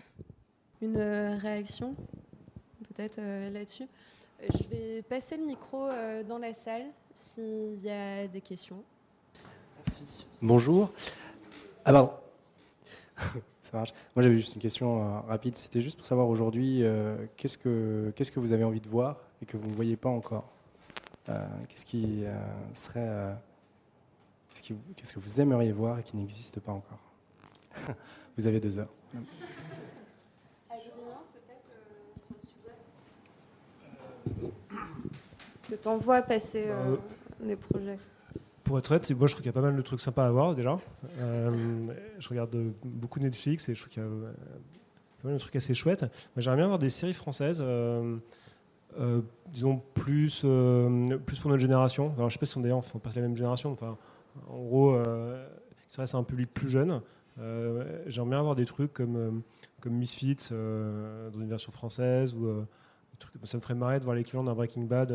Une 0.82 0.97
réaction 0.97 1.95
peut-être 2.88 3.20
là-dessus? 3.51 3.88
Je 4.41 4.64
vais 4.70 5.01
passer 5.01 5.36
le 5.36 5.45
micro 5.45 5.89
dans 6.30 6.38
la 6.38 6.53
salle 6.53 6.86
s'il 7.14 7.84
y 7.84 7.89
a 7.89 8.28
des 8.30 8.39
questions. 8.39 8.82
Merci. 9.78 10.26
Bonjour. 10.41 10.89
Moi, 13.74 13.88
j'avais 14.18 14.38
juste 14.38 14.56
une 14.56 14.62
question 14.62 15.02
euh, 15.02 15.20
rapide. 15.22 15.58
C'était 15.58 15.82
juste 15.82 15.98
pour 15.98 16.06
savoir 16.06 16.28
aujourd'hui, 16.28 16.84
euh, 16.84 17.16
qu'est-ce 17.38 17.58
que 17.58 18.12
qu'est-ce 18.16 18.32
que 18.32 18.40
vous 18.40 18.54
avez 18.54 18.64
envie 18.64 18.82
de 18.82 18.88
voir 18.88 19.18
et 19.42 19.46
que 19.46 19.58
vous 19.58 19.70
ne 19.70 19.74
voyez 19.74 19.98
pas 19.98 20.10
encore? 20.10 20.50
Euh, 21.30 21.46
Qu'est-ce 21.68 21.86
qui 21.86 22.24
serait 22.74 23.36
qu'est-ce, 24.54 24.74
qu'est-ce 24.96 25.14
que 25.14 25.20
vous 25.20 25.42
aimeriez 25.42 25.72
voir 25.72 26.00
et 26.00 26.04
qui 26.04 26.18
n'existe 26.18 26.60
pas 26.60 26.72
encore? 26.72 27.00
Vous 28.38 28.48
avez 28.48 28.60
deux 28.60 28.80
heures. 28.80 28.90
Est-ce 35.56 35.68
que 35.70 35.76
tu 35.76 35.88
en 35.88 35.98
vois 35.98 36.22
passer 36.22 36.68
des 37.42 37.58
projets 37.58 37.98
pour 38.70 38.78
être 38.78 38.92
honnête, 38.92 39.10
moi 39.18 39.26
je 39.26 39.34
trouve 39.34 39.42
qu'il 39.42 39.48
y 39.48 39.50
a 39.50 39.54
pas 39.54 39.62
mal 39.62 39.76
de 39.76 39.82
trucs 39.82 40.00
sympas 40.00 40.28
à 40.28 40.30
voir 40.30 40.54
déjà. 40.54 40.78
Euh, 41.18 41.88
je 42.20 42.30
regarde 42.30 42.56
beaucoup 42.84 43.20
Netflix 43.20 43.68
et 43.68 43.74
je 43.74 43.82
trouve 43.82 43.92
qu'il 43.92 44.04
y 44.04 44.06
a 44.06 44.08
euh, 44.08 44.32
pas 45.24 45.30
mal 45.30 45.34
de 45.34 45.40
trucs 45.40 45.56
assez 45.56 45.74
chouettes. 45.74 46.06
J'aimerais 46.38 46.58
bien 46.58 46.66
avoir 46.66 46.78
des 46.78 46.92
séries 46.92 47.16
françaises. 47.16 47.64
disons 49.52 49.82
plus, 49.96 50.46
plus 51.26 51.40
pour 51.40 51.50
notre 51.50 51.62
génération. 51.62 52.14
Alors, 52.16 52.30
je 52.30 52.36
sais 52.36 52.40
pas 52.40 52.46
si 52.46 52.60
on 52.60 52.62
d'ailleurs 52.62 52.78
on 52.78 52.82
fait 52.84 53.16
la 53.16 53.22
même 53.24 53.36
génération. 53.36 53.72
Enfin, 53.72 53.98
en 54.48 54.60
gros, 54.60 54.96
ça 55.88 56.04
reste 56.04 56.14
un 56.14 56.22
public 56.22 56.54
plus 56.54 56.70
jeune. 56.70 57.02
J'aimerais 58.06 58.30
bien 58.30 58.40
avoir 58.40 58.56
des 58.56 58.66
trucs 58.66 58.94
comme, 58.94 59.42
comme 59.82 59.94
Misfits 59.94 60.52
dans 60.52 61.40
une 61.40 61.50
version 61.50 61.72
française 61.72 62.36
ou 62.36 62.68
ça 63.46 63.58
me 63.58 63.62
ferait 63.64 63.74
marrer 63.74 63.98
de 63.98 64.04
voir 64.04 64.16
l'équivalent 64.16 64.44
d'un 64.44 64.54
Breaking 64.54 64.84
Bad 64.84 65.12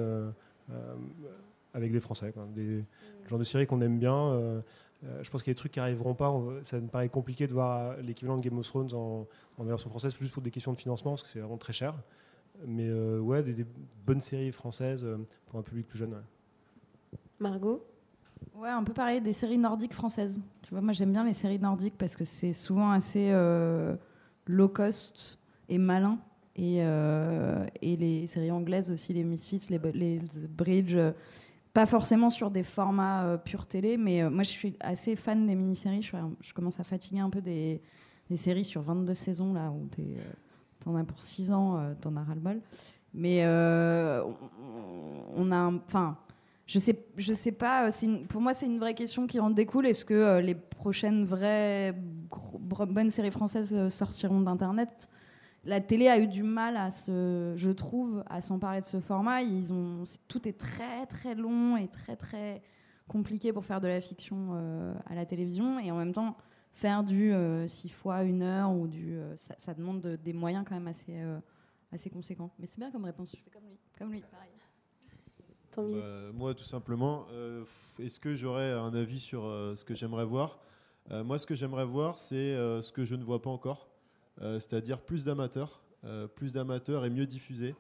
avec 1.75 1.93
des 1.93 2.01
Français. 2.01 2.33
Quoi. 2.33 2.47
Des, 2.55 2.85
le 3.25 3.29
genre 3.29 3.39
de 3.39 3.45
série 3.45 3.67
qu'on 3.67 3.81
aime 3.81 3.99
bien. 3.99 4.17
Euh, 4.17 4.61
euh, 5.05 5.23
je 5.23 5.31
pense 5.31 5.43
qu'il 5.43 5.51
y 5.51 5.53
a 5.53 5.55
des 5.55 5.59
trucs 5.59 5.73
qui 5.73 5.81
n'arriveront 5.81 6.15
pas. 6.15 6.33
ça 6.63 6.81
me 6.81 6.89
paraît 6.89 7.09
compliqué 7.09 7.47
de 7.47 7.53
voir 7.53 7.97
l'équivalent 7.99 8.39
de 8.39 8.43
Game 8.43 8.57
of 8.57 8.67
Thrones 8.67 8.95
en, 8.95 9.27
version 9.65 9.91
française, 9.91 10.15
juste 10.19 10.33
pour 10.33 10.43
des 10.43 10.51
questions 10.51 10.73
de 10.73 10.79
financement, 10.79 11.13
parce 11.13 11.23
que 11.23 11.29
c'est 11.29 11.41
vraiment 11.41 11.59
très 11.59 11.73
cher. 11.73 11.95
Mais 12.67 12.89
euh, 12.89 13.19
ouais, 13.19 13.43
des, 13.43 13.67
bonnes 14.07 14.21
séries 14.21 14.53
françaises 14.53 15.07
pour 15.47 15.59
un 15.59 15.63
public 15.63 15.89
plus 15.89 15.99
jeune. 15.99 16.15
Margot? 17.41 17.85
Ouais, 18.55 18.69
un 18.69 18.85
peu 18.85 18.93
pareil, 18.93 19.21
des 19.21 19.33
séries 19.33 19.59
nordiques 19.59 19.95
françaises. 19.95 20.41
Tu 20.63 20.71
vois, 20.71 20.81
moi 20.81 20.93
j'aime 20.93 21.13
bien 21.13 21.25
les 21.25 21.33
séries 21.33 21.59
nordiques 21.59 21.99
parce 21.99 22.15
que 22.15 22.25
c'est 22.25 22.53
souvent 22.53 22.91
assez 22.91 23.33
low 24.47 24.69
cost 24.69 25.39
et 25.69 25.79
malin. 25.79 26.19
Et, 26.57 26.77
et, 26.77 27.97
les 27.97 28.27
séries 28.29 28.53
anglaises 28.53 28.91
aussi, 28.91 29.13
les 29.13 29.25
Misfits, 29.25 29.67
les, 29.71 29.81
les 29.93 30.21
Bridge, 30.49 30.97
pas 31.75 31.87
forcément 31.87 32.31
sur 32.31 32.51
des 32.53 32.63
formats 32.63 33.25
euh, 33.25 33.37
pure 33.37 33.67
télé, 33.67 33.97
mais 33.97 34.23
euh, 34.23 34.31
moi 34.31 34.45
je 34.45 34.51
suis 34.51 34.77
assez 34.79 35.17
fan 35.17 35.47
des 35.47 35.57
mini-séries. 35.57 36.03
Je, 36.03 36.55
commence 36.55 36.79
à 36.79 36.85
fatiguer 36.85 37.19
un 37.19 37.31
peu 37.31 37.43
des, 37.43 37.83
séries 38.37 38.65
sur 38.65 38.81
22 38.81 39.13
saisons, 39.13 39.53
là, 39.53 39.71
où 39.71 39.89
euh, 39.99 40.19
t'en 40.79 40.95
as 40.95 41.05
pour 41.05 41.21
6 41.21 41.51
ans, 41.51 41.95
t'en 42.01 42.17
as 42.17 42.23
ras-le-bol. 42.23 42.63
Mais 43.13 43.45
on, 45.37 45.53
a. 45.53 45.73
Enfin. 45.87 46.17
Je 46.67 46.79
sais, 46.79 46.99
je 47.19 47.35
sais 47.35 47.53
pas. 47.53 47.91
pour 48.31 48.41
moi, 48.41 48.55
c'est 48.55 48.65
une 48.65 48.79
vraie 48.79 48.95
question 48.95 49.27
qui 49.27 49.39
en 49.39 49.51
découle. 49.51 49.85
Est-ce 49.87 50.07
que 50.07 50.39
les 50.39 50.55
prochaines 50.55 51.27
vraies 51.27 51.95
bonnes 52.89 53.11
séries 53.11 53.31
françaises 53.31 53.91
sortiront 53.91 54.41
d'Internet? 54.41 55.11
La 55.65 55.81
télé 55.81 56.09
a 56.09 56.19
eu 56.19 56.27
du 56.27 56.43
mal 56.43 56.77
à 56.77 56.91
se, 56.91 57.55
je 57.57 57.71
trouve, 57.71 58.23
à 58.27 58.41
s'emparer 58.41 58.81
de 58.81 58.87
ce 58.87 59.01
format. 59.01 59.43
Ils 59.43 59.73
ont, 59.73 60.05
tout 60.29 60.47
est 60.49 60.59
très 60.59 61.07
très 61.07 61.35
long 61.35 61.77
et 61.77 61.89
très 61.89 62.17
très 62.17 62.63
compliqué 63.09 63.53
pour 63.53 63.65
faire 63.65 63.81
de 63.81 63.89
la 63.89 64.01
fiction 64.01 64.51
euh, 64.53 64.95
à 65.07 65.15
la 65.15 65.27
télévision 65.27 65.79
et 65.79 65.91
en 65.91 65.97
même 65.97 66.13
temps 66.13 66.37
faire 66.73 67.05
du 67.05 67.31
6 67.31 67.33
euh, 67.35 67.91
fois 67.91 68.23
une 68.23 68.43
heure 68.43 68.73
ou 68.73 68.89
du, 68.89 69.17
euh, 69.17 69.37
ça, 69.59 69.75
demande 69.75 70.19
des 70.23 70.33
moyens 70.33 70.65
quand 70.69 70.75
même 70.75 70.89
assez 70.89 71.23
assez 71.93 72.11
conséquents. 72.11 72.51
Mais 72.59 72.67
c'est 72.67 72.79
bien 72.79 72.91
comme 72.91 73.05
réponse. 73.05 73.35
Je 73.37 73.43
fais 73.43 73.51
comme 73.51 73.69
lui, 73.69 73.79
comme 73.99 74.13
lui, 74.13 74.21
pareil. 74.21 74.51
Bah, 75.77 76.33
moi, 76.33 76.55
tout 76.55 76.65
simplement, 76.65 77.27
est-ce 77.99 78.21
que 78.21 78.37
j'aurais 78.37 78.73
un 78.73 78.95
avis 78.95 79.19
sur 79.19 79.43
ce 79.43 79.85
que 79.85 79.95
j'aimerais 79.95 80.25
voir? 80.25 80.61
Moi, 81.11 81.39
ce 81.39 81.47
que 81.47 81.57
j'aimerais 81.57 81.85
voir, 81.85 82.19
c'est 82.19 82.55
ce 82.55 82.93
que 82.93 83.05
je 83.05 83.17
ne 83.17 83.25
vois 83.25 83.43
pas 83.43 83.51
encore. 83.51 83.94
Euh, 84.43 84.59
c'est-à-dire 84.59 85.01
plus 85.01 85.25
d'amateurs, 85.25 85.83
euh, 86.05 86.27
plus 86.27 86.53
d'amateurs 86.53 87.05
et 87.05 87.11
mieux 87.11 87.27
diffusés. 87.27 87.75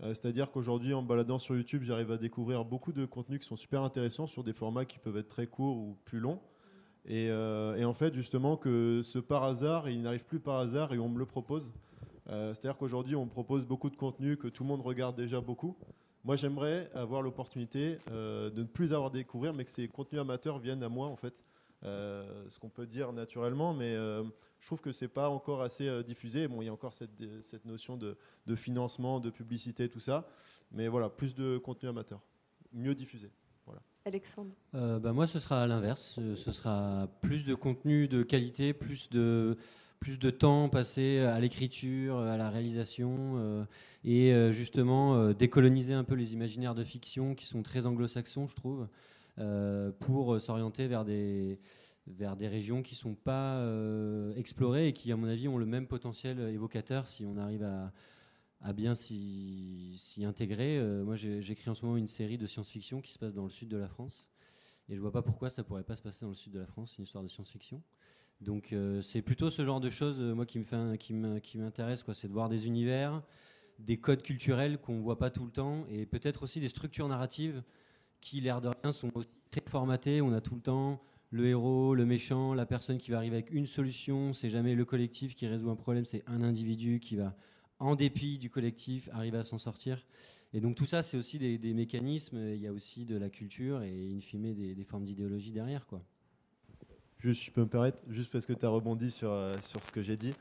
Euh, 0.00 0.14
c'est-à-dire 0.14 0.50
qu'aujourd'hui, 0.50 0.94
en 0.94 1.02
baladant 1.02 1.38
sur 1.38 1.56
YouTube, 1.56 1.82
j'arrive 1.82 2.12
à 2.12 2.16
découvrir 2.16 2.64
beaucoup 2.64 2.92
de 2.92 3.04
contenus 3.04 3.40
qui 3.40 3.46
sont 3.46 3.56
super 3.56 3.82
intéressants 3.82 4.26
sur 4.26 4.44
des 4.44 4.52
formats 4.52 4.84
qui 4.84 4.98
peuvent 4.98 5.16
être 5.16 5.28
très 5.28 5.46
courts 5.46 5.76
ou 5.76 5.96
plus 6.04 6.20
longs. 6.20 6.40
Et, 7.10 7.32
en 7.32 7.94
fait, 7.94 8.14
justement, 8.14 8.58
que 8.58 9.00
ce 9.02 9.18
par 9.18 9.42
hasard, 9.44 9.88
il 9.88 10.02
n'arrive 10.02 10.26
plus 10.26 10.40
par 10.40 10.56
hasard 10.56 10.92
et 10.92 10.98
on 10.98 11.08
me 11.08 11.18
le 11.18 11.24
propose. 11.24 11.72
C'est-à-dire 12.26 12.76
qu'aujourd'hui, 12.76 13.16
on 13.16 13.24
me 13.24 13.30
propose 13.30 13.64
beaucoup 13.64 13.88
de 13.88 13.96
contenus 13.96 14.36
que 14.38 14.46
tout 14.46 14.62
le 14.62 14.68
monde 14.68 14.82
regarde 14.82 15.16
déjà 15.16 15.40
beaucoup. 15.40 15.74
Moi, 16.22 16.36
j'aimerais 16.36 16.90
avoir 16.92 17.22
l'opportunité 17.22 17.96
de 18.10 18.52
ne 18.54 18.64
plus 18.64 18.92
avoir 18.92 19.08
à 19.08 19.12
découvrir, 19.12 19.54
mais 19.54 19.64
que 19.64 19.70
ces 19.70 19.88
contenus 19.88 20.20
amateurs 20.20 20.58
viennent 20.58 20.82
à 20.82 20.90
moi, 20.90 21.06
en 21.06 21.16
fait. 21.16 21.42
Ce 21.82 22.58
qu'on 22.58 22.68
peut 22.68 22.86
dire 22.86 23.12
naturellement, 23.12 23.74
mais 23.74 23.96
je 24.60 24.66
trouve 24.66 24.80
que 24.80 24.92
c'est 24.92 25.08
pas 25.08 25.30
encore 25.30 25.62
assez 25.62 25.88
euh, 25.88 26.02
diffusé. 26.02 26.48
Bon, 26.48 26.62
il 26.62 26.66
y 26.66 26.68
a 26.68 26.72
encore 26.72 26.94
cette, 26.94 27.10
cette 27.42 27.64
notion 27.64 27.96
de, 27.96 28.16
de, 28.46 28.54
financement, 28.54 29.20
de 29.20 29.30
publicité, 29.30 29.88
tout 29.88 30.00
ça. 30.00 30.28
Mais 30.72 30.88
voilà, 30.88 31.08
plus 31.08 31.34
de 31.34 31.58
contenu 31.58 31.88
amateur, 31.88 32.20
mieux 32.72 32.94
diffusé. 32.94 33.30
Voilà. 33.66 33.80
Alexandre 34.04 34.52
euh, 34.74 34.98
bah 34.98 35.12
Moi, 35.12 35.26
ce 35.26 35.38
sera 35.38 35.62
à 35.62 35.66
l'inverse. 35.66 36.18
Ce 36.36 36.52
sera 36.52 37.08
plus 37.22 37.44
de 37.44 37.54
contenu 37.54 38.08
de 38.08 38.22
qualité, 38.22 38.72
plus 38.72 39.08
de, 39.10 39.56
plus 40.00 40.18
de 40.18 40.30
temps 40.30 40.68
passé 40.68 41.20
à 41.20 41.38
l'écriture, 41.38 42.18
à 42.18 42.36
la 42.36 42.50
réalisation, 42.50 43.34
euh, 43.36 43.64
et 44.04 44.32
justement 44.52 45.32
décoloniser 45.32 45.94
un 45.94 46.04
peu 46.04 46.14
les 46.14 46.32
imaginaires 46.32 46.74
de 46.74 46.84
fiction 46.84 47.34
qui 47.34 47.46
sont 47.46 47.62
très 47.62 47.86
anglo-saxons, 47.86 48.48
je 48.48 48.54
trouve, 48.54 48.88
pour 50.00 50.40
s'orienter 50.40 50.88
vers 50.88 51.04
des 51.04 51.58
vers 52.10 52.36
des 52.36 52.48
régions 52.48 52.82
qui 52.82 52.94
ne 52.94 52.98
sont 52.98 53.14
pas 53.14 53.56
euh, 53.58 54.34
explorées 54.36 54.88
et 54.88 54.92
qui, 54.92 55.12
à 55.12 55.16
mon 55.16 55.28
avis, 55.28 55.48
ont 55.48 55.58
le 55.58 55.66
même 55.66 55.86
potentiel 55.86 56.40
évocateur 56.40 57.06
si 57.06 57.24
on 57.24 57.36
arrive 57.36 57.62
à, 57.62 57.92
à 58.60 58.72
bien 58.72 58.94
s'y 58.94 60.24
intégrer. 60.24 60.78
Euh, 60.78 61.04
moi, 61.04 61.16
j'écris 61.16 61.70
en 61.70 61.74
ce 61.74 61.84
moment 61.84 61.96
une 61.96 62.08
série 62.08 62.38
de 62.38 62.46
science-fiction 62.46 63.00
qui 63.00 63.12
se 63.12 63.18
passe 63.18 63.34
dans 63.34 63.44
le 63.44 63.50
sud 63.50 63.68
de 63.68 63.76
la 63.76 63.88
France. 63.88 64.26
Et 64.88 64.96
je 64.96 65.00
vois 65.00 65.12
pas 65.12 65.22
pourquoi 65.22 65.50
ça 65.50 65.62
pourrait 65.62 65.84
pas 65.84 65.96
se 65.96 66.02
passer 66.02 66.24
dans 66.24 66.30
le 66.30 66.34
sud 66.34 66.52
de 66.52 66.58
la 66.58 66.66
France, 66.66 66.96
une 66.96 67.04
histoire 67.04 67.22
de 67.22 67.28
science-fiction. 67.28 67.82
Donc 68.40 68.72
euh, 68.72 69.02
c'est 69.02 69.20
plutôt 69.20 69.50
ce 69.50 69.64
genre 69.64 69.80
de 69.80 69.90
choses, 69.90 70.20
moi, 70.20 70.46
qui 70.46 70.60
me 70.60 70.96
qui 71.40 71.58
m'intéresse. 71.58 72.04
C'est 72.14 72.28
de 72.28 72.32
voir 72.32 72.48
des 72.48 72.66
univers, 72.66 73.22
des 73.78 73.98
codes 73.98 74.22
culturels 74.22 74.78
qu'on 74.78 75.00
voit 75.00 75.18
pas 75.18 75.30
tout 75.30 75.44
le 75.44 75.50
temps, 75.50 75.84
et 75.90 76.06
peut-être 76.06 76.44
aussi 76.44 76.60
des 76.60 76.68
structures 76.68 77.08
narratives 77.08 77.62
qui, 78.20 78.40
l'air 78.40 78.60
de 78.60 78.68
rien, 78.82 78.92
sont 78.92 79.10
très 79.50 79.62
formatées. 79.68 80.20
On 80.20 80.32
a 80.32 80.40
tout 80.40 80.54
le 80.54 80.60
temps 80.60 81.00
le 81.30 81.46
héros, 81.46 81.94
le 81.94 82.06
méchant, 82.06 82.54
la 82.54 82.66
personne 82.66 82.98
qui 82.98 83.10
va 83.10 83.18
arriver 83.18 83.36
avec 83.36 83.50
une 83.50 83.66
solution. 83.66 84.32
C'est 84.32 84.48
jamais 84.48 84.74
le 84.74 84.84
collectif 84.84 85.34
qui 85.34 85.46
résout 85.46 85.70
un 85.70 85.76
problème, 85.76 86.04
c'est 86.04 86.22
un 86.26 86.42
individu 86.42 87.00
qui 87.00 87.16
va, 87.16 87.34
en 87.78 87.94
dépit 87.94 88.38
du 88.38 88.50
collectif, 88.50 89.08
arriver 89.12 89.38
à 89.38 89.44
s'en 89.44 89.58
sortir. 89.58 90.04
Et 90.54 90.60
donc 90.60 90.74
tout 90.74 90.86
ça, 90.86 91.02
c'est 91.02 91.16
aussi 91.16 91.38
des, 91.38 91.74
mécanismes. 91.74 92.38
Il 92.54 92.60
y 92.60 92.66
a 92.66 92.72
aussi 92.72 93.04
de 93.04 93.16
la 93.16 93.28
culture 93.28 93.82
et 93.82 94.12
in 94.16 94.20
fine 94.20 94.54
des, 94.54 94.84
formes 94.84 95.04
d'idéologie 95.04 95.52
derrière, 95.52 95.86
quoi. 95.86 96.02
Juste, 97.18 97.42
je 97.42 97.50
peux 97.50 97.62
me 97.62 97.68
permettre, 97.68 98.00
juste 98.08 98.30
parce 98.30 98.46
que 98.46 98.52
tu 98.52 98.64
as 98.64 98.68
rebondi 98.68 99.10
sur, 99.10 99.30
euh, 99.30 99.56
sur 99.60 99.82
ce 99.82 99.90
que 99.90 100.02
j'ai 100.02 100.16
dit. 100.16 100.34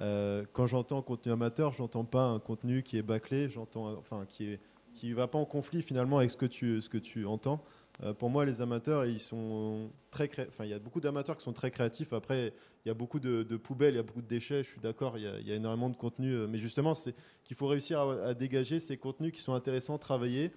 Euh, 0.00 0.44
quand 0.52 0.66
j'entends 0.66 1.00
contenu 1.00 1.30
amateur, 1.30 1.72
j'entends 1.72 2.04
pas 2.04 2.24
un 2.24 2.40
contenu 2.40 2.82
qui 2.82 2.96
est 2.96 3.02
bâclé, 3.02 3.48
j'entends, 3.48 3.96
enfin, 3.96 4.24
qui 4.26 4.46
est 4.46 4.60
qui 4.94 5.12
va 5.12 5.26
pas 5.26 5.38
en 5.38 5.44
conflit 5.44 5.82
finalement 5.82 6.18
avec 6.18 6.30
ce 6.30 6.36
que 6.36 6.46
tu, 6.46 6.80
ce 6.80 6.88
que 6.88 6.98
tu 6.98 7.26
entends. 7.26 7.62
Euh, 8.02 8.12
pour 8.12 8.30
moi, 8.30 8.44
les 8.44 8.60
amateurs, 8.60 9.04
ils 9.04 9.20
sont 9.20 9.90
très 10.10 10.28
Enfin, 10.48 10.64
il 10.64 10.70
y 10.70 10.74
a 10.74 10.78
beaucoup 10.78 11.00
d'amateurs 11.00 11.36
qui 11.36 11.44
sont 11.44 11.52
très 11.52 11.70
créatifs. 11.70 12.12
Après, 12.12 12.52
il 12.84 12.88
y 12.88 12.90
a 12.90 12.94
beaucoup 12.94 13.20
de, 13.20 13.56
poubelles, 13.56 13.94
il 13.94 13.96
y 13.96 14.00
a 14.00 14.02
beaucoup 14.02 14.22
de 14.22 14.26
déchets. 14.26 14.64
Je 14.64 14.70
suis 14.70 14.80
d'accord. 14.80 15.18
Il, 15.18 15.24
y 15.24 15.52
a 15.52 15.54
énormément 15.54 15.90
de 15.90 15.96
contenu. 15.96 16.32
Euh, 16.32 16.46
mais 16.48 16.58
justement, 16.58 16.94
c'est 16.94 17.14
qu'il 17.44 17.56
faut 17.56 17.66
réussir 17.66 18.00
à, 18.00 18.34
dégager 18.34 18.80
ces 18.80 18.96
contenus 18.96 19.32
qui 19.32 19.40
sont 19.40 19.54
intéressants, 19.54 19.98
travailler 19.98 20.52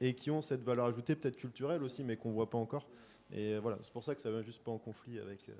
et 0.00 0.14
qui 0.14 0.30
ont 0.30 0.40
cette 0.40 0.62
valeur 0.62 0.86
ajoutée, 0.86 1.14
peut-être 1.14 1.36
culturelle 1.36 1.82
aussi, 1.82 2.02
mais 2.02 2.16
qu'on 2.16 2.32
voit 2.32 2.50
pas 2.50 2.58
encore. 2.58 2.86
Et 3.32 3.56
voilà, 3.58 3.78
c'est 3.82 3.92
pour 3.92 4.04
ça 4.04 4.14
que 4.14 4.20
ça 4.20 4.30
va 4.30 4.42
juste 4.42 4.62
pas 4.62 4.72
en 4.72 4.78
conflit 4.78 5.18
avec 5.18 5.48
euh, 5.48 5.52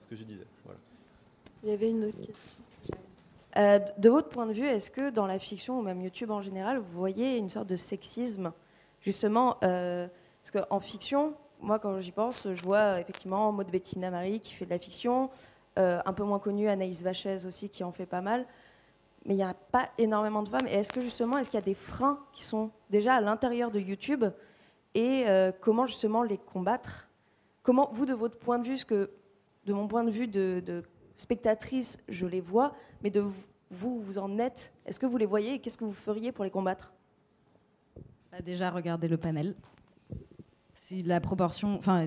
ce 0.00 0.06
que 0.06 0.16
je 0.16 0.24
disais. 0.24 0.46
Il 1.62 1.68
y 1.68 1.72
avait 1.72 1.90
une 1.90 2.04
autre 2.04 2.16
question. 2.16 3.00
De 3.56 4.08
votre 4.08 4.28
point 4.28 4.46
de 4.46 4.52
vue, 4.52 4.66
est-ce 4.66 4.90
que 4.90 5.10
dans 5.10 5.26
la 5.26 5.38
fiction 5.38 5.78
ou 5.78 5.82
même 5.82 6.00
YouTube 6.00 6.30
en 6.30 6.40
général, 6.40 6.78
vous 6.78 6.98
voyez 6.98 7.36
une 7.36 7.50
sorte 7.50 7.66
de 7.66 7.76
sexisme, 7.76 8.52
justement 9.00 9.56
parce 9.60 10.50
qu'en 10.52 10.80
fiction, 10.80 11.34
moi, 11.60 11.78
quand 11.78 12.00
j'y 12.00 12.12
pense, 12.12 12.48
je 12.52 12.62
vois 12.62 13.00
effectivement 13.00 13.52
Maud 13.52 13.70
Bettina 13.70 14.10
Marie 14.10 14.40
qui 14.40 14.54
fait 14.54 14.64
de 14.64 14.70
la 14.70 14.78
fiction, 14.78 15.30
euh, 15.78 16.00
un 16.04 16.12
peu 16.12 16.24
moins 16.24 16.38
connue 16.38 16.68
Anaïs 16.68 17.02
Vachez 17.02 17.44
aussi 17.46 17.68
qui 17.68 17.84
en 17.84 17.92
fait 17.92 18.06
pas 18.06 18.22
mal. 18.22 18.46
Mais 19.26 19.34
il 19.34 19.36
n'y 19.36 19.42
a 19.42 19.54
pas 19.54 19.90
énormément 19.98 20.42
de 20.42 20.48
femmes. 20.48 20.66
Et 20.66 20.72
est-ce 20.72 20.92
que 20.92 21.02
justement, 21.02 21.36
est-ce 21.36 21.50
qu'il 21.50 21.58
y 21.58 21.62
a 21.62 21.64
des 21.64 21.74
freins 21.74 22.18
qui 22.32 22.42
sont 22.42 22.70
déjà 22.88 23.14
à 23.14 23.20
l'intérieur 23.20 23.70
de 23.70 23.78
YouTube 23.78 24.24
et 24.94 25.24
euh, 25.26 25.52
comment 25.60 25.86
justement 25.86 26.22
les 26.22 26.38
combattre? 26.38 27.08
Comment, 27.62 27.90
vous, 27.92 28.06
de 28.06 28.14
votre 28.14 28.38
point 28.38 28.58
de 28.58 28.66
vue, 28.66 28.78
de 29.66 29.72
mon 29.74 29.86
point 29.86 30.04
de 30.04 30.10
vue 30.10 30.26
de, 30.26 30.82
spectatrice, 31.16 31.98
je 32.08 32.26
les 32.26 32.40
vois, 32.40 32.74
mais 33.02 33.10
de 33.10 33.24
vous, 33.70 34.00
vous 34.00 34.18
en 34.18 34.38
êtes 34.38 34.72
Est-ce 34.86 34.98
que 34.98 35.06
vous 35.06 35.16
les 35.16 35.26
voyez 35.26 35.54
et 35.54 35.58
qu'est-ce 35.58 35.78
que 35.78 35.84
vous 35.84 35.92
feriez 35.92 36.32
pour 36.32 36.44
les 36.44 36.50
combattre? 36.50 36.94
Bah, 38.32 38.40
Déjà, 38.40 38.70
regardez 38.70 39.08
le 39.08 39.16
panel 39.16 39.54
la 41.04 41.20
proportion, 41.20 41.76
enfin, 41.76 42.04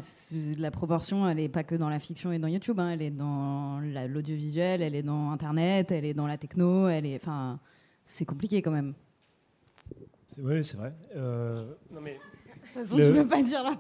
la 0.58 0.72
proportion, 0.72 1.28
elle 1.28 1.38
n'est 1.38 1.50
pas 1.50 1.64
que 1.64 1.76
dans 1.76 1.90
la 1.90 2.00
fiction 2.00 2.32
et 2.32 2.40
dans 2.40 2.48
YouTube, 2.48 2.80
hein, 2.80 2.90
elle 2.90 3.02
est 3.02 3.12
dans 3.12 3.80
l'audiovisuel, 3.80 4.82
elle 4.82 4.96
est 4.96 5.04
dans 5.04 5.32
Internet, 5.32 5.92
elle 5.92 6.06
est 6.06 6.14
dans 6.14 6.28
la 6.28 6.38
techno, 6.38 6.88
elle 6.88 7.06
est, 7.06 7.16
enfin, 7.16 7.60
c'est 8.04 8.26
compliqué 8.26 8.62
quand 8.62 8.72
même. 8.72 8.94
Oui, 10.40 10.64
c'est 10.66 10.78
vrai. 10.78 10.94
Euh, 11.16 11.76
non 11.92 12.02
mais. 12.02 12.14
De 12.14 12.82
toute 12.82 12.88
façon, 12.88 12.98
je 12.98 13.04
ne 13.04 13.12
veux 13.12 13.28
pas 13.28 13.44
dire 13.44 13.64
là. 13.64 13.80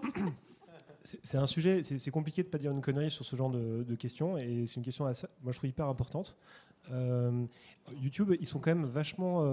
C'est 1.03 1.37
un 1.37 1.45
sujet, 1.45 1.83
c'est 1.83 2.11
compliqué 2.11 2.43
de 2.43 2.47
pas 2.47 2.57
dire 2.57 2.71
une 2.71 2.81
connerie 2.81 3.11
sur 3.11 3.25
ce 3.25 3.35
genre 3.35 3.49
de, 3.49 3.95
questions, 3.95 4.37
et 4.37 4.65
c'est 4.65 4.75
une 4.75 4.83
question, 4.83 5.05
moi 5.05 5.51
je 5.51 5.57
trouve 5.57 5.69
hyper 5.69 5.87
importante. 5.87 6.35
YouTube, 7.91 8.33
ils 8.39 8.47
sont 8.47 8.59
quand 8.59 8.71
même 8.71 8.85
vachement 8.85 9.43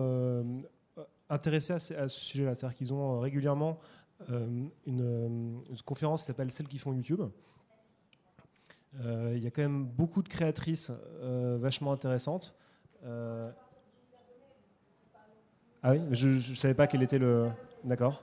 intéressés 1.28 1.72
à, 1.72 2.08
ce 2.08 2.20
sujet-là, 2.20 2.54
c'est-à-dire 2.54 2.76
qu'ils 2.76 2.94
ont 2.94 3.18
régulièrement 3.18 3.80
une, 4.28 4.70
une, 4.86 5.62
conférence 5.84 6.22
qui 6.22 6.26
s'appelle 6.28 6.52
Celles 6.52 6.68
qui 6.68 6.78
font 6.78 6.92
YouTube, 6.92 7.22
euh, 8.98 9.32
il 9.36 9.42
y 9.42 9.46
a 9.46 9.50
quand 9.50 9.62
même 9.62 9.84
beaucoup 9.84 10.22
de 10.22 10.28
créatrices 10.28 10.90
euh, 11.22 11.58
vachement 11.60 11.92
intéressantes. 11.92 12.54
Euh, 13.04 13.50
ah 15.82 15.92
oui, 15.92 16.00
je 16.10 16.50
ne 16.50 16.56
savais 16.56 16.74
pas 16.74 16.86
quel 16.86 17.02
était 17.02 17.18
le. 17.18 17.48
D'accord. 17.84 18.22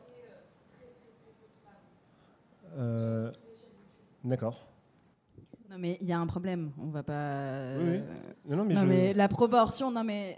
D'accord. 4.23 4.67
Non 5.69 5.77
mais 5.79 5.97
il 5.99 6.07
y 6.07 6.13
a 6.13 6.19
un 6.19 6.27
problème, 6.27 6.71
on 6.79 6.89
va 6.89 7.03
pas. 7.03 7.77
Oui, 7.77 8.01
Non, 8.47 8.63
mais, 8.63 8.73
non, 8.73 8.85
mais 8.85 9.13
la 9.13 9.27
proportion, 9.27 9.91
non 9.91 10.03
mais 10.03 10.37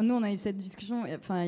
nous, 0.00 0.14
on 0.14 0.22
a 0.22 0.32
eu 0.32 0.38
cette 0.38 0.56
discussion. 0.56 1.04
Enfin, 1.18 1.44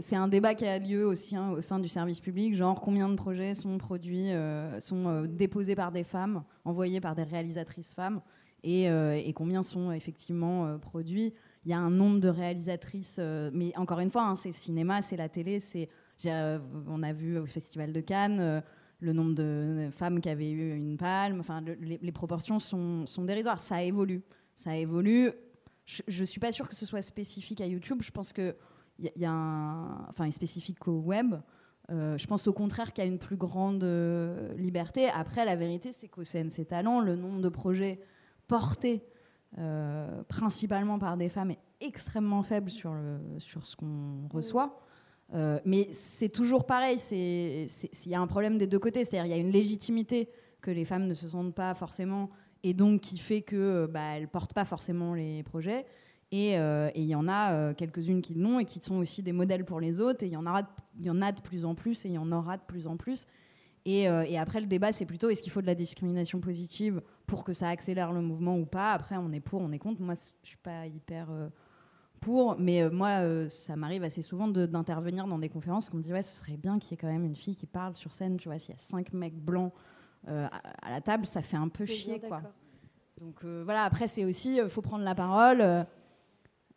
c'est 0.00 0.16
un 0.16 0.28
débat 0.28 0.54
qui 0.54 0.66
a 0.66 0.78
lieu 0.78 1.06
aussi 1.06 1.36
hein, 1.36 1.50
au 1.50 1.60
sein 1.60 1.78
du 1.78 1.88
service 1.88 2.20
public. 2.20 2.54
Genre, 2.54 2.80
combien 2.80 3.08
de 3.08 3.14
projets 3.14 3.54
sont 3.54 3.78
produits, 3.78 4.30
euh, 4.30 4.80
sont 4.80 5.06
euh, 5.06 5.26
déposés 5.26 5.74
par 5.74 5.92
des 5.92 6.04
femmes, 6.04 6.44
envoyés 6.64 7.00
par 7.00 7.14
des 7.14 7.22
réalisatrices 7.22 7.94
femmes, 7.94 8.20
et, 8.62 8.90
euh, 8.90 9.20
combien 9.34 9.62
sont 9.62 9.92
effectivement 9.92 10.78
produits. 10.78 11.32
Il 11.64 11.70
y 11.70 11.74
a 11.74 11.78
un 11.78 11.90
nombre 11.90 12.20
de 12.20 12.28
réalisatrices, 12.28 13.20
mais 13.52 13.72
encore 13.76 14.00
une 14.00 14.10
fois, 14.10 14.24
hein, 14.24 14.36
c'est 14.36 14.50
le 14.50 14.54
cinéma, 14.54 15.00
c'est 15.02 15.16
la 15.16 15.28
télé. 15.28 15.60
C'est, 15.60 15.88
on 16.26 17.02
a 17.02 17.12
vu 17.12 17.38
au 17.38 17.46
Festival 17.46 17.92
de 17.92 18.00
Cannes 18.00 18.62
le 19.02 19.12
nombre 19.12 19.34
de 19.34 19.88
femmes 19.92 20.20
qui 20.20 20.28
avaient 20.28 20.50
eu 20.50 20.74
une 20.74 20.96
palme. 20.96 21.40
Enfin, 21.40 21.60
les, 21.60 22.12
proportions 22.12 22.58
sont, 22.58 23.04
dérisoires. 23.24 23.60
Ça 23.60 23.82
évolue. 23.82 24.22
Ça 24.54 24.76
évolue 24.76 25.32
je 25.84 26.20
ne 26.20 26.26
suis 26.26 26.40
pas 26.40 26.52
sûre 26.52 26.68
que 26.68 26.76
ce 26.76 26.86
soit 26.86 27.02
spécifique 27.02 27.60
à 27.60 27.66
YouTube. 27.66 28.02
Je 28.02 28.10
pense 28.10 28.32
que 28.32 28.54
il 28.98 29.10
y, 29.16 29.24
a 29.24 29.32
un, 29.32 30.06
enfin, 30.08 30.30
spécifique 30.30 30.86
au 30.86 31.00
web. 31.00 31.34
Euh, 31.90 32.16
je 32.16 32.26
pense 32.26 32.46
au 32.46 32.52
contraire 32.52 32.92
qu'il 32.92 33.02
y 33.02 33.06
a 33.06 33.10
une 33.10 33.18
plus 33.18 33.36
grande 33.36 33.82
euh, 33.82 34.54
liberté. 34.54 35.08
Après, 35.08 35.44
la 35.44 35.56
vérité, 35.56 35.92
c'est 35.98 36.08
qu'au 36.08 36.22
CNC 36.22 36.66
Talent, 36.68 37.00
le 37.00 37.16
nombre 37.16 37.40
de 37.40 37.48
projets 37.48 38.00
portés 38.46 39.02
euh, 39.58 40.22
principalement 40.24 40.98
par 40.98 41.16
des 41.16 41.28
femmes 41.28 41.50
est 41.50 41.58
extrêmement 41.80 42.42
faible 42.42 42.70
sur, 42.70 42.94
le, 42.94 43.18
sur 43.38 43.66
ce 43.66 43.74
qu'on 43.74 44.28
reçoit. 44.32 44.80
Mais 45.32 45.88
c'est 45.92 46.28
toujours 46.28 46.66
pareil, 46.66 46.98
il 47.10 47.68
y 48.06 48.14
a 48.14 48.20
un 48.20 48.26
problème 48.26 48.58
des 48.58 48.66
deux 48.66 48.78
côtés. 48.78 49.04
C'est-à-dire 49.04 49.26
il 49.26 49.36
y 49.36 49.38
a 49.38 49.42
une 49.42 49.52
légitimité 49.52 50.28
que 50.60 50.70
les 50.70 50.84
femmes 50.84 51.06
ne 51.06 51.14
se 51.14 51.28
sentent 51.28 51.54
pas 51.54 51.74
forcément 51.74 52.30
et 52.62 52.74
donc 52.74 53.00
qui 53.00 53.18
fait 53.18 53.42
que 53.42 53.56
euh, 53.56 53.86
bah, 53.86 54.16
elles 54.16 54.28
portent 54.28 54.54
pas 54.54 54.64
forcément 54.64 55.14
les 55.14 55.42
projets. 55.42 55.84
Et 56.30 56.58
euh, 56.58 56.88
il 56.94 57.04
y 57.04 57.14
en 57.14 57.28
a 57.28 57.52
euh, 57.52 57.74
quelques-unes 57.74 58.22
qui 58.22 58.34
l'ont 58.34 58.58
et 58.58 58.64
qui 58.64 58.80
sont 58.80 58.96
aussi 58.96 59.22
des 59.22 59.32
modèles 59.32 59.64
pour 59.64 59.80
les 59.80 60.00
autres. 60.00 60.22
Et 60.22 60.28
il 60.28 60.32
y 60.32 60.36
en 60.36 60.46
aura, 60.46 60.62
il 60.98 61.04
y 61.04 61.10
en 61.10 61.20
a 61.20 61.32
de 61.32 61.40
plus 61.40 61.64
en 61.64 61.74
plus 61.74 62.06
et 62.06 62.08
il 62.08 62.14
y 62.14 62.18
en 62.18 62.32
aura 62.32 62.56
de 62.56 62.62
plus 62.66 62.86
en 62.86 62.96
plus. 62.96 63.26
Et, 63.84 64.02
et 64.02 64.38
après, 64.38 64.60
le 64.60 64.68
débat, 64.68 64.92
c'est 64.92 65.06
plutôt 65.06 65.28
est-ce 65.28 65.42
qu'il 65.42 65.50
faut 65.50 65.60
de 65.60 65.66
la 65.66 65.74
discrimination 65.74 66.38
positive 66.38 67.02
pour 67.26 67.42
que 67.42 67.52
ça 67.52 67.68
accélère 67.68 68.12
le 68.12 68.20
mouvement 68.20 68.56
ou 68.56 68.64
pas? 68.64 68.92
Après, 68.92 69.16
on 69.16 69.32
est 69.32 69.40
pour, 69.40 69.60
on 69.60 69.72
est 69.72 69.80
contre. 69.80 70.00
Moi, 70.00 70.14
je 70.14 70.48
suis 70.48 70.56
pas 70.56 70.86
hyper 70.86 71.26
pour, 72.22 72.56
mais 72.58 72.88
moi, 72.88 73.48
ça 73.50 73.76
m'arrive 73.76 74.04
assez 74.04 74.22
souvent 74.22 74.48
d'intervenir 74.48 75.26
dans 75.26 75.38
des 75.38 75.48
conférences 75.48 75.90
qu'on 75.90 75.98
me 75.98 76.02
dit 76.02 76.12
ouais, 76.12 76.22
ce 76.22 76.36
serait 76.36 76.56
bien 76.56 76.78
qu'il 76.78 76.92
y 76.92 76.94
ait 76.94 76.96
quand 76.96 77.12
même 77.12 77.24
une 77.24 77.36
fille 77.36 77.54
qui 77.54 77.66
parle 77.66 77.96
sur 77.96 78.12
scène. 78.12 78.38
Tu 78.38 78.48
vois, 78.48 78.58
s'il 78.58 78.74
y 78.74 78.78
a 78.78 78.80
cinq 78.80 79.12
mecs 79.12 79.36
blancs 79.36 79.72
euh, 80.28 80.46
à, 80.82 80.90
la 80.90 81.00
table, 81.00 81.26
ça 81.26 81.40
fait 81.40 81.56
un 81.56 81.68
peu 81.68 81.84
chier, 81.84 82.20
quoi. 82.20 82.42
Donc 83.20 83.44
euh, 83.44 83.62
voilà, 83.64 83.84
après 83.84 84.08
c'est 84.08 84.24
aussi, 84.24 84.54
il 84.54 84.60
euh, 84.60 84.68
faut 84.68 84.82
prendre 84.82 85.04
la 85.04 85.14
parole. 85.14 85.64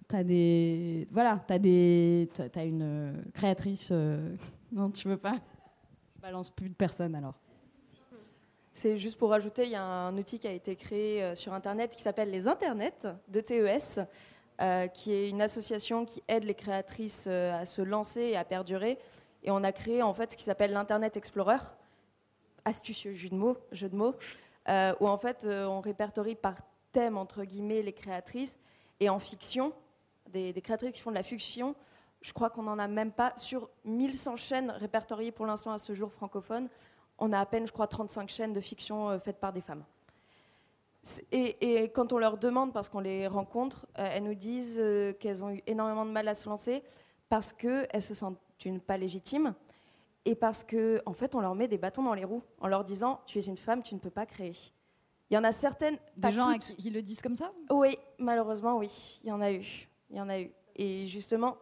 t'as 0.08 0.24
des, 0.24 1.08
voilà, 1.12 1.40
t'as 1.40 1.60
des, 1.60 2.30
t'as 2.34 2.66
une 2.66 3.24
créatrice. 3.34 3.92
non, 4.72 4.90
tu 4.90 5.08
veux 5.08 5.18
pas? 5.18 5.36
Je 6.16 6.22
balance 6.22 6.50
plus 6.50 6.70
de 6.70 6.76
personnes 6.76 7.16
alors. 7.16 7.36
C'est 8.74 8.98
juste 8.98 9.18
pour 9.18 9.30
rajouter, 9.30 9.64
il 9.64 9.72
y 9.72 9.76
a 9.76 9.84
un 9.84 10.18
outil 10.18 10.38
qui 10.38 10.48
a 10.48 10.52
été 10.52 10.76
créé 10.76 11.34
sur 11.36 11.54
Internet 11.54 11.96
qui 11.96 12.02
s'appelle 12.02 12.30
les 12.30 12.46
Internets 12.46 13.08
de 13.30 13.40
TES, 13.40 14.02
qui 14.94 15.12
est 15.12 15.30
une 15.30 15.42
association 15.42 16.06
qui 16.06 16.24
aide 16.28 16.44
les 16.44 16.56
créatrices 16.56 17.28
à 17.28 17.66
se 17.66 17.82
lancer 17.82 18.22
et 18.22 18.38
à 18.38 18.44
perdurer. 18.46 18.98
Et 19.44 19.52
on 19.52 19.64
a 19.64 19.72
créé 19.72 20.02
en 20.02 20.14
fait 20.14 20.32
ce 20.32 20.38
qui 20.38 20.44
s'appelle 20.44 20.72
l'Internet 20.72 21.18
Explorer, 21.18 21.58
astucieux 22.66 23.14
jeu 23.14 23.30
de 23.30 23.96
mots, 23.96 24.16
euh, 24.68 24.94
où 25.00 25.08
en 25.08 25.18
fait 25.18 25.46
euh, 25.46 25.66
on 25.66 25.80
répertorie 25.80 26.36
par 26.36 26.56
thème 26.92 27.16
entre 27.18 27.44
guillemets 27.44 27.84
les 27.84 27.94
créatrices 27.94 28.58
et 29.00 29.10
en 29.10 29.20
fiction, 29.20 29.72
des, 30.32 30.54
créatrices 30.62 30.94
qui 30.94 31.02
font 31.02 31.12
de 31.12 31.16
la 31.16 31.24
fiction. 31.24 31.76
Je 32.22 32.34
crois 32.34 32.50
qu'on 32.50 32.64
n'en 32.64 32.80
a 32.80 32.88
même 32.88 33.12
pas 33.12 33.34
sur 33.36 33.70
1100 33.86 34.36
chaînes 34.36 34.72
répertoriées 34.72 35.32
pour 35.32 35.46
l'instant 35.46 35.72
à 35.72 35.78
ce 35.78 35.94
jour 35.94 36.12
francophone. 36.12 36.68
On 37.20 37.32
a 37.32 37.40
à 37.40 37.46
peine, 37.46 37.68
je 37.68 37.72
crois, 37.72 37.88
35 37.88 38.28
chaînes 38.28 38.54
de 38.54 38.60
fiction 38.60 39.10
euh, 39.10 39.20
faites 39.20 39.40
par 39.40 39.54
des 39.54 39.62
femmes. 39.62 39.84
Et, 41.32 41.84
et, 41.84 41.90
quand 41.90 42.14
on 42.14 42.18
leur 42.18 42.38
demande, 42.38 42.74
parce 42.74 42.90
qu'on 42.90 43.00
les 43.00 43.28
rencontre, 43.28 43.86
elles 43.94 44.24
nous 44.24 44.34
disent 44.34 44.82
qu'elles 45.20 45.44
ont 45.44 45.52
eu 45.52 45.62
énormément 45.68 46.06
de 46.06 46.12
mal 46.12 46.28
à 46.28 46.36
se 46.36 46.50
lancer 46.50 46.84
parce 47.30 47.54
qu'elles 47.54 48.02
se 48.02 48.14
sentent 48.14 48.40
une 48.64 48.80
pas 48.80 48.98
légitimes 48.98 49.54
et 50.26 50.36
parce 50.36 50.64
que 50.64 51.02
en 51.06 51.14
fait 51.14 51.36
on 51.36 51.42
leur 51.42 51.56
met 51.56 51.68
des 51.68 51.78
bâtons 51.78 52.04
dans 52.04 52.14
les 52.14 52.24
roues 52.24 52.44
en 52.60 52.68
leur 52.68 52.84
disant 52.84 53.22
tu 53.26 53.40
es 53.40 53.44
une 53.44 53.58
femme, 53.58 53.84
tu 53.84 53.94
ne 53.96 54.00
peux 54.00 54.10
pas 54.10 54.26
créer. 54.26 54.54
Il 55.30 55.34
y 55.34 55.38
en 55.38 55.44
a 55.44 55.52
certaines. 55.52 55.98
Des 56.18 56.32
gens 56.32 56.56
qui, 56.58 56.90
le 56.92 57.02
disent 57.02 57.22
comme 57.22 57.36
ça 57.36 57.52
Oui, 57.70 57.98
malheureusement 58.20 58.78
oui, 58.78 59.20
il 59.24 59.30
y 59.30 59.32
en 59.32 59.42
a 59.42 59.52
eu, 59.52 59.90
il 60.10 60.18
y 60.18 60.22
en 60.22 60.30
a 60.30 60.40
eu. 60.40 60.52
Et 60.76 61.08
justement, 61.08 61.58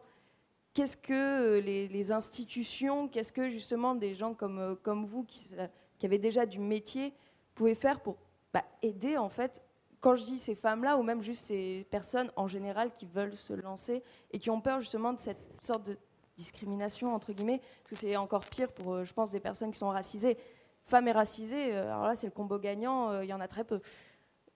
qu'est-ce 0.73 0.97
que 0.97 1.59
les, 1.59 2.11
institutions, 2.11 3.07
qu'est-ce 3.07 3.31
que 3.31 3.49
justement 3.49 3.95
des 3.95 4.15
gens 4.15 4.33
comme 4.33 4.59
euh, 4.59 4.75
comme 4.75 5.05
vous 5.05 5.23
qui, 5.23 5.55
qui 5.97 6.05
avaient 6.05 6.19
déjà 6.19 6.45
du 6.45 6.59
métier 6.59 7.13
pouvaient 7.55 7.75
faire 7.75 8.01
pour 8.01 8.17
bah, 8.53 8.63
aider 8.81 9.17
en 9.17 9.29
fait 9.29 9.63
quand 10.03 10.15
je 10.15 10.25
dis 10.25 10.37
ces 10.37 10.53
femmes-là, 10.53 10.97
ou 10.97 11.01
même 11.01 11.21
juste 11.21 11.45
ces 11.45 11.87
personnes 11.89 12.29
en 12.35 12.45
général 12.45 12.91
qui 12.91 13.05
veulent 13.05 13.37
se 13.37 13.53
lancer 13.53 14.03
et 14.31 14.37
qui 14.37 14.49
ont 14.49 14.59
peur 14.59 14.81
justement 14.81 15.13
de 15.13 15.17
cette 15.17 15.39
sorte 15.61 15.83
de 15.83 15.97
discrimination, 16.35 17.15
entre 17.15 17.31
guillemets, 17.31 17.59
parce 17.59 17.91
que 17.91 17.95
c'est 17.95 18.17
encore 18.17 18.45
pire 18.45 18.69
pour, 18.73 18.95
euh, 18.95 19.03
je 19.05 19.13
pense, 19.13 19.31
des 19.31 19.39
personnes 19.39 19.71
qui 19.71 19.77
sont 19.77 19.87
racisées. 19.87 20.37
Femmes 20.83 21.07
et 21.07 21.13
racisées, 21.13 21.73
euh, 21.73 21.85
alors 21.85 22.03
là, 22.07 22.15
c'est 22.15 22.27
le 22.27 22.33
combo 22.33 22.59
gagnant, 22.59 23.11
euh, 23.11 23.23
il 23.23 23.29
y 23.29 23.33
en 23.33 23.39
a 23.39 23.47
très 23.47 23.63
peu. 23.63 23.79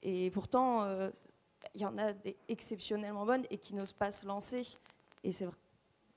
Et 0.04 0.32
pourtant, 0.32 0.86
il 1.74 1.82
y 1.82 1.86
en 1.86 1.98
a 1.98 2.14
des 2.14 2.38
exceptionnellement 2.50 3.26
bonnes 3.26 3.46
et 3.50 3.58
qui 3.58 3.74
n'osent 3.74 3.94
pas 3.94 4.12
se 4.12 4.26
lancer. 4.26 4.78
Et 5.24 5.32
c'est 5.32 5.48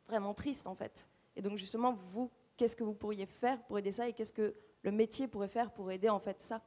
vraiment 0.07 0.35
triste, 0.35 0.67
en 0.67 0.75
fait. 0.75 1.09
Et 1.37 1.43
donc, 1.43 1.57
justement, 1.57 1.93
vous, 1.93 2.31
qu'est-ce 2.57 2.77
que 2.77 2.85
vous 2.85 2.95
pourriez 2.95 3.27
faire 3.27 3.63
pour 3.63 3.79
aider 3.79 3.91
ça 3.91 4.07
et 4.07 4.13
qu'est-ce 4.13 4.33
que 4.33 4.55
le 4.83 4.91
métier 4.91 5.29
pourrait 5.29 5.49
faire 5.49 5.71
pour 5.71 5.91
aider, 5.91 6.09
en 6.09 6.19
fait, 6.19 6.41
ça? 6.43 6.61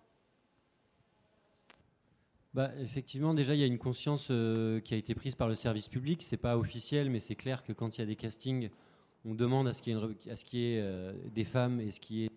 Bah, 2.53 2.71
effectivement, 2.79 3.33
déjà, 3.33 3.55
il 3.55 3.61
y 3.61 3.63
a 3.63 3.67
une 3.67 3.79
conscience 3.79 4.27
qui 4.27 4.93
a 4.93 4.97
été 4.97 5.15
prise 5.15 5.35
par 5.35 5.47
le 5.47 5.55
service 5.55 5.87
public. 5.87 6.21
C'est 6.21 6.37
pas 6.37 6.57
officiel, 6.57 7.09
mais 7.09 7.19
c'est 7.19 7.35
clair 7.35 7.63
que 7.63 7.73
quand 7.73 7.97
il 7.97 8.01
y 8.01 8.03
a 8.03 8.07
des 8.07 8.15
castings, 8.15 8.69
on 9.25 9.35
demande 9.35 9.67
à 9.67 9.73
ce 9.73 9.81
qu'il 9.81 9.93
y 9.93 9.95
ait, 9.95 10.81
euh, 10.81 11.13
des 11.33 11.43
femmes 11.43 11.79
et 11.79 11.91
ce 11.91 11.99
qui 11.99 12.25
est 12.25 12.29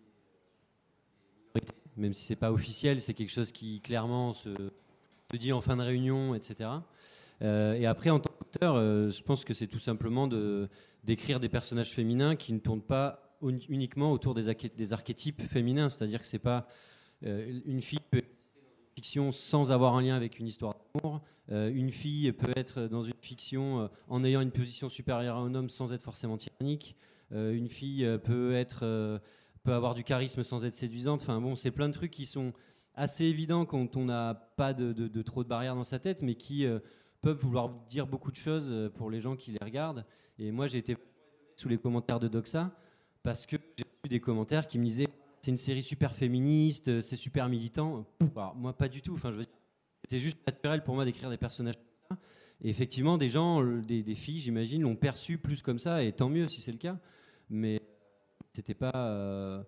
même 1.97 2.13
si 2.13 2.27
c'est 2.27 2.37
pas 2.37 2.53
officiel, 2.53 3.01
c'est 3.01 3.15
quelque 3.15 3.33
chose 3.33 3.53
qui 3.53 3.81
clairement 3.81 4.35
se, 4.35 4.51
dit 5.33 5.55
en 5.55 5.63
fin 5.63 5.79
de 5.79 5.83
réunion, 5.83 6.35
etc. 6.35 6.69
Euh, 7.41 7.73
et 7.73 7.87
après, 7.87 8.11
en 8.11 8.21
tant 8.21 8.31
qu'auteur, 8.39 8.75
euh, 8.75 9.11
je 9.11 9.23
pense 9.23 9.47
que 9.47 9.55
c'est 9.55 9.67
tout 9.67 9.79
simplement 9.79 10.29
de, 10.29 10.69
d'écrire 11.05 11.41
des 11.41 11.49
personnages 11.49 11.93
féminins 11.93 12.37
qui 12.37 12.53
ne 12.53 12.59
tournent 12.59 12.83
pas 12.83 13.35
uniquement 13.43 14.13
autour 14.13 14.35
des, 14.35 14.93
archétypes 14.93 15.41
féminins, 15.41 15.89
c'est-à-dire 15.89 16.21
que 16.21 16.27
c'est 16.27 16.39
pas 16.39 16.69
une 17.23 17.81
fille 17.81 18.01
peut 18.11 18.23
fiction 18.97 19.31
sans 19.31 19.71
avoir 19.71 19.95
un 19.95 20.01
lien 20.03 20.17
avec 20.17 20.39
une 20.39 20.47
histoire 20.47 20.75
d'amour. 20.95 21.21
Euh, 21.53 21.71
une 21.73 21.93
fille 21.93 22.33
peut 22.33 22.53
être 22.57 22.89
dans 22.89 23.03
une 23.03 23.13
fiction 23.21 23.83
euh, 23.83 23.89
en 24.09 24.25
ayant 24.25 24.41
une 24.41 24.51
position 24.51 24.89
supérieure 24.89 25.37
à 25.37 25.41
un 25.41 25.55
homme 25.55 25.69
sans 25.69 25.93
être 25.93 26.03
forcément 26.03 26.39
tyrannique. 26.39 26.97
Euh, 27.33 27.53
une 27.53 27.69
fille 27.69 28.09
peut 28.25 28.55
être 28.55 29.21
peut 29.65 29.73
avoir 29.73 29.95
du 29.95 30.03
charisme 30.03 30.43
sans 30.43 30.65
être 30.65 30.75
séduisante. 30.75 31.21
Enfin 31.21 31.41
bon, 31.41 31.57
c'est 31.57 31.71
plein 31.71 31.89
de 31.89 31.93
trucs 31.93 32.11
qui 32.11 32.25
sont 32.25 32.53
assez 32.95 33.25
évidents 33.25 33.67
quand 33.67 33.97
on 33.97 34.07
n'a 34.07 34.35
pas 34.57 34.73
de, 34.73 35.23
trop 35.23 35.45
de 35.45 35.49
barrières 35.49 35.75
dans 35.75 35.85
sa 35.85 35.99
tête, 35.99 36.23
mais 36.23 36.37
qui 36.37 36.65
peuvent 37.21 37.39
vouloir 37.39 37.69
dire 37.89 38.07
beaucoup 38.07 38.31
de 38.31 38.37
choses 38.37 38.91
pour 38.95 39.11
les 39.11 39.21
gens 39.21 39.37
qui 39.37 39.51
les 39.51 39.59
regardent. 39.63 40.07
Et 40.39 40.53
moi, 40.53 40.69
j'ai 40.69 40.79
été 40.79 40.97
sous 41.57 41.69
les 41.69 41.79
commentaires 41.79 42.21
de 42.21 42.29
Doxa 42.29 42.71
parce 43.25 43.45
que 43.45 43.57
j'ai 43.77 43.85
eu 44.05 44.09
des 44.09 44.21
commentaires 44.21 44.69
qui 44.69 44.79
me 44.79 44.85
disaient 44.85 45.09
c'est 45.41 45.51
une 45.51 45.57
série 45.57 45.83
super 45.83 46.15
féministe, 46.15 46.89
euh, 46.89 47.01
c'est 47.01 47.17
super 47.17 47.49
militant. 47.49 48.07
moi, 48.57 48.77
pas 48.77 48.89
du 48.89 49.03
tout. 49.03 49.15
Enfin, 49.15 49.33
c'était 50.03 50.21
juste 50.21 50.39
naturel 50.47 50.83
pour 50.83 50.95
moi 50.95 51.05
d'écrire 51.05 51.31
des 51.31 51.37
personnages 51.37 51.77
comme 51.77 52.17
ça. 52.17 52.23
Et 52.63 52.71
effectivement, 52.71 53.19
des 53.19 53.29
gens, 53.29 53.63
des, 53.63 54.15
filles, 54.15 54.41
j'imagine, 54.41 54.83
l'ont 54.83 54.97
perçu 54.97 55.39
plus 55.39 55.63
comme 55.63 55.79
ça, 55.79 56.03
et 56.03 56.13
tant 56.13 56.29
mieux 56.29 56.49
si 56.49 56.61
c'est 56.61 56.73
le 56.73 56.79
cas. 56.79 56.99
Mais 57.51 57.81
c'était 58.55 58.75
pas, 58.75 58.93
euh, 58.95 59.63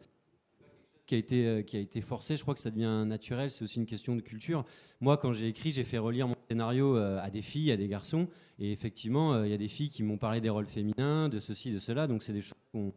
qui 1.08 1.14
a 1.14 1.18
été 1.18 1.46
euh, 1.46 1.62
qui 1.62 1.76
a 1.76 1.80
été 1.80 2.00
forcé. 2.00 2.36
Je 2.36 2.42
crois 2.42 2.54
que 2.54 2.60
ça 2.60 2.70
devient 2.70 3.04
naturel. 3.06 3.50
C'est 3.50 3.64
aussi 3.64 3.78
une 3.78 3.86
question 3.86 4.14
de 4.14 4.20
culture. 4.20 4.64
Moi, 5.00 5.16
quand 5.16 5.32
j'ai 5.32 5.48
écrit, 5.48 5.72
j'ai 5.72 5.82
fait 5.82 5.98
relire 5.98 6.28
mon 6.28 6.36
scénario 6.48 6.96
euh, 6.96 7.18
à 7.20 7.30
des 7.30 7.42
filles, 7.42 7.72
à 7.72 7.76
des 7.76 7.88
garçons, 7.88 8.28
et 8.60 8.70
effectivement, 8.70 9.32
euh, 9.32 9.46
il 9.46 9.50
y 9.50 9.54
a 9.54 9.58
des 9.58 9.68
filles 9.68 9.88
qui 9.88 10.02
m'ont 10.04 10.18
parlé 10.18 10.40
des 10.40 10.50
rôles 10.50 10.66
féminins, 10.66 11.28
de 11.28 11.40
ceci, 11.40 11.72
de 11.72 11.78
cela. 11.78 12.06
Donc, 12.06 12.22
c'est 12.22 12.34
des 12.34 12.42
choses 12.42 12.58
qu'on 12.72 12.92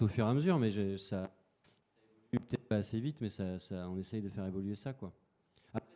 au 0.00 0.06
fur 0.06 0.26
et 0.26 0.30
à 0.30 0.32
mesure, 0.32 0.60
mais 0.60 0.96
ça 0.96 1.28
peut-être 2.32 2.68
pas 2.68 2.76
assez 2.76 3.00
vite, 3.00 3.20
mais 3.20 3.30
ça, 3.30 3.44
on 3.88 3.98
essaye 3.98 4.20
de 4.20 4.28
faire 4.28 4.44
évoluer 4.44 4.76
ça, 4.76 4.92
quoi. 4.92 5.12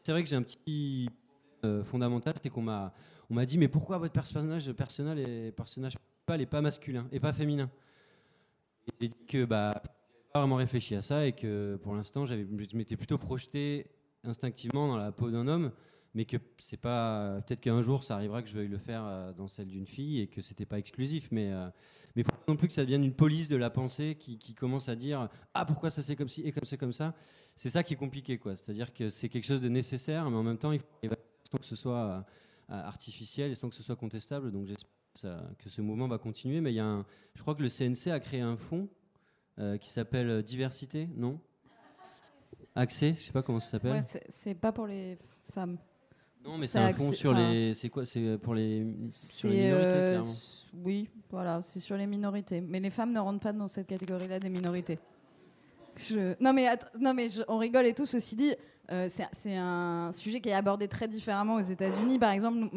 C'est 0.03 0.13
vrai 0.13 0.23
que 0.23 0.29
j'ai 0.29 0.37
un 0.37 0.43
petit 0.43 1.09
euh, 1.65 1.85
fondamental, 1.85 2.35
c'est 2.43 2.51
qu'on 2.51 2.63
m'a 2.63 2.93
on 3.31 3.35
m'a 3.35 3.47
dit 3.47 3.57
mais 3.57 3.69
pourquoi 3.69 3.99
votre 3.99 4.13
personnage 4.13 4.71
personnel 4.73 5.19
et 5.19 5.53
personnage 5.53 5.97
principal 5.97 6.41
est 6.41 6.47
pas 6.47 6.61
masculin 6.61 7.07
et 7.13 7.21
pas 7.21 7.33
féminin? 7.33 7.71
Et 8.87 8.93
j'ai 9.01 9.09
dit 9.09 9.27
que 9.27 9.45
bah 9.45 9.81
pas 10.33 10.41
vraiment 10.41 10.57
réfléchi 10.57 10.95
à 10.97 11.03
ça 11.03 11.27
et 11.27 11.33
que 11.33 11.79
pour 11.83 11.95
l'instant 11.95 12.27
j'avais 12.27 12.45
je 12.45 12.77
m'étais 12.77 12.97
plutôt 12.97 13.17
projeté 13.17 13.87
instinctivement 14.25 14.89
dans 14.89 14.97
la 14.97 15.13
peau 15.13 15.31
d'un 15.31 15.47
homme 15.47 15.73
mais 16.15 16.25
que 16.25 16.37
c'est 16.59 16.77
pas 16.77 17.41
peut-être 17.47 17.61
qu'un 17.61 17.81
jour 17.81 18.05
ça 18.05 18.15
arrivera 18.17 18.43
que 18.43 18.49
je 18.49 18.55
veuille 18.55 18.69
le 18.69 18.79
faire 18.79 19.05
euh, 19.05 19.33
dans 19.33 19.49
celle 19.49 19.69
d'une 19.69 19.87
fille 19.87 20.21
et 20.21 20.27
que 20.27 20.43
c'était 20.43 20.67
pas 20.67 20.79
exclusif 20.79 21.29
mais 21.31 21.53
euh, 21.53 21.69
mais 22.15 22.23
faut 22.23 22.31
pas 22.33 22.45
non 22.49 22.57
plus 22.57 22.69
que 22.69 22.75
ça 22.75 22.83
devienne 22.83 23.05
une 23.05 23.15
police 23.15 23.49
de 23.49 23.57
la 23.57 23.71
pensée 23.71 24.17
qui, 24.19 24.39
qui 24.39 24.55
commence 24.55 24.89
à 24.89 24.97
dire 24.97 25.29
ah 25.55 25.65
pourquoi 25.65 25.91
ça 25.91 26.03
c'est 26.03 26.17
comme 26.17 26.29
ci 26.29 26.43
et 26.43 26.53
comme 26.53 26.65
c'est 26.65 26.77
comme 26.77 26.93
ça? 26.93 27.15
C'est 27.57 27.71
ça 27.71 27.83
qui 27.83 27.95
est 27.95 27.97
compliqué 27.97 28.39
quoi. 28.39 28.57
C'est-à-dire 28.57 28.93
que 28.93 29.09
c'est 29.09 29.29
quelque 29.29 29.47
chose 29.47 29.63
de 29.63 29.69
nécessaire 29.69 30.31
mais 30.31 30.37
en 30.37 30.43
même 30.43 30.59
temps 30.59 30.73
il 30.73 30.81
faut 31.51 31.59
que 31.59 31.67
ce 31.67 31.77
soit 31.77 32.25
euh, 32.71 32.81
artificiel 32.81 33.51
et 33.51 33.55
sans 33.55 33.69
que 33.69 33.75
ce 33.75 33.83
soit 33.83 33.97
contestable. 33.97 34.51
Donc 34.51 34.67
j'espère 34.67 34.89
que, 35.59 35.69
ce 35.69 35.83
mouvement 35.83 36.09
va 36.09 36.17
continuer. 36.17 36.61
Mais 36.61 36.73
il 36.73 36.77
y 36.77 36.81
a 36.81 36.87
un, 36.87 37.05
je 37.35 37.43
crois 37.43 37.55
que 37.55 37.63
le 37.63 37.69
CNC 37.69 38.11
a 38.11 38.21
créé 38.21 38.41
un 38.41 38.57
fonds 38.57 38.89
euh, 39.59 39.77
qui 39.77 39.91
s'appelle 39.91 40.43
diversité 40.43 41.09
non? 41.15 41.39
Accès 42.75 43.15
je 43.15 43.25
sais 43.25 43.33
pas 43.33 43.43
comment 43.43 43.61
ça 43.61 43.73
s'appelle. 43.73 43.93
Ouais, 43.93 44.21
c'est 44.29 44.55
pas 44.55 44.73
pour 44.73 44.87
les 44.87 45.19
femmes. 45.51 45.77
Non, 46.45 46.59
mais 46.59 46.67
C'est 46.67 46.79
un 46.79 46.89
axé- 46.89 46.99
fond 47.07 47.13
sur 47.13 47.33
les. 47.35 47.75
C'est 47.75 47.89
quoi 47.89 48.05
C'est 48.07 48.39
pour 48.39 48.55
les, 48.55 48.87
sur 49.11 49.49
les 49.49 49.57
minorités, 49.57 49.89
euh, 49.89 50.23
oui, 50.85 51.09
voilà, 51.31 51.63
c'est 51.63 51.81
sur 51.81 51.97
les 51.97 52.07
minorités. 52.07 52.61
Mais 52.61 52.81
les 52.81 52.91
femmes 52.91 53.13
ne 53.13 53.21
rentrent 53.21 53.41
pas 53.41 53.53
dans 53.53 53.69
cette 53.69 53.87
catégorie-là 53.87 54.39
des 54.41 54.49
minorités. 54.51 54.99
Je- 55.97 56.35
Non 56.43 56.53
mais, 56.53 56.69
non 57.01 57.15
mais 57.15 57.29
je- 57.29 57.43
on 57.49 57.59
rigole 57.59 57.87
et 57.87 57.95
tout. 57.95 58.07
Ceci 58.07 58.35
dit, 58.35 58.55
euh, 58.91 59.09
c'est 59.33 59.55
un 59.57 60.11
sujet 60.13 60.41
qui 60.41 60.49
est 60.49 60.55
abordé 60.55 60.89
très 60.89 61.07
différemment 61.09 61.57
aux 61.57 61.61
États-Unis. 61.61 62.19
Par 62.19 62.31
exemple, 62.33 62.57
nous, 62.59 62.71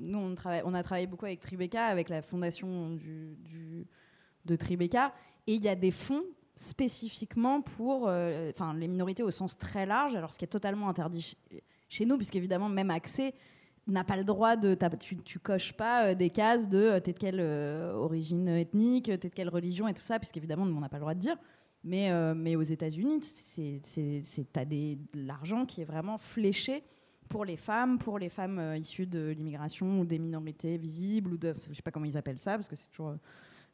nous, 0.00 0.18
on, 0.18 0.34
travaille, 0.34 0.62
on 0.64 0.72
a 0.74 0.82
travaillé 0.82 1.06
beaucoup 1.06 1.26
avec 1.26 1.40
Tribeca, 1.40 1.84
avec 1.86 2.08
la 2.08 2.22
fondation 2.22 2.90
du, 2.90 3.36
du- 3.44 3.86
de 4.46 4.56
Tribeca, 4.56 5.12
et 5.46 5.54
il 5.54 5.62
y 5.64 5.68
a 5.68 5.74
des 5.76 5.90
fonds 5.90 6.22
spécifiquement 6.56 7.60
pour, 7.62 8.08
euh, 8.08 8.50
les 8.76 8.88
minorités 8.88 9.22
au 9.22 9.30
sens 9.30 9.58
très 9.58 9.86
large. 9.86 10.14
Alors, 10.14 10.32
ce 10.32 10.38
qui 10.38 10.44
est 10.44 10.48
totalement 10.48 10.88
interdit 10.88 11.36
chez 11.94 12.04
nous, 12.04 12.16
puisqu'évidemment, 12.16 12.68
même 12.68 12.90
accès 12.90 13.34
n'a 13.86 14.04
pas 14.04 14.16
le 14.16 14.24
droit 14.24 14.56
de. 14.56 14.76
Tu, 15.24 15.38
coches 15.38 15.72
pas 15.72 16.06
euh, 16.06 16.14
des 16.14 16.30
cases 16.30 16.68
de 16.68 16.78
euh, 16.78 17.00
t'es 17.00 17.12
de 17.12 17.18
quelle 17.18 17.40
euh, 17.40 17.92
origine 17.94 18.48
ethnique, 18.48 19.04
t'es 19.04 19.16
de 19.16 19.34
quelle 19.34 19.48
religion 19.48 19.86
et 19.88 19.94
tout 19.94 20.02
ça, 20.02 20.18
puisqu'évidemment, 20.18 20.64
on 20.64 20.80
n'a 20.80 20.88
pas 20.88 20.96
le 20.96 21.02
droit 21.02 21.14
de 21.14 21.20
dire. 21.20 21.36
Mais, 21.86 22.10
mais 22.34 22.56
aux 22.56 22.62
États-Unis, 22.62 23.20
t'as 24.54 24.64
de 24.64 24.96
l'argent 25.12 25.66
qui 25.66 25.82
est 25.82 25.84
vraiment 25.84 26.16
fléché 26.16 26.82
pour 27.28 27.44
les 27.44 27.58
femmes, 27.58 27.98
pour 27.98 28.18
les 28.18 28.30
femmes 28.30 28.74
issues 28.78 29.06
de 29.06 29.34
l'immigration 29.36 30.00
ou 30.00 30.06
des 30.06 30.18
minorités 30.18 30.78
visibles, 30.78 31.34
ou 31.34 31.36
de, 31.36 31.52
je 31.52 31.74
sais 31.74 31.82
pas 31.82 31.90
comment 31.90 32.06
ils 32.06 32.16
appellent 32.16 32.38
ça, 32.38 32.56
parce 32.56 32.68
que 32.68 32.76
c'est 32.76 32.88
toujours. 32.88 33.16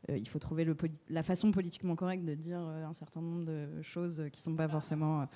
il 0.08 0.26
faut 0.28 0.40
trouver 0.40 0.64
le 0.64 0.76
la 1.08 1.22
façon 1.22 1.52
politiquement 1.52 1.94
correcte 1.94 2.24
de 2.24 2.34
dire 2.34 2.58
un 2.58 2.94
certain 2.94 3.20
nombre 3.20 3.44
de 3.44 3.80
choses 3.80 4.24
qui 4.32 4.40
sont 4.40 4.56
pas 4.56 4.68
forcément. 4.68 5.28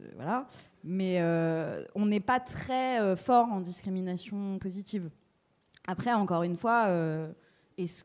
Euh, 0.00 0.10
voilà. 0.16 0.46
Mais 0.84 1.20
euh, 1.20 1.84
on 1.94 2.06
n'est 2.06 2.20
pas 2.20 2.40
très 2.40 3.00
euh, 3.00 3.16
fort 3.16 3.48
en 3.48 3.60
discrimination 3.60 4.58
positive. 4.58 5.10
Après, 5.86 6.12
encore 6.12 6.42
une 6.42 6.56
fois, 6.56 6.86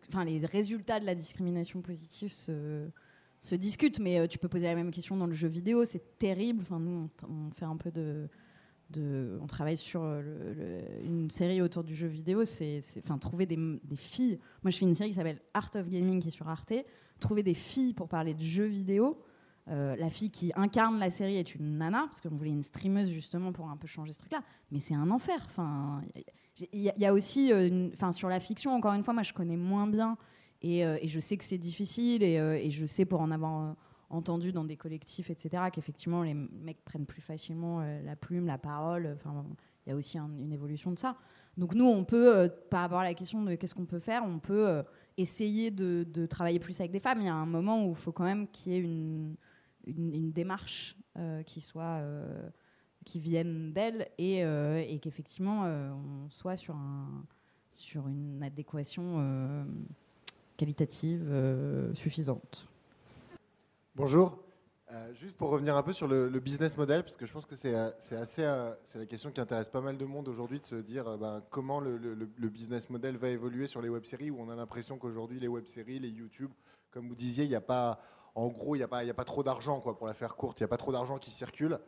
enfin, 0.09 0.23
les 0.23 0.45
résultats 0.45 1.01
de 1.01 1.05
la 1.05 1.15
discrimination 1.15 1.81
positive 1.81 2.31
se, 2.31 2.87
se 3.41 3.55
discutent, 3.55 3.99
mais 3.99 4.25
tu 4.29 4.37
peux 4.37 4.47
poser 4.47 4.67
la 4.67 4.75
même 4.75 4.89
question 4.89 5.17
dans 5.17 5.27
le 5.27 5.33
jeu 5.33 5.49
vidéo, 5.49 5.83
c'est 5.83 6.17
terrible. 6.17 6.63
Nous, 6.71 7.09
on, 7.27 7.51
fait 7.51 7.65
un 7.65 7.75
peu 7.75 7.91
de, 7.91 8.29
de- 8.89 9.37
on 9.41 9.47
travaille 9.47 9.75
sur 9.75 10.01
une 11.03 11.29
série 11.29 11.61
autour 11.61 11.83
du 11.83 11.93
jeu 11.93 12.07
vidéo. 12.07 12.45
C'est, 12.45 12.81
trouver 13.19 13.45
des, 13.45 13.57
des 13.83 13.97
filles. 13.97 14.39
Moi, 14.63 14.71
je 14.71 14.77
fais 14.77 14.85
une 14.85 14.95
série 14.95 15.09
qui 15.09 15.17
s'appelle 15.17 15.41
Art 15.53 15.71
of 15.75 15.89
Gaming 15.89 16.21
qui 16.21 16.29
est 16.29 16.31
sur 16.31 16.47
Arte. 16.47 16.71
Trouver 17.19 17.43
des 17.43 17.53
filles 17.53 17.93
pour 17.93 18.07
parler 18.07 18.33
de 18.33 18.41
jeux 18.41 18.63
vidéo. 18.63 19.21
Euh, 19.69 19.95
la 19.95 20.09
fille 20.09 20.29
qui 20.29 20.51
incarne 20.55 20.99
la 20.99 21.09
série 21.09 21.37
est 21.37 21.55
une 21.55 21.77
nana, 21.77 22.05
parce 22.07 22.19
qu'on 22.21 22.35
voulait 22.35 22.49
une 22.49 22.63
streameuse 22.63 23.09
justement 23.09 23.53
pour 23.53 23.69
un 23.69 23.77
peu 23.77 23.87
changer 23.87 24.11
ce 24.11 24.19
truc-là. 24.19 24.43
Mais 24.71 24.79
c'est 24.81 24.95
un 24.95 25.09
enfer. 25.09 25.39
Enfin, 25.45 26.01
il 26.73 26.81
y, 26.81 27.05
a- 27.05 27.13
aussi, 27.13 27.51
euh, 27.53 27.89
enfin, 27.93 28.11
sur 28.11 28.27
la 28.29 28.39
fiction, 28.41 28.71
encore 28.71 28.93
une 28.93 29.03
fois, 29.03 29.13
moi 29.13 29.23
je 29.23 29.33
connais 29.33 29.55
moins 29.57 29.87
bien 29.87 30.17
et, 30.61 30.85
euh, 30.85 30.97
je 31.03 31.19
sais 31.19 31.37
que 31.37 31.43
c'est 31.45 31.57
difficile 31.57 32.23
et, 32.23 32.69
je 32.69 32.85
sais 32.85 33.05
pour 33.05 33.21
en 33.21 33.31
avoir 33.31 33.75
entendu 34.09 34.51
dans 34.51 34.63
des 34.65 34.75
collectifs, 34.77 35.29
etc., 35.31 35.63
qu'effectivement 35.73 36.21
les 36.23 36.33
mecs 36.35 36.83
prennent 36.85 37.05
plus 37.05 37.21
facilement 37.21 37.79
la 37.81 38.15
plume, 38.15 38.45
la 38.45 38.57
parole. 38.57 39.15
Enfin, 39.15 39.45
il 39.85 39.89
y 39.89 39.91
a 39.93 39.95
aussi 39.95 40.17
un- 40.17 40.29
une 40.39 40.51
évolution 40.51 40.91
de 40.91 40.99
ça. 40.99 41.15
Donc 41.57 41.73
nous, 41.73 41.85
on 41.85 42.03
peut, 42.03 42.49
par 42.69 42.81
rapport 42.81 42.99
à 42.99 43.03
la 43.03 43.13
question 43.13 43.43
de 43.43 43.55
qu'est-ce 43.55 43.73
qu'on 43.75 43.85
peut 43.85 43.99
faire, 43.99 44.23
on 44.25 44.39
peut 44.39 44.83
essayer 45.17 45.71
de, 45.71 46.05
de 46.07 46.25
travailler 46.25 46.59
plus 46.59 46.79
avec 46.79 46.91
des 46.91 46.99
femmes. 46.99 47.19
Il 47.21 47.25
y 47.25 47.29
a 47.29 47.33
un 47.35 47.45
moment 47.45 47.85
où 47.85 47.89
il 47.91 47.95
faut 47.95 48.11
quand 48.11 48.23
même 48.23 48.47
qu'il 48.49 48.73
y 48.73 48.75
ait 48.75 48.79
une, 48.79 49.35
une, 49.85 50.31
démarche 50.31 50.97
euh, 51.17 51.43
qui 51.43 51.61
soit 51.61 51.99
euh, 52.01 52.49
qui 53.05 53.19
vienne 53.19 53.73
d'elles 53.73 54.07
et, 54.17 54.43
euh, 54.43 54.83
et 54.87 54.99
qu'effectivement 54.99 55.63
on 55.63 56.29
soit 56.29 56.57
sur 56.57 56.75
un 56.75 57.25
sur 57.69 58.07
une 58.07 58.43
adéquation 58.43 59.65
qualitative 60.57 61.91
suffisante. 61.95 62.71
Bonjour. 63.95 64.37
Juste 65.15 65.35
pour 65.35 65.49
revenir 65.49 65.75
un 65.75 65.81
peu 65.81 65.91
sur 65.91 66.07
le, 66.07 66.29
business 66.39 66.77
model, 66.77 67.01
parce 67.01 67.15
que 67.15 67.25
je 67.25 67.33
pense 67.33 67.47
que 67.47 67.55
c'est 67.55 67.73
assez, 67.73 68.47
c'est 68.83 68.99
la 68.99 69.05
question 69.07 69.31
qui 69.31 69.41
intéresse 69.41 69.69
pas 69.69 69.81
mal 69.81 69.97
de 69.97 70.05
monde 70.05 70.27
aujourd'hui 70.27 70.59
de 70.59 70.67
se 70.67 70.75
dire 70.75 71.17
ben, 71.17 71.41
comment 71.49 71.79
le, 71.79 71.97
le- 71.97 72.13
le 72.13 72.49
business 72.49 72.91
model 72.91 73.17
va 73.17 73.29
évoluer 73.29 73.65
sur 73.65 73.81
les 73.81 73.89
web-séries, 73.89 74.29
où 74.29 74.39
on 74.39 74.49
a 74.49 74.55
l'impression 74.55 74.99
qu'aujourd'hui 74.99 75.39
les 75.39 75.47
web-séries, 75.47 75.97
les 75.97 76.09
YouTube, 76.09 76.51
comme 76.91 77.07
vous 77.07 77.15
disiez, 77.15 77.45
il 77.45 77.49
n'y 77.49 77.55
a 77.55 77.61
pas, 77.61 77.99
en 78.35 78.47
gros, 78.47 78.75
il 78.75 78.79
n'y 78.79 78.83
a 78.83 78.87
a 78.87 79.13
pas 79.13 79.23
trop 79.25 79.43
d'argent, 79.43 79.79
quoi, 79.79 79.97
pour 79.97 80.07
la 80.07 80.13
faire 80.13 80.35
courte, 80.35 80.59
il 80.59 80.63
n'y 80.63 80.65
a 80.65 80.69
pas 80.69 80.77
trop 80.77 80.91
d'argent 80.91 81.17
qui 81.17 81.31
circule. 81.31 81.79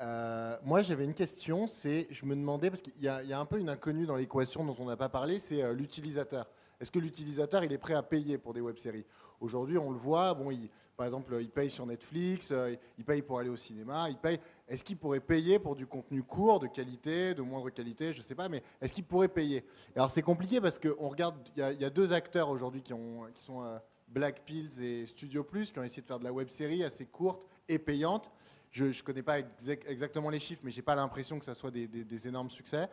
Euh, 0.00 0.56
moi, 0.64 0.82
j'avais 0.82 1.04
une 1.04 1.14
question, 1.14 1.68
c'est, 1.68 2.06
je 2.10 2.24
me 2.24 2.34
demandais, 2.34 2.70
parce 2.70 2.82
qu'il 2.82 2.94
y, 2.98 3.04
y 3.04 3.08
a 3.08 3.38
un 3.38 3.44
peu 3.44 3.58
une 3.58 3.68
inconnue 3.68 4.06
dans 4.06 4.16
l'équation 4.16 4.64
dont 4.64 4.76
on 4.78 4.86
n'a 4.86 4.96
pas 4.96 5.08
parlé, 5.08 5.38
c'est 5.38 5.62
euh, 5.62 5.74
l'utilisateur. 5.74 6.48
Est-ce 6.80 6.90
que 6.90 6.98
l'utilisateur, 6.98 7.64
il 7.64 7.72
est 7.72 7.78
prêt 7.78 7.94
à 7.94 8.02
payer 8.02 8.38
pour 8.38 8.54
des 8.54 8.62
web-séries? 8.62 9.04
Aujourd'hui, 9.40 9.76
on 9.76 9.90
le 9.90 9.98
voit, 9.98 10.32
bon, 10.32 10.50
il, 10.50 10.70
par 10.96 11.06
exemple, 11.06 11.36
il 11.40 11.50
paye 11.50 11.70
sur 11.70 11.84
Netflix, 11.84 12.48
euh, 12.50 12.74
il 12.96 13.04
paye 13.04 13.20
pour 13.20 13.38
aller 13.38 13.50
au 13.50 13.56
cinéma, 13.56 14.08
il 14.08 14.16
paye. 14.16 14.38
Est-ce 14.68 14.84
qu'il 14.84 14.96
pourrait 14.96 15.20
payer 15.20 15.58
pour 15.58 15.74
du 15.74 15.86
contenu 15.86 16.22
court, 16.22 16.60
de 16.60 16.66
qualité, 16.66 17.34
de 17.34 17.42
moindre 17.42 17.68
qualité, 17.70 18.12
je 18.12 18.18
ne 18.18 18.22
sais 18.22 18.34
pas, 18.34 18.48
mais 18.48 18.62
est-ce 18.80 18.92
qu'il 18.92 19.04
pourrait 19.04 19.28
payer? 19.28 19.64
Alors 19.96 20.10
c'est 20.10 20.22
compliqué 20.22 20.60
parce 20.60 20.78
qu'on 20.78 21.08
regarde, 21.08 21.36
il 21.56 21.76
y, 21.78 21.82
y 21.82 21.84
a 21.84 21.90
deux 21.90 22.12
acteurs 22.12 22.48
aujourd'hui 22.48 22.82
qui, 22.82 22.92
qui 23.34 23.42
sont 23.42 23.62
Black 24.10 24.44
Pills 24.44 24.82
et 24.82 25.06
Studio 25.06 25.44
Plus, 25.44 25.70
qui 25.70 25.78
ont 25.78 25.82
essayé 25.84 26.02
de 26.02 26.06
faire 26.06 26.18
de 26.18 26.24
la 26.24 26.32
web-série 26.32 26.82
assez 26.84 27.06
courte 27.06 27.46
et 27.68 27.78
payante. 27.78 28.30
Je 28.72 28.84
ne 28.84 29.02
connais 29.02 29.22
pas 29.22 29.38
exact- 29.38 29.88
exactement 29.88 30.30
les 30.30 30.40
chiffres, 30.40 30.62
mais 30.64 30.70
j'ai 30.70 30.82
pas 30.82 30.94
l'impression 30.94 31.38
que 31.38 31.44
ça 31.44 31.54
soit 31.54 31.70
des, 31.70 32.26
énormes 32.28 32.50
succès. 32.50 32.88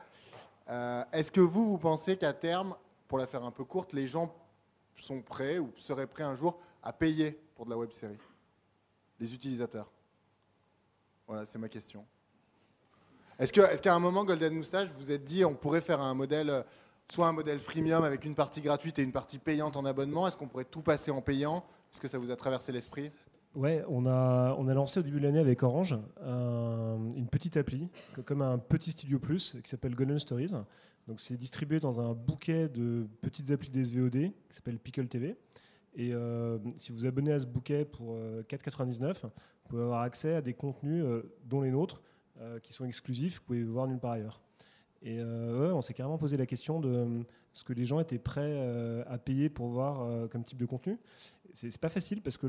Euh, 0.69 1.03
Est-ce 1.11 1.31
que 1.31 1.41
vous, 1.41 1.69
vous 1.71 1.77
pensez 1.77 2.17
qu'à 2.17 2.33
terme, 2.33 2.75
pour 3.07 3.17
la 3.17 3.27
faire 3.27 3.43
un 3.43 3.51
peu 3.51 3.63
courte, 3.63 3.93
les 3.93 4.07
gens 4.07 4.33
sont 4.99 5.21
prêts 5.21 5.59
ou 5.59 5.71
seraient 5.77 6.07
prêts 6.07 6.23
un 6.23 6.35
jour 6.35 6.59
à 6.83 6.93
payer 6.93 7.31
pour 7.55 7.65
de 7.65 7.71
la 7.71 7.77
web 7.77 7.91
série? 7.93 8.17
Les 9.19 9.33
utilisateurs 9.33 9.91
Voilà, 11.27 11.45
c'est 11.45 11.59
ma 11.59 11.69
question. 11.69 12.05
Est-ce 13.39 13.81
qu'à 13.81 13.93
un 13.93 13.99
moment, 13.99 14.25
Golden 14.25 14.55
Moustache, 14.55 14.89
vous 14.89 15.05
vous 15.05 15.11
êtes 15.11 15.23
dit 15.23 15.45
on 15.45 15.53
pourrait 15.53 15.81
faire 15.81 16.01
un 16.01 16.15
modèle, 16.15 16.49
euh, 16.49 16.63
soit 17.11 17.27
un 17.27 17.31
modèle 17.31 17.59
freemium 17.59 18.03
avec 18.03 18.25
une 18.25 18.35
partie 18.35 18.61
gratuite 18.61 18.99
et 18.99 19.03
une 19.03 19.11
partie 19.11 19.39
payante 19.39 19.77
en 19.77 19.85
abonnement 19.85 20.27
Est-ce 20.27 20.37
qu'on 20.37 20.47
pourrait 20.47 20.65
tout 20.65 20.81
passer 20.81 21.11
en 21.11 21.21
payant? 21.21 21.63
Est-ce 21.93 22.01
que 22.01 22.07
ça 22.07 22.17
vous 22.17 22.31
a 22.31 22.35
traversé 22.35 22.71
l'esprit? 22.71 23.11
Ouais, 23.55 23.83
on 23.87 24.05
a, 24.05 24.53
on 24.59 24.67
a 24.67 24.73
lancé 24.73 24.99
au 24.99 25.03
début 25.03 25.19
de 25.19 25.23
l'année 25.25 25.39
avec 25.39 25.63
Orange 25.63 25.97
un- 26.21 26.97
une 27.15 27.27
petite 27.27 27.57
appli, 27.57 27.89
co- 28.13 28.21
comme 28.21 28.41
un 28.41 28.57
petit 28.59 28.91
studio 28.91 29.19
plus, 29.19 29.57
qui 29.63 29.69
s'appelle 29.69 29.95
Golden 29.95 30.19
Stories. 30.19 30.51
Donc 31.07 31.19
c'est 31.21 31.37
distribué 31.37 31.79
dans 31.79 32.01
un 32.01 32.13
bouquet 32.13 32.67
de 32.67 33.07
petites 33.21 33.49
applis 33.49 33.69
d'SVOD 33.69 34.11
qui 34.11 34.31
s'appelle 34.55 34.77
Pickle 34.77 35.07
TV. 35.07 35.37
Et 35.95 36.13
euh, 36.13 36.59
si 36.75 36.91
vous 36.91 37.05
abonnez 37.07 37.31
à 37.31 37.39
ce 37.39 37.47
bouquet 37.47 37.85
pour 37.85 38.13
euh, 38.13 38.43
4,99, 38.43 39.21
vous 39.23 39.29
pouvez 39.69 39.81
avoir 39.81 40.01
accès 40.01 40.35
à 40.35 40.41
des 40.41 40.53
contenus, 40.53 41.03
euh, 41.03 41.23
dont 41.45 41.61
les 41.61 41.71
nôtres, 41.71 42.01
euh, 42.39 42.59
qui 42.59 42.73
sont 42.73 42.85
exclusifs, 42.85 43.35
que 43.35 43.39
vous 43.39 43.45
pouvez 43.47 43.63
voir 43.63 43.87
nulle 43.87 43.97
part 43.99 44.11
ailleurs. 44.11 44.41
Et 45.01 45.19
euh, 45.19 45.73
on 45.73 45.81
s'est 45.81 45.93
carrément 45.93 46.17
posé 46.17 46.37
la 46.37 46.45
question 46.45 46.79
de 46.79 46.89
euh, 46.89 47.23
ce 47.53 47.63
que 47.63 47.73
les 47.73 47.85
gens 47.85 47.99
étaient 47.99 48.17
prêts 48.17 48.53
euh, 48.53 49.03
à 49.07 49.17
payer 49.17 49.49
pour 49.49 49.67
voir 49.67 50.01
euh, 50.01 50.27
comme 50.27 50.43
type 50.43 50.57
de 50.57 50.65
contenu? 50.65 50.97
c'est 51.53 51.75
pas 51.79 51.89
facile 51.89 52.21
parce 52.21 52.37
que 52.37 52.45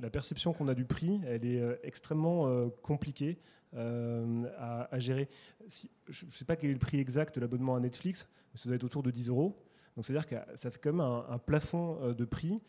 la 0.00 0.08
perception 0.08 0.54
qu'on 0.54 0.68
a 0.68 0.74
du 0.74 0.86
prix, 0.86 1.20
elle 1.26 1.44
est 1.44 1.62
extrêmement 1.82 2.70
compliquée 2.80 3.36
à, 3.74 4.88
gérer. 4.98 5.28
Je 6.08 6.24
ne 6.24 6.30
sais 6.30 6.46
pas 6.46 6.56
quel 6.56 6.70
est 6.70 6.72
le 6.72 6.78
prix 6.78 6.98
exact 6.98 7.34
de 7.34 7.40
l'abonnement 7.42 7.76
à 7.76 7.80
Netflix, 7.80 8.26
mais 8.50 8.58
ça 8.58 8.70
doit 8.70 8.76
être 8.76 8.84
autour 8.84 9.02
de 9.02 9.10
10 9.10 9.28
euros. 9.28 9.62
Donc 9.94 10.06
c'est-à-dire 10.06 10.26
que 10.26 10.36
ça 10.56 10.70
fait 10.70 10.78
quand 10.78 10.94
même 10.94 11.00
un, 11.02 11.36
plafond 11.36 12.14
de 12.14 12.24
prix 12.24 12.62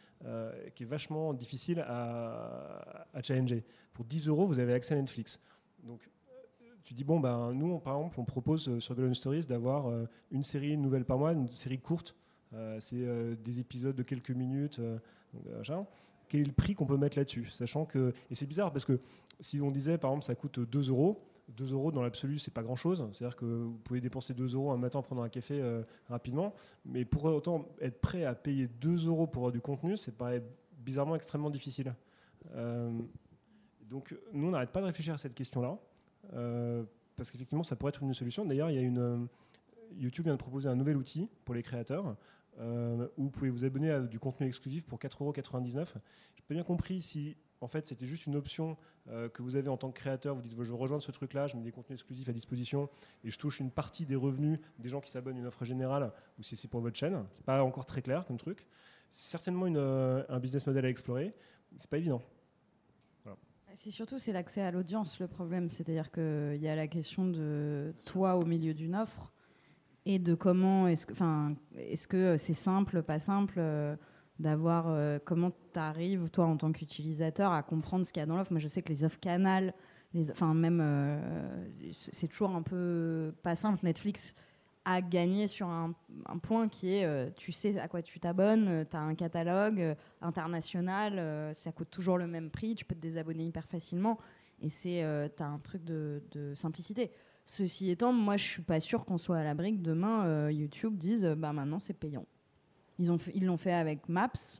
qui 0.76 0.84
est 0.84 0.88
vachement 0.88 1.34
difficile 1.34 1.80
à, 1.88 3.08
à, 3.14 3.24
challenger. 3.24 3.64
Pour 3.94 4.04
10 4.04 4.28
euros, 4.28 4.46
vous 4.46 4.60
avez 4.60 4.74
accès 4.74 4.94
à 4.94 4.98
Netflix. 4.98 5.40
Donc 5.86 6.02
tu 6.88 6.94
dis, 6.94 7.04
bon, 7.04 7.20
ben, 7.20 7.54
nous, 7.54 7.74
on, 7.74 7.80
par 7.80 7.98
exemple, 7.98 8.20
on 8.20 8.24
propose 8.26 8.80
sur 8.80 8.96
Golden 8.96 9.14
Stories 9.14 9.46
d'avoir 9.46 9.92
une 10.32 10.44
série, 10.44 10.72
une 10.72 10.82
nouvelle 10.82 11.06
par 11.06 11.18
mois, 11.18 11.34
une 11.34 11.50
série 11.50 11.80
courte. 11.80 12.16
Euh, 12.54 12.80
c'est 12.80 13.06
des 13.44 13.60
épisodes 13.60 13.96
de 13.96 14.04
quelques 14.04 14.32
minutes. 14.32 14.80
Quel 16.30 16.42
est 16.42 16.46
le 16.46 16.52
prix 16.54 16.76
qu'on 16.76 16.86
peut 16.86 16.98
mettre 16.98 17.18
là-dessus? 17.18 17.48
Sachant 17.50 17.86
que, 17.86 18.14
et 18.30 18.36
c'est 18.36 18.46
bizarre 18.46 18.72
parce 18.72 18.86
que 18.86 19.00
si 19.40 19.62
on 19.62 19.72
disait 19.72 19.98
par 19.98 20.12
exemple 20.12 20.26
ça 20.26 20.36
coûte 20.36 20.60
2 20.60 20.90
euros, 20.90 21.22
2 21.50 21.72
euros 21.72 21.92
dans 21.92 22.02
l'absolu, 22.02 22.40
c'est 22.40 22.54
pas 22.54 22.64
grand 22.64 22.76
chose. 22.76 23.08
C'est-à-dire 23.14 23.38
que 23.38 23.46
vous 23.46 23.78
pouvez 23.84 24.02
dépenser 24.02 24.34
2 24.34 24.56
euros 24.56 24.72
un 24.72 24.78
matin 24.78 25.00
en 25.00 25.04
prenant 25.04 25.24
un 25.24 25.30
café 25.30 25.62
euh, 25.62 25.84
rapidement. 26.10 26.54
Mais 26.86 27.06
pour 27.06 27.26
autant, 27.26 27.68
être 27.80 28.02
prêt 28.02 28.26
à 28.26 28.36
payer 28.36 28.68
2 28.68 29.08
euros 29.08 29.28
pour 29.28 29.44
avoir 29.44 29.52
du 29.54 29.62
contenu, 29.62 29.96
c'est 29.96 30.12
paraît 30.12 30.44
bizarrement 30.80 31.16
extrêmement 31.16 31.50
difficile. 31.50 31.96
Euh, 32.56 32.92
donc, 33.90 34.16
nous, 34.34 34.48
on 34.48 34.52
n'arrête 34.52 34.72
pas 34.72 34.82
de 34.82 34.86
réfléchir 34.86 35.14
à 35.14 35.18
cette 35.18 35.34
question-là. 35.34 35.78
Euh, 36.34 36.84
parce 37.16 37.32
qu'effectivement, 37.32 37.64
ça 37.64 37.76
pourrait 37.76 37.90
être 37.90 38.04
une 38.04 38.14
solution. 38.14 38.46
D'ailleurs, 38.46 38.70
il 38.70 38.76
y 38.76 38.80
a 38.80 38.82
une. 38.82 39.00
Euh, 39.00 39.18
YouTube 39.96 40.26
vient 40.26 40.34
de 40.34 40.40
proposer 40.40 40.68
un 40.68 40.76
nouvel 40.76 40.98
outil 40.98 41.30
pour 41.46 41.56
les 41.56 41.64
créateurs 41.64 42.18
euh, 42.60 43.08
où 43.18 43.24
vous 43.24 43.30
pouvez 43.30 43.50
vous 43.50 43.64
abonner 43.64 43.90
à 43.90 44.02
du 44.02 44.20
contenu 44.20 44.46
exclusif 44.46 44.86
pour 44.86 45.00
4,99€. 45.00 45.72
Je 45.72 45.78
n'ai 45.78 45.86
pas 46.46 46.54
bien 46.54 46.64
compris 46.64 47.02
si 47.02 47.38
en 47.62 47.70
fait 47.70 47.88
c'était 47.88 48.06
juste 48.06 48.26
une 48.26 48.36
option 48.36 48.76
que 49.34 49.42
vous 49.42 49.56
avez 49.56 49.70
en 49.70 49.78
tant 49.78 49.90
que 49.90 49.98
créateur. 49.98 50.36
Vous 50.36 50.42
dites 50.42 50.52
je 50.52 50.70
veux 50.70 50.76
rejoindre 50.76 51.02
ce 51.02 51.12
truc-là, 51.14 51.48
je 51.48 51.56
mets 51.56 51.64
des 51.64 51.72
contenus 51.72 51.98
exclusifs 51.98 52.28
à 52.28 52.34
disposition 52.34 52.90
et 53.24 53.30
je 53.30 53.40
touche 53.40 53.62
une 53.62 53.72
partie 53.72 54.06
des 54.06 54.18
revenus 54.18 54.60
des 54.78 54.90
gens 54.90 55.00
qui 55.00 55.10
s'abonnent 55.10 55.38
à 55.38 55.40
une 55.40 55.46
offre 55.46 55.64
générale 55.64 56.12
ou 56.38 56.44
si 56.44 56.58
c'est 56.58 56.68
pour 56.68 56.82
votre 56.82 56.98
chaîne. 56.98 57.24
C'est 57.32 57.46
pas 57.46 57.64
encore 57.64 57.86
très 57.86 58.02
clair 58.02 58.26
comme 58.26 58.38
truc. 58.38 58.68
C'est 59.10 59.32
certainement 59.32 59.68
un 59.68 60.40
business 60.40 60.68
model 60.68 60.84
à 60.84 60.90
explorer. 60.90 61.34
C'est 61.78 61.90
pas 61.90 61.98
évident. 61.98 62.22
C'est 63.78 63.92
surtout 63.92 64.18
c'est 64.18 64.34
l'accès 64.34 64.62
à 64.62 64.72
l'audience 64.72 65.20
le 65.20 65.28
problème. 65.28 65.70
C'est-à-dire 65.70 66.10
qu'il 66.10 66.58
y 66.60 66.68
a 66.68 66.76
la 66.76 66.88
question 66.88 67.28
de 67.28 67.94
toi 68.08 68.36
au 68.36 68.44
milieu 68.44 68.74
d'une 68.74 68.96
offre 68.96 69.32
et 70.08 70.18
de 70.18 70.34
comment 70.34 70.88
est-ce 70.88 71.06
que, 71.06 71.14
enfin, 71.14 71.54
est-ce 71.76 72.08
que 72.08 72.38
c'est 72.38 72.56
simple, 72.56 73.04
pas 73.04 73.20
simple 73.20 73.58
euh, 73.60 73.96
d'avoir 74.40 74.88
euh, 74.88 75.20
comment 75.24 75.52
tu 75.52 75.80
arrives 75.80 76.28
toi 76.32 76.46
en 76.46 76.58
tant 76.58 76.72
qu'utilisateur 76.72 77.52
à 77.52 77.62
comprendre 77.62 78.04
ce 78.04 78.12
qu'il 78.12 78.20
y 78.20 78.24
a 78.24 78.26
dans 78.26 78.38
l'offre? 78.38 78.52
Moi, 78.52 78.60
je 78.60 78.68
sais 78.68 78.82
que 78.82 78.90
les 78.90 79.04
offres 79.04 79.20
canal, 79.20 79.76
enfin 80.32 80.56
même, 80.56 80.80
euh, 80.82 81.68
c'est 81.92 82.30
toujours 82.30 82.56
un 82.56 82.64
peu 82.64 83.32
pas 83.44 83.54
simple. 83.54 83.78
Netflix 83.84 84.34
a 84.90 85.02
gagné 85.02 85.48
sur 85.48 85.68
un, 85.68 85.94
point 86.42 86.70
qui 86.70 86.94
est, 86.94 87.04
euh, 87.04 87.30
tu 87.36 87.52
sais 87.52 87.78
à 87.78 87.90
quoi 87.90 88.02
tu 88.02 88.22
t'abonnes, 88.22 88.70
euh, 88.70 88.86
tu 88.90 88.96
as 88.96 89.02
un 89.02 89.16
catalogue 89.16 89.82
euh, 89.82 89.96
international, 90.22 91.54
ça 91.54 91.74
coûte 91.74 91.90
toujours 91.90 92.18
le 92.18 92.26
même 92.26 92.50
prix, 92.50 92.74
tu 92.74 92.86
peux 92.86 92.96
te 92.96 93.02
désabonner 93.02 93.46
hyper 93.46 93.68
facilement, 93.68 94.18
et 94.62 94.70
c'est, 94.70 95.04
tu 95.36 95.44
as 95.44 95.46
un 95.46 95.60
truc 95.60 95.84
de, 95.84 96.22
simplicité. 96.56 97.12
Ceci 97.46 97.90
étant, 97.90 98.12
moi, 98.12 98.36
je 98.38 98.44
suis 98.44 98.62
pas 98.62 98.80
sûre 98.80 99.06
qu'on 99.06 99.18
soit 99.18 99.38
à 99.38 99.44
l'abri 99.44 99.78
que 99.78 99.82
demain, 99.82 100.26
euh, 100.26 100.52
YouTube 100.52 100.98
dise 100.98 101.26
euh, 101.26 101.36
bah, 101.36 101.54
maintenant 101.54 101.80
c'est 101.80 101.94
payant. 101.94 102.26
Ils 103.00 103.08
l'ont 103.08 103.18
ils 103.34 103.58
fait 103.58 103.74
avec 103.74 104.10
Maps. 104.10 104.60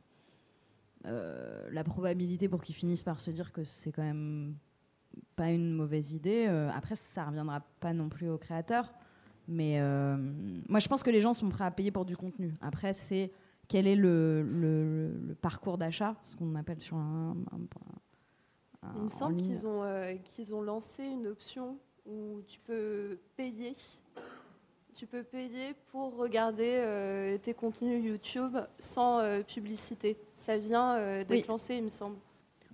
Euh, 1.06 1.68
la 1.70 1.84
probabilité 1.84 2.48
pour 2.48 2.62
qu'ils 2.62 2.74
finissent 2.74 3.02
par 3.02 3.20
se 3.20 3.30
dire 3.30 3.52
que 3.52 3.62
c'est 3.64 3.92
quand 3.92 4.02
même 4.02 4.56
pas 5.36 5.50
une 5.50 5.72
mauvaise 5.72 6.12
idée. 6.12 6.46
Euh, 6.48 6.70
après, 6.70 6.96
ça 6.96 7.24
reviendra 7.26 7.60
pas 7.80 7.92
non 7.92 8.08
plus 8.08 8.28
aux 8.28 8.38
créateurs. 8.38 8.92
Mais 9.50 9.80
euh, 9.80 10.16
moi, 10.68 10.78
je 10.78 10.88
pense 10.88 11.02
que 11.02 11.10
les 11.10 11.20
gens 11.22 11.32
sont 11.32 11.48
prêts 11.48 11.64
à 11.64 11.70
payer 11.70 11.90
pour 11.90 12.04
du 12.04 12.16
contenu. 12.16 12.54
Après, 12.60 12.92
c'est 12.92 13.30
quel 13.66 13.86
est 13.86 13.96
le, 13.96 14.42
le, 14.42 15.10
le 15.28 15.34
parcours 15.34 15.78
d'achat, 15.78 16.14
ce 16.24 16.36
qu'on 16.36 16.54
appelle 16.54 16.80
sur 16.80 16.96
un. 16.96 17.34
un, 17.52 18.86
un 18.86 18.92
Il 18.96 19.02
me 19.04 19.08
semble 19.08 19.36
qu'ils 19.36 19.66
ont, 19.66 19.82
euh, 19.82 20.14
qu'ils 20.22 20.54
ont 20.54 20.60
lancé 20.62 21.02
une 21.04 21.26
option 21.26 21.78
où 22.06 22.42
tu 22.46 22.60
peux 22.60 23.18
payer. 23.36 23.72
Tu 24.94 25.06
peux 25.06 25.22
payer 25.22 25.74
pour 25.92 26.16
regarder 26.16 26.74
euh, 26.84 27.38
tes 27.38 27.54
contenus 27.54 28.04
YouTube 28.04 28.56
sans 28.78 29.20
euh, 29.20 29.42
publicité. 29.42 30.16
Ça 30.34 30.58
vient 30.58 30.98
d'être 31.24 31.30
Oui. 31.30 31.44
lancé, 31.48 31.76
il 31.76 31.84
me 31.84 31.88
semble. 31.88 32.16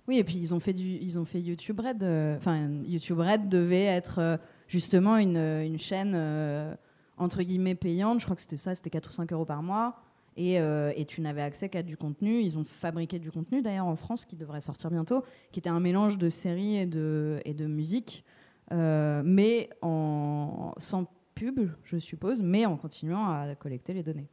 Oui, 0.07 0.17
et 0.19 0.23
puis 0.23 0.35
ils 0.37 0.53
ont 0.53 0.59
fait 0.59 0.73
du, 0.73 0.83
ils 0.87 1.17
ont 1.17 1.25
fait 1.25 1.39
YouTube 1.41 1.79
Red. 1.79 2.03
Enfin, 2.37 2.69
YouTube 2.83 3.19
Red 3.19 3.47
devait 3.49 3.85
être 3.85 4.39
justement 4.67 5.17
une, 5.17 5.37
une 5.37 5.79
chaîne 5.79 6.13
euh, 6.15 6.75
entre 7.17 7.43
guillemets 7.43 7.75
payante. 7.75 8.19
Je 8.19 8.25
crois 8.25 8.35
que 8.35 8.41
c'était 8.41 8.57
ça, 8.57 8.75
c'était 8.75 8.89
4 8.89 9.09
ou 9.09 9.13
5 9.13 9.31
euros 9.33 9.45
par 9.45 9.63
mois. 9.63 9.97
Et, 10.37 10.59
euh, 10.59 10.91
et 10.97 11.05
tu 11.05 11.21
n'avais 11.21 11.41
accès 11.41 11.69
qu'à 11.69 11.81
du 11.81 11.95
contenu. 11.95 12.41
Ils 12.41 12.57
ont 12.57 12.65
fabriqué 12.65 13.19
du 13.19 13.31
contenu 13.31 13.61
d'ailleurs 13.61 13.85
en 13.85 13.95
France 13.95 14.25
qui 14.25 14.35
devrait 14.35 14.61
sortir 14.61 14.91
bientôt, 14.91 15.23
qui 15.51 15.59
était 15.59 15.69
un 15.69 15.79
mélange 15.79 16.17
de 16.17 16.29
séries 16.29 16.75
et 16.75 16.85
de, 16.85 17.65
musique, 17.67 18.25
euh, 18.73 19.21
mais 19.23 19.69
sans 19.81 21.05
pub, 21.35 21.69
je 21.83 21.97
suppose, 21.97 22.41
mais 22.41 22.65
en 22.65 22.77
continuant 22.77 23.29
à 23.29 23.55
collecter 23.55 23.93
les 23.93 24.03
données. 24.03 24.27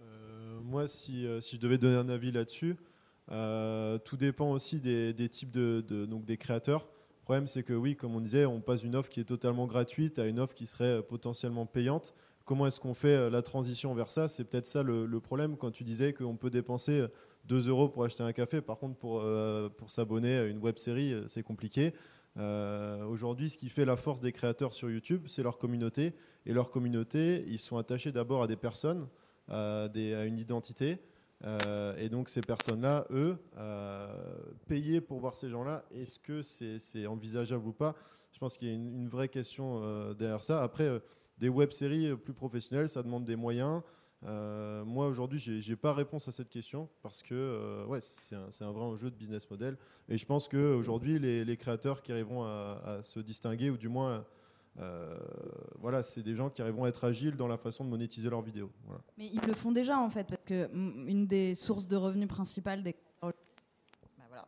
Euh, 0.00 0.60
moi, 0.62 0.86
si, 0.86 1.26
euh, 1.26 1.40
je 1.40 1.56
devais 1.56 1.78
donner 1.78 1.96
un 1.96 2.08
avis 2.08 2.32
là-dessus, 2.32 2.76
euh, 3.30 3.98
tout 3.98 4.16
dépend 4.16 4.50
aussi 4.50 4.80
des, 4.80 5.28
types 5.28 5.50
de- 5.50 6.06
donc 6.06 6.24
des 6.24 6.36
créateurs. 6.36 6.88
Le 7.26 7.28
problème, 7.28 7.48
c'est 7.48 7.64
que 7.64 7.72
oui, 7.72 7.96
comme 7.96 8.14
on 8.14 8.20
disait, 8.20 8.46
on 8.46 8.60
passe 8.60 8.82
d'une 8.82 8.94
offre 8.94 9.08
qui 9.10 9.18
est 9.18 9.24
totalement 9.24 9.66
gratuite 9.66 10.20
à 10.20 10.26
une 10.26 10.38
offre 10.38 10.54
qui 10.54 10.64
serait 10.66 10.98
euh, 10.98 11.02
potentiellement 11.02 11.66
payante. 11.66 12.14
Comment 12.44 12.68
est-ce 12.68 12.78
qu'on 12.78 12.94
fait 12.94 13.16
euh, 13.16 13.30
la 13.30 13.42
transition 13.42 13.92
vers 13.94 14.10
ça? 14.10 14.28
C'est 14.28 14.44
peut-être 14.44 14.66
ça 14.66 14.84
le, 14.84 15.08
problème 15.18 15.56
quand 15.56 15.72
tu 15.72 15.82
disais 15.82 16.12
qu'on 16.12 16.36
peut 16.36 16.50
dépenser 16.50 17.00
euh, 17.00 17.08
2 17.46 17.68
euros 17.68 17.88
pour 17.88 18.04
acheter 18.04 18.22
un 18.22 18.32
café. 18.32 18.60
Par 18.60 18.78
contre, 18.78 18.96
pour, 18.96 19.20
euh, 19.22 19.68
pour 19.68 19.90
s'abonner 19.90 20.36
à 20.36 20.44
une 20.44 20.58
web 20.58 20.76
série, 20.78 21.12
euh, 21.12 21.26
c'est 21.26 21.42
compliqué. 21.42 21.94
Euh, 22.36 23.04
Aujourd'hui, 23.06 23.50
ce 23.50 23.56
qui 23.56 23.68
fait 23.68 23.84
la 23.84 23.96
force 23.96 24.20
des 24.20 24.32
créateurs 24.32 24.72
sur 24.72 24.90
YouTube, 24.90 25.24
c'est 25.26 25.42
leur 25.42 25.58
communauté. 25.58 26.12
Et 26.44 26.52
leur 26.52 26.70
communauté, 26.70 27.44
ils 27.48 27.58
sont 27.58 27.78
attachés 27.78 28.12
d'abord 28.12 28.42
à 28.42 28.46
des 28.46 28.56
personnes, 28.56 29.08
à 29.48 29.88
une 29.94 30.38
identité. 30.38 30.98
Euh, 31.44 31.96
et 31.98 32.08
donc 32.08 32.28
ces 32.28 32.40
personnes-là, 32.40 33.06
eux, 33.10 33.38
euh, 33.58 34.08
payer 34.68 35.00
pour 35.00 35.20
voir 35.20 35.36
ces 35.36 35.50
gens-là, 35.50 35.84
est-ce 35.90 36.18
que 36.18 36.42
c'est 36.42 37.06
envisageable 37.06 37.66
ou 37.66 37.72
pas? 37.72 37.94
Je 38.32 38.38
pense 38.38 38.56
qu'il 38.56 38.68
y 38.68 38.70
a 38.70 38.74
une, 38.74 39.08
vraie 39.08 39.28
question 39.28 39.80
euh, 39.82 40.14
derrière 40.14 40.42
ça. 40.42 40.62
Après, 40.62 41.00
des 41.38 41.48
web-séries 41.48 42.16
plus 42.16 42.34
professionnelles, 42.34 42.88
ça 42.88 43.02
demande 43.02 43.24
des 43.24 43.36
moyens. 43.36 43.82
Moi, 44.22 45.06
aujourd'hui, 45.06 45.38
j'ai 45.38 45.60
j'ai 45.60 45.76
pas 45.76 45.92
réponse 45.92 46.26
à 46.26 46.32
cette 46.32 46.48
question 46.48 46.88
parce 47.02 47.22
que 47.22 47.84
ouais, 47.86 48.00
c'est 48.00 48.34
un, 48.34 48.72
vrai 48.72 48.84
enjeu 48.84 49.10
de 49.10 49.14
business 49.14 49.48
model. 49.48 49.76
Et 50.08 50.18
je 50.18 50.26
pense 50.26 50.48
qu'aujourd'hui, 50.48 51.18
les, 51.18 51.44
les 51.44 51.56
créateurs 51.56 52.02
qui 52.02 52.12
arriveront 52.12 52.44
à 52.44 53.00
se 53.02 53.20
distinguer, 53.20 53.70
ou 53.70 53.76
du 53.76 53.88
moins, 53.88 54.24
euh, 54.78 55.16
voilà, 55.80 56.02
c'est 56.02 56.22
des 56.22 56.34
gens 56.34 56.50
qui 56.50 56.60
arriveront 56.60 56.84
à 56.84 56.88
être 56.88 57.04
agiles 57.04 57.36
dans 57.36 57.48
la 57.48 57.56
façon 57.56 57.84
de 57.84 57.88
monétiser 57.88 58.28
leurs 58.28 58.42
vidéos. 58.42 58.70
Mais 59.16 59.30
ils 59.32 59.40
le 59.46 59.54
font 59.54 59.72
déjà 59.72 59.98
en 59.98 60.10
fait, 60.10 60.26
parce 60.26 60.42
que 60.44 60.68
une 60.74 61.26
des 61.26 61.54
sources 61.54 61.88
de 61.88 61.96
revenus 61.96 62.28
principales 62.28 62.82
des. 62.82 62.94
Bah, 63.22 63.32
voilà. 64.28 64.46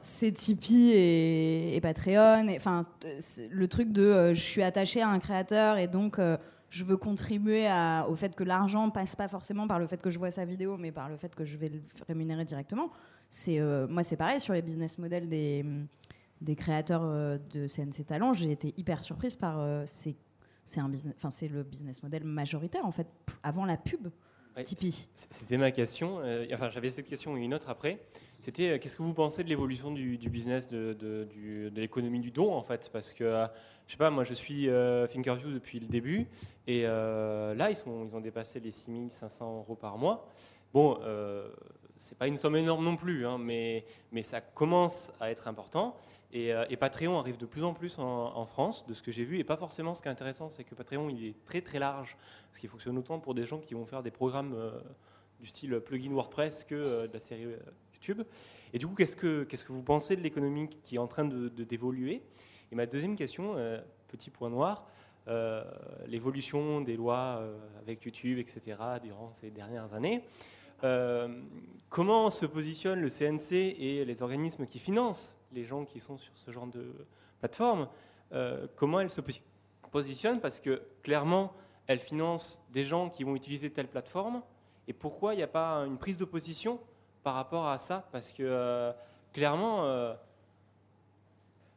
C'est 0.00 0.32
Tipeee 0.32 0.92
et, 1.74 1.80
Patreon. 1.80 2.48
Enfin, 2.56 2.86
le 3.50 3.68
truc 3.68 3.92
de 3.92 4.02
euh, 4.02 4.34
je 4.34 4.40
suis 4.40 4.62
attaché 4.62 5.00
à 5.00 5.08
un 5.08 5.20
créateur 5.20 5.78
et 5.78 5.86
donc 5.86 6.18
euh, 6.18 6.36
je 6.70 6.84
veux 6.84 6.96
contribuer 6.96 7.68
au 8.08 8.16
fait 8.16 8.34
que 8.34 8.42
l'argent 8.42 8.90
passe 8.90 9.14
pas 9.14 9.28
forcément 9.28 9.68
par 9.68 9.78
le 9.78 9.86
fait 9.86 10.02
que 10.02 10.10
je 10.10 10.18
vois 10.18 10.30
sa 10.32 10.44
vidéo, 10.44 10.76
mais 10.76 10.90
par 10.90 11.08
le 11.08 11.16
fait 11.16 11.34
que 11.34 11.44
je 11.44 11.56
vais 11.56 11.68
le 11.68 11.82
rémunérer 12.08 12.44
directement. 12.44 12.90
C'est 13.28 13.60
moi, 13.88 14.02
c'est 14.02 14.16
pareil 14.16 14.40
sur 14.40 14.54
les 14.54 14.62
business 14.62 14.98
models 14.98 15.28
des 15.28 15.64
des 16.42 16.56
créateurs 16.56 17.04
euh, 17.04 17.38
de 17.52 17.66
CNC 17.66 18.06
Talent. 18.06 18.34
J'ai 18.34 18.50
été 18.50 18.74
hyper 18.76 19.02
surprise 19.02 19.36
par 19.36 19.58
euh, 19.58 19.84
ces 19.86 20.16
c'est 20.64 20.80
un 20.80 20.88
business, 20.88 21.14
enfin 21.16 21.30
c'est 21.30 21.48
le 21.48 21.62
business 21.62 22.02
model 22.02 22.24
majoritaire 22.24 22.84
en 22.84 22.92
fait 22.92 23.08
avant 23.42 23.64
la 23.64 23.76
pub. 23.76 24.08
Ouais, 24.56 24.64
Tipeee. 24.64 25.08
C'était 25.14 25.56
ma 25.56 25.70
question. 25.70 26.20
euh, 26.20 26.46
enfin, 26.52 26.70
j'avais 26.70 26.90
cette 26.90 27.08
question 27.08 27.36
et 27.36 27.40
une 27.40 27.54
autre 27.54 27.70
après. 27.70 28.00
C'était 28.38 28.70
euh, 28.70 28.78
qu'est-ce 28.78 28.96
que 28.96 29.02
vous 29.02 29.14
pensez 29.14 29.42
de 29.42 29.48
l'évolution 29.48 29.90
du, 29.90 30.18
du 30.18 30.28
business 30.28 30.68
de, 30.68 30.92
de, 30.92 31.70
l'économie 31.74 32.20
du 32.20 32.30
don 32.30 32.52
en 32.52 32.62
fait? 32.62 32.90
Parce 32.92 33.12
que 33.12 33.24
euh, 33.24 33.46
je 33.86 33.92
sais 33.92 33.98
pas, 33.98 34.10
moi 34.10 34.24
je 34.24 34.34
suis 34.34 34.68
Thinkerview 35.10 35.52
depuis 35.52 35.80
le 35.80 35.86
début 35.86 36.28
et 36.66 36.82
là 36.82 37.70
ils 37.70 37.76
sont 37.76 38.06
ils 38.06 38.14
ont 38.14 38.20
dépassé 38.20 38.60
les 38.60 38.70
6500 38.70 39.58
euros 39.58 39.74
par 39.74 39.98
mois. 39.98 40.28
Bon, 40.72 40.98
c'est 42.02 42.18
pas 42.18 42.26
une 42.26 42.36
somme 42.36 42.56
énorme 42.56 42.84
non 42.84 42.96
plus, 42.96 43.26
hein, 43.26 43.38
mais 43.38 43.84
mais 44.10 44.22
ça 44.22 44.40
commence 44.40 45.12
à 45.20 45.30
être 45.30 45.46
important. 45.46 45.96
Et, 46.32 46.52
euh, 46.52 46.64
Patreon 46.80 47.16
arrive 47.18 47.36
de 47.36 47.46
plus 47.46 47.62
en 47.62 47.74
plus 47.74 47.98
en, 47.98 48.46
France, 48.46 48.86
de 48.86 48.94
ce 48.94 49.02
que 49.02 49.12
j'ai 49.12 49.24
vu. 49.24 49.38
Et 49.38 49.44
pas 49.44 49.56
forcément, 49.56 49.94
ce 49.94 50.02
qui 50.02 50.08
est 50.08 50.10
intéressant, 50.10 50.48
c'est 50.48 50.64
que 50.64 50.74
Patreon, 50.74 51.08
il 51.10 51.26
est 51.26 51.44
très 51.44 51.60
très 51.60 51.78
large. 51.78 52.16
Parce 52.48 52.58
qu'il 52.58 52.70
fonctionne 52.70 52.98
autant 52.98 53.20
pour 53.20 53.34
des 53.34 53.46
gens 53.46 53.60
qui 53.60 53.74
vont 53.74 53.84
faire 53.84 54.02
des 54.02 54.10
programmes 54.10 54.54
euh, 54.54 54.80
du 55.38 55.46
style 55.46 55.78
plugin 55.80 56.10
WordPress 56.10 56.64
que 56.64 57.06
de 57.06 57.12
la 57.12 57.20
série 57.20 57.46
YouTube. 57.94 58.22
Et 58.72 58.78
du 58.78 58.86
coup, 58.86 58.94
qu'est-ce 58.94 59.14
que, 59.14 59.44
que 59.44 59.72
vous 59.72 59.82
pensez 59.82 60.16
de 60.16 60.22
l'économie 60.22 60.68
qui 60.82 60.96
est 60.96 60.98
en 60.98 61.06
train 61.06 61.24
de, 61.24 61.48
d'évoluer? 61.48 62.22
Et 62.72 62.74
ma 62.74 62.86
deuxième 62.86 63.16
question, 63.16 63.56
petit 64.08 64.30
point 64.30 64.48
noir, 64.48 64.86
l'évolution 66.06 66.80
des 66.80 66.96
lois 66.96 67.42
avec 67.80 68.04
YouTube, 68.04 68.38
etc., 68.38 68.76
durant 69.02 69.32
ces 69.32 69.50
dernières 69.50 69.92
années. 69.94 70.24
Comment 71.88 72.30
se 72.30 72.46
positionne 72.46 73.00
le 73.00 73.08
CNC 73.08 73.52
et 73.52 74.04
les 74.04 74.22
organismes 74.22 74.66
qui 74.66 74.78
financent 74.78 75.38
les 75.52 75.64
gens 75.64 75.84
qui 75.84 76.00
sont 76.00 76.18
sur 76.18 76.32
ce 76.34 76.50
genre 76.50 76.66
de 76.66 76.92
plateforme 77.40 77.88
Comment 78.76 79.00
elles 79.00 79.10
se 79.10 79.20
positionnent 79.90 80.40
Parce 80.40 80.58
que 80.58 80.82
clairement, 81.02 81.52
elles 81.86 81.98
financent 81.98 82.62
des 82.70 82.84
gens 82.84 83.10
qui 83.10 83.24
vont 83.24 83.36
utiliser 83.36 83.70
telle 83.70 83.88
plateforme. 83.88 84.42
Et 84.88 84.92
pourquoi 84.92 85.34
il 85.34 85.38
n'y 85.38 85.42
a 85.42 85.48
pas 85.48 85.78
une 85.86 85.98
prise 85.98 86.16
de 86.16 86.24
position 86.24 86.80
par 87.22 87.34
rapport 87.34 87.68
à 87.68 87.78
ça? 87.78 88.08
Parce 88.12 88.30
que 88.30 88.42
euh, 88.42 88.92
clairement, 89.32 89.84
euh, 89.84 90.14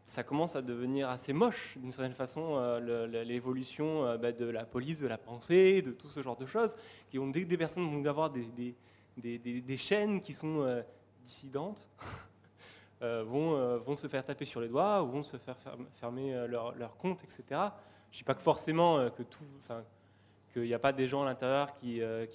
ça 0.06 0.23
commence 0.23 0.56
à 0.56 0.61
devenir 0.61 1.10
assez 1.10 1.34
moche 1.34 1.77
d'une 1.77 1.91
certaine 1.91 2.14
façon, 2.14 2.56
euh, 2.57 3.23
l'évolution 3.23 4.18
bah, 4.18 4.32
de 4.32 4.45
la 4.45 4.65
police, 4.65 4.99
de 4.99 5.07
la 5.07 5.18
pensée, 5.18 5.82
de 5.82 5.91
tout 5.91 6.10
ce 6.10 6.22
genre 6.22 6.38
de 6.38 6.45
choses, 6.45 6.76
qui 7.10 7.19
ont, 7.19 7.27
dès 7.27 7.41
que 7.41 7.48
des 7.48 7.57
personnes 7.57 7.90
vont 7.90 8.06
avoir 8.06 8.30
des, 8.30 8.45
des, 8.45 8.76
des, 9.18 9.78
chaînes 9.78 10.22
qui 10.22 10.34
sont 10.34 10.84
dissidentes, 11.24 11.88
vont, 13.02 13.78
vont 13.80 13.96
se 13.96 14.08
faire 14.08 14.24
taper 14.24 14.46
sur 14.46 14.62
les 14.62 14.68
doigts 14.68 15.04
ou 15.04 15.08
vont 15.08 15.24
se 15.24 15.38
faire 15.38 15.58
fermer 15.96 16.48
leur, 16.48 16.76
leur 16.76 16.98
compte, 16.98 17.24
etc. 17.24 17.44
Je 17.50 17.56
ne 17.56 18.18
dis 18.18 18.24
pas 18.24 18.34
que 18.34 18.42
forcément 18.42 19.10
que 19.10 19.24
tout, 19.24 19.44
qu'il 20.56 20.64
n'y 20.64 20.74
a 20.74 20.80
pas 20.80 20.94
des 20.94 21.08
gens 21.08 21.24
à 21.24 21.26
l'intérieur 21.26 21.76
qui, 21.76 22.02
euh, 22.02 22.26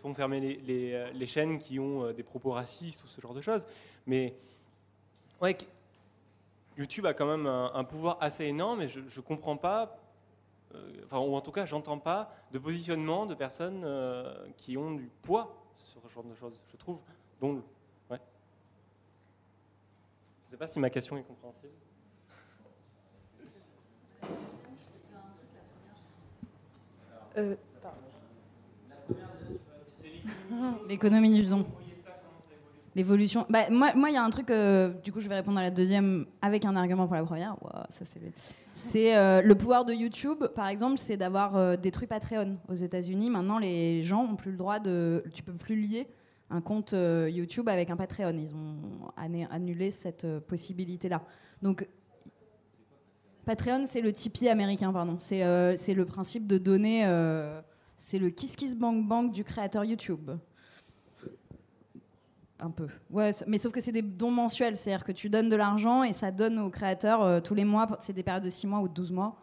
font, 0.00 0.14
fermer 0.14 0.40
les, 0.40 0.92
euh, 0.94 1.26
chaînes 1.26 1.58
qui 1.58 1.80
ont 1.80 2.04
euh, 2.04 2.12
des 2.12 2.22
propos 2.22 2.52
racistes 2.52 3.02
ou 3.02 3.08
ce 3.08 3.20
genre 3.20 3.34
de 3.34 3.40
choses. 3.40 3.66
Mais 4.06 4.36
YouTube 6.78 7.06
a 7.06 7.12
quand 7.12 7.26
même 7.26 7.46
un, 7.46 7.82
pouvoir 7.82 8.18
assez 8.20 8.44
énorme 8.44 8.82
et 8.82 8.88
je 8.88 9.00
ne 9.00 9.20
comprends 9.20 9.56
pas, 9.56 9.98
enfin, 11.04 11.18
ou 11.18 11.34
en 11.34 11.40
tout 11.40 11.50
cas, 11.50 11.66
j'entends 11.66 11.98
pas 11.98 12.32
de 12.52 12.58
positionnement 12.58 13.26
de 13.26 13.34
personnes 13.34 13.84
qui 14.56 14.76
ont 14.76 14.92
du 14.92 15.10
poids 15.22 15.56
genre 16.08 16.24
de 16.24 16.34
choses, 16.34 16.60
je 16.72 16.76
trouve. 16.76 17.00
Donc. 17.40 17.62
Je 20.46 20.52
ne 20.52 20.52
sais 20.52 20.56
pas 20.58 20.68
si 20.68 20.78
ma 20.78 20.90
question 20.90 21.16
est 21.16 21.24
compréhensible. 21.24 21.72
Euh, 27.36 27.56
L'économie 30.88 31.34
du 31.34 31.48
don. 31.48 31.66
L'évolution. 32.96 33.46
Bah, 33.48 33.70
moi, 33.70 33.92
il 33.94 34.14
y 34.14 34.16
a 34.16 34.24
un 34.24 34.30
truc. 34.30 34.50
Euh, 34.50 34.88
du 35.04 35.12
coup, 35.12 35.20
je 35.20 35.28
vais 35.28 35.36
répondre 35.36 35.58
à 35.58 35.62
la 35.62 35.70
deuxième 35.70 36.26
avec 36.42 36.64
un 36.64 36.74
argument 36.74 37.06
pour 37.06 37.14
la 37.14 37.24
première. 37.24 37.56
ça 37.90 38.04
c'est. 38.72 39.16
Euh, 39.16 39.42
le 39.42 39.54
pouvoir 39.54 39.84
de 39.84 39.92
YouTube, 39.92 40.44
par 40.54 40.66
exemple, 40.66 40.98
c'est 40.98 41.16
d'avoir 41.16 41.78
détruit 41.78 42.08
Patreon 42.08 42.58
aux 42.68 42.74
États-Unis. 42.74 43.30
Maintenant, 43.30 43.58
les 43.58 44.02
gens 44.02 44.24
ont 44.24 44.34
plus 44.34 44.50
le 44.50 44.56
droit 44.56 44.80
de. 44.80 45.22
Tu 45.32 45.44
peux 45.44 45.52
plus 45.52 45.80
lier 45.80 46.08
un 46.50 46.60
compte 46.60 46.94
YouTube 47.28 47.68
avec 47.68 47.90
un 47.90 47.96
Patreon. 47.96 48.32
Ils 48.32 48.54
ont 48.54 49.12
annulé 49.50 49.92
cette 49.92 50.26
possibilité-là. 50.40 51.22
Donc, 51.62 51.86
Patreon, 53.46 53.84
c'est 53.86 54.00
le 54.00 54.12
Tipeee 54.12 54.48
américain, 54.48 54.92
pardon. 54.92 55.18
C'est 55.20 55.44
euh, 55.44 55.76
le 55.88 56.04
principe 56.04 56.48
de 56.48 56.58
donner. 56.58 57.06
Euh, 57.06 57.60
c'est 57.96 58.18
le 58.18 58.28
Kiss 58.30 58.56
Kiss 58.56 58.74
Bank 58.74 59.06
Bank 59.06 59.32
du 59.32 59.44
créateur 59.44 59.84
YouTube. 59.84 60.32
Un 62.58 62.70
peu. 62.70 62.86
Ouais, 63.10 63.32
mais 63.46 63.58
sauf 63.58 63.72
que 63.72 63.80
c'est 63.80 63.92
des 63.92 64.02
dons 64.02 64.30
mensuels, 64.30 64.76
c'est-à-dire 64.76 65.04
que 65.04 65.12
tu 65.12 65.28
donnes 65.28 65.50
de 65.50 65.56
l'argent 65.56 66.02
et 66.02 66.12
ça 66.12 66.30
donne 66.30 66.58
aux 66.58 66.70
créateurs 66.70 67.22
euh, 67.22 67.40
tous 67.40 67.54
les 67.54 67.64
mois, 67.64 67.86
c'est 68.00 68.14
des 68.14 68.22
périodes 68.22 68.44
de 68.44 68.50
6 68.50 68.66
mois 68.66 68.80
ou 68.80 68.88
de 68.88 68.94
12 68.94 69.12
mois, 69.12 69.36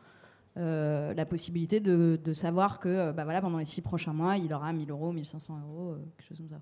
la 0.55 1.25
possibilité 1.25 1.79
de, 1.79 2.19
de 2.23 2.33
savoir 2.33 2.79
que 2.79 3.11
bah 3.11 3.23
voilà, 3.23 3.41
pendant 3.41 3.57
les 3.57 3.65
6 3.65 3.81
prochains 3.81 4.13
mois, 4.13 4.37
il 4.37 4.53
aura 4.53 4.71
1000 4.71 4.89
euros, 4.91 5.11
1500 5.11 5.59
euros, 5.67 5.95
quelque 6.17 6.27
chose 6.27 6.37
comme 6.37 6.49
ça. 6.49 6.61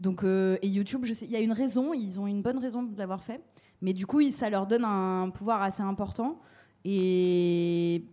Donc, 0.00 0.24
et 0.24 0.68
YouTube, 0.68 1.04
il 1.22 1.30
y 1.30 1.36
a 1.36 1.40
une 1.40 1.52
raison, 1.52 1.92
ils 1.92 2.20
ont 2.20 2.26
une 2.26 2.42
bonne 2.42 2.58
raison 2.58 2.82
de 2.82 2.96
l'avoir 2.98 3.24
fait. 3.24 3.42
Mais 3.80 3.92
du 3.92 4.06
coup, 4.06 4.20
ça 4.30 4.50
leur 4.50 4.66
donne 4.66 4.84
un 4.84 5.30
pouvoir 5.30 5.62
assez 5.62 5.82
important 5.82 6.40
et 6.84 8.04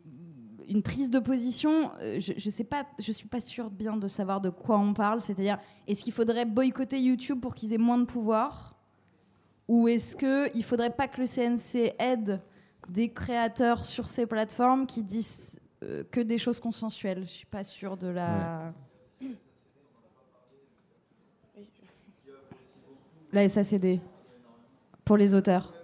une 0.67 0.81
prise 0.81 1.09
de 1.09 1.19
position. 1.19 1.91
Euh, 2.01 2.19
je, 2.19 2.33
ne 2.33 2.51
sais 2.51 2.63
pas, 2.63 2.85
je 2.99 3.11
suis 3.11 3.27
pas 3.27 3.41
sûre 3.41 3.69
bien 3.69 3.97
de 3.97 4.07
savoir 4.07 4.41
de 4.41 4.49
quoi 4.49 4.77
on 4.77 4.93
parle. 4.93 5.21
C'est-à-dire, 5.21 5.59
est-ce 5.87 6.03
qu'il 6.03 6.13
faudrait 6.13 6.45
boycotter 6.45 6.99
YouTube 6.99 7.39
pour 7.41 7.55
qu'ils 7.55 7.73
aient 7.73 7.77
moins 7.77 7.97
de 7.97 8.05
pouvoir, 8.05 8.75
ou 9.67 9.87
est-ce 9.87 10.15
que 10.15 10.55
il 10.55 10.63
faudrait 10.63 10.91
pas 10.91 11.07
que 11.07 11.21
le 11.21 11.27
CNC 11.27 11.95
aide 11.99 12.41
des 12.89 13.09
créateurs 13.09 13.83
sur 13.83 14.07
ces 14.07 14.27
plateformes 14.27 14.85
qui 14.85 15.01
disent 15.01 15.59
euh, 15.83 16.03
que 16.11 16.21
des 16.21 16.37
choses 16.37 16.59
consensuelles? 16.59 17.23
Je 17.25 17.31
suis 17.31 17.45
pas 17.45 17.63
sûre 17.63 17.97
de 17.97 18.07
la. 18.07 18.73
La 23.31 23.49
SACD 23.49 23.99
pour 25.03 25.17
les 25.17 25.33
auteurs. 25.33 25.74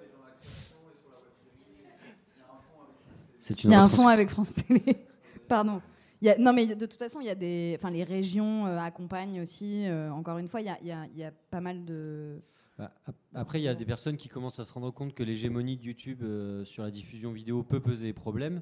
Il 3.64 3.72
y 3.72 3.74
a 3.74 3.82
un 3.82 3.90
fonds 3.90 4.08
avec 4.08 4.30
France 4.30 4.56
Télé. 4.56 5.06
Pardon. 5.48 5.82
Il 6.22 6.28
y 6.28 6.30
a, 6.30 6.38
non, 6.38 6.54
mais 6.54 6.68
de 6.68 6.86
toute 6.86 7.00
façon, 7.00 7.20
il 7.20 7.26
y 7.26 7.30
a 7.30 7.36
des, 7.36 7.76
enfin, 7.78 7.90
les 7.90 8.04
régions 8.04 8.68
euh, 8.68 8.78
accompagnent 8.78 9.42
aussi. 9.42 9.88
Euh, 9.88 10.12
encore 10.12 10.38
une 10.38 10.48
fois, 10.48 10.62
il 10.62 10.68
y, 10.68 10.70
a, 10.70 10.78
il, 10.82 10.88
y 10.88 10.92
a, 10.92 11.08
il 11.14 11.20
y, 11.20 11.24
a, 11.24 11.32
pas 11.32 11.62
mal 11.62 11.84
de. 11.84 12.42
Bah, 12.78 12.92
après, 13.34 13.60
il 13.60 13.64
y 13.64 13.68
a 13.68 13.74
des 13.74 13.86
personnes 13.86 14.18
qui 14.18 14.30
commencent 14.30 14.60
à 14.60 14.66
se 14.66 14.72
rendre 14.72 14.92
compte 14.92 15.16
que 15.16 15.24
l'hégémonie 15.24 15.78
de 15.78 15.84
YouTube 15.84 16.22
euh, 16.22 16.64
sur 16.64 16.84
la 16.84 16.92
diffusion 16.92 17.32
vidéo 17.32 17.64
peut 17.64 17.80
poser 17.80 18.14
problème, 18.14 18.62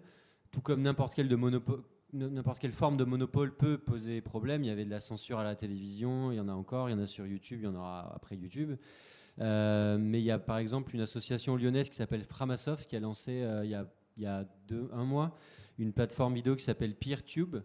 tout 0.52 0.62
comme 0.62 0.82
n'importe 0.82 1.14
quel 1.14 1.28
de 1.28 1.36
monopole 1.36 1.82
n'importe 2.12 2.60
quelle 2.60 2.72
forme 2.72 2.98
de 2.98 3.04
monopole 3.04 3.56
peut 3.56 3.78
poser 3.78 4.22
problème. 4.22 4.64
Il 4.64 4.68
y 4.68 4.72
avait 4.72 4.86
de 4.86 4.90
la 4.90 5.00
censure 5.00 5.40
à 5.40 5.44
la 5.44 5.56
télévision, 5.56 6.32
il 6.32 6.38
y 6.38 6.40
en 6.40 6.50
a 6.50 6.54
encore, 6.54 6.90
il 6.90 6.94
y 6.94 6.96
en 6.96 7.00
a 7.00 7.06
sur 7.06 7.26
YouTube, 7.26 7.60
il 7.62 7.66
y 7.66 7.68
en 7.68 7.76
aura 7.76 8.12
après 8.16 8.36
YouTube. 8.36 8.78
Euh, 9.42 9.98
mais 10.00 10.20
il 10.20 10.26
y 10.26 10.32
a 10.32 10.40
par 10.40 10.58
exemple 10.58 10.94
une 10.96 11.02
association 11.02 11.56
lyonnaise 11.56 11.90
qui 11.90 11.96
s'appelle 11.96 12.24
Framasoft 12.24 12.90
qui 12.90 12.96
a 12.98 13.00
lancé 13.00 13.42
euh, 13.42 13.64
il 13.64 13.72
y 13.72 13.76
a, 13.76 13.86
il 14.20 14.24
y 14.24 14.28
a 14.28 14.46
deux, 14.68 14.90
un 14.94 15.06
mois 15.06 15.38
une 15.78 15.94
plateforme 15.94 16.34
vidéo 16.34 16.58
qui 16.58 16.66
s'appelle 16.66 16.94
PeerTube 16.94 17.56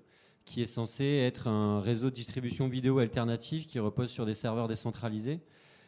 qui 0.44 0.62
est 0.62 0.66
censé 0.66 1.04
être 1.04 1.48
un 1.48 1.80
réseau 1.80 2.10
de 2.10 2.14
distribution 2.14 2.68
vidéo 2.68 2.98
alternatif 2.98 3.66
qui 3.66 3.80
repose 3.80 4.10
sur 4.10 4.24
des 4.24 4.34
serveurs 4.34 4.68
décentralisés. 4.68 5.40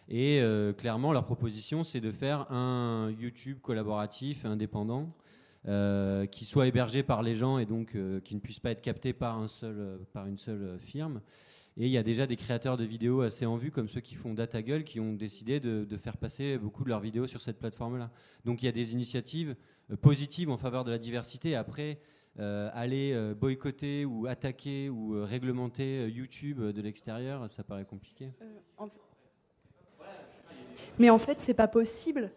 Et 0.08 0.40
euh, 0.40 0.72
clairement, 0.72 1.12
leur 1.12 1.24
proposition, 1.24 1.84
c'est 1.84 2.00
de 2.00 2.10
faire 2.10 2.50
un 2.50 3.14
YouTube 3.20 3.58
collaboratif, 3.60 4.44
indépendant, 4.44 5.12
qui 6.30 6.44
soit 6.44 6.66
hébergé 6.68 7.02
par 7.02 7.22
les 7.22 7.36
gens 7.36 7.58
et 7.58 7.66
donc 7.66 7.96
qui 8.24 8.34
ne 8.34 8.40
puisse 8.40 8.60
pas 8.60 8.70
être 8.70 8.80
capté 8.80 9.12
par, 9.12 9.38
un 9.38 9.48
seul, 9.48 10.00
par 10.12 10.26
une 10.26 10.38
seule 10.38 10.78
firme. 10.80 11.20
Et 11.78 11.86
il 11.86 11.90
y 11.90 11.98
a 11.98 12.02
déjà 12.02 12.26
des 12.26 12.36
créateurs 12.36 12.78
de 12.78 12.84
vidéos 12.84 13.20
assez 13.20 13.44
en 13.44 13.56
vue, 13.56 13.70
comme 13.70 13.88
ceux 13.88 14.00
qui 14.00 14.14
font 14.14 14.32
DataGull, 14.32 14.84
qui 14.84 14.98
ont 14.98 15.12
décidé 15.12 15.60
de, 15.60 15.96
faire 15.98 16.16
passer 16.16 16.56
beaucoup 16.56 16.84
de 16.84 16.88
leurs 16.88 17.00
vidéos 17.00 17.26
sur 17.26 17.42
cette 17.42 17.58
plateforme-là. 17.58 18.10
Donc 18.46 18.62
il 18.62 18.66
y 18.66 18.68
a 18.68 18.72
des 18.72 18.92
initiatives 18.92 19.54
euh, 19.90 19.96
positives 19.96 20.48
en 20.48 20.56
faveur 20.56 20.84
de 20.84 20.90
la 20.90 20.98
diversité. 20.98 21.54
Après, 21.54 21.98
euh, 22.38 22.70
aller 22.72 23.12
euh, 23.12 23.34
boycotter 23.34 24.06
ou 24.06 24.26
attaquer 24.26 24.88
ou 24.88 25.22
réglementer 25.22 26.08
YouTube 26.08 26.62
de 26.62 26.80
l'extérieur, 26.80 27.50
ça 27.50 27.62
paraît 27.62 27.84
compliqué. 27.84 28.32
Mais 30.98 31.10
en 31.10 31.18
fait, 31.18 31.40
c'est 31.40 31.54
pas 31.54 31.68
possible. 31.68 32.30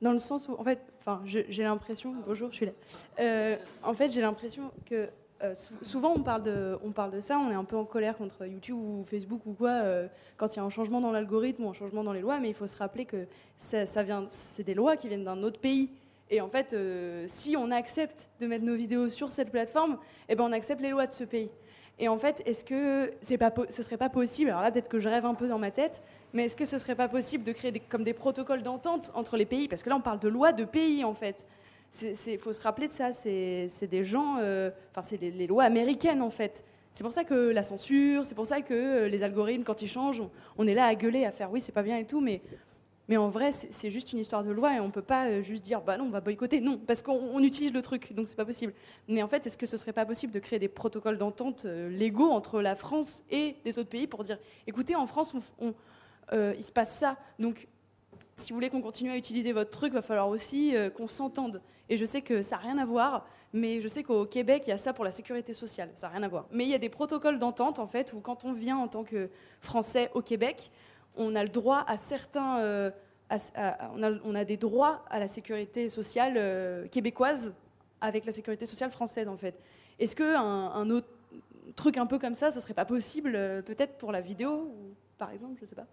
Dans 0.00 0.12
le 0.12 0.18
sens 0.18 0.48
où, 0.48 0.54
en 0.54 0.64
fait, 0.64 0.80
j'ai 1.24 1.62
l'impression, 1.62 2.16
bonjour, 2.26 2.50
je 2.50 2.56
suis 2.56 2.66
là. 2.66 3.58
en 3.84 3.94
fait, 3.94 4.10
j'ai 4.10 4.20
l'impression 4.20 4.72
que 4.86 5.08
euh, 5.42 5.54
souvent, 5.82 6.14
on 6.16 6.22
parle, 6.22 6.42
de, 6.42 7.20
ça, 7.20 7.38
on 7.38 7.50
est 7.50 7.54
un 7.54 7.64
peu 7.64 7.76
en 7.76 7.84
colère 7.84 8.16
contre 8.16 8.46
YouTube 8.46 8.76
ou 8.76 9.04
Facebook 9.04 9.40
ou 9.46 9.52
quoi, 9.52 9.70
euh, 9.70 10.08
quand 10.36 10.54
il 10.54 10.58
y 10.58 10.60
a 10.60 10.64
un 10.64 10.70
changement 10.70 11.00
dans 11.00 11.10
l'algorithme 11.10 11.64
ou 11.64 11.70
un 11.70 11.72
changement 11.72 12.04
dans 12.04 12.12
les 12.12 12.20
lois, 12.20 12.38
mais 12.38 12.48
il 12.48 12.54
faut 12.54 12.66
se 12.66 12.76
rappeler 12.76 13.04
que 13.04 13.26
ça, 13.56 14.02
vient, 14.02 14.24
c'est 14.28 14.62
des 14.62 14.74
lois 14.74 14.96
qui 14.96 15.08
viennent 15.08 15.24
d'un 15.24 15.42
autre 15.42 15.58
pays. 15.58 15.90
Et 16.30 16.40
en 16.40 16.48
fait, 16.48 16.72
euh, 16.72 17.24
si 17.28 17.56
on 17.56 17.70
accepte 17.70 18.30
de 18.40 18.46
mettre 18.46 18.64
nos 18.64 18.74
vidéos 18.74 19.08
sur 19.08 19.32
cette 19.32 19.50
plateforme, 19.50 19.98
eh 20.28 20.36
ben, 20.36 20.44
on 20.44 20.52
accepte 20.52 20.80
les 20.80 20.90
lois 20.90 21.06
de 21.06 21.12
ce 21.12 21.24
pays. 21.24 21.50
Et 21.98 22.08
en 22.08 22.18
fait, 22.18 22.42
est-ce 22.46 22.64
que 22.64 23.12
ce 23.20 23.82
serait 23.82 23.96
pas 23.96 24.08
possible, 24.08 24.50
alors 24.50 24.62
là 24.62 24.70
peut-être 24.70 24.88
que 24.88 24.98
je 24.98 25.08
rêve 25.08 25.26
un 25.26 25.34
peu 25.34 25.46
dans 25.46 25.58
ma 25.58 25.70
tête, 25.70 26.02
mais 26.32 26.46
est-ce 26.46 26.56
que 26.56 26.64
ce 26.64 26.78
serait 26.78 26.94
pas 26.94 27.08
possible 27.08 27.44
de 27.44 27.52
créer 27.52 27.70
des, 27.70 27.80
comme 27.80 28.02
des 28.02 28.14
protocoles 28.14 28.62
d'entente 28.62 29.10
entre 29.14 29.36
les 29.36 29.44
pays? 29.44 29.68
Parce 29.68 29.82
que 29.82 29.90
là, 29.90 29.96
on 29.96 30.00
parle 30.00 30.18
de 30.18 30.28
lois 30.28 30.52
de 30.52 30.64
pays 30.64 31.04
en 31.04 31.14
fait. 31.14 31.46
Il 32.00 32.38
faut 32.38 32.52
se 32.52 32.62
rappeler 32.62 32.88
de 32.88 32.92
ça. 32.92 33.12
C'est 33.12 33.86
des 33.86 34.04
gens, 34.04 34.38
euh, 34.40 34.70
enfin, 34.90 35.02
c'est 35.02 35.18
les, 35.18 35.46
lois 35.46 35.64
américaines 35.64 36.22
en 36.22 36.30
fait. 36.30 36.64
C'est 36.92 37.04
pour 37.04 37.12
ça 37.12 37.24
que 37.24 37.34
la 37.34 37.62
censure, 37.62 38.26
c'est 38.26 38.34
pour 38.34 38.46
ça 38.46 38.60
que 38.60 38.74
euh, 38.74 39.08
les 39.08 39.22
algorithmes, 39.22 39.64
quand 39.64 39.80
ils 39.80 39.88
changent, 39.88 40.22
on, 40.58 40.66
est 40.66 40.74
là 40.74 40.84
à 40.84 40.94
gueuler, 40.94 41.24
à 41.24 41.30
faire 41.30 41.50
oui, 41.50 41.60
c'est 41.60 41.72
pas 41.72 41.82
bien 41.82 41.96
et 41.96 42.04
tout, 42.04 42.20
mais, 42.20 42.42
en 43.16 43.28
vrai, 43.28 43.52
c'est 43.52 43.90
juste 43.90 44.14
une 44.14 44.20
histoire 44.20 44.42
de 44.42 44.50
loi 44.50 44.76
et 44.76 44.80
on 44.80 44.90
peut 44.90 45.02
pas 45.02 45.26
euh, 45.26 45.42
juste 45.42 45.62
dire 45.64 45.82
bah 45.82 45.98
non, 45.98 46.04
on 46.04 46.10
va 46.10 46.22
boycotter. 46.22 46.62
Non, 46.62 46.78
parce 46.78 47.02
qu'on 47.02 47.42
utilise 47.42 47.74
le 47.74 47.82
truc, 47.82 48.14
donc 48.14 48.26
c'est 48.26 48.36
pas 48.36 48.46
possible. 48.46 48.72
Mais 49.06 49.22
en 49.22 49.28
fait, 49.28 49.46
est-ce 49.46 49.58
que 49.58 49.66
ce 49.66 49.76
serait 49.76 49.92
pas 49.92 50.06
possible 50.06 50.32
de 50.32 50.38
créer 50.38 50.58
des 50.58 50.68
protocoles 50.68 51.18
d'entente 51.18 51.64
légaux 51.64 52.30
entre 52.30 52.62
la 52.62 52.74
France 52.74 53.22
et 53.30 53.56
les 53.66 53.78
autres 53.78 53.90
pays 53.90 54.06
pour 54.06 54.22
dire 54.22 54.38
écoutez, 54.66 54.96
en 54.96 55.06
France, 55.06 55.34
il 56.32 56.64
se 56.64 56.72
passe 56.72 56.96
ça, 56.96 57.18
donc 57.38 57.68
si 58.42 58.52
vous 58.52 58.56
voulez 58.56 58.70
qu'on 58.70 58.82
continue 58.82 59.10
à 59.10 59.16
utiliser 59.16 59.52
votre 59.52 59.70
truc, 59.70 59.92
il 59.92 59.94
va 59.94 60.02
falloir 60.02 60.28
aussi 60.28 60.74
qu'on 60.96 61.06
s'entende. 61.06 61.60
Et 61.88 61.96
je 61.96 62.04
sais 62.04 62.22
que 62.22 62.42
ça 62.42 62.56
n'a 62.56 62.62
rien 62.62 62.78
à 62.78 62.84
voir, 62.84 63.26
mais 63.52 63.80
je 63.80 63.88
sais 63.88 64.02
qu'au 64.02 64.24
Québec, 64.24 64.64
il 64.66 64.70
y 64.70 64.72
a 64.72 64.78
ça 64.78 64.92
pour 64.92 65.04
la 65.04 65.10
sécurité 65.10 65.52
sociale. 65.52 65.90
Ça 65.94 66.06
n'a 66.06 66.14
rien 66.14 66.22
à 66.22 66.28
voir. 66.28 66.46
Mais 66.50 66.64
il 66.64 66.70
y 66.70 66.74
a 66.74 66.78
des 66.78 66.88
protocoles 66.88 67.38
d'entente, 67.38 67.78
en 67.78 67.86
fait, 67.86 68.12
où 68.12 68.20
quand 68.20 68.44
on 68.44 68.52
vient 68.52 68.78
en 68.78 68.88
tant 68.88 69.04
que 69.04 69.28
Français 69.60 70.10
au 70.14 70.22
Québec, 70.22 70.70
on 71.16 71.34
a 71.34 71.42
le 71.42 71.48
droit 71.48 71.84
à 71.86 71.96
certains. 71.96 72.58
Euh, 72.60 72.90
on, 73.94 74.34
a, 74.34 74.44
des 74.44 74.58
droits 74.58 75.02
à 75.08 75.18
la 75.18 75.26
sécurité 75.26 75.88
sociale 75.88 76.34
euh, 76.36 76.86
québécoise 76.88 77.54
avec 78.00 78.26
la 78.26 78.32
sécurité 78.32 78.66
sociale 78.66 78.90
française, 78.90 79.26
en 79.26 79.38
fait. 79.38 79.58
Est-ce 79.98 80.14
qu'un 80.14 80.42
un 80.42 80.90
autre 80.90 81.08
truc 81.76 81.96
un 81.96 82.04
peu 82.04 82.18
comme 82.18 82.34
ça, 82.34 82.50
ce 82.50 82.60
serait 82.60 82.74
pas 82.74 82.84
possible, 82.84 83.32
euh, 83.34 83.62
peut-être 83.62 83.96
pour 83.96 84.12
la 84.12 84.20
vidéo, 84.20 84.74
par 85.16 85.30
exemple, 85.30 85.58
je 85.60 85.64
sais 85.64 85.76
pas 85.76 85.86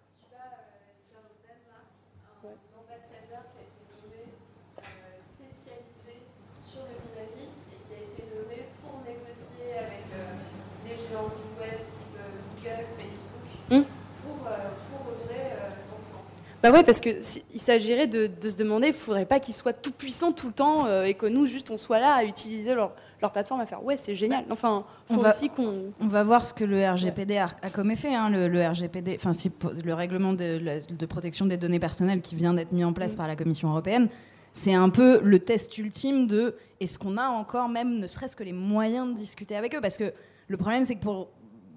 Bah 16.62 16.72
ouais, 16.72 16.84
parce 16.84 17.00
qu'il 17.00 17.22
s'agirait 17.22 18.08
de, 18.08 18.30
se 18.42 18.58
demander, 18.58 18.88
il 18.88 18.92
ne 18.92 18.96
faudrait 18.96 19.26
pas 19.26 19.40
qu'ils 19.40 19.54
soient 19.54 19.74
tout 19.74 19.92
puissants 19.92 20.34
tout 20.34 20.48
le 20.48 20.54
temps 20.54 20.86
euh, 20.86 21.04
et 21.04 21.14
que 21.14 21.26
nous, 21.26 21.46
juste, 21.46 21.72
on 21.72 21.78
soit 21.78 22.00
là 22.00 22.14
à 22.16 22.24
utiliser 22.26 22.76
leur, 22.76 22.94
leur 23.22 23.32
plateforme, 23.32 23.62
à 23.62 23.66
faire 23.66 23.84
ouais, 23.84 23.96
c'est 23.96 24.16
génial. 24.16 24.42
Bah, 24.42 24.54
enfin, 24.54 24.84
faut 25.08 25.16
on 25.16 25.22
va, 25.22 25.30
aussi 25.30 25.50
qu'on. 25.50 25.94
On 26.02 26.08
va 26.08 26.24
voir 26.24 26.44
ce 26.44 26.54
que 26.54 26.66
le 26.66 26.86
RGPD 26.86 27.38
a, 27.38 27.50
comme 27.72 27.92
effet. 27.92 28.14
Hein, 28.14 28.30
le, 28.30 28.68
RGPD, 28.68 29.16
enfin, 29.16 29.32
si, 29.32 29.52
le 29.86 29.94
règlement 29.94 30.34
de, 30.34 30.60
de, 30.94 31.06
protection 31.06 31.46
des 31.46 31.58
données 31.58 31.80
personnelles 31.80 32.22
qui 32.22 32.36
vient 32.36 32.54
d'être 32.54 32.74
mis 32.74 32.84
en 32.84 32.92
place 32.92 33.14
mm. 33.14 33.18
par 33.18 33.28
la 33.28 33.38
Commission 33.38 33.70
européenne, 33.70 34.10
c'est 34.52 34.74
un 34.74 34.90
peu 34.90 35.22
le 35.24 35.40
test 35.40 35.78
ultime 35.78 36.28
de 36.28 36.56
est-ce 36.82 37.00
qu'on 37.00 37.16
a 37.18 37.28
encore 37.28 37.70
même, 37.70 38.00
ne 38.00 38.08
serait-ce 38.08 38.36
que 38.36 38.44
les 38.44 38.54
moyens 38.54 39.08
de 39.08 39.14
discuter 39.14 39.56
avec 39.56 39.76
eux? 39.76 39.82
Parce 39.82 39.98
que 39.98 40.12
le 40.48 40.58
problème, 40.58 40.84
c'est 40.84 40.96
que 40.96 41.02
pour 41.02 41.30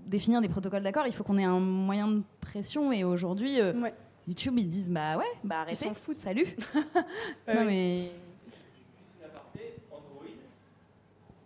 définir 0.07 0.41
des 0.41 0.49
protocoles 0.49 0.83
d'accord, 0.83 1.07
il 1.07 1.13
faut 1.13 1.23
qu'on 1.23 1.39
ait 1.39 1.45
un 1.45 1.61
moyen 1.61 2.09
de 2.09 2.23
pression. 2.41 2.91
Et 2.91 3.05
aujourd'hui. 3.05 3.61
Euh, 3.61 3.73
YouTube, 4.29 4.55
ils 4.59 4.69
disent 4.69 4.91
bah 4.91 5.19
ouais, 5.19 5.25
bah 5.43 5.61
arrêtez. 5.61 5.85
Ils 5.85 5.89
s'en 5.89 5.95
foutent. 5.95 6.19
Salut. 6.19 6.47
non 7.49 7.65
mais. 7.65 8.11
Android. 9.91 10.27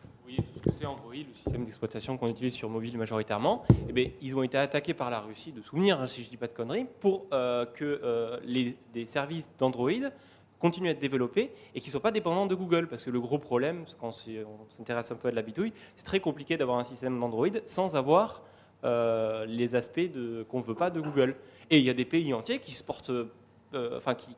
Vous 0.04 0.22
voyez 0.22 0.38
tout 0.38 0.58
ce 0.58 0.62
que 0.62 0.72
c'est 0.72 0.84
Android, 0.84 1.14
le 1.14 1.34
système 1.34 1.64
d'exploitation 1.64 2.18
qu'on 2.18 2.28
utilise 2.28 2.52
sur 2.52 2.68
mobile 2.68 2.98
majoritairement. 2.98 3.64
Eh 3.88 3.92
bien, 3.92 4.10
ils 4.20 4.36
ont 4.36 4.42
été 4.42 4.58
attaqués 4.58 4.94
par 4.94 5.10
la 5.10 5.20
Russie, 5.20 5.52
de 5.52 5.62
souvenir, 5.62 6.00
hein, 6.00 6.06
si 6.06 6.22
je 6.22 6.26
ne 6.26 6.30
dis 6.30 6.36
pas 6.36 6.48
de 6.48 6.52
conneries, 6.52 6.86
pour 7.00 7.26
euh, 7.32 7.64
que 7.64 8.00
euh, 8.02 8.38
les, 8.44 8.76
des 8.92 9.06
services 9.06 9.50
d'Android 9.58 10.10
continuent 10.58 10.88
à 10.88 10.92
être 10.92 10.98
développés 10.98 11.52
et 11.74 11.80
qu'ils 11.80 11.88
ne 11.88 11.92
soient 11.92 12.02
pas 12.02 12.10
dépendants 12.10 12.46
de 12.46 12.54
Google. 12.54 12.88
Parce 12.88 13.04
que 13.04 13.10
le 13.10 13.20
gros 13.20 13.38
problème, 13.38 13.84
quand 13.98 14.08
on 14.08 14.76
s'intéresse 14.76 15.10
un 15.10 15.16
peu 15.16 15.28
à 15.28 15.30
de 15.30 15.36
la 15.36 15.42
bitouille, 15.42 15.72
c'est 15.94 16.04
très 16.04 16.20
compliqué 16.20 16.58
d'avoir 16.58 16.78
un 16.78 16.84
système 16.84 17.18
d'Android 17.18 17.48
sans 17.64 17.96
avoir 17.96 18.42
euh, 18.84 19.46
les 19.46 19.74
aspects 19.74 20.10
qu'on 20.48 20.60
ne 20.60 20.64
veut 20.64 20.74
pas 20.74 20.90
de 20.90 21.00
Google. 21.00 21.36
Et 21.70 21.78
il 21.78 21.84
y 21.84 21.90
a 21.90 21.94
des 21.94 22.04
pays 22.04 22.32
entiers 22.32 22.58
qui 22.58 22.72
se 22.72 22.84
portent, 22.84 23.10
euh, 23.74 23.96
enfin, 23.96 24.14
qui, 24.14 24.36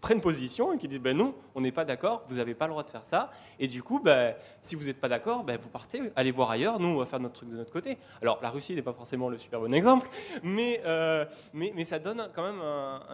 prennent 0.00 0.20
position 0.20 0.72
et 0.72 0.78
qui 0.78 0.88
disent 0.88 1.00
ben 1.00 1.16
non, 1.16 1.34
on 1.54 1.60
n'est 1.60 1.72
pas 1.72 1.84
d'accord, 1.84 2.24
vous 2.28 2.36
n'avez 2.36 2.54
pas 2.54 2.66
le 2.66 2.70
droit 2.70 2.82
de 2.82 2.90
faire 2.90 3.04
ça. 3.04 3.30
Et 3.58 3.68
du 3.68 3.82
coup, 3.82 4.00
ben, 4.00 4.34
si 4.60 4.74
vous 4.74 4.84
n'êtes 4.84 5.00
pas 5.00 5.08
d'accord, 5.08 5.44
ben, 5.44 5.58
vous 5.60 5.68
partez, 5.68 6.00
allez 6.16 6.30
voir 6.30 6.50
ailleurs, 6.50 6.80
nous, 6.80 6.88
on 6.88 6.96
va 6.96 7.04
faire 7.06 7.20
notre 7.20 7.34
truc 7.34 7.50
de 7.50 7.56
notre 7.56 7.72
côté. 7.72 7.98
Alors, 8.22 8.38
la 8.42 8.50
Russie 8.50 8.74
n'est 8.74 8.82
pas 8.82 8.94
forcément 8.94 9.28
le 9.28 9.36
super 9.36 9.60
bon 9.60 9.72
exemple, 9.74 10.08
mais, 10.42 10.80
euh, 10.86 11.26
mais, 11.52 11.72
mais, 11.74 11.84
ça 11.84 11.98
donne 11.98 12.30
quand 12.34 12.42
même 12.42 12.62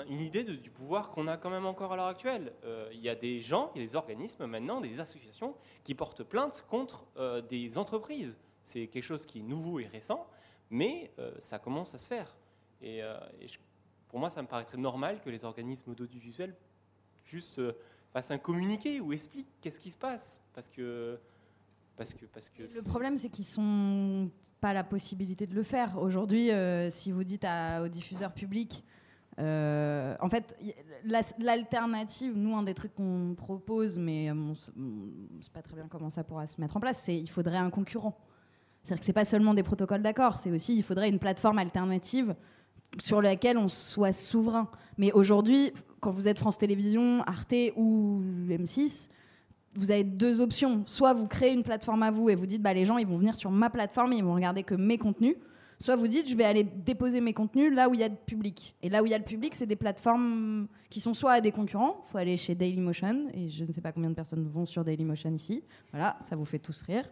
une 0.09 0.21
idée 0.21 0.45
du 0.45 0.71
pouvoir 0.71 1.11
qu'on 1.11 1.27
a 1.27 1.37
quand 1.37 1.51
même 1.51 1.67
encore 1.67 1.93
à 1.93 1.97
l'heure 1.97 2.07
actuelle. 2.07 2.53
Il 2.93 3.01
y 3.01 3.09
a 3.09 3.15
des 3.15 3.41
gens, 3.41 3.73
il 3.75 3.83
y 3.83 3.85
a 3.85 3.89
des 3.89 3.97
organismes 3.97 4.47
maintenant, 4.47 4.81
des 4.81 5.01
associations 5.01 5.55
qui 5.83 5.95
portent 5.95 6.23
plainte 6.23 6.65
contre 6.69 7.07
des 7.49 7.77
entreprises. 7.77 8.37
C'est 8.63 8.87
quelque 8.87 9.05
chose 9.05 9.27
qui 9.27 9.41
est 9.41 9.43
nouveau 9.43 9.81
et 9.81 9.87
récent, 9.87 10.27
mais 10.71 11.13
ça 11.39 11.59
commence 11.59 11.95
à 11.95 11.99
se 11.99 12.07
faire. 12.07 12.35
Et, 12.83 13.03
euh, 13.03 13.15
pour 14.09 14.19
moi, 14.19 14.31
ça 14.31 14.43
me 14.43 14.49
paraîtrait 14.49 14.79
normal 14.79 15.21
que 15.21 15.31
les 15.31 15.45
organismes 15.45 15.91
audiovisuels 15.91 16.55
juste 17.25 17.59
euh, 17.59 17.73
fassent 18.13 18.31
un 18.31 18.39
communiqué 18.39 19.01
ou 19.01 19.13
expliquent 19.13 19.51
qu'est-ce 19.61 19.81
qui 19.81 19.91
se 19.91 19.99
passe. 19.99 20.41
Parce 20.55 20.69
que. 20.69 21.19
Parce 21.97 22.15
que, 22.15 22.25
parce 22.27 22.49
que 22.49 22.63
le 22.63 22.83
problème, 22.83 23.19
c'est 23.19 23.29
qu'ils 23.29 23.45
sont 23.45 24.31
pas 24.61 24.73
la 24.73 24.85
possibilité 24.85 25.47
de 25.47 25.55
le 25.55 25.63
faire. 25.63 25.99
Aujourd'hui, 26.01 26.51
euh, 26.51 26.91
si 26.91 27.13
vous 27.13 27.25
dites 27.25 27.45
aux 27.45 27.89
diffuseurs 27.89 28.33
publics, 28.33 28.85
en 29.37 30.29
fait, 30.31 30.59
l'alternative, 31.39 32.33
nous, 32.37 32.57
un 32.57 32.63
des 32.63 32.75
trucs 32.75 32.95
qu'on 32.95 33.35
propose, 33.37 33.99
mais 33.99 34.31
on 34.31 34.55
ne 34.77 35.43
sait 35.43 35.51
pas 35.53 35.63
très 35.63 35.75
bien 35.75 35.89
comment 35.89 36.11
ça 36.11 36.25
pourra 36.25 36.47
se 36.47 36.61
mettre 36.61 36.77
en 36.77 36.81
place, 36.81 37.01
c'est 37.03 37.17
il 37.17 37.29
faudrait 37.29 37.59
un 37.59 37.71
concurrent. 37.71 38.19
C'est-à-dire 38.83 39.01
que 39.01 39.05
c'est 39.05 39.13
pas 39.13 39.25
seulement 39.25 39.55
des 39.55 39.63
protocoles 39.63 40.03
d'accord, 40.03 40.37
c'est 40.37 40.51
aussi 40.51 40.77
il 40.77 40.83
faudrait 40.83 41.09
une 41.09 41.19
plateforme 41.19 41.59
alternative 41.59 42.35
sur 43.03 43.23
laquelle 43.23 43.57
on 43.57 43.69
soit 43.69 44.13
souverain. 44.13 44.69
Mais 44.99 45.13
aujourd'hui, 45.13 45.73
quand 46.01 46.11
vous 46.11 46.29
êtes 46.29 46.39
France 46.39 46.59
Télévisions, 46.59 47.23
Arte 47.27 47.55
ou 47.77 48.23
M6, 48.49 49.09
vous 49.75 49.91
avez 49.91 50.05
deux 50.05 50.41
options. 50.41 50.83
Soit 50.87 51.15
vous 51.15 51.27
créez 51.27 51.53
une 51.53 51.63
plateforme 51.63 52.03
à 52.03 52.11
vous 52.11 52.29
et 52.29 52.35
vous 52.35 52.47
dites 52.47 52.63
bah, 52.63 52.73
les 52.73 52.85
gens 52.85 52.99
ils 52.99 53.07
vont 53.07 53.17
venir 53.17 53.37
sur 53.37 53.51
ma 53.51 53.71
plateforme 53.71 54.13
et 54.13 54.17
ils 54.17 54.25
vont 54.25 54.35
regarder 54.35 54.63
que 54.63 54.75
mes 54.75 54.99
contenus. 54.99 55.37
Soit 55.81 55.97
vous 55.97 56.09
dites 56.09 56.29
je 56.29 56.37
vais 56.37 56.45
aller 56.45 56.63
déposer 56.63 57.23
mes 57.23 57.33
contenus 57.33 57.73
là 57.75 57.89
où 57.89 57.95
il 57.95 58.01
y 58.01 58.03
a 58.03 58.09
le 58.09 58.15
public. 58.15 58.77
Et 58.83 58.91
là 58.91 59.03
où 59.03 59.07
il 59.07 59.13
y 59.13 59.15
a 59.15 59.19
le 59.19 59.25
public, 59.25 59.55
c'est 59.55 59.67
des 59.67 59.77
plateformes 59.77 60.69
qui 60.91 61.01
sont 61.01 61.15
soit 61.15 61.33
à 61.33 61.41
des 61.41 61.53
concurrents, 61.53 62.05
il 62.07 62.11
faut 62.11 62.19
aller 62.19 62.37
chez 62.37 62.55
Dailymotion, 62.55 63.29
et 63.33 63.49
je 63.49 63.65
ne 63.65 63.73
sais 63.73 63.81
pas 63.81 63.91
combien 63.91 64.11
de 64.11 64.15
personnes 64.15 64.47
vont 64.47 64.67
sur 64.67 64.85
Dailymotion 64.85 65.33
ici. 65.33 65.65
Voilà, 65.91 66.19
ça 66.21 66.37
vous 66.37 66.45
fait 66.45 66.59
tous 66.59 66.83
rire. 66.83 67.09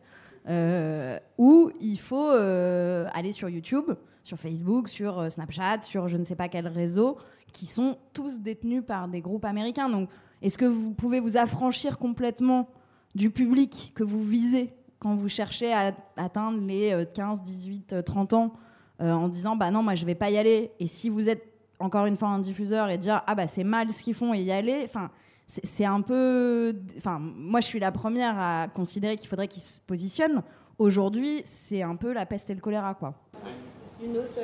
Euh, 0.48 1.18
ou 1.38 1.70
il 1.80 1.98
faut 1.98 2.30
euh, 2.30 3.08
aller 3.14 3.32
sur 3.32 3.48
YouTube, 3.48 3.90
sur 4.22 4.38
Facebook, 4.38 4.88
sur 4.88 5.18
euh, 5.18 5.30
Snapchat, 5.30 5.82
sur 5.82 6.08
je 6.08 6.18
ne 6.18 6.24
sais 6.24 6.36
pas 6.36 6.48
quel 6.48 6.68
réseau, 6.68 7.16
qui 7.54 7.64
sont 7.64 7.96
tous 8.12 8.38
détenus 8.38 8.82
par 8.86 9.08
des 9.08 9.22
groupes 9.22 9.46
américains. 9.46 9.88
Donc, 9.88 10.10
est-ce 10.42 10.58
que 10.58 10.66
vous 10.66 10.92
pouvez 10.92 11.20
vous 11.20 11.38
affranchir 11.38 11.96
complètement 11.96 12.68
du 13.14 13.30
public 13.30 13.92
que 13.94 14.04
vous 14.04 14.22
visez? 14.22 14.74
Quand 14.98 15.14
vous 15.14 15.28
cherchez 15.28 15.72
à 15.72 15.92
atteindre 16.16 16.60
les 16.66 17.04
15, 17.14 17.42
18, 17.42 18.04
30 18.04 18.32
ans 18.32 18.52
en 19.00 19.28
disant 19.28 19.56
bah 19.56 19.70
non, 19.70 19.82
moi 19.82 19.94
je 19.94 20.04
vais 20.04 20.14
pas 20.14 20.30
y 20.30 20.38
aller. 20.38 20.72
Et 20.80 20.86
si 20.86 21.08
vous 21.08 21.28
êtes 21.28 21.44
encore 21.78 22.06
une 22.06 22.16
fois 22.16 22.28
un 22.28 22.40
diffuseur 22.40 22.88
et 22.90 22.98
dire 22.98 23.22
ah 23.26 23.34
bah 23.34 23.46
c'est 23.46 23.64
mal 23.64 23.92
ce 23.92 24.02
qu'ils 24.02 24.14
font 24.14 24.34
et 24.34 24.40
y 24.40 24.50
aller, 24.50 24.82
enfin 24.84 25.10
c'est 25.48 25.84
un 25.84 26.02
peu. 26.02 26.74
Enfin, 26.98 27.18
moi, 27.18 27.60
je 27.60 27.66
suis 27.66 27.80
la 27.80 27.90
première 27.90 28.38
à 28.38 28.68
considérer 28.68 29.16
qu'il 29.16 29.28
faudrait 29.28 29.48
qu'ils 29.48 29.62
se 29.62 29.80
positionnent. 29.80 30.42
Aujourd'hui, 30.78 31.42
c'est 31.44 31.82
un 31.82 31.96
peu 31.96 32.12
la 32.12 32.26
peste 32.26 32.50
et 32.50 32.54
le 32.54 32.60
choléra, 32.60 32.94
quoi. 32.94 33.14
Une 34.04 34.16
autre, 34.16 34.38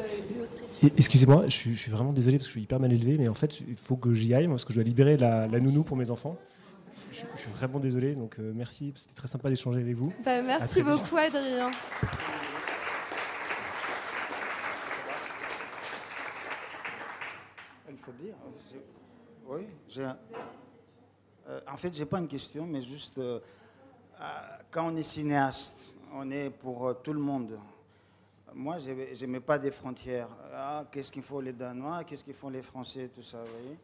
Excusez-moi, 0.97 1.45
je 1.47 1.51
suis, 1.51 1.91
vraiment 1.91 2.13
désolé 2.13 2.39
parce 2.39 2.47
que 2.47 2.55
je 2.55 2.59
suis 2.59 2.63
hyper 2.63 2.81
mal 2.81 2.93
élevé, 2.93 3.17
mais 3.19 3.29
en 3.29 3.35
fait, 3.35 3.61
il 3.61 3.77
faut 3.77 3.97
que 3.97 4.13
j'y 4.13 4.35
aille 4.35 4.49
parce 4.49 4.65
que 4.65 4.73
je 4.73 4.79
dois 4.79 4.85
libérer 4.85 5.17
la, 5.17 5.47
nounou 5.61 5.85
pour 5.85 5.97
mes 5.97 6.11
enfants. 6.11 6.37
Je, 7.15 7.41
suis 7.41 7.51
vraiment 7.53 7.79
désolé, 7.79 8.17
donc 8.17 8.41
euh, 8.41 8.51
merci, 8.53 8.93
c'était 8.97 9.15
très 9.15 9.29
sympa 9.29 9.49
d'échanger 9.49 9.81
avec 9.81 9.95
vous. 9.95 10.13
Bah, 10.25 10.43
merci 10.43 10.83
beaucoup, 10.83 11.17
Adrien. 11.17 11.71
Il 17.89 17.97
faut 17.97 18.13
dire. 18.13 18.35
Oui, 19.47 19.67
j'ai 19.89 20.05
un. 20.05 20.19
Euh, 21.47 21.61
en 21.71 21.77
fait, 21.77 21.95
je 21.95 22.01
n'ai 22.01 22.07
pas 22.07 22.19
une 22.19 22.27
question, 22.27 22.67
mais 22.67 22.81
juste, 22.81 23.19
euh, 23.19 23.39
euh, 24.21 24.25
quand 24.73 24.89
on 24.89 24.97
est 24.97 25.03
cinéaste, 25.05 25.95
on 26.13 26.29
est 26.33 26.51
pour 26.51 27.01
tout 27.03 27.13
le 27.13 27.21
monde. 27.21 27.59
Moi, 28.53 28.79
je 28.79 28.91
n'aimais 29.21 29.41
pas 29.41 29.59
des 29.59 29.71
frontières. 29.71 30.29
Ah, 30.53 30.85
qu'est-ce 30.91 31.13
qu'il 31.13 31.23
faut 31.23 31.41
les 31.41 31.53
Danois, 31.53 32.03
qu'est-ce 32.05 32.25
qu'ils 32.25 32.35
font 32.35 32.49
les 32.49 32.63
Français, 32.63 33.09
tout 33.15 33.23
ça, 33.23 33.39
vous 33.43 33.53
voyez 33.53 33.79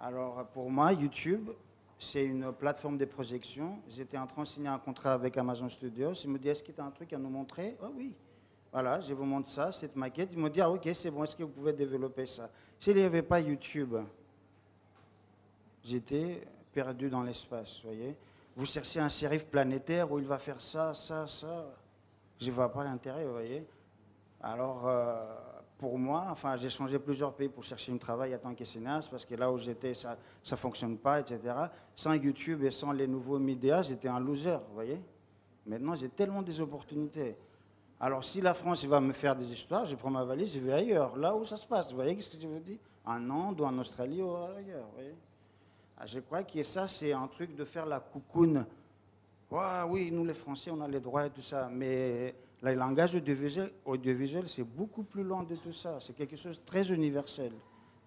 Alors, 0.00 0.46
pour 0.46 0.70
moi, 0.70 0.92
YouTube, 0.92 1.50
c'est 1.98 2.24
une 2.24 2.52
plateforme 2.52 2.96
de 2.96 3.04
projection. 3.04 3.78
J'étais 3.88 4.16
en 4.16 4.26
train 4.26 4.42
de 4.42 4.46
signer 4.46 4.68
un 4.68 4.78
contrat 4.78 5.12
avec 5.12 5.36
Amazon 5.36 5.68
Studios. 5.68 6.12
Ils 6.12 6.30
me 6.30 6.38
disent, 6.38 6.52
est-ce 6.52 6.62
que 6.62 6.72
tu 6.72 6.80
as 6.80 6.84
un 6.84 6.90
truc 6.90 7.12
à 7.12 7.18
nous 7.18 7.28
montrer? 7.28 7.76
Ah 7.82 7.88
oui. 7.94 8.14
Voilà, 8.72 9.00
je 9.00 9.14
vous 9.14 9.24
montre 9.24 9.48
ça, 9.48 9.72
cette 9.72 9.96
maquette. 9.96 10.30
Ils 10.32 10.38
me 10.38 10.48
disent, 10.48 10.62
ah, 10.62 10.70
ok, 10.70 10.88
c'est 10.94 11.10
bon, 11.10 11.24
est-ce 11.24 11.34
que 11.34 11.42
vous 11.42 11.50
pouvez 11.50 11.72
développer 11.72 12.26
ça? 12.26 12.50
S'il 12.78 12.96
n'y 12.96 13.02
avait 13.02 13.22
pas 13.22 13.40
YouTube, 13.40 13.96
j'étais 15.82 16.46
perdu 16.72 17.08
dans 17.08 17.22
l'espace. 17.22 17.82
Vous 18.54 18.66
cherchez 18.66 19.00
un 19.00 19.08
shérif 19.08 19.46
planétaire 19.46 20.10
où 20.12 20.18
il 20.18 20.26
va 20.26 20.38
faire 20.38 20.60
ça, 20.60 20.94
ça, 20.94 21.26
ça. 21.26 21.66
Je 22.40 22.46
ne 22.46 22.52
vois 22.52 22.70
pas 22.70 22.84
l'intérêt, 22.84 23.24
vous 23.24 23.32
voyez. 23.32 23.66
Alors, 24.40 24.86
euh, 24.86 25.34
pour 25.78 25.98
moi, 25.98 26.26
enfin, 26.30 26.56
j'ai 26.56 26.68
changé 26.68 26.98
plusieurs 26.98 27.32
pays 27.32 27.48
pour 27.48 27.62
chercher 27.62 27.92
un 27.92 27.96
travail 27.98 28.34
en 28.34 28.38
tant 28.38 28.54
que 28.54 28.64
cinéaste 28.64 29.10
parce 29.10 29.24
que 29.24 29.34
là 29.36 29.50
où 29.50 29.56
j'étais, 29.58 29.94
ça 29.94 30.16
ne 30.50 30.56
fonctionne 30.56 30.98
pas, 30.98 31.20
etc. 31.20 31.40
Sans 31.94 32.14
YouTube 32.14 32.64
et 32.64 32.70
sans 32.70 32.92
les 32.92 33.06
nouveaux 33.06 33.38
médias, 33.38 33.82
j'étais 33.82 34.08
un 34.08 34.18
loser, 34.18 34.58
vous 34.68 34.74
voyez. 34.74 35.00
Maintenant, 35.64 35.94
j'ai 35.94 36.08
tellement 36.08 36.42
des 36.42 36.60
opportunités. 36.60 37.36
Alors, 38.00 38.24
si 38.24 38.40
la 38.40 38.54
France 38.54 38.84
va 38.84 39.00
me 39.00 39.12
faire 39.12 39.36
des 39.36 39.52
histoires, 39.52 39.86
je 39.86 39.94
prends 39.94 40.10
ma 40.10 40.24
valise, 40.24 40.54
je 40.54 40.58
vais 40.58 40.72
ailleurs, 40.72 41.16
là 41.16 41.34
où 41.34 41.44
ça 41.44 41.56
se 41.56 41.66
passe. 41.66 41.90
Vous 41.90 41.96
voyez 41.96 42.20
ce 42.20 42.30
que 42.30 42.40
je 42.40 42.48
veux 42.48 42.60
dire? 42.60 42.78
En 43.04 43.30
Inde 43.30 43.60
ou 43.60 43.64
en 43.64 43.78
Australie 43.78 44.22
ou 44.22 44.34
ailleurs. 44.34 44.86
Vous 44.86 44.94
voyez 44.94 45.14
ah, 46.00 46.06
je 46.06 46.20
crois 46.20 46.44
que 46.44 46.62
ça, 46.62 46.86
c'est 46.86 47.12
un 47.12 47.26
truc 47.26 47.56
de 47.56 47.64
faire 47.64 47.84
la 47.84 47.98
coucoune. 47.98 48.64
oui, 49.88 50.10
nous 50.12 50.24
les 50.24 50.34
Français, 50.34 50.70
on 50.70 50.80
a 50.80 50.86
les 50.86 51.00
droits 51.00 51.26
et 51.26 51.30
tout 51.30 51.42
ça. 51.42 51.68
Mais 51.72 52.36
le 52.62 52.74
langage 52.74 53.14
audiovisuel, 53.14 53.70
audiovisuel 53.84 54.48
c'est 54.48 54.64
beaucoup 54.64 55.04
plus 55.04 55.22
loin 55.22 55.44
de 55.44 55.54
tout 55.54 55.72
ça. 55.72 55.98
C'est 56.00 56.14
quelque 56.14 56.36
chose 56.36 56.58
de 56.60 56.64
très 56.64 56.90
universel. 56.92 57.52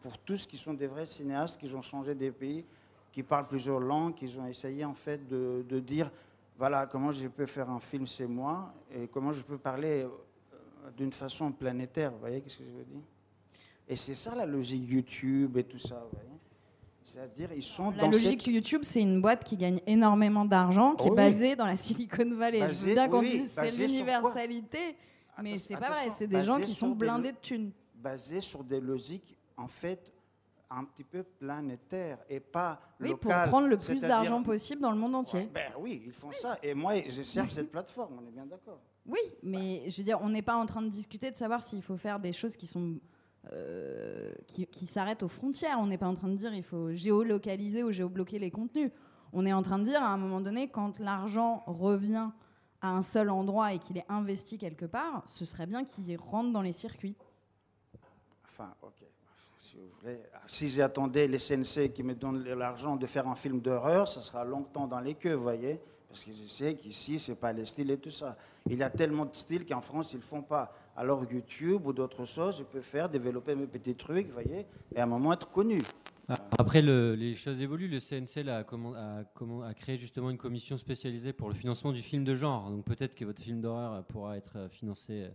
Pour 0.02 0.18
tous 0.18 0.45
qui 0.45 0.57
sont 0.57 0.73
des 0.73 0.88
vrais 0.88 1.06
cinéastes, 1.06 1.60
qui 1.60 1.73
ont 1.73 1.82
changé 1.82 2.15
des 2.15 2.32
pays, 2.32 2.65
qui 3.11 3.23
parlent 3.23 3.48
plusieurs 3.48 3.80
langues, 3.80 4.15
qui 4.15 4.36
ont 4.38 4.48
essayé 4.48 4.84
en 4.84 4.94
fait 4.94 5.28
de, 5.28 5.64
de 5.68 5.80
dire 5.80 6.10
voilà 6.57 6.86
comment 6.86 7.11
je 7.11 7.28
peux 7.28 7.45
faire 7.45 7.69
un 7.69 7.80
film 7.80 8.06
chez 8.06 8.28
moi 8.28 8.73
et 8.94 9.07
comment 9.07 9.32
je 9.32 9.44
peux 9.44 9.57
parler 9.57 10.03
euh, 10.03 10.91
d'une 10.95 11.11
façon 11.11 11.52
planétaire. 11.52 12.11
Vous 12.11 12.19
voyez 12.19 12.44
ce 12.45 12.57
que 12.57 12.64
je 12.64 12.69
veux 12.69 12.84
dire? 12.84 13.02
Et 13.88 13.95
c'est 13.95 14.15
ça 14.15 14.36
la 14.36 14.45
logique 14.45 14.90
YouTube 14.90 15.57
et 15.57 15.64
tout 15.64 15.80
ça. 15.80 16.03
Vous 16.03 16.18
voyez? 16.18 16.40
C'est-à-dire, 17.03 17.49
ils 17.53 17.64
sont 17.64 17.91
la 17.91 18.07
logique 18.07 18.45
YouTube, 18.48 18.82
c'est 18.84 19.02
une 19.02 19.22
boîte 19.22 19.44
qui 19.44 19.57
gagne 19.57 19.82
énormément 19.88 20.45
d'argent, 20.45 20.94
qui 20.95 21.07
est 21.07 21.15
basée 21.15 21.56
dans 21.56 21.65
la 21.65 21.76
Silicon 21.76 22.36
Valley. 22.36 22.60
Je 22.73 22.86
veux 22.86 22.94
bien 22.94 23.10
qu'on 23.10 23.22
dise 23.22 23.52
c'est 23.52 23.78
l'universalité, 23.78 24.95
mais 25.41 25.57
c'est 25.57 25.76
pas 25.76 25.90
vrai. 25.90 26.10
C'est 26.18 26.28
des 26.28 26.44
gens 26.44 26.60
qui 26.60 26.73
sont 26.73 26.90
blindés 26.90 27.32
de 27.32 27.38
thunes. 27.38 27.72
Basés 27.95 28.41
sur 28.41 28.64
des 28.64 28.80
logiques, 28.80 29.38
en 29.57 29.68
fait, 29.68 30.11
un 30.72 30.86
petit 30.86 31.03
peu 31.03 31.23
planétaires 31.23 32.19
et 32.30 32.40
pas 32.40 32.80
oui, 32.99 33.14
pour 33.15 33.32
prendre 33.32 33.68
le 33.68 33.78
plus 33.78 34.02
d'argent 34.02 34.41
possible 34.41 34.82
dans 34.82 34.91
le 34.91 34.98
monde 34.98 35.15
entier. 35.15 35.49
ben 35.53 35.72
oui, 35.80 36.03
ils 36.06 36.14
font 36.14 36.32
ça. 36.32 36.57
Et 36.64 36.73
moi, 36.73 36.94
je 37.07 37.22
sers 37.22 37.49
cette 37.52 37.72
plateforme. 37.72 38.19
On 38.22 38.28
est 38.28 38.32
bien 38.32 38.45
d'accord. 38.45 38.80
Oui, 39.06 39.19
mais 39.44 39.84
je 39.90 39.98
veux 39.98 40.03
dire, 40.03 40.19
on 40.22 40.30
n'est 40.30 40.41
pas 40.41 40.56
en 40.56 40.65
train 40.65 40.82
de 40.82 40.90
discuter 40.90 41.32
de 41.32 41.36
savoir 41.36 41.61
s'il 41.64 41.82
faut 41.82 41.98
faire 41.98 42.19
des 42.19 42.34
choses 42.34 42.56
qui 42.56 42.68
sont 42.68 42.99
euh, 43.53 44.31
qui, 44.47 44.85
s'arrête 44.85 45.23
aux 45.23 45.27
frontières. 45.27 45.77
On 45.80 45.88
n'est 45.88 45.97
pas 45.97 46.07
en 46.07 46.13
train 46.13 46.27
de 46.27 46.35
dire 46.35 46.53
il 46.53 46.63
faut 46.63 46.91
géolocaliser 46.93 47.84
ou 47.84 47.91
géobloquer 47.91 48.38
les 48.38 48.51
contenus. 48.51 48.91
On 49.34 49.45
est 49.45 49.53
en 49.53 49.63
train 49.63 49.80
de 49.80 49.85
dire 49.85 50.01
à 50.01 50.13
un 50.13 50.18
moment 50.18 50.41
donné, 50.41 50.69
quand 50.69 50.99
l'argent 50.99 51.63
revient 51.65 52.30
à 52.81 52.91
un 52.91 53.01
seul 53.01 53.30
endroit 53.30 53.73
et 53.73 53.80
qu'il 53.80 53.97
est 53.97 54.05
investi 54.09 54.57
quelque 54.57 54.85
part, 54.85 55.23
ce 55.26 55.45
serait 55.45 55.65
bien 55.65 55.84
qu'il 55.84 56.15
rentre 56.18 56.51
dans 56.51 56.61
les 56.61 56.73
circuits. 56.73 57.15
Enfin, 58.45 58.73
ok. 58.81 59.03
Si 59.57 59.77
vous 59.77 59.89
voulez, 60.01 60.19
si 60.47 60.68
j'attendais 60.68 61.27
les 61.27 61.38
CNC 61.38 61.93
qui 61.93 62.03
me 62.03 62.15
donnent 62.15 62.43
l'argent 62.43 62.95
de 62.95 63.05
faire 63.05 63.27
un 63.27 63.35
film 63.35 63.61
d'horreur, 63.61 64.07
ça 64.07 64.22
sera 64.22 64.43
longtemps 64.43 64.88
dans 64.88 64.99
les 64.99 65.15
queues, 65.15 65.34
vous 65.34 65.43
voyez 65.43 65.80
Parce 66.07 66.23
que 66.23 66.31
je 66.31 66.45
sais 66.45 66.76
qu'ici, 66.76 67.19
c'est 67.19 67.35
pas 67.35 67.53
les 67.53 67.65
styles 67.65 67.91
et 67.91 67.97
tout 67.97 68.11
ça. 68.11 68.35
Il 68.65 68.77
y 68.77 68.84
a 68.84 68.89
tellement 68.89 69.26
de 69.26 69.35
styles 69.35 69.65
qu'en 69.65 69.81
France, 69.81 70.13
ils 70.13 70.18
ne 70.18 70.23
font 70.23 70.41
pas. 70.41 70.73
Alors 70.95 71.26
YouTube 71.31 71.85
ou 71.85 71.93
d'autres 71.93 72.26
choses, 72.26 72.57
je 72.59 72.63
peux 72.63 72.81
faire, 72.81 73.09
développer 73.09 73.55
mes 73.55 73.68
petits 73.68 73.95
trucs, 73.95 74.30
voyez, 74.30 74.65
et 74.93 74.99
à 74.99 75.03
un 75.03 75.07
moment 75.07 75.34
être 75.34 75.49
connu. 75.49 75.81
Ah, 76.27 76.35
après, 76.59 76.81
les 76.81 77.35
choses 77.35 77.61
évoluent. 77.61 77.89
Le 77.89 77.99
CNC 77.99 78.47
a, 78.47 79.73
créé 79.73 79.97
justement 79.97 80.30
une 80.30 80.38
commission 80.38 80.77
spécialisée 80.77 81.34
pour 81.34 81.49
le 81.49 81.55
financement 81.55 81.91
du 81.91 82.01
film 82.01 82.23
de 82.23 82.35
genre. 82.35 82.69
Donc 82.69 82.85
peut-être 82.85 83.15
que 83.15 83.26
votre 83.26 83.41
film 83.41 83.61
d'horreur 83.61 84.03
pourra 84.05 84.38
être 84.38 84.69
financé 84.69 85.27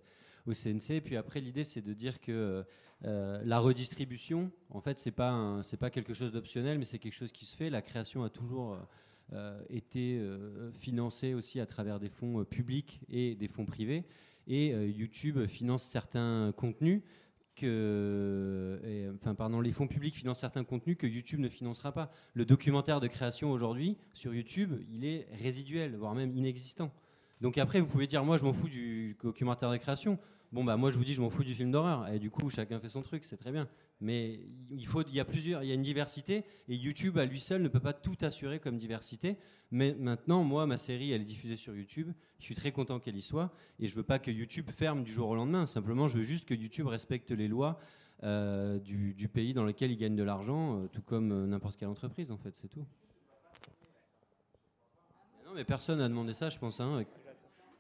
au 0.47 0.53
CNC. 0.53 0.91
Et 0.93 1.01
puis 1.01 1.17
après, 1.17 1.41
l'idée, 1.41 1.65
c'est 1.65 1.83
de 1.83 1.93
dire 1.93 2.21
que 2.21 2.65
euh, 3.05 3.43
la 3.45 3.59
redistribution, 3.59 4.51
en 4.71 4.81
fait, 4.81 4.99
c'est 4.99 5.11
pas 5.11 5.61
pas 5.79 5.91
quelque 5.91 6.15
chose 6.15 6.33
d'optionnel, 6.33 6.79
mais 6.79 6.85
c'est 6.85 6.99
quelque 6.99 7.15
chose 7.15 7.33
qui 7.33 7.45
se 7.45 7.57
fait. 7.57 7.69
La 7.69 7.83
création 7.83 8.25
a 8.25 8.31
toujours 8.31 8.79
euh, 9.33 9.61
été 9.71 10.19
euh, 10.19 10.71
financée 10.73 11.35
aussi 11.35 11.59
à 11.59 11.67
travers 11.67 11.99
des 11.99 12.09
fonds 12.09 12.45
publics 12.45 13.01
et 13.09 13.35
des 13.35 13.49
fonds 13.49 13.67
privés 13.67 14.05
et 14.47 14.73
euh, 14.73 14.87
YouTube 14.87 15.47
finance 15.47 15.83
certains 15.83 16.53
contenus 16.57 17.03
que, 17.57 18.79
enfin, 19.17 19.35
pardon, 19.35 19.61
les 19.61 19.73
fonds 19.73 19.89
publics 19.89 20.15
financent 20.15 20.41
certains 20.41 20.63
contenus 20.63 20.97
que 20.97 21.07
YouTube 21.07 21.41
ne 21.41 21.49
financera 21.49 21.91
pas. 21.91 22.13
Le 22.35 22.45
documentaire 22.45 23.01
de 23.01 23.09
création 23.09 23.51
aujourd'hui 23.51 23.97
sur 24.13 24.35
YouTube, 24.35 24.75
il 24.93 25.07
est 25.07 25.27
résiduel, 25.33 25.97
voire 25.97 26.15
même 26.15 26.37
inexistant. 26.37 26.93
Donc 27.41 27.59
après, 27.59 27.81
vous 27.81 27.87
pouvez 27.87 28.07
dire, 28.07 28.23
moi, 28.25 28.37
je 28.37 28.45
m'en 28.45 28.53
fous 28.53 28.69
du 28.69 29.17
documentaire 29.23 29.71
de 29.71 29.79
création. 29.79 30.19
Bon, 30.53 30.65
bah, 30.65 30.77
moi, 30.77 30.91
je 30.91 30.99
vous 30.99 31.05
dis, 31.05 31.15
je 31.15 31.21
m'en 31.21 31.31
fous 31.31 31.45
du 31.45 31.55
film 31.55 31.71
d'horreur. 31.71 32.09
Et 32.09 32.19
du 32.19 32.31
coup, 32.31 32.49
chacun 32.51 32.79
fait 32.79 32.91
son 32.91 33.03
truc, 33.03 33.25
c'est 33.25 33.37
très 33.39 33.53
bien. 33.53 33.69
Mais 34.01 34.41
il, 34.71 35.15
y 35.15 35.21
a 35.21 35.25
plusieurs, 35.25 35.63
il 35.63 35.69
y 35.69 35.71
a 35.71 35.75
une 35.75 35.83
diversité. 35.83 36.45
Et 36.69 36.77
YouTube, 36.77 37.19
à 37.19 37.25
lui 37.25 37.41
seul, 37.41 37.63
ne 37.63 37.69
peut 37.69 37.81
pas 37.81 37.93
tout 37.93 38.17
assurer 38.21 38.59
comme 38.61 38.79
diversité. 38.79 39.37
Mais 39.71 39.95
maintenant, 39.95 40.45
moi, 40.45 40.67
ma 40.67 40.79
série, 40.79 41.13
elle 41.13 41.23
est 41.23 41.27
diffusée 41.27 41.57
sur 41.57 41.75
YouTube. 41.75 42.13
Je 42.39 42.45
suis 42.45 42.55
très 42.55 42.73
content 42.73 43.01
qu'elle 43.01 43.17
y 43.17 43.23
soit. 43.23 43.53
Et 43.79 43.89
je 43.89 43.95
veux 43.95 44.03
pas 44.03 44.19
que 44.19 44.31
YouTube 44.31 44.71
ferme 44.71 45.03
du 45.03 45.13
jour 45.13 45.29
au 45.29 45.35
lendemain. 45.35 45.67
Simplement, 45.67 46.09
je 46.09 46.19
veux 46.19 46.25
juste 46.25 46.47
que 46.47 46.55
YouTube 46.55 46.87
respecte 46.87 47.31
les 47.31 47.49
lois 47.49 47.79
euh, 48.23 48.79
du, 48.79 49.29
pays 49.33 49.55
dans 49.55 49.65
lequel 49.65 49.91
il 49.91 49.97
gagne 49.97 50.17
de 50.17 50.23
l'argent, 50.23 50.81
euh, 50.81 50.87
tout 50.89 51.03
comme 51.03 51.33
euh, 51.33 51.47
n'importe 51.47 51.77
quelle 51.79 51.89
entreprise, 51.89 52.31
en 52.31 52.39
fait. 52.39 52.55
C'est 52.61 52.69
tout. 52.69 52.87
Non, 55.47 55.53
mais 55.55 55.65
personne 55.65 55.99
n'a 55.99 56.09
demandé 56.09 56.35
ça, 56.35 56.51
je 56.51 56.59
pense. 56.59 56.81
Hein. 56.81 57.05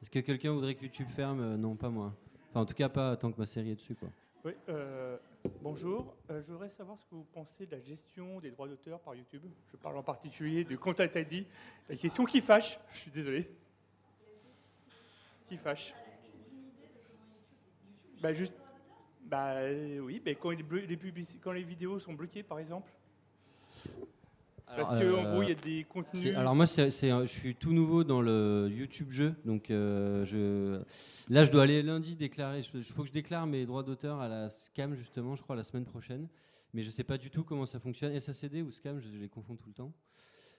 Est-ce 0.00 0.10
que 0.10 0.20
quelqu'un 0.20 0.52
voudrait 0.52 0.74
que 0.74 0.84
YouTube 0.84 1.08
ferme? 1.08 1.56
Non, 1.56 1.76
pas 1.76 1.90
moi 1.90 2.16
en 2.60 2.66
tout 2.66 2.74
cas, 2.74 2.88
pas 2.88 3.16
tant 3.16 3.30
que 3.30 3.38
ma 3.38 3.46
série 3.46 3.70
est 3.70 3.76
dessus. 3.76 3.94
Quoi. 3.94 4.08
Oui, 4.46 4.52
euh, 4.68 5.16
bonjour. 5.60 6.14
Euh, 6.30 6.40
je 6.40 6.52
voudrais 6.52 6.68
savoir 6.68 6.96
ce 6.96 7.04
que 7.06 7.16
vous 7.16 7.26
pensez 7.32 7.66
de 7.66 7.72
la 7.72 7.80
gestion 7.80 8.38
des 8.38 8.52
droits 8.52 8.68
d'auteur 8.68 9.00
par 9.00 9.16
YouTube. 9.16 9.42
Je 9.72 9.76
parle 9.76 9.96
en 9.96 10.04
particulier 10.04 10.62
de 10.62 10.76
Content 10.76 11.08
ID. 11.12 11.44
La 11.88 11.96
question 11.96 12.24
qui 12.24 12.40
fâche, 12.40 12.78
je 12.92 12.98
suis 12.98 13.10
désolé. 13.10 13.50
Qui 15.48 15.56
fâche? 15.56 15.92
Bah, 18.22 18.32
juste, 18.32 18.54
bah, 19.22 19.64
oui, 20.00 20.22
mais 20.24 20.36
quand 20.36 20.52
les 21.52 21.64
vidéos 21.64 21.98
sont 21.98 22.12
bloquées, 22.12 22.44
par 22.44 22.60
exemple, 22.60 22.92
parce 24.74 24.88
qu'en 24.88 24.96
euh, 24.96 25.32
gros, 25.32 25.42
il 25.42 25.48
y 25.48 25.52
a 25.52 25.54
des 25.54 25.84
contenus. 25.84 26.36
Alors 26.36 26.54
moi, 26.54 26.66
c'est, 26.66 26.90
je 26.90 27.26
suis 27.26 27.54
tout 27.54 27.72
nouveau 27.72 28.02
dans 28.02 28.20
le 28.20 28.68
YouTube 28.70 29.10
jeu, 29.10 29.34
donc 29.44 29.70
euh, 29.70 30.24
je, 30.24 30.82
là, 31.32 31.44
je 31.44 31.52
dois 31.52 31.62
aller 31.62 31.82
lundi 31.82 32.16
déclarer. 32.16 32.64
Il 32.74 32.84
faut 32.84 33.02
que 33.02 33.08
je 33.08 33.12
déclare 33.12 33.46
mes 33.46 33.64
droits 33.64 33.84
d'auteur 33.84 34.20
à 34.20 34.28
la 34.28 34.50
SCAM 34.50 34.94
justement, 34.96 35.36
je 35.36 35.42
crois, 35.42 35.54
la 35.54 35.64
semaine 35.64 35.84
prochaine. 35.84 36.28
Mais 36.74 36.82
je 36.82 36.88
ne 36.88 36.92
sais 36.92 37.04
pas 37.04 37.16
du 37.16 37.30
tout 37.30 37.44
comment 37.44 37.64
ça 37.64 37.78
fonctionne. 37.78 38.18
SACD 38.18 38.62
ou 38.62 38.72
SCAM, 38.72 39.00
je, 39.00 39.08
les 39.08 39.28
confonds 39.28 39.56
tout 39.56 39.68
le 39.68 39.74
temps. 39.74 39.92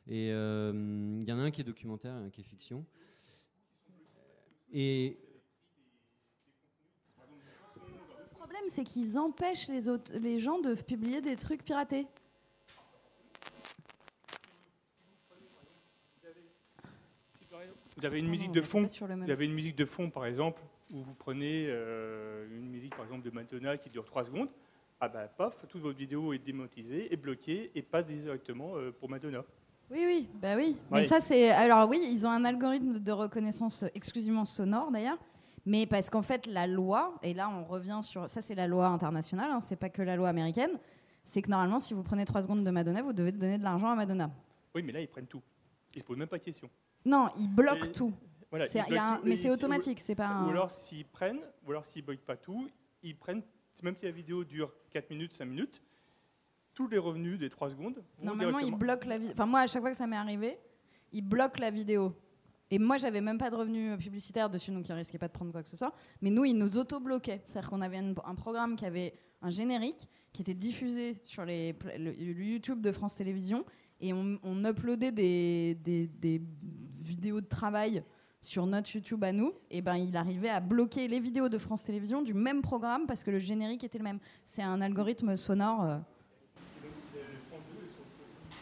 Et 0.07 0.31
euh, 0.31 0.71
il 1.21 1.27
y 1.27 1.33
en 1.33 1.39
a 1.39 1.41
un 1.41 1.51
qui 1.51 1.61
est 1.61 1.65
documentaire 1.65 2.17
et 2.17 2.25
un 2.25 2.29
qui 2.29 2.41
est 2.41 2.45
fiction. 2.45 2.85
Et 4.71 5.19
le 8.17 8.29
problème, 8.29 8.63
c'est 8.69 8.85
qu'ils 8.85 9.17
empêchent 9.17 9.67
les, 9.67 9.89
autres, 9.89 10.17
les 10.17 10.39
gens 10.39 10.59
de 10.59 10.75
publier 10.75 11.21
des 11.21 11.35
trucs 11.35 11.63
piratés. 11.63 12.07
Vous 17.97 18.05
avez 18.05 18.19
une 18.19 18.27
musique 18.27 18.51
de 18.51 18.61
fond. 18.61 18.83
Vous 18.83 19.31
avez 19.31 19.45
une 19.45 19.53
musique 19.53 19.75
de 19.75 19.85
fond, 19.85 20.09
par 20.09 20.25
exemple, 20.25 20.61
où 20.91 20.99
vous 20.99 21.15
prenez 21.15 21.65
euh, 21.67 22.47
une 22.55 22.69
musique, 22.69 22.95
par 22.95 23.05
exemple, 23.05 23.23
de 23.23 23.31
Madonna 23.31 23.77
qui 23.77 23.89
dure 23.89 24.05
3 24.05 24.25
secondes. 24.25 24.49
Ah 24.99 25.09
ben, 25.09 25.27
paf, 25.35 25.65
toute 25.67 25.81
votre 25.81 25.97
vidéo 25.97 26.33
est 26.33 26.39
démonétisée, 26.39 27.11
est 27.11 27.17
bloquée 27.17 27.71
et 27.75 27.81
passe 27.81 28.05
directement 28.05 28.75
euh, 28.75 28.91
pour 28.91 29.09
Madonna. 29.09 29.43
Oui, 29.89 30.03
oui, 30.05 30.29
bah 30.41 30.55
oui. 30.55 30.75
Mais 30.91 31.05
ça, 31.05 31.19
c'est. 31.19 31.49
Alors, 31.49 31.89
oui, 31.89 31.99
ils 32.03 32.25
ont 32.25 32.29
un 32.29 32.45
algorithme 32.45 32.99
de 32.99 33.11
reconnaissance 33.11 33.83
exclusivement 33.95 34.45
sonore, 34.45 34.91
d'ailleurs. 34.91 35.17
Mais 35.65 35.85
parce 35.85 36.09
qu'en 36.09 36.21
fait, 36.21 36.45
la 36.45 36.67
loi, 36.67 37.15
et 37.23 37.33
là, 37.33 37.49
on 37.49 37.63
revient 37.63 37.99
sur. 38.03 38.29
Ça, 38.29 38.41
c'est 38.41 38.55
la 38.55 38.67
loi 38.67 38.87
internationale, 38.87 39.49
hein, 39.51 39.59
c'est 39.59 39.75
pas 39.75 39.89
que 39.89 40.01
la 40.01 40.15
loi 40.15 40.29
américaine. 40.29 40.71
C'est 41.23 41.41
que 41.41 41.49
normalement, 41.49 41.79
si 41.79 41.93
vous 41.93 42.03
prenez 42.03 42.25
3 42.25 42.43
secondes 42.43 42.63
de 42.63 42.71
Madonna, 42.71 43.01
vous 43.01 43.13
devez 43.13 43.31
donner 43.31 43.57
de 43.57 43.63
l'argent 43.63 43.89
à 43.89 43.95
Madonna. 43.95 44.29
Oui, 44.75 44.83
mais 44.83 44.93
là, 44.93 45.01
ils 45.01 45.07
prennent 45.07 45.27
tout. 45.27 45.41
Ils 45.95 45.99
ne 45.99 46.03
posent 46.03 46.17
même 46.17 46.27
pas 46.27 46.37
de 46.37 46.43
questions. 46.43 46.69
Non, 47.07 47.29
ils 47.39 47.47
bloquent 47.47 47.87
tout. 47.87 48.13
mais 48.51 49.37
c'est 49.37 49.49
automatique, 49.49 49.99
c'est 49.99 50.15
pas. 50.15 50.43
Ou 50.45 50.49
alors 50.49 50.69
s'ils 50.69 51.05
prennent, 51.05 51.41
ou 51.65 51.71
alors 51.71 51.85
s'ils 51.85 52.03
bloquent 52.03 52.25
pas 52.25 52.35
tout, 52.35 52.69
ils 53.01 53.15
prennent, 53.15 53.41
même 53.81 53.95
si 53.95 54.05
la 54.05 54.11
vidéo 54.11 54.43
dure 54.43 54.73
4 54.91 55.09
minutes, 55.11 55.33
5 55.33 55.45
minutes, 55.45 55.81
tous 56.73 56.87
les 56.89 56.97
revenus 56.97 57.39
des 57.39 57.49
3 57.49 57.69
secondes. 57.69 58.03
Normalement, 58.21 58.59
ils 58.59 58.75
bloquent 58.75 59.07
la 59.07 59.17
vidéo. 59.17 59.33
Enfin, 59.33 59.45
moi, 59.45 59.61
à 59.61 59.67
chaque 59.67 59.81
fois 59.81 59.91
que 59.91 59.97
ça 59.97 60.05
m'est 60.05 60.17
arrivé, 60.17 60.59
ils 61.13 61.21
bloquent 61.21 61.59
la 61.61 61.71
vidéo. 61.71 62.13
Et 62.69 62.77
moi, 62.77 62.97
j'avais 62.97 63.21
même 63.21 63.37
pas 63.37 63.49
de 63.49 63.55
revenus 63.55 63.97
publicitaires 63.97 64.49
dessus, 64.49 64.71
donc 64.71 64.89
ils 64.89 64.93
risquaient 64.93 65.17
pas 65.17 65.29
de 65.29 65.33
prendre 65.33 65.53
quoi 65.53 65.63
que 65.63 65.69
ce 65.69 65.77
soit. 65.77 65.93
Mais 66.21 66.29
nous, 66.29 66.43
ils 66.43 66.57
nous 66.57 66.77
auto-bloquaient. 66.77 67.41
C'est-à-dire 67.47 67.69
qu'on 67.69 67.81
avait 67.81 67.97
un, 67.97 68.35
programme 68.35 68.75
qui 68.75 68.85
avait 68.85 69.13
un 69.41 69.49
générique 69.49 70.09
qui 70.33 70.41
était 70.41 70.53
diffusé 70.53 71.13
sur 71.23 71.45
les, 71.45 71.73
le 71.97 72.11
YouTube 72.13 72.81
de 72.81 72.91
France 72.91 73.15
Télévisions 73.15 73.63
et 74.01 74.13
on, 74.13 74.65
uploadait 74.65 75.11
des, 75.11 76.41
vidéos 77.01 77.41
de 77.41 77.47
travail 77.47 78.03
sur 78.39 78.65
notre 78.65 78.93
YouTube 78.93 79.23
à 79.23 79.31
nous, 79.31 79.53
et 79.71 79.81
ben 79.81 79.95
il 79.95 80.15
arrivait 80.15 80.49
à 80.49 80.59
bloquer 80.59 81.07
les 81.07 81.19
vidéos 81.19 81.49
de 81.49 81.57
France 81.57 81.83
Télévisions 81.83 82.21
du 82.21 82.33
même 82.33 82.61
programme 82.61 83.07
parce 83.07 83.23
que 83.23 83.31
le 83.31 83.39
générique 83.39 83.83
était 83.83 83.97
le 83.97 84.03
même. 84.03 84.19
C'est 84.45 84.61
un 84.61 84.79
algorithme 84.81 85.35
sonore. 85.35 85.83
Euh. 85.83 85.97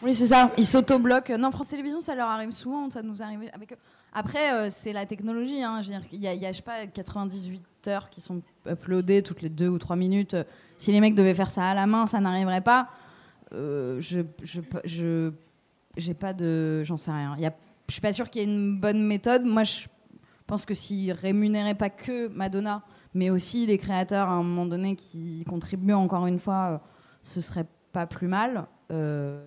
Oui, 0.02 0.14
c'est 0.14 0.26
ça. 0.26 0.52
Ils 0.58 0.66
s'auto-bloquent. 0.66 1.36
Non, 1.38 1.50
France 1.50 1.68
Télévisions, 1.68 2.00
ça 2.00 2.14
leur 2.14 2.28
arrive 2.28 2.52
souvent. 2.52 2.90
Ça 2.90 3.02
nous 3.02 3.22
arrive 3.22 3.50
avec 3.52 3.74
Après, 4.12 4.52
euh, 4.52 4.68
c'est 4.70 4.92
la 4.92 5.06
technologie. 5.06 5.62
Hein. 5.62 5.80
Il 6.12 6.20
y 6.20 6.26
a, 6.26 6.34
y 6.34 6.46
a, 6.46 6.52
je 6.52 6.56
sais 6.56 6.62
pas, 6.62 6.86
98 6.86 7.62
heures 7.88 8.10
qui 8.10 8.20
sont 8.20 8.42
uploadées 8.66 9.22
toutes 9.22 9.42
les 9.42 9.50
deux 9.50 9.68
ou 9.68 9.78
trois 9.78 9.96
minutes. 9.96 10.36
Si 10.78 10.92
les 10.92 11.00
mecs 11.00 11.14
devaient 11.14 11.34
faire 11.34 11.50
ça 11.50 11.64
à 11.64 11.74
la 11.74 11.86
main, 11.86 12.06
ça 12.06 12.20
n'arriverait 12.20 12.62
pas. 12.62 12.88
Euh, 13.52 14.00
je, 14.00 14.20
je, 14.42 15.30
j'ai 15.96 16.14
pas 16.14 16.32
de, 16.32 16.82
j'en 16.84 16.96
sais 16.96 17.10
rien. 17.10 17.36
Je 17.88 17.92
suis 17.92 18.00
pas 18.00 18.12
sûre 18.12 18.28
qu'il 18.28 18.42
y 18.42 18.44
ait 18.44 18.52
une 18.52 18.80
bonne 18.80 19.06
méthode. 19.06 19.44
Moi, 19.44 19.64
je 19.64 19.86
pense 20.46 20.66
que 20.66 20.74
s'ils 20.74 21.12
rémunéraient 21.12 21.74
pas 21.74 21.90
que 21.90 22.28
Madonna, 22.28 22.82
mais 23.14 23.30
aussi 23.30 23.66
les 23.66 23.78
créateurs 23.78 24.28
à 24.28 24.32
un 24.32 24.42
moment 24.42 24.66
donné 24.66 24.96
qui 24.96 25.44
contribuent 25.48 25.92
encore 25.92 26.26
une 26.26 26.38
fois, 26.38 26.72
euh, 26.72 26.78
ce 27.22 27.40
serait 27.40 27.66
pas 27.92 28.06
plus 28.06 28.28
mal. 28.28 28.66
Euh, 28.90 29.44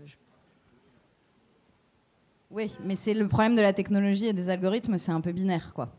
oui, 2.52 2.76
mais 2.84 2.96
c'est 2.96 3.14
le 3.14 3.28
problème 3.28 3.56
de 3.56 3.62
la 3.62 3.74
technologie 3.74 4.26
et 4.26 4.34
des 4.34 4.50
algorithmes, 4.50 4.98
c'est 4.98 5.12
un 5.12 5.22
peu 5.22 5.32
binaire, 5.32 5.72
quoi. 5.74 5.90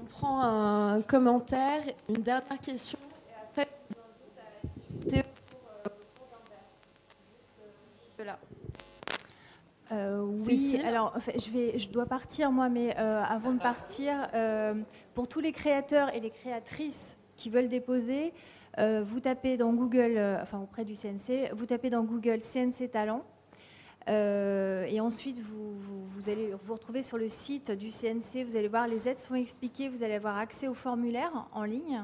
On 0.00 0.04
prend 0.04 0.42
un 0.42 1.02
commentaire, 1.02 1.82
une 2.08 2.22
dernière 2.22 2.60
question, 2.60 2.98
et 3.28 3.32
après, 3.42 3.68
vous 3.88 3.96
invite 4.22 4.38
à 4.38 5.24
Euh, 9.92 10.22
oui, 10.46 10.80
alors 10.84 11.12
je, 11.36 11.50
vais, 11.50 11.78
je 11.78 11.88
dois 11.90 12.06
partir 12.06 12.50
moi, 12.50 12.68
mais 12.68 12.96
euh, 12.98 13.22
avant 13.22 13.52
de 13.52 13.58
partir, 13.58 14.28
euh, 14.34 14.74
pour 15.12 15.28
tous 15.28 15.40
les 15.40 15.52
créateurs 15.52 16.14
et 16.14 16.20
les 16.20 16.30
créatrices 16.30 17.16
qui 17.36 17.50
veulent 17.50 17.68
déposer, 17.68 18.32
vous 18.78 19.20
tapez 19.20 19.56
dans 19.56 19.72
Google, 19.72 20.18
enfin 20.42 20.58
auprès 20.58 20.84
du 20.84 20.94
CNC, 20.94 21.52
vous 21.52 21.64
tapez 21.64 21.90
dans 21.90 22.02
Google 22.02 22.40
CNC 22.40 22.90
Talent. 22.90 23.24
et 24.08 25.00
ensuite, 25.00 25.38
vous, 25.38 25.74
vous, 25.74 26.28
allez 26.28 26.52
vous 26.60 26.74
retrouver 26.74 27.04
sur 27.04 27.16
le 27.16 27.28
site 27.28 27.70
du 27.70 27.90
CNC, 27.90 28.44
vous 28.44 28.56
allez 28.56 28.66
voir 28.66 28.88
les 28.88 29.06
aides 29.06 29.20
sont 29.20 29.36
expliquées, 29.36 29.88
vous 29.88 30.02
allez 30.02 30.14
avoir 30.14 30.38
accès 30.38 30.66
au 30.66 30.74
formulaire 30.74 31.46
en 31.52 31.62
ligne. 31.62 32.02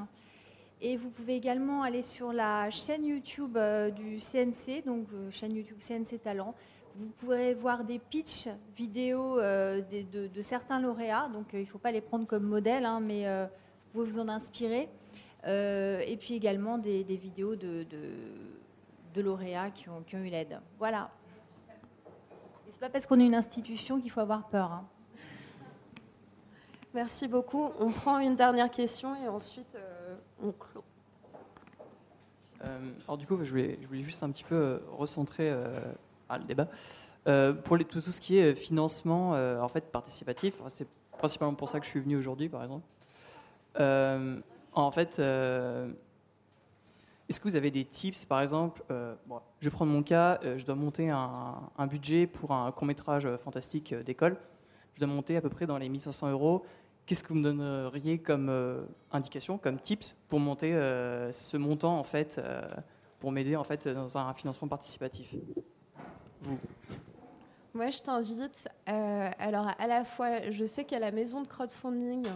Et 0.83 0.97
vous 0.97 1.11
pouvez 1.11 1.35
également 1.35 1.83
aller 1.83 2.01
sur 2.01 2.33
la 2.33 2.71
chaîne 2.71 3.05
YouTube 3.05 3.57
du 3.95 4.17
CNC, 4.17 4.83
donc 4.83 5.07
chaîne 5.29 5.55
YouTube 5.55 5.77
CNC 5.79 6.19
Talent. 6.19 6.55
Vous 6.95 7.09
pourrez 7.09 7.53
voir 7.53 7.83
des 7.83 7.99
pitchs 7.99 8.49
vidéo 8.75 9.39
euh, 9.39 9.81
de, 9.81 10.41
certains 10.41 10.81
lauréats, 10.81 11.29
donc 11.29 11.53
euh, 11.53 11.59
il 11.59 11.63
ne 11.63 11.67
faut 11.67 11.77
pas 11.77 11.91
les 11.91 12.01
prendre 12.01 12.27
comme 12.27 12.43
modèle, 12.43 12.85
hein, 12.85 12.99
mais 12.99 13.27
euh, 13.27 13.45
vous 13.45 13.91
pouvez 14.01 14.11
vous 14.11 14.19
en 14.19 14.27
inspirer. 14.27 14.89
et 15.45 16.17
puis 16.19 16.33
également 16.33 16.77
des, 16.77 17.03
vidéos 17.03 17.55
de, 17.55 17.85
lauréats 19.15 19.71
qui 19.71 19.87
ont, 19.89 20.03
eu 20.11 20.29
l'aide. 20.29 20.59
Voilà. 20.79 21.11
Ce 22.67 22.73
n'est 22.73 22.79
pas 22.79 22.89
parce 22.89 23.05
qu'on 23.05 23.19
est 23.19 23.25
une 23.25 23.35
institution 23.35 24.01
qu'il 24.01 24.11
faut 24.11 24.19
avoir 24.19 24.47
peur. 24.47 24.71
Hein. 24.71 24.85
Merci 26.93 27.27
beaucoup. 27.27 27.69
On 27.79 27.91
prend 27.91 28.19
une 28.19 28.35
dernière 28.35 28.69
question 28.69 29.15
et 29.23 29.29
ensuite 29.29 29.77
on 30.43 30.51
clôt. 30.51 30.83
alors 32.61 33.17
du 33.17 33.25
coup, 33.25 33.37
je 33.43 33.49
voulais, 33.49 34.03
juste 34.03 34.23
un 34.23 34.31
petit 34.31 34.43
peu 34.43 34.81
recentrer 34.91 35.51
le 36.37 36.45
débat. 36.45 36.67
Euh, 37.27 37.53
pour 37.53 37.77
tout, 37.77 38.01
ce 38.01 38.21
qui 38.21 38.39
est 38.39 38.55
financement 38.55 39.35
euh, 39.35 39.61
en 39.61 39.67
fait 39.67 39.91
participatif, 39.91 40.55
c'est 40.69 40.87
principalement 41.17 41.53
pour 41.53 41.69
ça 41.69 41.79
que 41.79 41.85
je 41.85 41.91
suis 41.91 41.99
venu 41.99 42.17
aujourd'hui, 42.17 42.49
par 42.49 42.63
exemple. 42.63 42.87
Euh, 43.79 44.39
en 44.73 44.91
fait, 44.91 45.19
est-ce 45.19 45.93
que 47.39 47.47
vous 47.47 47.55
avez 47.55 47.71
des 47.71 47.85
tips, 47.85 48.25
par 48.25 48.41
exemple 48.41 48.83
Je 48.89 49.69
vais 49.69 49.71
prendre 49.71 49.91
mon 49.91 50.03
cas, 50.03 50.39
je 50.57 50.65
dois 50.65 50.75
monter 50.75 51.09
un, 51.09 51.59
un 51.77 51.87
budget 51.87 52.25
pour 52.25 52.53
un 52.53 52.71
court 52.71 52.87
métrage 52.87 53.27
fantastique 53.37 53.93
d'école. 53.93 54.37
Je 54.93 54.99
dois 54.99 55.07
monter 55.07 55.37
à 55.37 55.41
peu 55.41 55.49
près 55.49 55.65
dans 55.65 55.77
les 55.77 55.89
1500 55.89 56.31
euros. 56.31 56.65
Qu'est-ce 57.05 57.23
que 57.23 57.29
vous 57.29 57.39
me 57.39 57.43
donneriez 57.43 58.19
comme 58.19 58.85
indication, 59.11 59.57
comme 59.57 59.79
tips 59.79 60.15
pour 60.29 60.39
monter 60.39 60.71
ce 60.71 61.57
montant 61.57 61.97
en 61.97 62.03
fait, 62.03 62.39
pour 63.19 63.31
m'aider 63.31 63.55
en 63.55 63.63
fait 63.63 63.87
dans 63.87 64.17
un 64.17 64.33
financement 64.33 64.67
participatif? 64.67 65.33
Moi, 67.73 67.89
je 67.89 68.01
t'invite. 68.01 68.67
Euh, 68.89 69.29
alors, 69.39 69.71
à 69.79 69.87
la 69.87 70.03
fois, 70.03 70.49
je 70.49 70.65
sais 70.65 70.83
qu'à 70.83 70.99
la 70.99 71.11
maison 71.11 71.41
de 71.41 71.47
crowdfunding, 71.47 72.27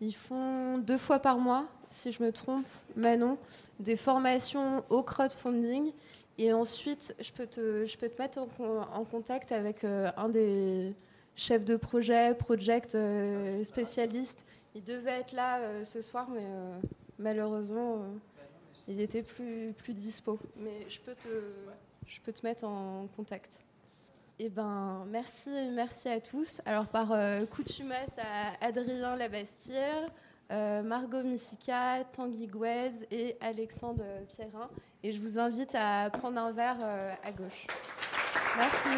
ils 0.00 0.14
font 0.14 0.78
deux 0.78 0.98
fois 0.98 1.20
par 1.20 1.38
mois, 1.38 1.66
si 1.88 2.10
je 2.10 2.20
me 2.22 2.32
trompe, 2.32 2.66
Manon, 2.96 3.38
des 3.78 3.96
formations 3.96 4.84
au 4.90 5.04
crowdfunding. 5.04 5.92
Et 6.38 6.52
ensuite, 6.52 7.14
je 7.20 7.30
peux 7.30 7.46
te, 7.46 7.86
je 7.86 7.96
peux 7.96 8.08
te 8.08 8.20
mettre 8.20 8.40
en, 8.40 9.04
contact 9.04 9.52
avec 9.52 9.84
euh, 9.84 10.10
un 10.16 10.28
des 10.28 10.94
chefs 11.34 11.64
de 11.64 11.76
projet, 11.76 12.34
project 12.34 12.94
euh, 12.94 13.64
spécialiste. 13.64 14.44
Il 14.74 14.84
devait 14.84 15.20
être 15.20 15.32
là 15.32 15.84
ce 15.84 16.00
soir, 16.00 16.28
mais 16.30 16.46
malheureusement, 17.18 18.06
il 18.88 19.00
était 19.00 19.22
plus, 19.22 19.74
plus 19.74 19.92
dispo. 19.92 20.38
Mais 20.56 20.88
je 20.88 20.98
peux 20.98 21.14
te 21.14 21.28
je 22.06 22.20
peux 22.20 22.32
te 22.32 22.44
mettre 22.44 22.64
en 22.64 23.06
contact. 23.16 23.64
Eh 24.38 24.48
ben, 24.48 25.04
merci, 25.08 25.50
merci 25.72 26.08
à 26.08 26.20
tous. 26.20 26.60
Alors, 26.66 26.86
par 26.86 27.12
euh, 27.12 27.46
coutumasse 27.46 28.16
à 28.18 28.66
Adrien 28.66 29.14
Labastire, 29.16 30.10
euh, 30.50 30.82
Margot 30.82 31.22
Missica, 31.22 32.04
Tanguy 32.12 32.46
Gouez 32.46 32.90
et 33.10 33.36
Alexandre 33.40 34.04
Pierrin. 34.28 34.68
Et 35.02 35.12
je 35.12 35.20
vous 35.20 35.38
invite 35.38 35.74
à 35.74 36.10
prendre 36.10 36.38
un 36.38 36.52
verre 36.52 36.78
euh, 36.80 37.14
à 37.22 37.32
gauche. 37.32 37.66
Merci. 38.56 38.88